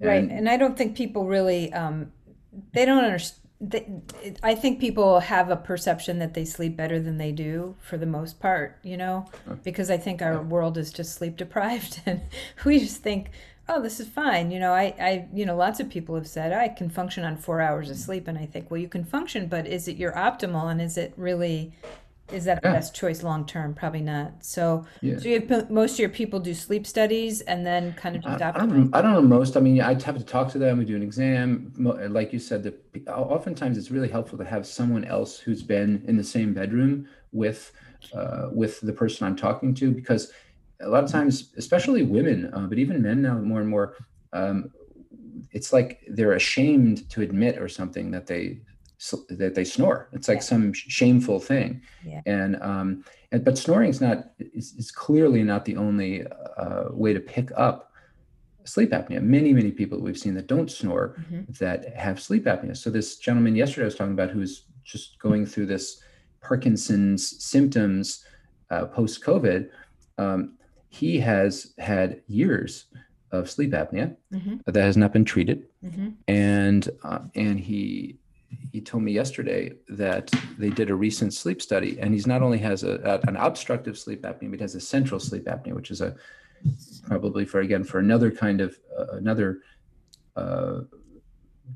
And, 0.00 0.08
right, 0.08 0.30
and 0.30 0.48
I 0.48 0.56
don't 0.56 0.76
think 0.76 0.96
people 0.96 1.26
really 1.26 1.72
um, 1.72 2.12
they 2.72 2.84
don't 2.84 3.04
understand. 3.04 3.40
They, 3.60 3.86
I 4.42 4.54
think 4.54 4.78
people 4.78 5.20
have 5.20 5.48
a 5.48 5.56
perception 5.56 6.18
that 6.18 6.34
they 6.34 6.44
sleep 6.44 6.76
better 6.76 7.00
than 7.00 7.16
they 7.16 7.32
do 7.32 7.76
for 7.80 7.96
the 7.96 8.04
most 8.04 8.38
part, 8.38 8.78
you 8.82 8.96
know, 8.96 9.26
because 9.62 9.90
I 9.90 9.96
think 9.96 10.20
our 10.20 10.42
world 10.42 10.76
is 10.76 10.92
just 10.92 11.14
sleep 11.14 11.36
deprived 11.36 12.02
and 12.06 12.20
we 12.64 12.78
just 12.78 13.00
think, 13.00 13.30
oh, 13.68 13.80
this 13.80 14.00
is 14.00 14.08
fine. 14.08 14.50
You 14.50 14.58
know, 14.58 14.72
I, 14.72 14.94
I, 15.00 15.28
you 15.32 15.46
know, 15.46 15.56
lots 15.56 15.80
of 15.80 15.88
people 15.88 16.14
have 16.14 16.26
said 16.26 16.52
I 16.52 16.68
can 16.68 16.90
function 16.90 17.24
on 17.24 17.36
four 17.36 17.60
hours 17.60 17.88
of 17.90 17.96
sleep. 17.96 18.28
And 18.28 18.36
I 18.36 18.44
think, 18.44 18.70
well, 18.70 18.80
you 18.80 18.88
can 18.88 19.04
function, 19.04 19.46
but 19.46 19.66
is 19.66 19.88
it 19.88 19.96
your 19.96 20.12
optimal 20.12 20.70
and 20.70 20.82
is 20.82 20.98
it 20.98 21.14
really 21.16 21.72
is 22.32 22.44
that 22.44 22.62
the 22.62 22.68
yeah. 22.68 22.74
best 22.74 22.94
choice 22.94 23.22
long 23.22 23.44
term? 23.44 23.74
Probably 23.74 24.00
not. 24.00 24.44
So, 24.44 24.86
yeah. 25.02 25.18
so 25.18 25.28
you 25.28 25.40
have 25.40 25.70
most 25.70 25.94
of 25.94 25.98
your 25.98 26.08
people 26.08 26.40
do 26.40 26.54
sleep 26.54 26.86
studies 26.86 27.42
and 27.42 27.66
then 27.66 27.92
kind 27.94 28.16
of 28.16 28.22
just 28.22 28.42
I, 28.42 28.50
I, 28.50 28.52
don't, 28.52 28.94
I 28.94 29.02
don't 29.02 29.12
know 29.12 29.22
most. 29.22 29.56
I 29.56 29.60
mean, 29.60 29.80
I 29.80 29.92
have 29.92 30.18
to 30.18 30.24
talk 30.24 30.50
to 30.52 30.58
them. 30.58 30.78
We 30.78 30.86
do 30.86 30.96
an 30.96 31.02
exam. 31.02 31.72
Like 31.76 32.32
you 32.32 32.38
said, 32.38 32.62
that 32.62 33.08
oftentimes 33.08 33.76
it's 33.76 33.90
really 33.90 34.08
helpful 34.08 34.38
to 34.38 34.44
have 34.44 34.66
someone 34.66 35.04
else 35.04 35.38
who's 35.38 35.62
been 35.62 36.02
in 36.08 36.16
the 36.16 36.24
same 36.24 36.54
bedroom 36.54 37.06
with 37.32 37.72
uh, 38.14 38.48
with 38.52 38.80
the 38.80 38.92
person 38.92 39.26
I'm 39.26 39.36
talking 39.36 39.74
to 39.74 39.90
because 39.90 40.32
a 40.80 40.88
lot 40.88 41.04
of 41.04 41.10
times, 41.10 41.52
especially 41.56 42.02
women, 42.02 42.50
uh, 42.52 42.66
but 42.66 42.78
even 42.78 43.02
men 43.02 43.22
now 43.22 43.38
more 43.38 43.60
and 43.60 43.68
more, 43.68 43.96
um, 44.32 44.70
it's 45.52 45.72
like 45.72 46.00
they're 46.08 46.32
ashamed 46.32 47.08
to 47.10 47.22
admit 47.22 47.58
or 47.58 47.68
something 47.68 48.10
that 48.10 48.26
they 48.26 48.60
that 49.28 49.54
they 49.54 49.64
snore. 49.64 50.08
It's 50.12 50.28
like 50.28 50.38
yeah. 50.38 50.42
some 50.42 50.72
shameful 50.72 51.40
thing. 51.40 51.82
Yeah. 52.04 52.20
And 52.26 52.60
um, 52.62 53.04
and 53.32 53.44
but 53.44 53.58
snoring 53.58 53.90
is 53.90 54.00
not 54.00 54.30
is, 54.38 54.74
is 54.74 54.90
clearly 54.90 55.42
not 55.42 55.64
the 55.64 55.76
only 55.76 56.26
uh, 56.56 56.84
way 56.90 57.12
to 57.12 57.20
pick 57.20 57.50
up 57.56 57.92
sleep 58.64 58.90
apnea. 58.90 59.20
Many 59.22 59.52
many 59.52 59.70
people 59.70 59.98
that 59.98 60.04
we've 60.04 60.18
seen 60.18 60.34
that 60.34 60.46
don't 60.46 60.70
snore 60.70 61.16
mm-hmm. 61.20 61.52
that 61.60 61.94
have 61.96 62.20
sleep 62.20 62.44
apnea. 62.44 62.76
So 62.76 62.90
this 62.90 63.16
gentleman 63.16 63.56
yesterday 63.56 63.84
I 63.84 63.86
was 63.86 63.96
talking 63.96 64.12
about 64.12 64.30
who's 64.30 64.64
just 64.84 65.18
going 65.18 65.46
through 65.46 65.66
this 65.66 66.00
Parkinson's 66.40 67.42
symptoms 67.44 68.24
uh, 68.70 68.86
post 68.86 69.22
COVID. 69.22 69.70
Um, 70.18 70.54
he 70.88 71.18
has 71.18 71.74
had 71.78 72.22
years 72.28 72.86
of 73.32 73.50
sleep 73.50 73.72
apnea 73.72 74.16
mm-hmm. 74.32 74.56
that 74.64 74.76
has 74.76 74.96
not 74.96 75.12
been 75.12 75.24
treated, 75.24 75.66
mm-hmm. 75.84 76.10
and 76.28 76.88
uh, 77.02 77.20
and 77.34 77.58
he 77.58 78.18
he 78.74 78.80
told 78.80 79.04
me 79.04 79.12
yesterday 79.12 79.72
that 79.88 80.32
they 80.58 80.68
did 80.68 80.90
a 80.90 80.94
recent 80.96 81.32
sleep 81.32 81.62
study, 81.62 81.96
and 82.00 82.12
he's 82.12 82.26
not 82.26 82.42
only 82.42 82.58
has 82.58 82.82
a, 82.82 82.94
a, 83.04 83.28
an 83.28 83.36
obstructive 83.36 83.96
sleep 83.96 84.22
apnea, 84.22 84.50
but 84.50 84.58
he 84.58 84.62
has 84.62 84.74
a 84.74 84.80
central 84.80 85.20
sleep 85.20 85.44
apnea, 85.44 85.72
which 85.72 85.92
is 85.92 86.00
a 86.00 86.16
probably 87.06 87.44
for 87.44 87.60
again 87.60 87.84
for 87.84 88.00
another 88.00 88.32
kind 88.32 88.60
of 88.60 88.76
uh, 88.98 89.12
another 89.12 89.60
uh, 90.34 90.80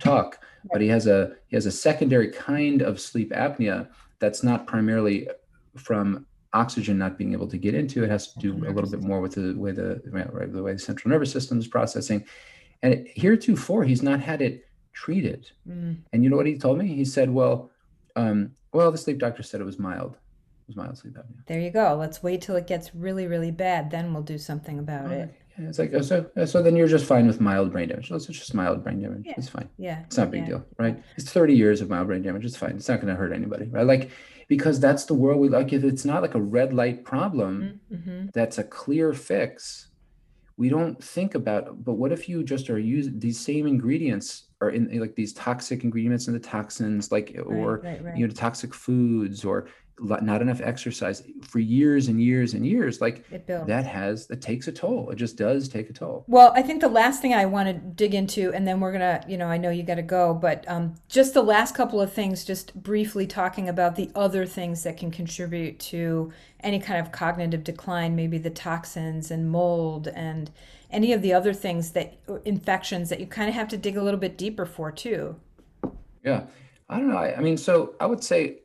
talk. 0.01 0.42
But 0.72 0.80
he 0.80 0.88
has 0.88 1.07
a 1.07 1.36
he 1.46 1.55
has 1.55 1.66
a 1.66 1.70
secondary 1.70 2.32
kind 2.32 2.82
of 2.82 3.01
sleep 3.01 3.30
apnea 3.30 3.86
that's 4.18 4.42
not 4.42 4.66
primarily 4.66 5.28
from 5.76 6.26
oxygen 6.53 6.99
not 6.99 7.16
being 7.16 7.32
able 7.32 7.46
to 7.46 7.59
get 7.59 7.74
into. 7.74 8.03
It 8.03 8.11
has 8.11 8.32
to 8.32 8.40
do 8.40 8.55
a 8.66 8.72
little 8.72 8.90
bit 8.90 9.03
more 9.03 9.20
with 9.20 9.34
the 9.36 9.55
way 9.55 9.70
the 9.70 10.03
right, 10.07 10.53
the 10.53 10.64
way 10.64 10.72
the 10.72 10.80
central 10.80 11.12
nervous 11.12 11.30
system 11.30 11.61
is 11.61 11.68
processing. 11.68 12.24
And 12.82 13.07
heretofore, 13.14 13.84
he's 13.84 14.03
not 14.03 14.18
had 14.18 14.42
it 14.42 14.68
treated. 14.99 15.51
Mm. 15.68 15.99
And 16.12 16.24
you 16.24 16.30
know 16.30 16.36
what 16.36 16.46
he 16.46 16.59
told 16.59 16.78
me? 16.78 16.88
He 16.88 17.05
said, 17.05 17.30
"Well, 17.30 17.70
um, 18.16 18.53
well, 18.72 18.90
the 18.90 18.99
sleep 18.99 19.18
doctor 19.18 19.42
said 19.42 19.61
it 19.61 19.64
was 19.64 19.78
mild. 19.78 20.14
It 20.14 20.68
was 20.68 20.76
mild 20.76 20.99
sleep 20.99 21.14
apnea." 21.14 21.46
There 21.46 21.61
you 21.61 21.70
go. 21.70 21.96
Let's 21.96 22.22
wait 22.22 22.42
till 22.42 22.57
it 22.57 22.66
gets 22.66 22.94
really, 22.94 23.26
really 23.26 23.53
bad, 23.53 23.90
then 23.90 24.12
we'll 24.12 24.24
do 24.24 24.38
something 24.38 24.78
about 24.78 25.12
it. 25.12 25.32
Yeah, 25.57 25.68
it's 25.68 25.78
like 25.78 25.92
oh, 25.94 26.03
so. 26.03 26.26
So 26.46 26.62
then 26.62 26.74
you're 26.74 26.88
just 26.88 27.07
fine 27.07 27.26
with 27.26 27.40
mild 27.40 27.70
brain 27.72 27.88
damage. 27.88 28.11
It's 28.11 28.26
just 28.26 28.55
mild 28.55 28.82
brain 28.82 29.01
damage. 29.01 29.22
Yeah. 29.24 29.34
It's 29.36 29.49
fine. 29.49 29.68
Yeah. 29.78 30.03
It's 30.07 30.16
not 30.16 30.28
a 30.28 30.30
big 30.30 30.42
yeah. 30.42 30.49
deal, 30.49 30.66
right? 30.78 31.03
It's 31.16 31.30
30 31.30 31.55
years 31.55 31.80
of 31.80 31.88
mild 31.88 32.09
brain 32.09 32.22
damage. 32.22 32.44
It's 32.44 32.57
fine. 32.57 32.72
It's 32.72 32.88
not 32.88 33.01
going 33.01 33.09
to 33.09 33.14
hurt 33.14 33.32
anybody, 33.32 33.66
right? 33.66 33.86
Like 33.86 34.11
because 34.49 34.80
that's 34.80 35.05
the 35.05 35.14
world 35.14 35.40
we 35.40 35.49
like. 35.49 35.72
If 35.72 35.84
it's 35.84 36.05
not 36.05 36.22
like 36.22 36.34
a 36.34 36.40
red 36.40 36.72
light 36.72 37.05
problem, 37.05 37.80
mm-hmm. 37.92 38.26
that's 38.34 38.59
a 38.59 38.64
clear 38.64 39.12
fix 39.12 39.88
we 40.59 40.69
don't 40.69 41.03
think 41.03 41.35
about 41.35 41.83
but 41.85 41.95
what 41.95 42.13
if 42.13 42.29
you 42.29 42.43
just 42.43 42.69
are 42.69 42.79
using 42.79 43.19
these 43.19 43.39
same 43.39 43.67
ingredients 43.67 44.49
are 44.61 44.71
in 44.71 45.01
like 45.01 45.15
these 45.15 45.33
toxic 45.33 45.85
ingredients 45.85 46.27
and 46.27 46.35
the 46.37 46.41
toxins 46.41 47.11
like 47.11 47.35
or 47.47 47.79
right, 47.79 48.05
right. 48.05 48.17
you 48.19 48.27
know 48.27 48.33
toxic 48.35 48.75
foods 48.75 49.45
or 49.45 49.69
not 50.01 50.42
enough 50.42 50.61
exercise 50.61 51.22
for 51.42 51.59
years 51.59 52.09
and 52.09 52.22
years 52.22 52.55
and 52.55 52.66
years 52.66 53.01
like 53.01 53.24
that 53.46 53.84
has 53.84 54.26
that 54.26 54.40
takes 54.40 54.68
a 54.68 54.72
toll. 54.72 55.11
It 55.11 55.16
just 55.16 55.36
does 55.36 55.68
take 55.68 55.90
a 55.90 55.92
toll. 55.92 56.24
Well 56.28 56.53
i 56.55 56.62
think 56.62 56.80
the 56.80 56.88
last 56.88 57.20
thing 57.20 57.34
i 57.34 57.44
want 57.46 57.68
to 57.68 57.72
dig 57.72 58.14
into 58.14 58.53
and 58.53 58.66
then 58.66 58.80
we're 58.80 58.92
gonna 58.92 59.24
you 59.28 59.36
know 59.36 59.46
i 59.46 59.57
know 59.57 59.70
you 59.70 59.82
got 59.82 59.96
to 59.96 60.03
go 60.03 60.34
but 60.34 60.64
um, 60.68 60.94
just 61.09 61.34
the 61.34 61.42
last 61.42 61.74
couple 61.74 62.01
of 62.01 62.12
things 62.12 62.44
just 62.44 62.74
briefly 62.82 63.26
talking 63.26 63.68
about 63.68 63.96
the 63.96 64.11
other 64.14 64.46
things 64.46 64.82
that 64.82 64.96
can 64.96 65.11
contribute 65.11 65.78
to 65.78 66.32
any 66.61 66.78
kind 66.78 67.01
of 67.01 67.12
cognitive 67.12 67.64
decline 67.64 68.14
maybe 68.14 68.38
the 68.38 68.51
toxins 68.51 69.30
and 69.30 69.51
mold 69.51 70.09
and 70.09 70.51
any 70.90 71.12
of 71.12 71.22
the 71.22 71.32
other 71.32 71.53
things 71.53 71.92
that 71.92 72.14
infections 72.44 73.09
that 73.11 73.20
you 73.20 73.26
kind 73.26 73.49
of 73.49 73.55
have 73.55 73.68
to 73.68 73.76
dig 73.76 73.96
a 73.96 74.03
little 74.03 74.20
bit 74.20 74.38
deeper 74.38 74.64
for 74.64 74.90
too. 74.90 75.36
Yeah. 76.24 76.44
I 76.88 76.99
don't 76.99 77.09
know. 77.09 77.18
I, 77.18 77.36
I 77.36 77.40
mean 77.40 77.57
so 77.57 77.94
i 78.01 78.07
would 78.07 78.24
say 78.24 78.61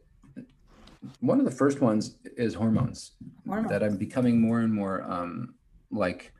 one 1.19 1.39
of 1.39 1.45
the 1.45 1.51
first 1.51 1.81
ones 1.81 2.17
is 2.37 2.53
hormones, 2.53 3.11
hormones. 3.45 3.69
that 3.69 3.83
I'm 3.83 3.97
becoming 3.97 4.39
more 4.39 4.59
and 4.59 4.73
more 4.73 5.03
um, 5.03 5.55
like 5.91 6.33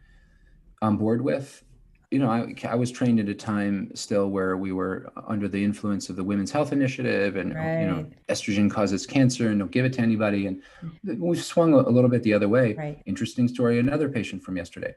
on 0.82 0.97
board 0.97 1.22
with. 1.22 1.64
You 2.11 2.20
know, 2.20 2.30
I, 2.30 2.53
I 2.70 2.76
was 2.76 2.91
trained 2.91 3.20
at 3.20 3.28
a 3.28 3.34
time 3.34 3.89
still 3.95 4.30
where 4.30 4.55
we 4.55 4.72
were 4.72 5.11
under 5.28 5.47
the 5.47 5.64
influence 5.64 6.09
of 6.09 6.16
the 6.16 6.24
Women's 6.24 6.51
Health 6.51 6.72
Initiative, 6.72 7.38
and 7.38 7.55
right. 7.55 7.82
you 7.82 7.88
know, 7.88 8.05
estrogen 8.30 8.70
causes 8.70 9.07
cancer, 9.07 9.49
and 9.49 9.59
don't 9.59 9.72
give 9.72 9.84
it 9.84 9.93
to 9.93 10.01
anybody. 10.01 10.45
And 10.45 10.61
we've 11.03 11.43
swung 11.43 11.74
a, 11.74 11.78
a 11.78 11.89
little 11.89 12.09
bit 12.09 12.22
the 12.22 12.34
other 12.34 12.47
way. 12.47 12.74
Right. 12.74 13.01
Interesting 13.07 13.47
story. 13.47 13.80
Another 13.80 14.09
patient 14.09 14.43
from 14.43 14.57
yesterday. 14.57 14.93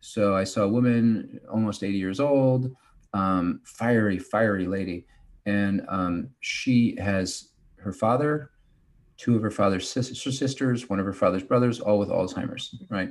So 0.00 0.36
I 0.36 0.44
saw 0.44 0.62
a 0.62 0.68
woman, 0.68 1.40
almost 1.50 1.82
80 1.82 1.96
years 1.96 2.20
old, 2.20 2.70
um, 3.14 3.60
fiery, 3.64 4.18
fiery 4.18 4.66
lady, 4.66 5.06
and 5.46 5.84
um, 5.88 6.28
she 6.40 6.96
has 7.00 7.48
her 7.78 7.92
father 7.92 8.50
two 9.18 9.36
of 9.36 9.42
her 9.42 9.50
father's 9.50 9.90
sisters, 9.90 10.88
one 10.88 10.98
of 10.98 11.04
her 11.04 11.12
father's 11.12 11.42
brothers, 11.42 11.80
all 11.80 11.98
with 11.98 12.08
Alzheimer's, 12.08 12.74
right? 12.88 13.10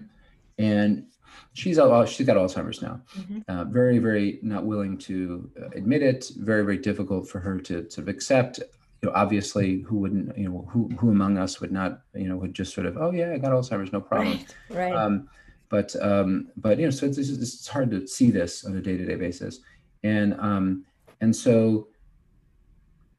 And 0.58 1.06
she's 1.54 1.78
she's 2.08 2.26
got 2.26 2.38
Alzheimer's 2.38 2.82
now. 2.82 3.02
Mm-hmm. 3.16 3.40
Uh, 3.48 3.66
very, 3.66 4.00
very 4.00 4.40
not 4.42 4.66
willing 4.66 4.98
to 5.00 5.52
uh, 5.62 5.70
admit 5.76 6.02
it. 6.02 6.32
Very, 6.38 6.64
very 6.64 6.78
difficult 6.78 7.30
for 7.30 7.40
her 7.40 7.60
to 7.60 7.90
sort 7.92 8.08
of 8.08 8.08
accept. 8.08 8.60
you 9.02 9.10
know, 9.10 9.12
obviously, 9.16 9.82
who 9.82 9.98
wouldn't, 9.98 10.36
you 10.38 10.50
know, 10.50 10.68
who 10.72 10.90
who 10.98 11.12
among 11.12 11.38
us 11.38 11.60
would 11.62 11.72
not, 11.72 12.02
you 12.16 12.28
know, 12.28 12.38
would 12.38 12.54
just 12.54 12.74
sort 12.74 12.88
of, 12.88 12.98
oh 12.98 13.12
yeah, 13.12 13.34
I 13.34 13.38
got 13.38 13.52
Alzheimer's, 13.52 13.94
no 13.94 14.02
problem. 14.02 14.40
Right. 14.70 14.78
right. 14.78 14.94
Um, 14.94 15.30
but 15.70 15.96
um, 16.02 16.48
but 16.56 16.80
you 16.80 16.86
know, 16.86 16.92
so 16.92 17.06
it's, 17.06 17.18
it's, 17.18 17.30
it's 17.30 17.68
hard 17.68 17.92
to 17.92 18.08
see 18.08 18.32
this 18.32 18.66
on 18.66 18.76
a 18.78 18.82
day 18.82 18.98
to 18.98 19.06
day 19.06 19.16
basis, 19.16 19.60
and 20.04 20.34
um, 20.40 20.86
and 21.22 21.36
so 21.36 21.90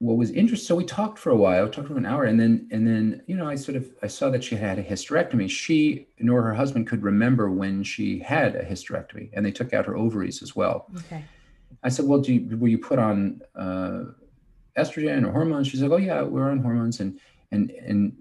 what 0.01 0.17
was 0.17 0.31
interesting 0.31 0.67
so 0.67 0.77
we 0.77 0.85
talked 0.85 1.19
for 1.19 1.31
a 1.31 1.37
while 1.37 1.69
talked 1.69 1.89
for 1.89 1.97
an 1.97 2.07
hour 2.07 2.25
and 2.25 2.39
then 2.39 2.69
and 2.71 2.87
then 2.87 3.21
you 3.27 3.37
know 3.37 3.49
i 3.49 3.57
sort 3.57 3.77
of 3.77 3.91
i 4.03 4.07
saw 4.07 4.31
that 4.31 4.45
she 4.45 4.55
had 4.55 4.79
a 4.79 4.83
hysterectomy. 4.83 5.51
She 5.51 6.07
nor 6.21 6.43
her 6.43 6.55
husband 6.55 6.87
could 6.87 7.03
remember 7.03 7.51
when 7.51 7.83
she 7.83 8.21
had 8.21 8.55
a 8.55 8.65
hysterectomy 8.65 9.31
and 9.33 9.45
they 9.45 9.51
took 9.51 9.73
out 9.73 9.87
her 9.87 9.97
ovaries 9.97 10.43
as 10.43 10.55
well. 10.55 10.87
Okay. 10.99 11.25
I 11.83 11.89
said 11.89 12.07
well 12.07 12.21
do 12.21 12.33
you 12.35 12.57
were 12.57 12.69
you 12.69 12.79
put 12.79 12.99
on 12.99 13.41
uh, 13.57 14.05
estrogen 14.77 15.27
or 15.27 15.33
hormones? 15.33 15.67
She's 15.67 15.83
like 15.83 15.91
oh 15.91 15.97
yeah 15.97 16.23
we're 16.23 16.51
on 16.51 16.63
hormones 16.63 17.01
and 17.01 17.19
and 17.51 17.71
and 17.71 18.13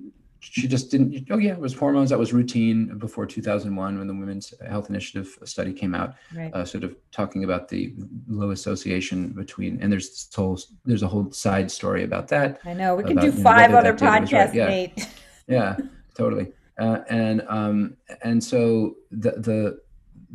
she 0.51 0.67
just 0.67 0.89
didn't 0.91 1.27
oh 1.29 1.37
yeah 1.37 1.51
it 1.51 1.59
was 1.59 1.73
hormones 1.73 2.09
that 2.09 2.19
was 2.19 2.33
routine 2.33 2.97
before 2.97 3.25
2001 3.25 3.97
when 3.97 4.07
the 4.07 4.13
women's 4.13 4.53
health 4.67 4.89
initiative 4.89 5.37
study 5.43 5.73
came 5.73 5.93
out 5.93 6.15
right. 6.35 6.53
uh, 6.53 6.63
sort 6.63 6.83
of 6.83 6.95
talking 7.11 7.43
about 7.43 7.67
the 7.67 7.93
low 8.27 8.51
association 8.51 9.29
between 9.29 9.81
and 9.81 9.91
there's 9.91 10.09
this 10.09 10.29
whole 10.33 10.59
there's 10.85 11.03
a 11.03 11.07
whole 11.07 11.31
side 11.31 11.69
story 11.69 12.03
about 12.03 12.27
that 12.27 12.59
i 12.65 12.73
know 12.73 12.95
we 12.95 13.03
can 13.03 13.17
do 13.17 13.31
five 13.31 13.71
know, 13.71 13.77
other 13.77 13.93
podcasts 13.93 14.31
right. 14.31 14.53
yeah. 14.55 14.67
Nate. 14.67 15.07
yeah 15.47 15.75
totally 16.15 16.51
uh, 16.79 16.99
and 17.09 17.43
um 17.47 17.97
and 18.23 18.43
so 18.43 18.95
the 19.11 19.31
the 19.31 19.79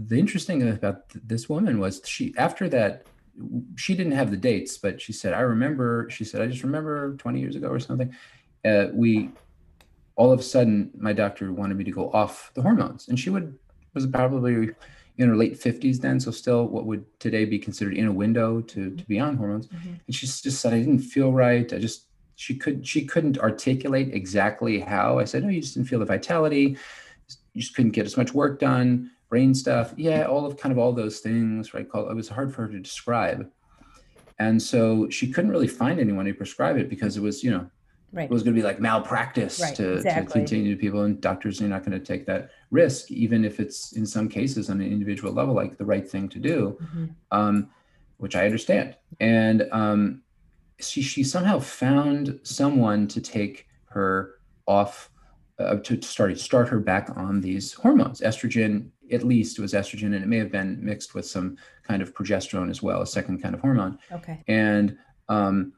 the 0.07 0.19
interesting 0.19 0.61
thing 0.61 0.71
about 0.71 1.03
this 1.27 1.49
woman 1.49 1.79
was 1.79 2.03
she 2.05 2.35
after 2.37 2.69
that 2.69 3.07
she 3.77 3.95
didn't 3.95 4.13
have 4.13 4.31
the 4.31 4.37
dates 4.37 4.77
but 4.77 5.01
she 5.01 5.13
said 5.13 5.33
i 5.33 5.41
remember 5.41 6.09
she 6.11 6.25
said 6.25 6.43
i 6.43 6.47
just 6.47 6.63
remember 6.63 7.17
20 7.17 7.41
years 7.41 7.57
ago 7.57 7.69
or 7.69 7.81
something 7.81 8.15
uh, 8.65 8.87
we 8.93 9.31
all 10.17 10.33
of 10.33 10.41
a 10.41 10.43
sudden 10.43 10.91
my 10.97 11.13
doctor 11.13 11.53
wanted 11.53 11.77
me 11.77 11.85
to 11.85 11.91
go 11.91 12.11
off 12.13 12.51
the 12.55 12.63
hormones. 12.63 13.09
And 13.09 13.19
she 13.19 13.31
would 13.31 13.59
was 13.95 14.07
probably 14.07 14.71
in 15.19 15.29
her 15.29 15.37
late 15.37 15.61
50s 15.61 16.01
then 16.01 16.19
so 16.19 16.31
still 16.31 16.67
what 16.67 16.87
would 16.87 17.05
today 17.21 17.45
be 17.45 17.59
considered 17.59 17.95
in 17.95 18.07
a 18.07 18.13
window 18.13 18.63
to 18.63 18.97
to 18.97 19.05
be 19.05 19.21
on 19.21 19.37
hormones. 19.37 19.67
Mm-hmm. 19.67 19.95
and 20.07 20.15
she 20.15 20.27
just 20.27 20.61
said 20.61 20.73
i 20.73 20.79
didn't 20.79 21.01
feel 21.01 21.33
right. 21.33 21.73
I 21.73 21.79
just 21.79 22.07
she 22.37 22.57
could 22.57 22.87
she 22.87 23.05
couldn't 23.05 23.39
articulate 23.39 24.15
exactly 24.15 24.81
how. 24.81 25.19
I 25.19 25.25
said 25.25 25.43
no 25.43 25.51
you 25.51 25.61
just 25.61 25.75
didn't 25.75 25.89
feel 25.89 25.99
the 25.99 26.07
vitality. 26.07 26.77
You 27.55 27.61
just 27.61 27.75
couldn't 27.75 27.93
get 27.93 28.07
as 28.07 28.17
much 28.17 28.33
work 28.33 28.59
done 28.61 29.11
brain 29.29 29.55
stuff. 29.55 29.95
Yeah 29.97 30.25
all 30.25 30.45
of 30.47 30.57
kind 30.57 30.73
of 30.73 30.79
all 30.79 30.93
those 30.93 31.21
things 31.21 31.75
right? 31.75 31.87
It 31.95 32.17
was 32.17 32.29
hard 32.29 32.55
for 32.55 32.63
her 32.63 32.69
to 32.69 32.81
describe. 32.81 33.51
And 34.39 34.61
so 34.61 35.09
she 35.11 35.31
couldn't 35.31 35.51
really 35.51 35.69
find 35.69 36.01
anyone 36.01 36.25
to 36.25 36.35
prescribe 36.35 36.77
it 36.77 36.89
because 36.89 37.17
it 37.17 37.23
was 37.23 37.45
you 37.45 37.51
know 37.51 37.71
right. 38.13 38.25
It 38.25 38.31
was 38.31 38.43
going 38.43 38.55
to 38.55 38.61
be 38.61 38.65
like 38.65 38.81
malpractice 38.81 39.61
right, 39.61 39.75
to, 39.77 39.95
exactly. 39.95 40.25
to 40.25 40.31
continue 40.31 40.75
to 40.75 40.81
people 40.81 41.03
and 41.03 41.21
doctors 41.21 41.61
are 41.61 41.69
not 41.69 41.85
going 41.85 41.99
to 41.99 42.05
take 42.05 42.27
that 42.27 42.51
risk 42.71 43.11
even 43.11 43.45
if 43.45 43.61
it's 43.61 43.93
in 43.93 44.07
some 44.07 44.29
cases 44.29 44.71
on 44.71 44.81
an 44.81 44.87
individual 44.87 45.33
level 45.33 45.55
like 45.55 45.77
the 45.77 45.85
right 45.85 46.09
thing 46.09 46.29
to 46.29 46.39
do 46.39 46.79
mm-hmm. 46.83 47.07
um, 47.31 47.71
which 48.19 48.37
i 48.37 48.45
understand 48.45 48.97
and 49.21 49.69
um, 49.73 50.23
she, 50.79 51.03
she 51.03 51.25
somehow 51.25 51.59
found 51.59 52.39
someone 52.43 53.07
to 53.09 53.21
take 53.21 53.69
her 53.87 54.37
off 54.67 55.11
uh, 55.59 55.77
to 55.77 56.01
start 56.03 56.39
start 56.39 56.69
her 56.69 56.81
back 56.81 57.11
on 57.17 57.41
these 57.41 57.73
hormones 57.73 58.21
estrogen 58.21 58.89
at 59.11 59.23
least 59.23 59.59
was 59.59 59.75
estrogen 59.75 60.07
and 60.07 60.17
it 60.17 60.29
may 60.29 60.39
have 60.39 60.51
been 60.51 60.83
mixed 60.83 61.15
with 61.15 61.27
some 61.27 61.57
kind 61.83 62.01
of 62.01 62.15
progesterone 62.15 62.71
as 62.71 62.83
well 62.83 63.03
a 63.03 63.07
second 63.07 63.43
kind 63.43 63.55
of 63.55 63.61
hormone 63.61 63.99
okay 64.11 64.43
and 64.49 64.97
um, 65.29 65.73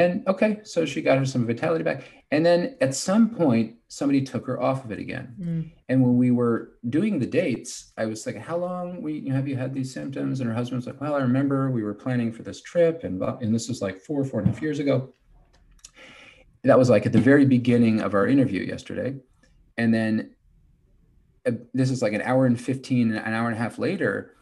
and 0.00 0.26
okay, 0.26 0.60
so 0.62 0.86
she 0.86 1.02
got 1.02 1.18
her 1.18 1.26
some 1.26 1.46
vitality 1.46 1.84
back. 1.84 2.04
And 2.30 2.46
then 2.46 2.76
at 2.80 2.94
some 2.94 3.28
point, 3.28 3.76
somebody 3.88 4.22
took 4.22 4.46
her 4.46 4.62
off 4.62 4.82
of 4.84 4.92
it 4.92 4.98
again. 4.98 5.34
Mm. 5.38 5.70
And 5.90 6.02
when 6.02 6.16
we 6.16 6.30
were 6.30 6.72
doing 6.88 7.18
the 7.18 7.26
dates, 7.26 7.92
I 7.98 8.06
was 8.06 8.24
like, 8.24 8.38
"How 8.38 8.56
long 8.56 9.02
we 9.02 9.28
have 9.28 9.46
you 9.46 9.56
had 9.56 9.74
these 9.74 9.92
symptoms?" 9.92 10.40
And 10.40 10.48
her 10.48 10.54
husband 10.54 10.78
was 10.78 10.86
like, 10.86 11.00
"Well, 11.02 11.14
I 11.14 11.20
remember 11.20 11.70
we 11.70 11.82
were 11.82 11.92
planning 11.92 12.32
for 12.32 12.42
this 12.42 12.62
trip, 12.62 13.04
and 13.04 13.22
and 13.42 13.54
this 13.54 13.68
was 13.68 13.82
like 13.82 13.98
four, 13.98 14.24
four 14.24 14.40
and 14.40 14.48
a 14.48 14.52
half 14.52 14.62
years 14.62 14.78
ago." 14.78 15.12
That 16.64 16.78
was 16.78 16.88
like 16.88 17.04
at 17.04 17.12
the 17.12 17.20
very 17.20 17.44
beginning 17.44 18.00
of 18.00 18.14
our 18.14 18.26
interview 18.26 18.62
yesterday, 18.62 19.16
and 19.76 19.92
then 19.92 20.30
uh, 21.46 21.52
this 21.74 21.90
is 21.90 22.00
like 22.00 22.14
an 22.14 22.22
hour 22.22 22.46
and 22.46 22.58
fifteen, 22.58 23.12
an 23.12 23.34
hour 23.34 23.48
and 23.48 23.56
a 23.56 23.60
half 23.60 23.78
later, 23.78 24.36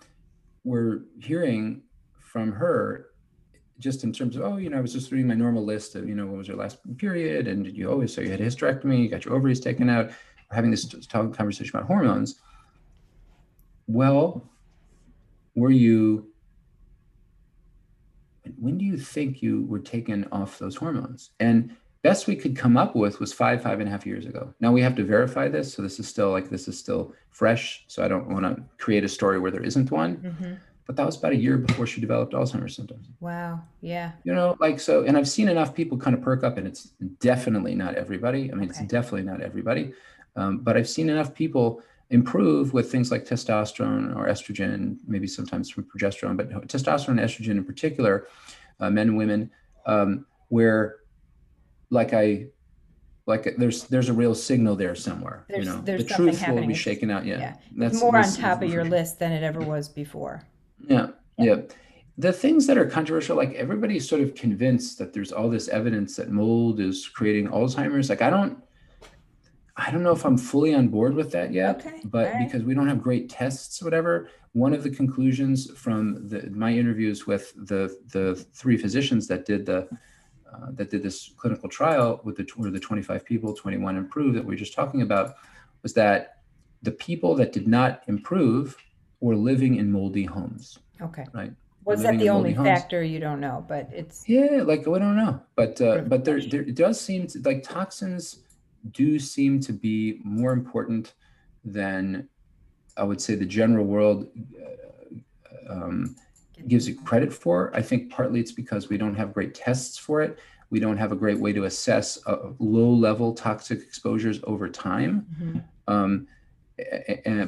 we're 0.62 1.00
hearing 1.20 1.82
from 2.20 2.52
her 2.52 3.07
just 3.78 4.02
in 4.04 4.12
terms 4.12 4.36
of, 4.36 4.42
oh, 4.42 4.56
you 4.56 4.70
know, 4.70 4.78
I 4.78 4.80
was 4.80 4.92
just 4.92 5.12
reading 5.12 5.28
my 5.28 5.34
normal 5.34 5.64
list 5.64 5.94
of, 5.94 6.08
you 6.08 6.14
know, 6.14 6.26
what 6.26 6.38
was 6.38 6.48
your 6.48 6.56
last 6.56 6.78
period? 6.96 7.46
And 7.46 7.64
did 7.64 7.76
you 7.76 7.90
always, 7.90 8.12
so 8.12 8.20
you 8.20 8.30
had 8.30 8.40
a 8.40 8.46
hysterectomy, 8.46 9.02
you 9.02 9.08
got 9.08 9.24
your 9.24 9.34
ovaries 9.34 9.60
taken 9.60 9.88
out, 9.88 10.10
having 10.50 10.70
this 10.70 10.92
conversation 11.10 11.76
about 11.76 11.86
hormones. 11.86 12.40
Well, 13.86 14.48
were 15.54 15.70
you, 15.70 16.28
when 18.58 18.78
do 18.78 18.84
you 18.84 18.96
think 18.96 19.42
you 19.42 19.64
were 19.66 19.78
taken 19.78 20.26
off 20.32 20.58
those 20.58 20.74
hormones? 20.74 21.30
And 21.38 21.76
best 22.02 22.26
we 22.26 22.34
could 22.34 22.56
come 22.56 22.76
up 22.76 22.96
with 22.96 23.20
was 23.20 23.32
five, 23.32 23.62
five 23.62 23.78
and 23.78 23.88
a 23.88 23.92
half 23.92 24.06
years 24.06 24.26
ago. 24.26 24.52
Now 24.60 24.72
we 24.72 24.82
have 24.82 24.96
to 24.96 25.04
verify 25.04 25.48
this. 25.48 25.72
So 25.72 25.82
this 25.82 26.00
is 26.00 26.08
still 26.08 26.30
like, 26.30 26.50
this 26.50 26.66
is 26.66 26.78
still 26.78 27.14
fresh. 27.30 27.84
So 27.86 28.04
I 28.04 28.08
don't 28.08 28.28
want 28.28 28.44
to 28.44 28.62
create 28.78 29.04
a 29.04 29.08
story 29.08 29.38
where 29.38 29.50
there 29.50 29.62
isn't 29.62 29.90
one. 29.90 30.16
Mm-hmm 30.16 30.54
but 30.89 30.97
that 30.97 31.05
was 31.05 31.18
about 31.18 31.32
a 31.32 31.36
year 31.36 31.59
before 31.59 31.86
she 31.86 32.01
developed 32.01 32.32
Alzheimer's 32.32 32.74
symptoms. 32.74 33.09
Wow. 33.20 33.61
Yeah. 33.82 34.12
You 34.24 34.34
know, 34.34 34.57
like 34.59 34.80
so, 34.80 35.05
and 35.05 35.18
I've 35.18 35.28
seen 35.28 35.47
enough 35.47 35.74
people 35.74 35.99
kind 35.99 36.16
of 36.16 36.22
perk 36.22 36.43
up, 36.43 36.57
and 36.57 36.66
it's 36.66 36.93
definitely 37.20 37.74
not 37.74 37.95
everybody. 37.95 38.51
I 38.51 38.55
mean, 38.55 38.70
okay. 38.70 38.80
it's 38.80 38.91
definitely 38.91 39.24
not 39.24 39.43
everybody, 39.43 39.93
um, 40.34 40.61
but 40.61 40.78
I've 40.78 40.89
seen 40.89 41.11
enough 41.11 41.34
people 41.34 41.82
improve 42.09 42.72
with 42.72 42.91
things 42.91 43.11
like 43.11 43.26
testosterone 43.26 44.16
or 44.16 44.28
estrogen, 44.28 44.97
maybe 45.07 45.26
sometimes 45.26 45.68
from 45.68 45.84
progesterone, 45.84 46.39
but 46.39 46.49
testosterone 46.66 47.09
and 47.09 47.20
estrogen 47.20 47.59
in 47.59 47.64
particular, 47.64 48.26
uh, 48.80 48.89
men 48.89 49.09
and 49.09 49.18
women, 49.18 49.51
um, 49.84 50.24
where 50.49 51.01
like 51.91 52.14
I 52.14 52.47
like 53.26 53.57
there's 53.59 53.84
there's 53.84 54.09
a 54.09 54.14
real 54.14 54.34
signal 54.34 54.74
there 54.74 54.95
somewhere. 54.95 55.45
There's, 55.51 55.66
you 55.66 55.70
know, 55.70 55.82
the 55.82 56.03
truth 56.03 56.43
will 56.49 56.66
be 56.66 56.72
shaken 56.72 57.11
out. 57.11 57.26
Yeah, 57.26 57.39
yeah. 57.41 57.57
That's 57.76 58.01
more 58.01 58.16
on 58.16 58.32
top 58.32 58.62
of 58.62 58.72
your 58.72 58.84
list 58.84 59.18
than 59.18 59.32
it 59.32 59.43
ever 59.43 59.61
was 59.61 59.91
before. 59.91 60.47
Yeah, 60.86 61.08
yeah. 61.38 61.56
The 62.16 62.32
things 62.32 62.66
that 62.66 62.76
are 62.76 62.86
controversial, 62.86 63.36
like 63.36 63.54
everybody's 63.54 64.08
sort 64.08 64.22
of 64.22 64.34
convinced 64.34 64.98
that 64.98 65.12
there's 65.12 65.30
all 65.30 65.48
this 65.48 65.68
evidence 65.68 66.16
that 66.16 66.30
mold 66.30 66.80
is 66.80 67.06
creating 67.06 67.48
Alzheimer's. 67.48 68.08
Like 68.10 68.22
I 68.22 68.30
don't, 68.30 68.62
I 69.76 69.92
don't 69.92 70.02
know 70.02 70.12
if 70.12 70.26
I'm 70.26 70.36
fully 70.36 70.74
on 70.74 70.88
board 70.88 71.14
with 71.14 71.30
that 71.32 71.52
yet. 71.52 71.86
Okay. 71.86 72.00
But 72.04 72.32
right. 72.32 72.44
because 72.44 72.64
we 72.64 72.74
don't 72.74 72.88
have 72.88 73.00
great 73.00 73.28
tests, 73.28 73.80
whatever. 73.82 74.28
One 74.52 74.74
of 74.74 74.82
the 74.82 74.90
conclusions 74.90 75.70
from 75.70 76.28
the, 76.28 76.50
my 76.50 76.72
interviews 76.72 77.26
with 77.26 77.52
the 77.54 77.96
the 78.12 78.34
three 78.52 78.76
physicians 78.76 79.28
that 79.28 79.44
did 79.44 79.66
the 79.66 79.88
uh, 80.52 80.70
that 80.72 80.90
did 80.90 81.02
this 81.02 81.30
clinical 81.36 81.68
trial 81.68 82.20
with 82.24 82.36
the 82.36 82.48
where 82.56 82.70
the 82.70 82.80
25 82.80 83.24
people, 83.24 83.55
21 83.55 83.96
improved 83.96 84.36
that 84.36 84.44
we 84.44 84.55
were 84.55 84.59
just 84.59 84.74
talking 84.74 85.02
about, 85.02 85.36
was 85.82 85.92
that 85.92 86.38
the 86.82 86.90
people 86.90 87.34
that 87.34 87.52
did 87.52 87.68
not 87.68 88.02
improve 88.06 88.76
or 89.20 89.35
living 89.35 89.77
in 89.77 89.90
moldy 89.90 90.24
homes. 90.24 90.78
Okay. 91.01 91.24
Right. 91.32 91.53
Was 91.85 92.03
that 92.03 92.19
the 92.19 92.28
only 92.28 92.55
factor 92.55 93.03
you 93.03 93.19
don't 93.19 93.40
know? 93.40 93.65
But 93.66 93.89
it's 93.93 94.28
yeah, 94.28 94.62
like 94.62 94.85
we 94.86 94.99
don't 94.99 95.16
know, 95.16 95.40
but 95.57 95.81
uh, 95.81 96.03
but 96.03 96.23
there 96.24 96.40
there 96.40 96.61
it 96.61 96.74
does 96.74 97.01
seem 97.01 97.27
to, 97.28 97.40
like 97.40 97.62
toxins 97.62 98.40
do 98.90 99.19
seem 99.19 99.59
to 99.61 99.73
be 99.73 100.20
more 100.23 100.53
important 100.53 101.15
than 101.65 102.28
I 102.99 103.05
would 103.05 103.23
say 103.23 103.36
the 103.36 103.47
general 103.47 103.86
world 103.86 104.28
uh, 104.61 105.73
um, 105.73 106.15
gives 106.66 106.89
it 106.89 107.03
credit 107.05 107.32
for. 107.32 107.74
I 107.74 107.81
think 107.81 108.11
partly 108.11 108.40
it's 108.40 108.53
because 108.53 108.90
we 108.90 108.99
don't 108.99 109.15
have 109.15 109.32
great 109.32 109.55
tests 109.55 109.97
for 109.97 110.20
it. 110.20 110.39
We 110.70 110.81
don't 110.81 110.99
have 110.99 111.12
a 111.12 111.16
great 111.16 111.39
way 111.39 111.55
to 111.55 111.65
assess 111.65 112.19
uh, 112.27 112.51
low 112.59 112.90
level 112.90 113.32
toxic 113.32 113.81
exposures 113.81 114.40
over 114.45 114.69
time. 114.69 115.27
Mm-hmm. 115.40 115.59
Um, 115.86 116.27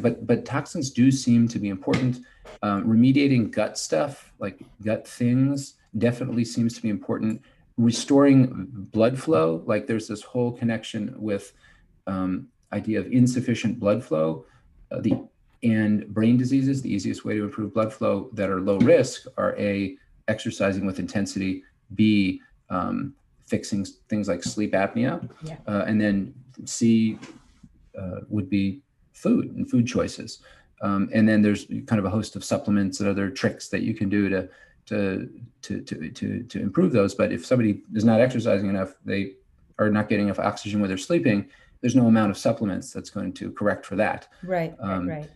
but 0.03 0.27
but 0.27 0.45
toxins 0.45 0.91
do 0.91 1.11
seem 1.11 1.49
to 1.49 1.59
be 1.59 1.69
important. 1.69 2.25
Um, 2.63 2.85
remediating 2.87 3.51
gut 3.51 3.79
stuff, 3.79 4.33
like 4.39 4.61
gut 4.83 5.07
things, 5.07 5.75
definitely 5.99 6.45
seems 6.45 6.75
to 6.75 6.83
be 6.83 6.89
important. 6.89 7.43
Restoring 7.77 8.67
blood 8.93 9.19
flow, 9.19 9.63
like 9.67 9.87
there's 9.87 10.09
this 10.09 10.23
whole 10.23 10.53
connection 10.53 11.15
with 11.17 11.53
um, 12.07 12.49
idea 12.73 12.99
of 12.99 13.11
insufficient 13.13 13.79
blood 13.79 14.05
flow. 14.05 14.45
Uh, 14.91 15.01
the 15.01 15.15
and 15.63 16.07
brain 16.09 16.37
diseases, 16.37 16.81
the 16.81 16.93
easiest 16.93 17.25
way 17.25 17.35
to 17.35 17.45
improve 17.45 17.75
blood 17.75 17.93
flow 17.93 18.31
that 18.33 18.49
are 18.49 18.61
low 18.61 18.79
risk 18.79 19.27
are 19.37 19.55
a 19.59 19.97
exercising 20.29 20.87
with 20.87 20.99
intensity, 20.99 21.63
b 21.95 22.41
um, 22.71 23.15
fixing 23.47 23.85
things 24.09 24.29
like 24.29 24.43
sleep 24.43 24.73
apnea, 24.73 25.29
yeah. 25.43 25.57
uh, 25.67 25.85
and 25.87 26.01
then 26.01 26.33
c 26.65 27.19
uh, 27.99 28.21
would 28.29 28.49
be 28.49 28.81
food 29.21 29.55
and 29.57 29.71
food 29.71 29.87
choices. 29.87 30.41
Um, 30.83 31.11
and 31.13 31.29
then 31.29 31.43
there's 31.43 31.67
kind 31.87 31.99
of 31.99 32.05
a 32.05 32.11
host 32.11 32.37
of 32.37 32.45
supplements 32.45 33.01
and 33.01 33.09
other 33.09 33.31
tricks 33.31 33.69
that 33.69 33.83
you 33.83 33.95
can 33.95 34.09
do 34.09 34.29
to 34.29 34.49
to 34.87 35.31
to 35.63 35.81
to 35.83 36.11
to 36.11 36.43
to 36.43 36.61
improve 36.61 36.93
those. 36.93 37.15
But 37.15 37.33
if 37.33 37.45
somebody 37.45 37.83
is 37.95 38.05
not 38.05 38.21
exercising 38.21 38.71
enough, 38.71 38.95
they 39.05 39.35
are 39.79 39.91
not 39.91 40.09
getting 40.09 40.27
enough 40.27 40.39
oxygen 40.39 40.81
when 40.81 40.89
they're 40.89 40.99
sleeping. 40.99 41.49
There's 41.81 41.97
no 41.97 42.07
amount 42.07 42.31
of 42.31 42.39
supplements 42.39 42.93
that's 42.93 43.11
going 43.11 43.33
to 43.35 43.53
correct 43.53 43.87
for 43.87 43.97
that. 43.97 44.29
Right. 44.43 44.75
Um, 44.81 45.09
right. 45.09 45.29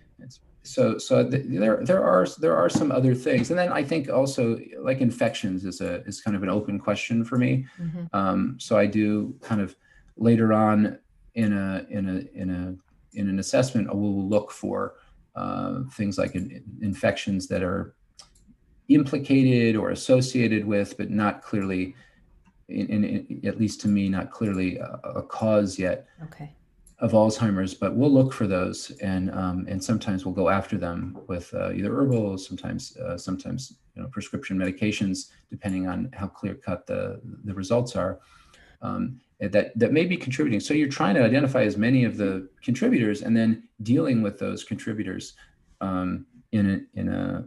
So 0.63 0.97
so 0.97 1.29
th- 1.29 1.45
there 1.47 1.85
there 1.85 2.03
are 2.03 2.27
there 2.41 2.57
are 2.57 2.71
some 2.71 2.91
other 2.91 3.15
things, 3.15 3.51
and 3.51 3.59
then 3.59 3.71
I 3.71 3.85
think 3.85 4.09
also 4.09 4.59
like 4.79 5.03
infections 5.03 5.65
is 5.67 5.83
a 5.83 6.03
is 6.05 6.23
kind 6.23 6.35
of 6.35 6.43
an 6.43 6.49
open 6.49 6.79
question 6.79 7.23
for 7.23 7.37
me. 7.37 7.67
Mm-hmm. 7.79 8.05
Um, 8.17 8.57
so 8.59 8.79
I 8.79 8.87
do 8.87 9.37
kind 9.43 9.61
of 9.61 9.77
later 10.17 10.55
on 10.55 10.99
in 11.35 11.53
a 11.53 11.87
in 11.91 12.09
a 12.09 12.41
in 12.41 12.51
a 12.51 12.84
in 13.15 13.29
an 13.29 13.39
assessment, 13.39 13.95
we'll 13.95 14.29
look 14.29 14.51
for 14.51 14.95
uh, 15.35 15.81
things 15.93 16.19
like 16.19 16.35
in, 16.35 16.63
infections 16.81 17.47
that 17.49 17.63
are 17.63 17.95
implicated 18.89 19.77
or 19.77 19.91
associated 19.91 20.65
with, 20.65 20.97
but 20.97 21.11
not 21.11 21.43
clearly, 21.43 21.95
in, 22.69 22.87
in, 22.89 23.05
in 23.05 23.41
at 23.45 23.59
least 23.59 23.81
to 23.81 23.89
me, 23.89 24.09
not 24.09 24.31
clearly 24.31 24.77
a, 24.79 25.01
a 25.17 25.23
cause 25.23 25.79
yet. 25.79 26.07
Okay. 26.23 26.55
Of 27.01 27.11
Alzheimer's, 27.13 27.75
but 27.75 27.97
we'll 27.97 28.13
look 28.13 28.33
for 28.33 28.47
those, 28.47 28.93
and 29.03 29.31
um, 29.33 29.67
and 29.69 29.83
sometimes 29.83 30.25
we'll 30.25 30.33
go 30.33 30.49
after 30.49 30.79
them 30.79 31.19
with 31.27 31.53
uh, 31.53 31.73
either 31.73 31.93
herbal, 31.93 32.39
sometimes 32.39 32.97
uh, 32.97 33.19
sometimes 33.19 33.75
you 33.95 34.03
know 34.03 34.09
prescription 34.09 34.57
medications, 34.57 35.31
depending 35.51 35.89
on 35.89 36.09
how 36.15 36.29
clear 36.29 36.55
cut 36.55 36.87
the 36.87 37.21
the 37.45 37.53
results 37.53 37.97
are. 37.97 38.21
Um, 38.81 39.21
that 39.41 39.77
that 39.79 39.93
may 39.93 40.05
be 40.05 40.17
contributing. 40.17 40.61
So 40.61 40.75
you're 40.75 40.89
trying 40.89 41.15
to 41.17 41.23
identify 41.23 41.63
as 41.63 41.77
many 41.77 42.05
of 42.05 42.17
the 42.17 42.49
contributors, 42.63 43.23
and 43.23 43.37
then 43.37 43.65
dealing 43.83 44.23
with 44.23 44.39
those 44.39 44.65
contributors 44.65 45.35
um, 45.81 46.27
in 46.53 46.71
a 46.71 47.01
in 47.01 47.09
a 47.09 47.47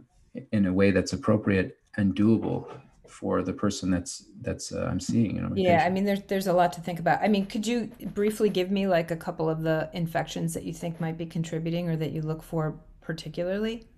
in 0.52 0.66
a 0.66 0.72
way 0.72 0.90
that's 0.90 1.12
appropriate 1.12 1.78
and 1.96 2.14
doable 2.14 2.68
for 3.06 3.42
the 3.42 3.52
person 3.52 3.90
that's 3.90 4.26
that's 4.42 4.72
uh, 4.72 4.86
I'm 4.90 5.00
seeing. 5.00 5.36
You 5.36 5.42
know. 5.42 5.52
Yeah, 5.54 5.84
I 5.84 5.90
mean, 5.90 6.04
there's 6.04 6.22
there's 6.22 6.46
a 6.46 6.52
lot 6.52 6.72
to 6.74 6.80
think 6.80 7.00
about. 7.00 7.20
I 7.22 7.28
mean, 7.28 7.46
could 7.46 7.66
you 7.66 7.90
briefly 8.14 8.50
give 8.50 8.70
me 8.70 8.86
like 8.86 9.10
a 9.10 9.16
couple 9.16 9.48
of 9.48 9.62
the 9.62 9.90
infections 9.92 10.54
that 10.54 10.64
you 10.64 10.72
think 10.72 11.00
might 11.00 11.16
be 11.16 11.26
contributing 11.26 11.88
or 11.88 11.96
that 11.96 12.12
you 12.12 12.22
look 12.22 12.42
for 12.42 12.78
particularly? 13.00 13.88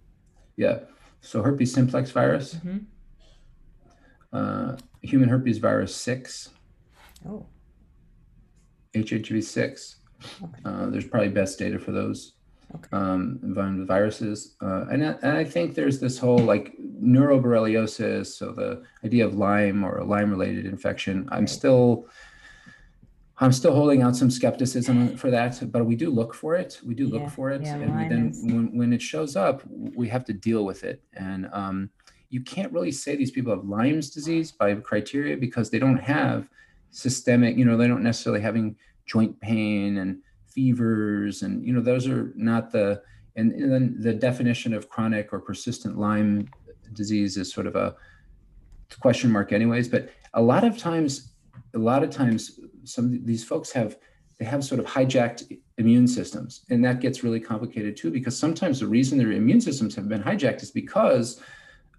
Yeah. 0.56 0.80
So 1.22 1.42
herpes 1.42 1.74
simplex 1.74 2.10
virus, 2.12 2.54
mm-hmm. 2.54 2.78
uh, 4.32 4.76
human 5.02 5.28
herpes 5.28 5.58
virus 5.58 5.94
six. 5.94 6.50
Oh. 7.28 7.46
HHV6. 8.94 9.96
Okay. 10.42 10.52
Uh, 10.64 10.86
there's 10.90 11.06
probably 11.06 11.28
best 11.28 11.58
data 11.58 11.78
for 11.78 11.92
those 11.92 12.34
okay. 12.74 12.88
um, 12.92 13.38
viruses. 13.86 14.56
Uh, 14.60 14.86
and, 14.90 15.02
and 15.02 15.36
I 15.36 15.44
think 15.44 15.74
there's 15.74 15.98
this 16.00 16.18
whole 16.18 16.38
like 16.38 16.74
neuroborreliosis, 17.02 18.26
so 18.26 18.52
the 18.52 18.82
idea 19.04 19.26
of 19.26 19.34
Lyme 19.34 19.84
or 19.84 19.98
a 19.98 20.04
Lyme 20.04 20.30
related 20.30 20.66
infection. 20.66 21.28
I'm 21.32 21.46
still. 21.46 22.06
I'm 23.42 23.52
still 23.52 23.74
holding 23.74 24.02
out 24.02 24.14
some 24.14 24.30
skepticism 24.30 25.16
for 25.16 25.30
that, 25.30 25.72
but 25.72 25.86
we 25.86 25.96
do 25.96 26.10
look 26.10 26.34
for 26.34 26.56
it. 26.56 26.78
We 26.84 26.94
do 26.94 27.08
look 27.08 27.30
for 27.30 27.50
it, 27.50 27.62
yeah, 27.62 27.76
and 27.76 28.10
then 28.10 28.32
when, 28.42 28.76
when 28.76 28.92
it 28.92 29.00
shows 29.00 29.34
up, 29.34 29.62
we 29.70 30.10
have 30.10 30.26
to 30.26 30.34
deal 30.34 30.66
with 30.66 30.84
it. 30.84 31.02
And 31.14 31.48
um, 31.54 31.88
you 32.28 32.42
can't 32.42 32.70
really 32.70 32.92
say 32.92 33.16
these 33.16 33.30
people 33.30 33.54
have 33.54 33.64
Lyme's 33.64 34.10
disease 34.10 34.52
by 34.52 34.74
criteria 34.74 35.38
because 35.38 35.70
they 35.70 35.78
don't 35.78 35.96
have 35.96 36.50
systemic, 36.90 37.56
you 37.56 37.64
know, 37.64 37.76
they 37.76 37.88
don't 37.88 38.02
necessarily 38.02 38.40
having 38.40 38.76
joint 39.06 39.38
pain 39.40 39.98
and 39.98 40.18
fevers 40.46 41.42
and 41.42 41.64
you 41.64 41.72
know 41.72 41.80
those 41.80 42.06
are 42.08 42.32
not 42.36 42.70
the 42.70 43.00
and, 43.36 43.52
and 43.52 43.72
then 43.72 43.96
the 43.98 44.12
definition 44.12 44.74
of 44.74 44.88
chronic 44.88 45.32
or 45.32 45.40
persistent 45.40 45.98
Lyme 45.98 46.48
disease 46.92 47.36
is 47.36 47.52
sort 47.52 47.66
of 47.66 47.76
a 47.76 47.94
question 49.00 49.30
mark 49.30 49.52
anyways 49.52 49.88
but 49.88 50.10
a 50.34 50.42
lot 50.42 50.64
of 50.64 50.76
times 50.76 51.32
a 51.74 51.78
lot 51.78 52.02
of 52.02 52.10
times 52.10 52.58
some 52.84 53.24
these 53.24 53.44
folks 53.44 53.70
have 53.70 53.96
they 54.38 54.44
have 54.44 54.64
sort 54.64 54.80
of 54.80 54.86
hijacked 54.86 55.56
immune 55.78 56.08
systems 56.08 56.64
and 56.70 56.84
that 56.84 57.00
gets 57.00 57.22
really 57.22 57.40
complicated 57.40 57.96
too 57.96 58.10
because 58.10 58.36
sometimes 58.36 58.80
the 58.80 58.86
reason 58.86 59.18
their 59.18 59.32
immune 59.32 59.60
systems 59.60 59.94
have 59.94 60.08
been 60.08 60.22
hijacked 60.22 60.62
is 60.62 60.70
because 60.70 61.40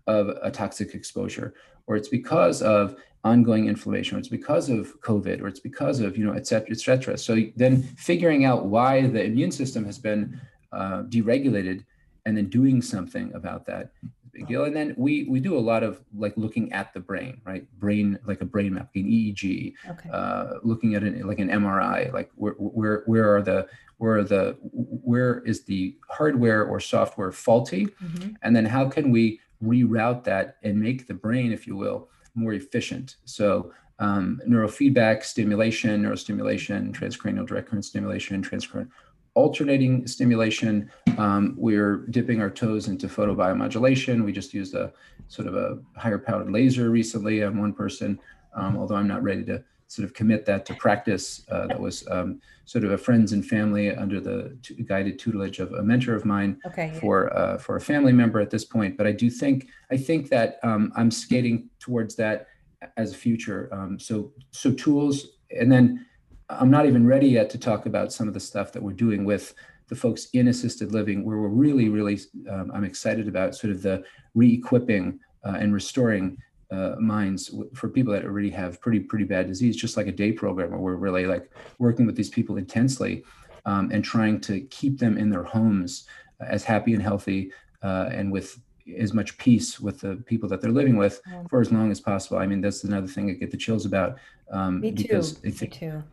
of 0.08 0.30
a 0.42 0.52
toxic 0.52 0.94
exposure 0.94 1.54
or 1.88 1.96
it's 1.96 2.10
because 2.10 2.62
of 2.62 2.96
ongoing 3.23 3.68
inflammation, 3.68 4.18
or 4.18 4.19
it's 4.19 4.27
because 4.27 4.69
of 4.69 4.99
COVID, 5.02 5.41
or 5.41 5.48
it's 5.48 5.60
because 5.60 5.99
of, 5.99 6.18
you 6.18 6.26
know, 6.26 6.34
et 6.34 6.48
cetera, 6.48 6.72
et 6.72 6.80
cetera. 6.80 7.18
So 7.18 7.38
then 7.56 7.84
figuring 7.84 8.45
out 8.45 8.65
why 8.65 9.07
the 9.07 9.23
immune 9.23 9.52
system 9.52 9.85
has 9.85 9.99
been 9.99 10.39
uh, 10.72 11.03
deregulated 11.03 11.85
and 12.26 12.35
then 12.38 12.48
doing 12.49 12.81
something 12.81 13.31
about 13.34 13.65
that 13.65 13.91
big 14.31 14.48
deal. 14.48 14.65
And 14.65 14.76
then 14.76 14.93
we 14.98 15.26
we 15.26 15.39
do 15.39 15.57
a 15.57 15.60
lot 15.60 15.84
of 15.84 16.02
like 16.15 16.34
looking 16.38 16.72
at 16.72 16.93
the 16.93 16.99
brain, 16.99 17.41
right? 17.45 17.68
Brain 17.80 18.18
like 18.26 18.41
a 18.41 18.45
brain 18.45 18.73
map, 18.73 18.89
an 18.95 19.03
EEG, 19.03 19.73
okay. 19.89 20.10
uh, 20.11 20.53
looking 20.64 20.95
at 20.95 21.03
it 21.03 21.26
like 21.26 21.39
an 21.39 21.49
MRI, 21.49 22.11
like 22.14 22.31
where 22.35 22.53
where 22.53 23.03
where 23.06 23.35
are 23.35 23.41
the 23.41 23.68
where 23.98 24.18
are 24.18 24.23
the 24.23 24.57
where 24.61 25.39
is 25.39 25.64
the 25.64 25.95
hardware 26.10 26.65
or 26.65 26.80
software 26.80 27.31
faulty, 27.31 27.85
mm-hmm. 27.85 28.31
and 28.41 28.56
then 28.56 28.65
how 28.65 28.89
can 28.89 29.11
we 29.11 29.39
reroute 29.64 30.23
that 30.23 30.57
and 30.64 30.80
make 30.80 31.07
the 31.07 31.14
brain, 31.14 31.52
if 31.52 31.68
you 31.68 31.76
will, 31.76 32.10
more 32.36 32.53
efficient. 32.53 33.18
So 33.26 33.72
um, 33.99 34.41
neurofeedback 34.48 35.24
stimulation, 35.24 36.03
neurostimulation, 36.03 36.91
transcranial 36.91 37.48
direct 37.48 37.70
current 37.70 37.86
stimulation, 37.86 38.41
transcranial 38.41 38.90
alternating 39.34 40.06
stimulation. 40.08 40.90
Um, 41.18 41.56
we're 41.58 42.06
dipping 42.10 42.41
our 42.41 42.49
toes 42.49 42.88
into 42.88 43.08
photobiomodulation. 43.08 44.26
We 44.26 44.32
just 44.32 44.53
used 44.53 44.74
a 44.76 44.91
sort 45.28 45.48
of 45.48 45.56
a 45.56 45.80
higher 45.98 46.18
powered 46.18 46.52
laser 46.52 46.90
recently 46.90 47.44
on 47.44 47.60
one 47.60 47.74
person, 47.74 48.20
um, 48.56 48.78
although 48.78 48.95
I'm 48.95 49.08
not 49.08 49.24
ready 49.24 49.45
to 49.45 49.64
sort 49.92 50.06
of 50.06 50.14
commit 50.14 50.46
that 50.46 50.66
to 50.66 50.74
practice. 50.76 51.44
Uh, 51.52 51.68
that 51.68 51.78
was 51.80 52.08
um, 52.10 52.40
sort 52.64 52.86
of 52.86 52.92
a 52.92 52.98
friends 52.98 53.34
and 53.34 53.46
family 53.46 53.94
under 53.94 54.22
the 54.22 54.58
t- 54.64 54.82
guided 54.84 55.20
tutelage 55.20 55.60
of 55.60 55.74
a 55.74 55.84
mentor 55.84 56.16
of 56.16 56.24
mine 56.24 56.58
okay, 56.66 56.98
for 57.02 57.36
uh, 57.38 57.58
for 57.58 57.76
a 57.76 57.82
family 57.82 58.14
member 58.14 58.40
at 58.40 58.50
this 58.50 58.64
point. 58.64 58.96
But 58.96 59.06
I 59.06 59.12
do 59.12 59.30
think 59.30 59.68
I 59.92 59.98
think 59.98 60.30
that 60.30 60.60
um, 60.64 60.94
I'm 60.96 61.12
skating 61.12 61.70
towards 61.80 62.16
that 62.16 62.48
as 62.96 63.12
a 63.12 63.18
future. 63.18 63.68
Um, 63.74 64.00
so 64.00 64.32
so 64.52 64.72
tools, 64.72 65.28
and 65.60 65.70
then 65.70 66.06
I'm 66.50 66.72
not 66.72 66.86
even 66.86 67.06
ready 67.06 67.28
yet 67.28 67.50
to 67.50 67.58
talk 67.58 67.86
about 67.86 68.14
some 68.14 68.30
of 68.30 68.34
the 68.34 68.40
stuff 68.40 68.72
that 68.72 68.82
we're 68.82 68.94
doing 68.94 69.26
with 69.26 69.54
the 69.90 69.96
folks 69.98 70.28
in 70.32 70.48
assisted 70.48 70.94
living, 70.94 71.26
where 71.26 71.38
we're 71.38 71.50
really 71.50 71.90
really 71.90 72.18
um, 72.50 72.72
I'm 72.74 72.86
excited 72.86 73.28
about 73.28 73.56
sort 73.56 73.74
of 73.74 73.82
the 73.82 74.06
re-equipping 74.36 75.20
uh, 75.46 75.58
and 75.60 75.74
restoring 75.74 76.38
uh, 76.72 76.95
minds 76.99 77.53
for 77.73 77.89
people 77.89 78.14
that 78.14 78.26
already 78.26 78.49
have 78.49 78.80
pretty 78.81 78.99
pretty 78.99 79.26
bad 79.26 79.48
disease, 79.48 79.76
just 79.76 79.98
like 79.98 80.07
a 80.07 80.11
day 80.11 80.31
program 80.31 80.72
where 80.72 80.80
we're 80.80 80.95
really 80.95 81.26
like 81.26 81.52
working 81.80 82.06
with 82.06 82.15
these 82.15 82.30
people 82.30 82.57
intensely 82.57 83.23
um, 83.65 83.91
and 83.91 84.03
trying 84.03 84.39
to 84.41 84.61
keep 84.61 84.98
them 84.98 85.18
in 85.18 85.30
their 85.30 85.43
homes 85.43 86.07
as 86.39 86.64
happy 86.64 86.93
and 86.93 87.03
healthy 87.03 87.52
uh, 87.84 88.10
and 88.11 88.31
with 88.31 88.60
as 88.98 89.14
much 89.14 89.38
peace 89.38 89.80
with 89.80 90.02
the 90.02 90.15
people 90.26 90.49
that 90.49 90.60
they're 90.60 90.72
living 90.72 90.98
with 90.98 91.22
for 91.49 91.61
as 91.61 91.72
long 91.72 91.91
as 91.91 91.99
possible. 91.99 92.38
I 92.38 92.48
mean, 92.48 92.61
that's 92.61 92.84
another 92.84 93.07
thing 93.07 93.30
I 93.30 93.34
get 93.34 93.52
the 93.52 93.57
chills 93.57 93.85
about. 93.85 94.18
Um, 94.49 94.81
Me 94.81 94.91
too. 94.91 95.03
Because 95.03 95.38
I 95.45 95.52
think, 95.52 95.81
Me 95.81 95.89
too 95.89 96.03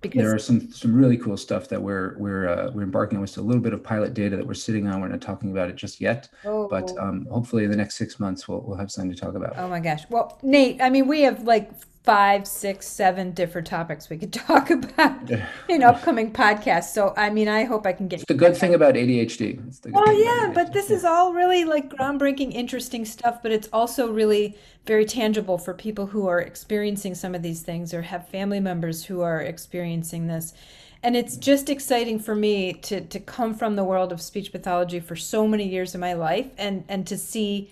because 0.00 0.22
there 0.22 0.34
are 0.34 0.38
some 0.38 0.70
some 0.72 0.94
really 0.94 1.16
cool 1.16 1.36
stuff 1.36 1.68
that 1.68 1.80
we're 1.80 2.16
we're 2.18 2.48
uh, 2.48 2.70
we're 2.72 2.82
embarking 2.82 3.16
on. 3.16 3.22
With 3.22 3.36
a 3.36 3.42
little 3.42 3.62
bit 3.62 3.72
of 3.72 3.82
pilot 3.82 4.14
data 4.14 4.36
that 4.36 4.46
we're 4.46 4.54
sitting 4.54 4.86
on. 4.86 5.00
We're 5.00 5.08
not 5.08 5.20
talking 5.20 5.50
about 5.50 5.68
it 5.68 5.76
just 5.76 6.00
yet, 6.00 6.28
oh. 6.44 6.68
but 6.68 6.96
um, 6.98 7.26
hopefully 7.30 7.64
in 7.64 7.70
the 7.70 7.76
next 7.76 7.96
six 7.96 8.18
months 8.18 8.48
we'll 8.48 8.60
we'll 8.60 8.78
have 8.78 8.90
something 8.90 9.12
to 9.12 9.20
talk 9.20 9.34
about. 9.34 9.54
Oh 9.56 9.68
my 9.68 9.80
gosh! 9.80 10.04
Well, 10.08 10.38
Nate, 10.42 10.80
I 10.80 10.90
mean, 10.90 11.06
we 11.06 11.22
have 11.22 11.44
like 11.44 11.70
five, 12.02 12.46
six, 12.46 12.86
seven 12.86 13.32
different 13.32 13.66
topics 13.66 14.08
we 14.08 14.16
could 14.16 14.32
talk 14.48 14.70
about 14.70 15.30
in 15.68 15.82
upcoming 15.82 16.32
podcasts. 16.32 16.92
So, 16.92 17.12
I 17.16 17.30
mean, 17.30 17.48
I 17.48 17.64
hope 17.64 17.86
I 17.86 17.92
can 17.92 18.08
get. 18.08 18.20
It's 18.20 18.28
the 18.28 18.34
good 18.34 18.56
thing 18.56 18.74
about 18.74 18.94
ADHD. 18.94 19.66
It's 19.68 19.80
the 19.80 19.92
oh 19.94 20.10
yeah, 20.10 20.52
but 20.52 20.72
this 20.72 20.90
is 20.90 21.04
all 21.04 21.32
really 21.32 21.64
like 21.64 21.90
groundbreaking, 21.90 22.52
interesting 22.52 23.04
stuff. 23.04 23.42
But 23.42 23.52
it's 23.52 23.68
also 23.72 24.10
really 24.10 24.56
very 24.86 25.04
tangible 25.04 25.58
for 25.58 25.74
people 25.74 26.06
who 26.06 26.26
are 26.26 26.40
experiencing 26.40 27.14
some 27.14 27.34
of 27.34 27.42
these 27.42 27.62
things 27.62 27.92
or 27.92 28.02
have 28.02 28.28
family 28.28 28.60
members 28.60 29.04
who 29.04 29.20
are 29.20 29.40
experiencing 29.40 30.26
this. 30.26 30.54
And 31.02 31.16
it's 31.16 31.36
mm. 31.36 31.40
just 31.40 31.68
exciting 31.68 32.18
for 32.18 32.34
me 32.34 32.72
to 32.72 33.02
to 33.02 33.20
come 33.20 33.54
from 33.54 33.76
the 33.76 33.84
world 33.84 34.10
of 34.10 34.22
speech 34.22 34.52
pathology 34.52 35.00
for 35.00 35.16
so 35.16 35.46
many 35.46 35.68
years 35.68 35.94
of 35.94 36.00
my 36.00 36.14
life 36.14 36.48
and 36.56 36.84
and 36.88 37.06
to 37.06 37.18
see 37.18 37.70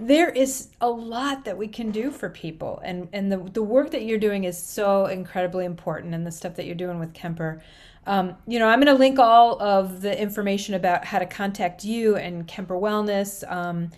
there 0.00 0.28
is 0.28 0.68
a 0.80 0.88
lot 0.88 1.44
that 1.44 1.56
we 1.56 1.68
can 1.68 1.90
do 1.90 2.10
for 2.10 2.28
people 2.28 2.80
and 2.84 3.08
and 3.12 3.30
the, 3.30 3.36
the 3.36 3.62
work 3.62 3.90
that 3.92 4.04
you're 4.04 4.18
doing 4.18 4.44
is 4.44 4.60
so 4.60 5.06
incredibly 5.06 5.64
important 5.64 6.14
and 6.14 6.26
the 6.26 6.32
stuff 6.32 6.56
that 6.56 6.66
you're 6.66 6.74
doing 6.74 6.98
with 6.98 7.14
kemper. 7.14 7.62
Um, 8.06 8.36
you 8.46 8.58
know 8.58 8.68
i'm 8.68 8.80
going 8.80 8.94
to 8.94 9.00
link 9.00 9.18
all 9.18 9.60
of 9.62 10.02
the 10.02 10.20
information 10.20 10.74
about 10.74 11.06
how 11.06 11.18
to 11.18 11.26
contact 11.26 11.84
you 11.84 12.16
and 12.16 12.46
kemper 12.46 12.74
wellness 12.74 13.50
um, 13.50 13.90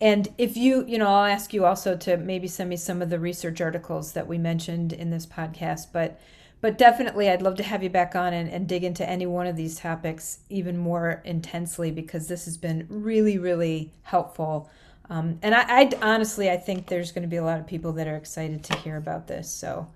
and 0.00 0.28
if 0.38 0.56
you 0.56 0.86
you 0.86 0.96
know 0.96 1.06
i'll 1.06 1.26
ask 1.26 1.52
you 1.52 1.66
also 1.66 1.94
to 1.98 2.16
maybe 2.16 2.48
send 2.48 2.70
me 2.70 2.76
some 2.76 3.02
of 3.02 3.10
the 3.10 3.18
research 3.18 3.60
articles 3.60 4.12
that 4.12 4.26
we 4.26 4.38
mentioned 4.38 4.94
in 4.94 5.10
this 5.10 5.26
podcast 5.26 5.88
but 5.92 6.18
but 6.62 6.78
definitely 6.78 7.28
i'd 7.28 7.42
love 7.42 7.56
to 7.56 7.62
have 7.62 7.82
you 7.82 7.90
back 7.90 8.16
on 8.16 8.32
and, 8.32 8.48
and 8.48 8.66
dig 8.66 8.84
into 8.84 9.06
any 9.06 9.26
one 9.26 9.46
of 9.46 9.56
these 9.56 9.78
topics 9.78 10.38
even 10.48 10.78
more 10.78 11.20
intensely 11.26 11.90
because 11.90 12.28
this 12.28 12.46
has 12.46 12.56
been 12.56 12.86
really 12.88 13.36
really 13.36 13.92
helpful 14.04 14.70
Um, 15.10 15.38
and 15.42 15.54
I, 15.54 15.64
I 15.68 15.90
honestly, 16.00 16.50
I 16.50 16.56
think 16.56 16.86
there's 16.86 17.12
going 17.12 17.22
to 17.22 17.28
be 17.28 17.36
a 17.36 17.44
lot 17.44 17.58
of 17.58 17.66
people 17.66 17.92
that 17.92 18.06
are 18.06 18.16
excited 18.16 18.62
to 18.64 18.76
hear 18.78 18.96
about 18.96 19.26
this. 19.26 19.50
So, 19.50 19.86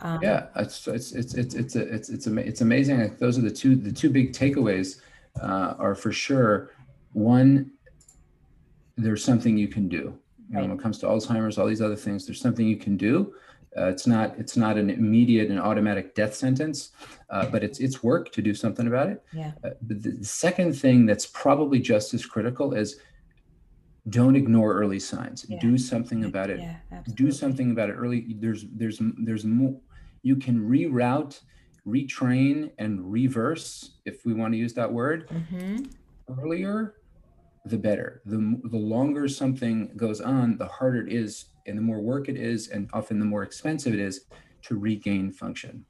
um, 0.00 0.20
yeah, 0.22 0.46
it's 0.56 0.86
it's 0.86 1.12
it's 1.12 1.34
it's 1.34 1.54
it's 1.54 1.76
it's 1.76 2.08
it's, 2.08 2.26
it's 2.26 2.60
amazing. 2.60 3.00
Like 3.00 3.18
those 3.18 3.38
are 3.38 3.42
the 3.42 3.50
two 3.50 3.74
the 3.76 3.92
two 3.92 4.10
big 4.10 4.32
takeaways 4.32 5.00
uh, 5.40 5.74
are 5.78 5.94
for 5.94 6.12
sure. 6.12 6.70
One, 7.12 7.72
there's 8.96 9.24
something 9.24 9.56
you 9.56 9.68
can 9.68 9.88
do. 9.88 10.18
You 10.48 10.56
know, 10.56 10.60
when 10.62 10.70
it 10.72 10.80
comes 10.80 10.98
to 10.98 11.06
Alzheimer's, 11.06 11.56
all 11.58 11.66
these 11.66 11.80
other 11.80 11.96
things, 11.96 12.26
there's 12.26 12.40
something 12.40 12.66
you 12.66 12.76
can 12.76 12.96
do. 12.96 13.34
Uh, 13.76 13.86
it's 13.86 14.06
not 14.06 14.38
it's 14.38 14.56
not 14.56 14.76
an 14.76 14.90
immediate 14.90 15.50
and 15.50 15.58
automatic 15.58 16.14
death 16.14 16.34
sentence, 16.34 16.90
uh, 17.30 17.46
but 17.46 17.64
it's 17.64 17.80
it's 17.80 18.02
work 18.02 18.30
to 18.32 18.42
do 18.42 18.54
something 18.54 18.86
about 18.86 19.08
it. 19.08 19.24
Yeah. 19.32 19.52
Uh, 19.64 19.70
but 19.82 20.02
the 20.02 20.22
second 20.22 20.74
thing 20.74 21.06
that's 21.06 21.26
probably 21.26 21.78
just 21.78 22.12
as 22.12 22.26
critical 22.26 22.74
is 22.74 22.98
don't 24.08 24.36
ignore 24.36 24.74
early 24.74 24.98
signs. 24.98 25.46
Yeah. 25.48 25.58
Do 25.60 25.78
something 25.78 26.24
about 26.24 26.50
it. 26.50 26.60
Yeah, 26.60 27.02
do 27.14 27.30
something 27.30 27.70
about 27.70 27.88
it 27.88 27.94
early. 27.94 28.36
There's 28.38 28.66
there's 28.72 29.00
there's 29.18 29.44
more. 29.44 29.78
You 30.22 30.36
can 30.36 30.60
reroute, 30.68 31.40
retrain, 31.86 32.70
and 32.78 33.10
reverse 33.10 33.92
if 34.04 34.24
we 34.24 34.34
want 34.34 34.54
to 34.54 34.58
use 34.58 34.74
that 34.74 34.92
word 34.92 35.28
mm-hmm. 35.28 35.84
earlier 36.40 36.94
the 37.64 37.78
better. 37.78 38.22
The, 38.26 38.60
the 38.64 38.76
longer 38.76 39.28
something 39.28 39.92
goes 39.96 40.20
on, 40.20 40.58
the 40.58 40.66
harder 40.66 41.06
it 41.06 41.12
is, 41.12 41.46
and 41.66 41.78
the 41.78 41.82
more 41.82 42.00
work 42.00 42.28
it 42.28 42.36
is, 42.36 42.68
and 42.68 42.88
often 42.92 43.18
the 43.18 43.24
more 43.24 43.42
expensive 43.42 43.94
it 43.94 44.00
is 44.00 44.26
to 44.62 44.78
regain 44.78 45.32
function. 45.32 45.84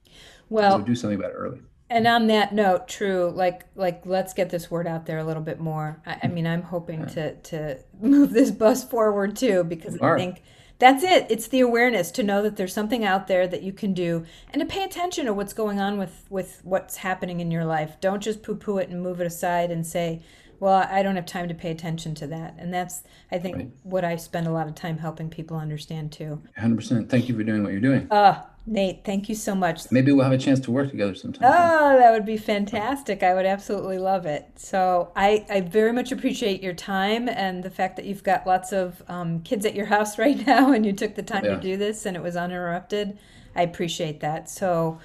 Well, 0.49 0.79
so 0.79 0.85
do 0.85 0.95
something 0.95 1.19
about 1.19 1.31
it 1.31 1.37
early. 1.37 1.63
And 1.93 2.07
on 2.07 2.29
that 2.29 2.55
note, 2.55 2.89
true, 2.89 3.31
like 3.35 3.67
like 3.75 4.07
let's 4.07 4.33
get 4.33 4.49
this 4.49 4.71
word 4.71 4.87
out 4.87 5.05
there 5.05 5.19
a 5.19 5.25
little 5.25 5.43
bit 5.43 5.61
more. 5.61 6.01
I, 6.07 6.21
I 6.23 6.27
mean, 6.29 6.47
I'm 6.47 6.63
hoping 6.63 7.05
to 7.09 7.35
to 7.35 7.79
move 8.01 8.33
this 8.33 8.51
bus 8.51 8.83
forward 8.83 9.37
too, 9.37 9.63
because 9.65 10.01
I 10.01 10.17
think 10.17 10.43
that's 10.79 11.05
it. 11.05 11.27
It's 11.29 11.49
the 11.49 11.61
awareness 11.61 12.11
to 12.13 12.23
know 12.23 12.41
that 12.45 12.57
there's 12.57 12.73
something 12.73 13.05
out 13.05 13.27
there 13.27 13.47
that 13.47 13.63
you 13.63 13.75
can 13.75 13.93
do, 13.93 14.25
and 14.55 14.61
to 14.61 14.67
pay 14.67 14.85
attention 14.85 15.27
to 15.27 15.35
what's 15.35 15.53
going 15.53 15.81
on 15.81 15.99
with 15.99 16.25
with 16.31 16.63
what's 16.65 16.97
happening 16.97 17.41
in 17.41 17.51
your 17.51 17.67
life. 17.67 18.01
Don't 18.01 18.23
just 18.23 18.43
poo 18.43 18.55
poo 18.55 18.79
it 18.79 18.89
and 18.89 19.03
move 19.03 19.21
it 19.21 19.27
aside 19.27 19.71
and 19.71 19.87
say, 19.87 20.23
well 20.61 20.87
i 20.91 21.03
don't 21.03 21.17
have 21.17 21.27
time 21.27 21.49
to 21.49 21.55
pay 21.55 21.73
attention 21.73 22.15
to 22.15 22.25
that 22.29 22.55
and 22.57 22.73
that's 22.73 23.03
i 23.33 23.39
think 23.39 23.57
right. 23.57 23.71
what 23.83 24.05
i 24.05 24.15
spend 24.15 24.47
a 24.47 24.51
lot 24.53 24.69
of 24.69 24.77
time 24.77 24.97
helping 24.97 25.29
people 25.29 25.57
understand 25.57 26.13
too 26.13 26.41
100% 26.57 27.09
thank 27.09 27.29
you 27.29 27.37
for 27.37 27.43
doing 27.43 27.65
what 27.65 27.73
you're 27.73 27.81
doing 27.81 28.07
uh 28.13 28.41
nate 28.67 29.05
thank 29.05 29.29
you 29.29 29.35
so 29.35 29.55
much 29.55 29.91
maybe 29.91 30.13
we'll 30.13 30.25
have 30.25 30.33
a 30.33 30.39
chance 30.39 30.61
to 30.61 30.71
work 30.71 30.91
together 30.91 31.15
sometime 31.15 31.51
oh 31.53 31.99
that 31.99 32.13
would 32.13 32.25
be 32.25 32.37
fantastic 32.37 33.23
i 33.23 33.35
would 33.35 33.47
absolutely 33.47 33.99
love 33.99 34.25
it 34.25 34.47
so 34.55 35.11
i 35.17 35.45
i 35.51 35.61
very 35.61 35.93
much 35.93 36.13
appreciate 36.13 36.63
your 36.63 36.75
time 36.75 37.29
and 37.29 37.63
the 37.63 37.71
fact 37.71 37.97
that 37.97 38.05
you've 38.05 38.23
got 38.23 38.47
lots 38.47 38.73
of 38.73 39.03
um, 39.09 39.41
kids 39.41 39.67
at 39.67 39.75
your 39.75 39.87
house 39.87 40.19
right 40.25 40.47
now 40.47 40.73
and 40.73 40.87
you 40.87 40.93
took 40.93 41.15
the 41.15 41.23
time 41.23 41.45
yeah. 41.45 41.55
to 41.55 41.61
do 41.61 41.77
this 41.77 42.07
and 42.07 42.17
it 42.17 42.23
was 42.23 42.37
uninterrupted 42.37 43.19
i 43.57 43.63
appreciate 43.63 44.21
that 44.21 44.49
so 44.49 44.99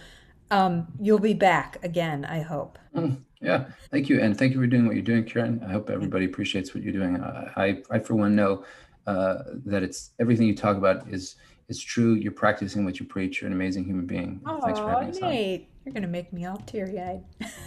um, 0.50 0.88
you'll 1.02 1.20
be 1.20 1.34
back 1.34 1.84
again 1.84 2.26
i 2.26 2.42
hope 2.42 2.78
mm. 2.96 3.18
Yeah, 3.40 3.66
thank 3.92 4.10
you, 4.10 4.20
and 4.20 4.36
thank 4.36 4.54
you 4.54 4.60
for 4.60 4.66
doing 4.66 4.88
what 4.88 4.96
you're 4.96 5.04
doing, 5.04 5.24
Karen. 5.24 5.64
I 5.64 5.72
hope 5.72 5.92
everybody 5.92 6.26
appreciates 6.26 6.74
what 6.74 6.84
you're 6.84 6.94
doing. 6.94 7.22
I, 7.22 7.84
I, 7.92 8.00
for 8.00 8.16
one, 8.16 8.36
know 8.36 8.64
uh, 9.06 9.44
that 9.66 9.84
it's 9.84 10.12
everything 10.20 10.48
you 10.48 10.56
talk 10.56 10.76
about 10.76 11.08
is 11.10 11.36
is 11.70 11.82
true. 11.84 12.14
You're 12.14 12.32
practicing 12.32 12.86
what 12.86 13.00
you 13.00 13.06
preach. 13.06 13.42
You're 13.42 13.48
an 13.48 13.54
amazing 13.54 13.86
human 13.86 14.06
being. 14.06 14.42
Oh, 14.46 14.60
Thanks 14.62 14.80
for 14.80 14.90
having 14.90 15.10
us 15.10 15.20
Nate, 15.20 15.62
on. 15.62 15.68
you're 15.86 15.94
gonna 15.94 16.08
make 16.08 16.32
me 16.32 16.46
all 16.46 16.58
teary 16.58 17.00
eyed. 17.00 17.24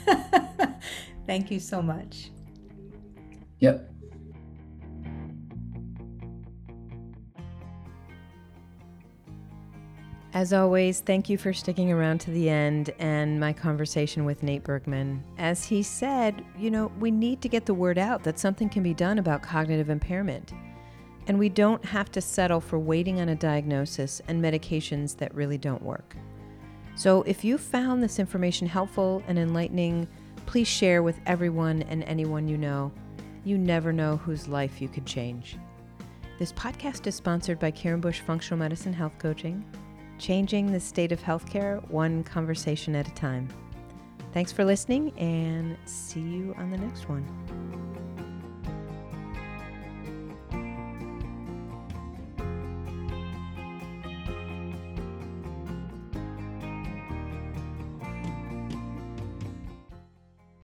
thank 1.27 1.51
you 1.51 1.61
so 1.61 1.83
much. 1.83 2.31
Yep. 3.59 3.91
As 10.33 10.53
always, 10.53 11.01
thank 11.01 11.29
you 11.29 11.37
for 11.37 11.53
sticking 11.53 11.91
around 11.91 12.21
to 12.21 12.31
the 12.31 12.49
end 12.49 12.95
and 13.01 13.41
my 13.41 13.53
conversation 13.53 14.25
with 14.25 14.45
Nate 14.45 14.63
Bergman. 14.63 15.25
As 15.39 15.65
he 15.65 15.83
said, 15.83 16.45
you 16.57 16.71
know, 16.71 16.93
we 17.01 17.11
need 17.11 17.43
to 17.43 17.49
get 17.49 17.67
the 17.67 17.75
word 17.75 17.99
out 17.99 18.23
that 18.23 18.39
something 18.39 18.69
can 18.69 18.85
be 18.85 18.95
done 18.95 19.19
about 19.19 19.43
cognitive 19.43 19.91
impairment. 19.91 20.53
And 21.27 21.39
we 21.39 21.49
don't 21.49 21.85
have 21.85 22.11
to 22.13 22.21
settle 22.21 22.61
for 22.61 22.79
waiting 22.79 23.21
on 23.21 23.29
a 23.29 23.35
diagnosis 23.35 24.21
and 24.29 24.43
medications 24.43 25.17
that 25.19 25.35
really 25.35 25.59
don't 25.59 25.83
work. 25.83 26.17
So 26.97 27.23
if 27.23 27.45
you 27.45 27.57
found 27.57 28.03
this 28.03 28.19
information 28.19 28.67
helpful 28.67 29.23
and 29.29 29.39
enlightening, 29.39 30.09
please 30.47 30.69
share 30.69 31.03
with 31.03 31.21
everyone 31.27 31.83
and 31.83 32.03
anyone 32.05 32.49
you 32.49 32.59
know. 32.59 32.93
You 33.45 33.59
never 33.59 33.93
know 33.93 34.17
whose 34.17 34.49
life 34.49 34.81
you 34.81 34.89
could 34.89 35.07
change. 35.07 35.57
This 36.39 36.53
podcast 36.53 37.07
is 37.07 37.15
sponsored 37.15 37.59
by 37.59 37.71
Karen 37.71 38.01
Bush 38.01 38.21
Functional 38.21 38.59
Medicine 38.59 38.93
Health 38.93 39.19
Coaching 39.19 39.65
changing 40.21 40.71
the 40.71 40.79
state 40.79 41.11
of 41.11 41.21
healthcare 41.21 41.87
one 41.89 42.23
conversation 42.23 42.95
at 42.95 43.09
a 43.09 43.15
time. 43.15 43.49
Thanks 44.33 44.53
for 44.53 44.65
listening 44.65 45.13
and 45.19 45.77
see 45.87 46.21
you 46.21 46.55
on 46.59 46.71
the 46.71 46.79
next 46.79 47.09
one. 47.09 47.90